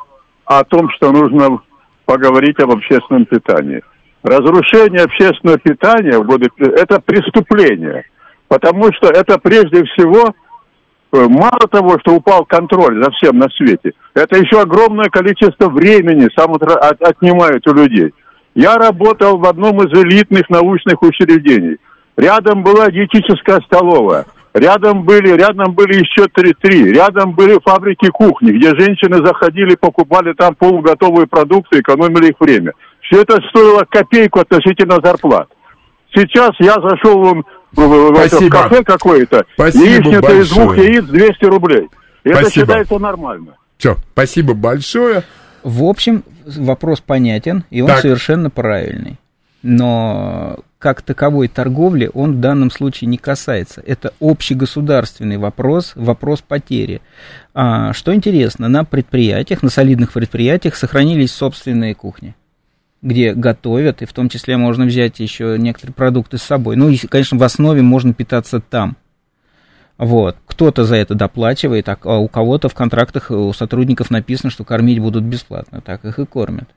о 0.45 0.63
том, 0.65 0.89
что 0.91 1.11
нужно 1.11 1.61
поговорить 2.05 2.61
об 2.61 2.71
общественном 2.71 3.27
питании. 3.27 3.83
Разрушение 4.23 5.03
общественного 5.03 5.59
питания 5.59 6.19
в 6.19 6.27
годы 6.27 6.49
это 6.59 7.01
преступление, 7.01 8.05
потому 8.49 8.93
что 8.93 9.09
это 9.09 9.39
прежде 9.39 9.85
всего 9.85 10.35
мало 11.13 11.69
того, 11.71 11.99
что 12.01 12.15
упал 12.15 12.45
контроль 12.45 13.03
за 13.03 13.11
всем 13.13 13.39
на 13.39 13.49
свете, 13.51 13.93
это 14.15 14.37
еще 14.39 14.61
огромное 14.61 15.09
количество 15.09 15.69
времени 15.69 16.29
сам 16.37 16.55
отра- 16.55 16.79
от- 16.79 17.03
отнимает 17.03 17.67
у 17.69 17.75
людей. 17.75 18.13
Я 18.55 18.77
работал 18.77 19.39
в 19.39 19.45
одном 19.47 19.83
из 19.83 19.93
элитных 19.93 20.49
научных 20.49 21.03
учреждений. 21.03 21.77
Рядом 22.17 22.63
была 22.63 22.91
диетическая 22.91 23.61
столовая. 23.67 24.25
Рядом 24.55 25.03
были, 25.03 25.33
рядом 25.37 25.75
были 25.75 25.99
еще 25.99 26.29
три, 26.33 26.55
три. 26.59 26.91
Рядом 26.91 27.33
были 27.33 27.59
фабрики 27.63 28.09
кухни, 28.09 28.53
где 28.53 28.75
женщины 28.75 29.19
заходили, 29.19 29.77
покупали 29.77 30.33
там 30.33 30.55
полуготовые 30.55 31.27
продукты, 31.27 31.81
экономили 31.81 32.31
их 32.31 32.41
время. 32.41 32.73
Все 33.03 33.21
это 33.21 33.39
стоило 33.51 33.85
копейку 33.87 34.41
относительно 34.41 34.97
зарплат. 35.05 35.49
Сейчас 36.15 36.53
я 36.59 36.75
зашел 36.81 37.19
вон 37.19 37.45
в, 37.77 37.81
в- 37.87 38.13
в 38.13 38.29
Спасибо. 38.29 38.63
кафе 38.63 38.83
какое-то, 38.85 39.45
Спасибо 39.55 39.85
яичница 39.85 40.33
из 40.41 40.49
двух 40.51 40.77
яиц 40.79 41.05
200 41.05 41.45
рублей. 41.45 41.89
Это 42.25 42.41
Спасибо. 42.41 42.67
считается 42.67 42.99
нормально. 42.99 43.55
Все, 43.79 43.97
спасибо 44.13 44.55
большое. 44.55 45.23
В 45.63 45.85
общем, 45.85 46.25
вопрос 46.45 47.01
понятен, 47.01 47.65
и 47.71 47.81
он 47.83 47.89
Так. 47.89 48.01
совершенно 48.01 48.51
правильный. 48.51 49.19
Но 49.63 50.59
как 50.79 51.03
таковой 51.03 51.49
торговли 51.49 52.11
он 52.15 52.37
в 52.37 52.41
данном 52.41 52.71
случае 52.71 53.09
не 53.09 53.19
касается. 53.19 53.83
Это 53.85 54.13
общегосударственный 54.21 55.37
вопрос, 55.39 55.93
вопрос 55.97 56.41
потери. 56.43 57.01
А, 57.55 57.93
что 57.93 58.15
интересно, 58.15 58.69
на 58.69 58.85
предприятиях, 58.85 59.63
на 59.63 59.71
солидных 59.71 60.13
предприятиях 60.13 60.77
сохранились 60.77 61.33
собственные 61.33 61.95
кухни 61.95 62.35
где 63.03 63.35
готовят, 63.35 64.03
и 64.03 64.07
в 64.07 64.13
том 64.13 64.29
числе 64.29 64.57
можно 64.57 64.85
взять 64.85 65.21
еще 65.21 65.57
некоторые 65.59 65.95
продукты 65.95 66.39
с 66.39 66.43
собой. 66.43 66.77
Ну, 66.77 66.89
и, 66.89 66.97
конечно, 66.99 67.39
в 67.39 67.43
основе 67.43 67.83
можно 67.83 68.15
питаться 68.15 68.61
там. 68.61 68.97
Вот. 69.99 70.37
Кто-то 70.47 70.85
за 70.85 70.97
это 70.97 71.15
доплачивает, 71.15 71.89
а 71.89 71.97
а 72.03 72.19
у 72.19 72.29
кого-то 72.29 72.69
в 72.69 72.75
контрактах 72.75 73.31
у 73.31 73.53
сотрудников 73.53 74.11
написано, 74.11 74.51
что 74.51 74.65
кормить 74.65 74.99
будут 74.99 75.25
бесплатно. 75.25 75.81
Так 75.81 76.05
их 76.05 76.19
и 76.19 76.27
кормят. 76.27 76.69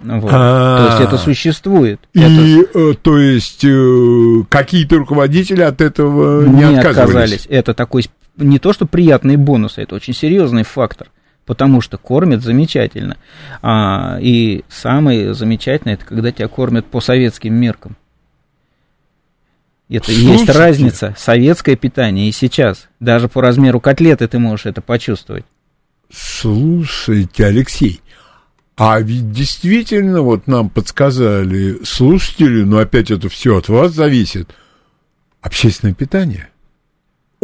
Вот. 0.00 0.30
А. 0.32 0.78
То 0.78 0.86
есть 0.86 1.08
это 1.08 1.22
существует. 1.22 2.00
Это 2.14 2.26
И, 2.26 2.62
э, 2.74 2.94
то 3.00 3.18
есть, 3.18 3.64
э, 3.64 4.42
какие-то 4.48 4.96
руководители 4.96 5.62
от 5.62 5.80
этого 5.80 6.44
не, 6.44 6.56
не 6.56 6.64
отказывались. 6.64 6.98
отказались. 6.98 7.46
Это 7.48 7.74
такой 7.74 8.04
не 8.36 8.58
то, 8.58 8.72
что 8.72 8.86
приятные 8.86 9.36
бонусы, 9.36 9.82
это 9.82 9.94
очень 9.94 10.14
серьезный 10.14 10.64
фактор. 10.64 11.08
Потому 11.46 11.80
что 11.80 11.98
кормят 11.98 12.42
замечательно. 12.42 13.16
А, 13.62 14.18
и 14.20 14.64
самое 14.68 15.34
замечательное, 15.34 15.94
это 15.94 16.04
когда 16.04 16.30
тебя 16.30 16.48
кормят 16.48 16.86
по 16.86 17.00
советским 17.00 17.54
меркам. 17.54 17.96
Это 19.88 20.10
есть 20.10 20.24
Слушайте. 20.24 20.52
разница. 20.52 21.14
Советское 21.18 21.76
питание 21.76 22.28
и 22.28 22.32
сейчас. 22.32 22.88
Даже 23.00 23.28
по 23.28 23.42
размеру 23.42 23.80
котлеты 23.80 24.28
ты 24.28 24.38
можешь 24.38 24.66
это 24.66 24.80
почувствовать. 24.80 25.44
Слушайте, 26.10 27.46
Алексей, 27.46 28.00
а 28.76 29.00
ведь 29.00 29.32
действительно 29.32 30.22
вот 30.22 30.46
нам 30.46 30.70
подсказали 30.70 31.82
слушатели, 31.84 32.62
но 32.62 32.78
опять 32.78 33.10
это 33.10 33.28
все 33.28 33.58
от 33.58 33.68
вас 33.68 33.92
зависит, 33.92 34.54
общественное 35.40 35.94
питание. 35.94 36.51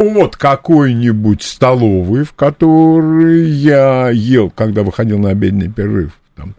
От 0.01 0.37
какой-нибудь 0.37 1.43
столовой, 1.43 2.23
в 2.23 2.33
которой 2.33 3.49
я 3.49 4.09
ел, 4.09 4.49
когда 4.49 4.83
выходил 4.83 5.19
на 5.19 5.31
обеденный 5.31 5.69
перерыв, 5.69 6.13
там, 6.37 6.55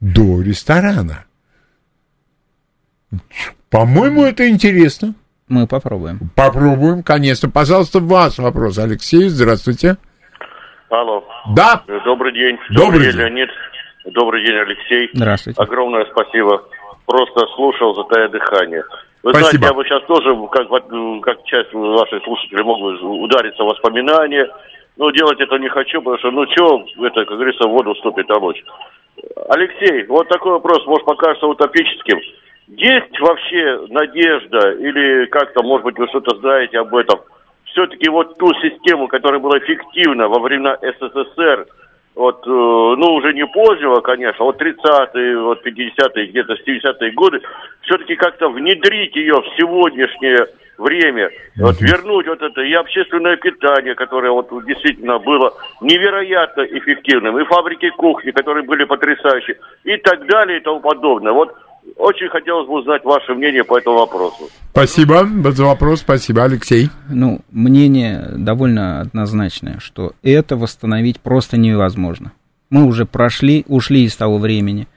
до 0.00 0.40
ресторана. 0.40 1.26
По-моему, 3.70 4.24
это 4.24 4.48
интересно. 4.48 5.14
Мы 5.46 5.66
попробуем. 5.66 6.30
Попробуем, 6.34 7.02
конечно. 7.02 7.50
Пожалуйста, 7.50 8.00
ваш 8.00 8.38
вопрос, 8.38 8.78
Алексей. 8.78 9.28
Здравствуйте. 9.28 9.98
Алло. 10.88 11.22
Да. 11.54 11.82
Добрый 12.06 12.32
день. 12.32 12.56
Добрый 12.70 13.00
день, 13.00 13.20
Леонид. 13.20 13.50
Добрый 14.06 14.42
день, 14.42 14.56
Алексей. 14.56 15.10
Здравствуйте. 15.12 15.60
Огромное 15.60 16.06
спасибо. 16.10 16.62
Просто 17.04 17.40
слушал, 17.56 17.94
затая 17.94 18.28
дыхание. 18.30 18.84
Вы 19.24 19.30
Спасибо. 19.30 19.48
знаете, 19.48 19.66
я 19.68 19.72
бы 19.72 19.84
сейчас 19.84 20.02
тоже, 20.04 20.36
как, 20.52 20.68
как 21.22 21.44
часть 21.44 21.72
ваших 21.72 22.22
слушателей, 22.24 22.62
мог 22.62 22.78
бы 22.78 22.92
удариться 23.22 23.64
в 23.64 23.68
воспоминания. 23.68 24.46
Но 24.98 25.10
делать 25.10 25.40
это 25.40 25.56
не 25.56 25.68
хочу, 25.70 26.02
потому 26.02 26.18
что, 26.18 26.30
ну, 26.30 26.46
что, 26.52 26.84
это, 27.06 27.24
как 27.24 27.38
говорится, 27.38 27.66
в 27.66 27.70
воду 27.70 27.94
вступит 27.94 28.26
помочь. 28.26 28.62
Алексей, 29.48 30.04
вот 30.08 30.28
такой 30.28 30.52
вопрос, 30.52 30.84
может, 30.86 31.06
покажется 31.06 31.46
утопическим. 31.46 32.20
Есть 32.68 33.18
вообще 33.18 33.86
надежда, 33.88 34.72
или 34.72 35.24
как-то, 35.26 35.62
может 35.62 35.84
быть, 35.84 35.98
вы 35.98 36.06
что-то 36.08 36.36
знаете 36.36 36.78
об 36.78 36.94
этом, 36.94 37.20
все-таки 37.64 38.10
вот 38.10 38.36
ту 38.36 38.52
систему, 38.60 39.08
которая 39.08 39.40
была 39.40 39.58
эффективна 39.58 40.28
во 40.28 40.38
времена 40.38 40.76
СССР, 40.82 41.66
вот, 42.14 42.46
э, 42.46 42.50
ну, 42.50 43.14
уже 43.14 43.32
не 43.32 43.46
позже, 43.46 43.88
конечно, 44.02 44.44
вот 44.44 44.60
30-е, 44.60 45.38
вот 45.38 45.66
50-е, 45.66 46.26
где-то 46.26 46.54
70-е 46.54 47.10
годы, 47.12 47.40
все-таки 47.82 48.14
как-то 48.14 48.48
внедрить 48.48 49.16
ее 49.16 49.34
в 49.34 49.46
сегодняшнее 49.56 50.46
время, 50.78 51.30
вот, 51.56 51.80
вернуть 51.80 52.26
вот 52.26 52.42
это 52.42 52.60
и 52.62 52.72
общественное 52.72 53.36
питание, 53.36 53.94
которое 53.94 54.30
вот 54.30 54.48
действительно 54.64 55.18
было 55.18 55.54
невероятно 55.80 56.62
эффективным, 56.62 57.38
и 57.38 57.44
фабрики 57.44 57.90
кухни, 57.90 58.30
которые 58.30 58.64
были 58.64 58.84
потрясающие, 58.84 59.56
и 59.84 59.96
так 59.96 60.26
далее, 60.26 60.58
и 60.58 60.62
тому 60.62 60.80
подобное. 60.80 61.32
Вот 61.32 61.54
очень 61.96 62.28
хотелось 62.28 62.66
бы 62.66 62.80
узнать 62.80 63.04
ваше 63.04 63.34
мнение 63.34 63.64
по 63.64 63.78
этому 63.78 63.98
вопросу. 63.98 64.48
Спасибо 64.70 65.26
за 65.52 65.64
вопрос, 65.64 66.00
спасибо, 66.00 66.44
Алексей. 66.44 66.90
Ну, 67.08 67.40
мнение 67.50 68.28
довольно 68.36 69.00
однозначное, 69.00 69.78
что 69.78 70.12
это 70.22 70.56
восстановить 70.56 71.20
просто 71.20 71.56
невозможно. 71.56 72.32
Мы 72.70 72.84
уже 72.84 73.06
прошли, 73.06 73.64
ушли 73.68 74.04
из 74.04 74.16
того 74.16 74.38
времени. 74.38 74.88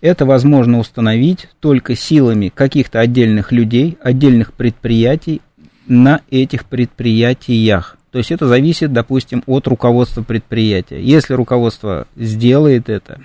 Это 0.00 0.26
возможно 0.26 0.78
установить 0.78 1.48
только 1.60 1.96
силами 1.96 2.52
каких-то 2.54 3.00
отдельных 3.00 3.52
людей, 3.52 3.96
отдельных 4.02 4.52
предприятий 4.52 5.40
на 5.86 6.20
этих 6.30 6.66
предприятиях. 6.66 7.96
То 8.10 8.18
есть 8.18 8.30
это 8.30 8.46
зависит, 8.46 8.92
допустим, 8.92 9.42
от 9.46 9.66
руководства 9.66 10.22
предприятия. 10.22 11.00
Если 11.00 11.34
руководство 11.34 12.06
сделает 12.16 12.88
это, 12.88 13.20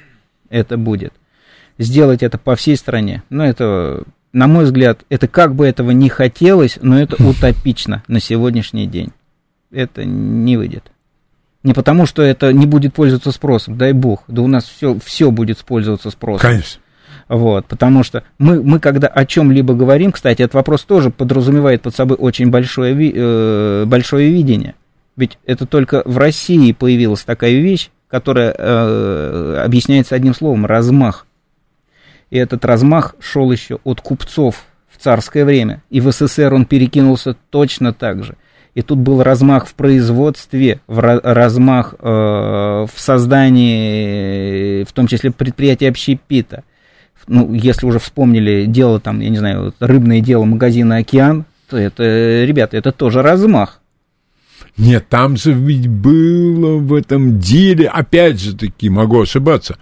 это 0.50 0.78
будет. 0.78 1.14
Сделать 1.80 2.22
это 2.22 2.38
по 2.38 2.56
всей 2.56 2.76
стране, 2.76 3.24
ну 3.30 3.44
это, 3.44 4.04
на 4.34 4.48
мой 4.48 4.66
взгляд, 4.66 5.06
это 5.10 5.28
как 5.28 5.56
бы 5.56 5.66
этого 5.66 5.92
не 5.92 6.10
хотелось, 6.10 6.78
но 6.82 7.00
это 7.00 7.16
утопично 7.28 8.04
на 8.08 8.20
сегодняшний 8.20 8.86
день. 8.86 9.12
Это 9.72 10.04
не 10.04 10.58
выйдет. 10.58 10.92
Не 11.64 11.74
потому, 11.74 12.06
что 12.06 12.22
это 12.22 12.54
не 12.54 12.66
будет 12.66 12.94
пользоваться 12.94 13.32
спросом, 13.32 13.78
дай 13.78 13.94
бог. 13.94 14.24
Да 14.28 14.42
у 14.42 14.48
нас 14.48 14.66
все, 14.66 14.98
все 15.04 15.32
будет 15.32 15.58
пользоваться 15.60 16.10
спросом. 16.10 16.50
Конечно. 16.50 16.82
Вот, 17.28 17.66
потому 17.68 18.04
что 18.04 18.24
мы, 18.40 18.64
мы 18.64 18.80
когда 18.80 19.08
о 19.08 19.26
чем-либо 19.26 19.74
говорим, 19.76 20.12
кстати, 20.12 20.42
этот 20.42 20.56
вопрос 20.56 20.84
тоже 20.84 21.12
подразумевает 21.12 21.84
под 21.84 21.96
собой 21.96 22.18
очень 22.18 22.50
большое, 22.50 22.96
э, 23.14 23.86
большое 23.86 24.32
видение. 24.32 24.76
Ведь 25.16 25.38
это 25.46 25.66
только 25.66 26.02
в 26.06 26.18
России 26.18 26.72
появилась 26.72 27.24
такая 27.24 27.54
вещь, 27.54 27.90
которая 28.08 28.56
э, 28.58 29.62
объясняется 29.64 30.16
одним 30.16 30.34
словом– 30.34 30.66
размах. 30.66 31.28
И 32.30 32.38
этот 32.38 32.66
размах 32.66 33.16
шел 33.20 33.52
еще 33.52 33.80
от 33.84 34.02
купцов 34.02 34.66
в 34.90 34.98
царское 35.02 35.46
время. 35.46 35.82
И 35.90 36.02
в 36.02 36.12
СССР 36.12 36.54
он 36.54 36.66
перекинулся 36.66 37.36
точно 37.50 37.94
так 37.94 38.24
же. 38.24 38.36
И 38.76 38.82
тут 38.82 39.00
был 39.00 39.24
размах 39.24 39.66
в 39.68 39.74
производстве, 39.74 40.80
в 40.88 41.00
размах 41.00 41.96
э, 42.00 42.06
в 42.08 42.92
создании, 42.96 44.84
в 44.84 44.92
том 44.94 45.08
числе 45.08 45.32
предприятий 45.32 45.88
общепита. 45.88 46.64
Ну, 47.28 47.54
если 47.54 47.86
уже 47.86 48.00
вспомнили 48.00 48.66
дело 48.66 49.00
там, 49.00 49.20
я 49.20 49.30
не 49.30 49.38
знаю, 49.38 49.74
рыбное 49.80 50.22
дело 50.22 50.46
магазина 50.46 50.98
«Океан», 50.98 51.46
то 51.70 51.78
это, 51.78 52.44
ребята, 52.46 52.78
это 52.78 52.92
тоже 52.92 53.22
размах. 53.22 53.82
Нет, 54.78 55.08
там 55.10 55.36
же 55.36 55.52
ведь 55.52 55.88
было 55.88 56.78
в 56.78 56.94
этом 56.94 57.40
деле, 57.40 57.88
опять 57.88 58.40
же 58.40 58.56
таки, 58.56 58.90
могу 58.90 59.22
ошибаться, 59.22 59.78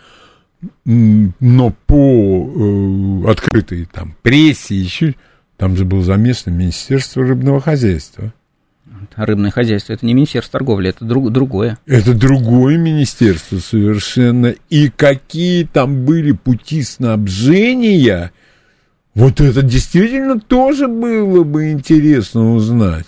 но 0.86 1.74
по 1.86 3.26
э, 3.26 3.30
открытой 3.30 3.88
там 3.92 4.16
прессе 4.22 4.76
еще, 4.76 5.16
там 5.58 5.76
же 5.76 5.86
было 5.86 6.04
заместно 6.04 6.50
Министерство 6.52 7.24
рыбного 7.24 7.62
хозяйства. 7.62 8.34
Рыбное 9.16 9.52
хозяйство 9.52 9.94
это 9.94 10.06
не 10.06 10.14
Министерство 10.14 10.60
торговли, 10.60 10.90
это 10.90 11.06
друг, 11.06 11.32
другое. 11.32 11.78
Это 11.86 12.14
другое 12.14 12.78
министерство 12.78 13.58
совершенно. 13.60 14.56
И 14.70 14.90
какие 14.90 15.66
там 15.66 16.06
были 16.06 16.32
пути 16.32 16.82
снабжения, 16.84 18.32
вот 19.14 19.42
это 19.42 19.62
действительно 19.62 20.40
тоже 20.40 20.88
было 20.88 21.44
бы 21.44 21.72
интересно 21.72 22.54
узнать. 22.54 23.08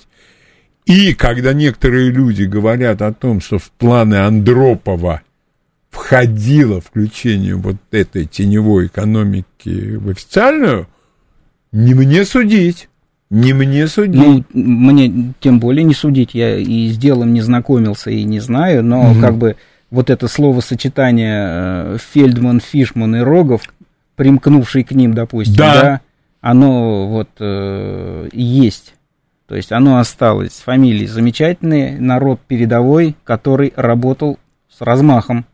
И 0.86 1.14
когда 1.14 1.54
некоторые 1.54 2.10
люди 2.10 2.44
говорят 2.44 3.02
о 3.02 3.14
том, 3.14 3.42
что 3.42 3.60
в 3.60 3.70
планы 3.72 4.16
Андропова 4.16 5.22
входило 5.90 6.82
включение 6.82 7.56
вот 7.56 7.78
этой 7.92 8.26
теневой 8.26 8.88
экономики 8.88 9.96
в 9.96 10.10
официальную, 10.10 10.88
не 11.72 11.94
мне 11.94 12.26
судить. 12.26 12.90
Не 13.30 13.54
мне 13.54 13.88
судить. 13.88 14.16
Ну, 14.16 14.44
мне 14.54 15.34
тем 15.40 15.60
более 15.60 15.84
не 15.84 15.94
судить, 15.94 16.34
я 16.34 16.58
и 16.58 16.90
с 16.90 16.98
делом 16.98 17.34
не 17.34 17.42
знакомился 17.42 18.10
и 18.10 18.24
не 18.24 18.40
знаю, 18.40 18.84
но 18.84 19.12
Мгм. 19.12 19.22
как 19.22 19.36
бы 19.36 19.56
вот 19.92 20.10
это 20.10 20.28
словосочетание 20.28 21.46
э, 21.48 21.98
Фельдман, 22.14 22.60
Фишман 22.60 23.16
и 23.18 23.20
Рогов, 23.20 23.62
примкнувший 24.16 24.84
к 24.84 24.92
ним, 24.92 25.14
допустим, 25.14 25.56
Да. 25.56 25.74
да, 25.82 26.02
оно 26.42 27.08
вот 27.08 27.30
э, 27.40 28.30
есть. 28.34 28.96
То 29.48 29.56
есть 29.56 29.72
оно 29.72 29.98
осталось. 30.00 30.62
Фамилии 30.66 31.06
замечательные, 31.06 32.00
народ 32.00 32.40
передовой, 32.48 33.16
который 33.24 33.74
работал 33.76 34.40
с 34.76 34.82
размахом. 34.82 35.46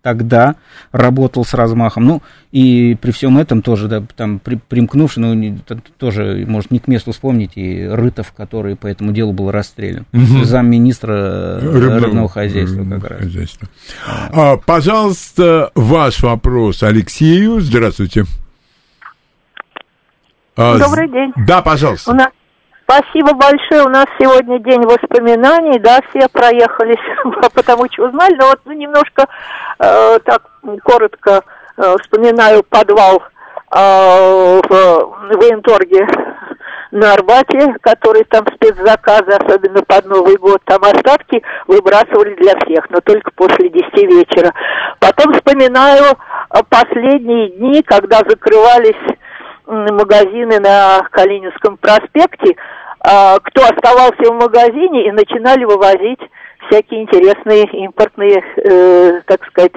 Тогда 0.00 0.54
работал 0.92 1.44
с 1.44 1.54
размахом. 1.54 2.04
Ну, 2.04 2.22
и 2.52 2.96
при 3.00 3.10
всем 3.10 3.36
этом 3.36 3.62
тоже, 3.62 3.88
да, 3.88 4.02
там, 4.16 4.38
при, 4.38 4.54
примкнувший, 4.54 5.22
ну, 5.22 5.34
не- 5.34 5.58
тоже, 5.98 6.44
может, 6.46 6.70
не 6.70 6.78
к 6.78 6.86
месту 6.86 7.10
вспомнить, 7.12 7.52
и 7.56 7.84
Рытов, 7.84 8.32
который 8.32 8.76
по 8.76 8.86
этому 8.86 9.10
делу 9.12 9.32
был 9.32 9.50
расстрелян. 9.50 10.06
Мгм. 10.12 10.44
Замминистра 10.44 11.58
э, 11.60 11.78
рыбного, 11.78 12.28
хозяйства 12.28 12.78
рыбного 12.78 13.00
как 13.00 13.10
раз. 13.10 13.20
хозяйства. 13.20 13.68
А, 14.32 14.56
пожалуйста, 14.56 15.72
ваш 15.74 16.22
вопрос 16.22 16.82
Алексею. 16.84 17.60
Здравствуйте. 17.60 18.24
А, 20.56 20.78
Добрый 20.78 21.08
день. 21.10 21.32
Да, 21.46 21.62
пожалуйста. 21.62 22.10
У 22.10 22.14
нас 22.14 22.28
спасибо 22.88 23.34
большое. 23.34 23.84
У 23.84 23.88
нас 23.88 24.06
сегодня 24.18 24.58
день 24.60 24.82
воспоминаний, 24.82 25.78
да, 25.78 26.00
все 26.10 26.28
проехались, 26.28 26.96
потому 27.54 27.86
что 27.92 28.08
узнали, 28.08 28.34
но 28.36 28.48
вот 28.48 28.60
ну, 28.64 28.72
немножко 28.72 29.26
э, 29.78 30.18
так 30.24 30.42
коротко 30.82 31.42
э, 31.76 31.96
вспоминаю 32.02 32.62
подвал 32.64 33.22
э, 33.74 34.60
в 34.68 35.36
военторге 35.36 36.06
на 36.90 37.12
Арбате, 37.12 37.74
который 37.82 38.24
там 38.24 38.46
спецзаказы, 38.54 39.32
особенно 39.32 39.82
под 39.82 40.06
Новый 40.06 40.36
год, 40.36 40.62
там 40.64 40.82
остатки 40.84 41.42
выбрасывали 41.66 42.34
для 42.36 42.56
всех, 42.60 42.88
но 42.88 43.00
только 43.00 43.30
после 43.32 43.68
10 43.68 43.92
вечера. 44.04 44.54
Потом 44.98 45.34
вспоминаю 45.34 46.14
э, 46.14 46.60
последние 46.70 47.50
дни, 47.50 47.82
когда 47.82 48.18
закрывались 48.26 49.18
магазины 49.68 50.58
на 50.60 51.06
Калининском 51.10 51.76
проспекте, 51.76 52.56
а, 53.00 53.38
кто 53.38 53.64
оставался 53.64 54.32
в 54.32 54.34
магазине 54.34 55.08
и 55.08 55.12
начинали 55.12 55.64
вывозить 55.64 56.20
всякие 56.68 57.02
интересные 57.02 57.64
импортные, 57.84 58.42
э, 58.56 59.20
так 59.26 59.44
сказать, 59.46 59.72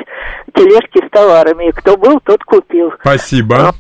тележки 0.54 1.06
с 1.06 1.10
товарами. 1.10 1.72
Кто 1.72 1.98
был, 1.98 2.20
тот 2.20 2.44
купил. 2.44 2.92
Спасибо. 3.00 3.74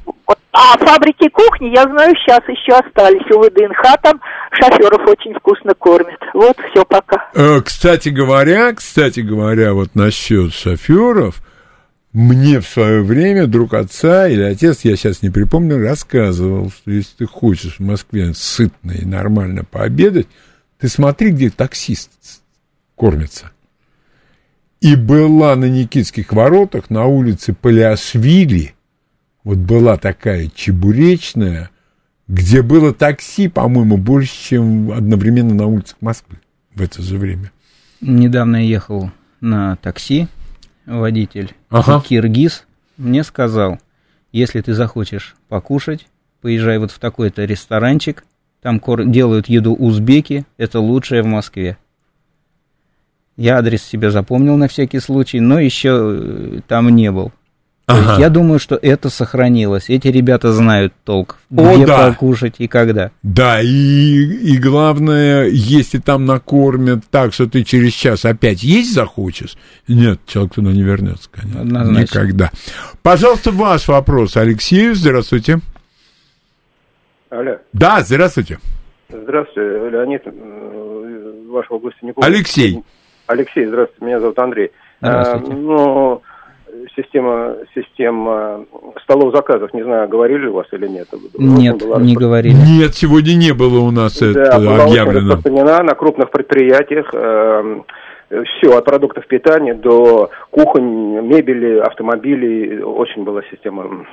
А 0.53 0.77
фабрики 0.77 1.29
кухни, 1.29 1.69
я 1.69 1.83
знаю, 1.83 2.13
сейчас 2.17 2.41
еще 2.47 2.73
остались 2.73 3.25
у 3.31 3.39
ВДНХ, 3.39 3.81
там 4.01 4.19
шоферов 4.51 5.07
очень 5.07 5.33
вкусно 5.35 5.73
кормят. 5.73 6.19
Вот, 6.33 6.57
все, 6.71 6.83
пока. 6.85 7.29
Э, 7.33 7.61
Кстати 7.61 8.09
говоря, 8.09 8.73
кстати 8.73 9.21
говоря, 9.21 9.73
вот 9.73 9.95
насчет 9.95 10.53
шоферов, 10.53 11.35
мне 12.13 12.59
в 12.59 12.67
свое 12.67 13.01
время 13.01 13.47
друг 13.47 13.73
отца 13.73 14.27
или 14.27 14.41
отец, 14.41 14.81
я 14.83 14.95
сейчас 14.95 15.21
не 15.21 15.29
припомню, 15.29 15.81
рассказывал, 15.81 16.69
что 16.69 16.91
если 16.91 17.17
ты 17.19 17.25
хочешь 17.25 17.77
в 17.77 17.83
Москве 17.83 18.33
сытно 18.33 18.91
и 18.91 19.05
нормально 19.05 19.63
пообедать, 19.63 20.27
ты 20.77 20.89
смотри, 20.89 21.31
где 21.31 21.49
таксист 21.49 22.11
кормится. 22.95 23.51
И 24.81 24.95
была 24.95 25.55
на 25.55 25.65
Никитских 25.65 26.33
воротах 26.33 26.89
на 26.89 27.05
улице 27.05 27.53
Палиашвили, 27.53 28.73
вот 29.43 29.59
была 29.59 29.97
такая 29.97 30.49
чебуречная, 30.53 31.69
где 32.27 32.61
было 32.61 32.93
такси, 32.93 33.47
по-моему, 33.47 33.97
больше, 33.97 34.33
чем 34.49 34.91
одновременно 34.91 35.53
на 35.53 35.65
улицах 35.65 35.97
Москвы 36.01 36.39
в 36.73 36.81
это 36.81 37.01
же 37.01 37.17
время. 37.17 37.51
Недавно 38.01 38.57
я 38.57 38.63
ехал 38.63 39.11
на 39.39 39.75
такси, 39.77 40.27
водитель 40.85 41.53
Ага. 41.69 42.01
киргиз 42.01 42.65
мне 42.97 43.23
сказал, 43.23 43.79
если 44.31 44.61
ты 44.61 44.73
захочешь 44.73 45.35
покушать, 45.49 46.07
поезжай 46.41 46.77
вот 46.77 46.91
в 46.91 46.99
такой-то 46.99 47.45
ресторанчик, 47.45 48.23
там 48.61 48.81
делают 49.11 49.49
еду 49.49 49.73
узбеки, 49.73 50.45
это 50.57 50.79
лучшее 50.79 51.23
в 51.23 51.25
Москве. 51.25 51.77
Я 53.37 53.57
адрес 53.57 53.81
себе 53.81 54.11
запомнил 54.11 54.55
на 54.57 54.67
всякий 54.67 54.99
случай, 54.99 55.39
но 55.39 55.59
еще 55.59 55.89
э, 55.89 56.59
там 56.67 56.89
не 56.89 57.11
был. 57.11 57.31
То 57.91 57.97
Ага. 57.97 58.09
есть 58.09 58.19
я 58.19 58.29
думаю, 58.29 58.59
что 58.59 58.75
это 58.81 59.09
сохранилось. 59.09 59.85
Эти 59.89 60.07
ребята 60.07 60.51
знают 60.53 60.93
толк, 61.03 61.37
О, 61.55 61.75
где 61.75 61.85
да. 61.85 62.09
покушать 62.09 62.55
и 62.59 62.67
когда. 62.67 63.11
Да, 63.23 63.59
и, 63.61 63.67
и 63.67 64.57
главное, 64.57 65.47
если 65.47 65.97
там 65.99 66.25
накормят 66.25 67.03
так, 67.09 67.33
что 67.33 67.47
ты 67.47 67.63
через 67.63 67.93
час 67.93 68.25
опять 68.25 68.63
есть 68.63 68.93
захочешь, 68.93 69.55
нет, 69.87 70.19
человек 70.25 70.53
туда 70.53 70.71
не 70.71 70.81
вернется, 70.83 71.29
конечно. 71.31 71.61
Однозначно. 71.61 72.01
Никогда. 72.19 72.51
Пожалуйста, 73.03 73.51
ваш 73.51 73.87
вопрос, 73.87 74.37
Алексею. 74.37 74.95
Здравствуйте. 74.95 75.59
Алло. 77.29 77.57
Да, 77.73 78.01
здравствуйте. 78.01 78.59
Здравствуйте, 79.09 79.89
Леонид. 79.89 80.21
э, 80.25 81.33
Вашего 81.49 81.79
гостя 81.79 81.99
не 82.05 82.13
помню. 82.13 82.27
Алексей. 82.27 82.81
Алексей, 83.27 83.65
здравствуйте, 83.65 84.05
меня 84.05 84.19
зовут 84.19 84.39
Андрей. 84.39 84.71
Здравствуйте. 85.01 85.51
А, 85.51 85.55
ну, 85.55 86.21
система, 86.95 87.55
система 87.75 88.65
столов 89.03 89.33
заказов, 89.35 89.73
не 89.73 89.83
знаю, 89.83 90.07
говорили 90.09 90.47
у 90.47 90.53
вас 90.53 90.67
или 90.71 90.87
нет. 90.87 91.07
Нет, 91.37 91.75
Очень 91.75 91.87
была 91.87 92.01
не 92.01 92.15
говорили. 92.15 92.55
Нет, 92.55 92.95
сегодня 92.95 93.33
не 93.33 93.53
было 93.53 93.79
у 93.79 93.91
нас 93.91 94.19
Да, 94.19 94.29
это 94.29 94.57
была 94.59 94.73
очень 94.73 94.83
объявлено. 94.99 95.35
распространена 95.35 95.83
на 95.83 95.95
крупных 95.95 96.31
предприятиях. 96.31 97.09
все, 97.09 98.77
от 98.77 98.85
продуктов 98.85 99.27
питания 99.27 99.73
до 99.73 100.29
кухонь, 100.51 101.21
мебели, 101.27 101.79
автомобилей. 101.79 102.81
Очень 102.81 103.23
была 103.23 103.41
система. 103.51 104.05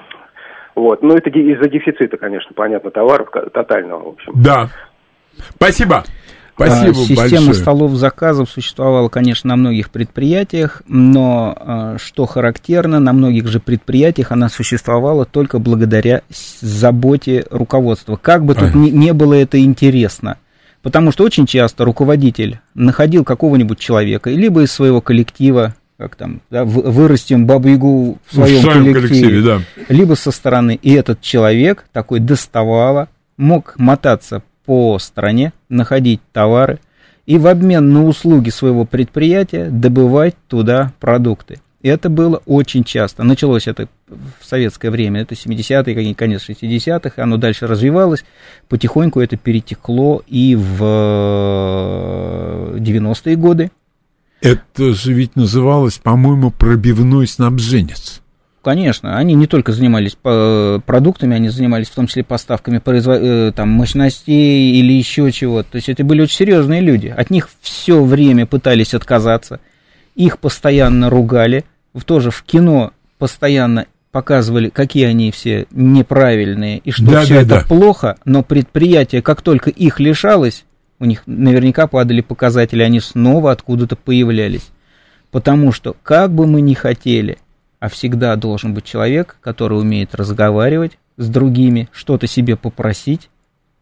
Вот. 0.74 1.02
Ну, 1.02 1.14
это 1.14 1.30
из-за 1.30 1.68
дефицита, 1.68 2.16
конечно, 2.16 2.52
понятно, 2.55 2.90
товаров 2.90 3.28
тотального, 3.52 4.05
в 4.05 4.09
общем. 4.09 4.32
Да. 4.36 4.68
Спасибо. 5.56 6.05
Спасибо 6.59 6.90
А, 6.90 6.94
Система 6.94 7.47
большое. 7.47 7.55
столов 7.55 7.93
заказов 7.94 8.51
существовала, 8.51 9.09
конечно, 9.09 9.48
на 9.48 9.56
многих 9.56 9.90
предприятиях, 9.90 10.82
но 10.89 11.55
а, 11.56 11.97
что 11.98 12.26
характерно, 12.26 12.98
на 12.98 13.12
многих 13.12 13.47
же 13.47 13.60
предприятиях 13.60 14.32
она 14.32 14.48
существовала 14.48 15.24
только 15.24 15.60
благодаря 15.60 16.22
заботе 16.60 17.44
руководства. 17.51 18.16
Как 18.16 18.44
бы 18.44 18.55
тут 18.55 18.70
Ага. 18.70 18.78
ни, 18.78 18.90
не 18.90 19.12
было 19.12 19.35
это 19.35 19.60
интересно. 19.60 20.39
Потому 20.82 21.12
что 21.12 21.24
очень 21.24 21.47
часто 21.47 21.85
руководитель 21.85 22.60
находил 22.74 23.24
какого-нибудь 23.24 23.78
человека, 23.78 24.30
либо 24.30 24.62
из 24.62 24.72
своего 24.72 25.01
коллектива, 25.01 25.74
как 25.97 26.14
там, 26.16 26.40
да, 26.51 26.64
вы- 26.64 26.82
вырастим 26.82 27.47
бабу-ягу 27.47 28.18
в 28.26 28.35
своем, 28.35 28.59
в 28.59 28.62
своем 28.62 28.85
коллективе, 28.94 29.09
коллективе, 29.09 29.43
да. 29.43 29.85
либо 29.94 30.14
со 30.14 30.30
стороны. 30.30 30.78
И 30.80 30.93
этот 30.93 31.20
человек 31.20 31.85
такой 31.93 32.20
доставало, 32.20 33.09
мог 33.36 33.74
мотаться 33.76 34.43
по 34.69 34.99
стране, 34.99 35.55
находить 35.70 36.20
товары 36.35 36.78
и 37.24 37.39
в 37.39 37.47
обмен 37.47 37.90
на 37.90 38.05
услуги 38.05 38.51
своего 38.51 38.85
предприятия 38.85 39.70
добывать 39.70 40.35
туда 40.47 40.93
продукты. 41.01 41.61
Это 41.81 42.11
было 42.11 42.43
очень 42.45 42.85
часто. 42.85 43.24
Началось 43.24 43.66
это 43.66 43.89
в 44.09 44.45
советское 44.45 44.90
время, 44.90 45.23
это 45.23 45.35
70-е, 45.35 45.95
какие- 45.95 46.12
конец 46.12 46.47
60-х, 46.47 47.23
оно 47.23 47.39
дальше 47.39 47.66
развивалось, 47.66 48.27
потихоньку 48.69 49.20
это 49.20 49.39
перетекло 49.39 50.23
и 50.27 50.55
в 50.55 50.85
э, 52.74 52.78
90-е 52.78 53.36
годы. 53.36 53.70
Это 54.43 54.93
же 54.93 55.15
ведь 55.15 55.35
называлось, 55.35 55.97
по-моему, 55.97 56.51
пробивной 56.51 57.27
снабженец. 57.27 58.20
Конечно, 58.69 59.16
они 59.16 59.32
не 59.32 59.47
только 59.47 59.73
занимались 59.73 60.15
э, 60.24 60.81
продуктами, 60.85 61.35
они 61.35 61.49
занимались 61.49 61.89
в 61.89 61.95
том 61.95 62.07
числе 62.07 62.23
поставками 62.23 62.82
э, 62.85 63.53
там, 63.57 63.70
мощностей 63.70 64.73
или 64.78 64.93
еще 64.93 65.32
чего-то. 65.32 65.70
То 65.73 65.77
есть 65.77 65.89
это 65.89 66.05
были 66.05 66.20
очень 66.20 66.36
серьезные 66.36 66.82
люди. 66.82 67.07
От 67.07 67.31
них 67.31 67.49
все 67.62 68.05
время 68.05 68.45
пытались 68.45 68.93
отказаться. 68.93 69.61
Их 70.16 70.39
постоянно 70.39 71.09
ругали. 71.09 71.65
В- 71.95 72.05
Тоже 72.05 72.31
в 72.31 72.43
кино 72.43 72.93
постоянно 73.19 73.86
показывали, 74.12 74.69
какие 74.69 75.07
они 75.07 75.31
все 75.31 75.66
неправильные 75.70 76.77
и 76.77 76.90
что 76.90 77.05
Да, 77.11 77.23
все 77.23 77.36
да, 77.36 77.40
это 77.40 77.49
да. 77.49 77.65
плохо. 77.66 78.16
Но 78.27 78.43
предприятие, 78.43 79.23
как 79.23 79.40
только 79.40 79.70
их 79.70 79.99
лишалось, 79.99 80.66
у 81.01 81.07
них 81.07 81.23
наверняка 81.24 81.86
падали 81.86 82.20
показатели, 82.20 82.82
они 82.82 83.01
снова 83.01 83.51
откуда-то 83.51 83.97
появлялись. 83.97 84.69
Потому 85.31 85.73
что, 85.73 85.97
как 86.03 86.35
бы 86.35 86.47
мы 86.47 86.61
ни 86.61 86.74
хотели, 86.74 87.39
а 87.80 87.88
всегда 87.88 88.34
должен 88.36 88.74
быть 88.74 88.84
человек, 88.84 89.36
который 89.40 89.78
умеет 89.78 90.14
разговаривать 90.14 90.98
с 91.16 91.28
другими, 91.28 91.88
что-то 91.92 92.26
себе 92.26 92.56
попросить, 92.56 93.30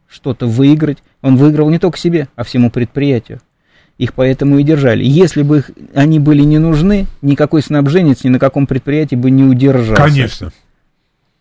что-то 0.09 0.47
выиграть. 0.47 0.98
Он 1.23 1.36
выиграл 1.36 1.70
не 1.70 1.78
только 1.78 1.98
себе, 1.98 2.28
а 2.36 2.44
всему 2.44 2.70
предприятию. 2.70 3.40
Их 3.98 4.12
поэтому 4.12 4.59
и 4.59 4.62
держали. 4.62 5.02
Если 5.05 5.43
бы 5.43 5.59
их, 5.59 5.70
они 5.94 6.18
были 6.18 6.43
не 6.43 6.59
нужны, 6.59 7.06
никакой 7.23 7.62
снабженец 7.62 8.24
ни 8.24 8.28
на 8.28 8.39
каком 8.39 8.66
предприятии 8.66 9.16
бы 9.16 9.31
не 9.31 9.43
удержался. 9.44 10.02
Конечно. 10.02 10.52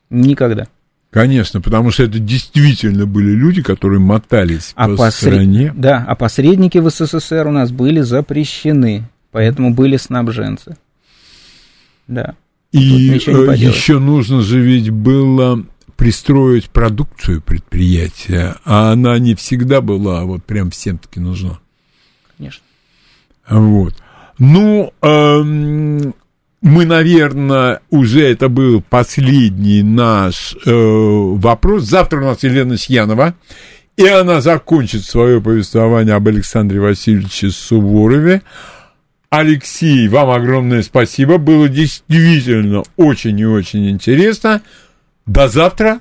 Никогда. 0.10 0.68
Конечно, 1.12 1.62
потому 1.62 1.92
что 1.92 2.04
это 2.04 2.20
действительно 2.20 3.06
были 3.06 3.32
люди, 3.32 3.62
которые 3.62 4.00
мотались 4.00 4.74
А, 4.76 4.88
по 4.88 4.96
посре- 5.08 5.32
стране. 5.32 5.74
да, 5.76 6.04
а 6.08 6.16
посредники 6.16 6.78
в 6.78 6.90
СССР 6.90 7.48
у 7.48 7.52
нас 7.52 7.72
были 7.72 8.02
запрещены, 8.02 9.04
поэтому 9.32 9.74
были 9.74 9.96
снабженцы. 9.98 10.76
Да. 12.08 12.36
И 12.76 13.12
э, 13.14 13.56
еще 13.56 14.00
нужно 14.00 14.42
же 14.42 14.60
ведь 14.60 14.90
было 14.90 15.66
пристроить 15.96 16.70
продукцию 16.70 17.42
предприятия, 17.42 18.58
а 18.66 18.92
она 18.92 19.18
не 19.18 19.34
всегда 19.34 19.80
была 19.80 20.26
вот 20.26 20.44
прям 20.44 20.72
всем-таки 20.72 21.22
нужна. 21.22 21.60
Конечно. 22.38 22.64
Вот. 23.50 23.96
Ну, 24.40 24.92
эм, 25.02 26.14
мы, 26.62 26.86
наверное, 26.86 27.80
уже 27.90 28.30
это 28.30 28.50
был 28.50 28.82
последний 28.82 29.82
наш 29.82 30.58
э, 30.66 30.72
вопрос. 30.74 31.84
Завтра 31.84 32.18
у 32.18 32.26
нас 32.26 32.44
Елена 32.44 32.78
Сьянова, 32.78 33.36
и 33.96 34.06
она 34.06 34.42
закончит 34.42 35.06
свое 35.06 35.40
повествование 35.40 36.16
об 36.16 36.28
Александре 36.28 36.82
Васильевиче 36.82 37.52
Суворове. 37.52 38.42
Алексей, 39.30 40.08
вам 40.08 40.30
огромное 40.30 40.84
спасибо. 40.84 41.38
Было 41.38 41.68
действительно 41.68 42.84
очень 42.96 43.40
и 43.40 43.46
очень 43.46 43.90
интересно. 43.90 44.62
До 45.26 45.48
завтра. 45.48 46.00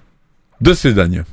До 0.61 0.75
свидания. 0.75 1.27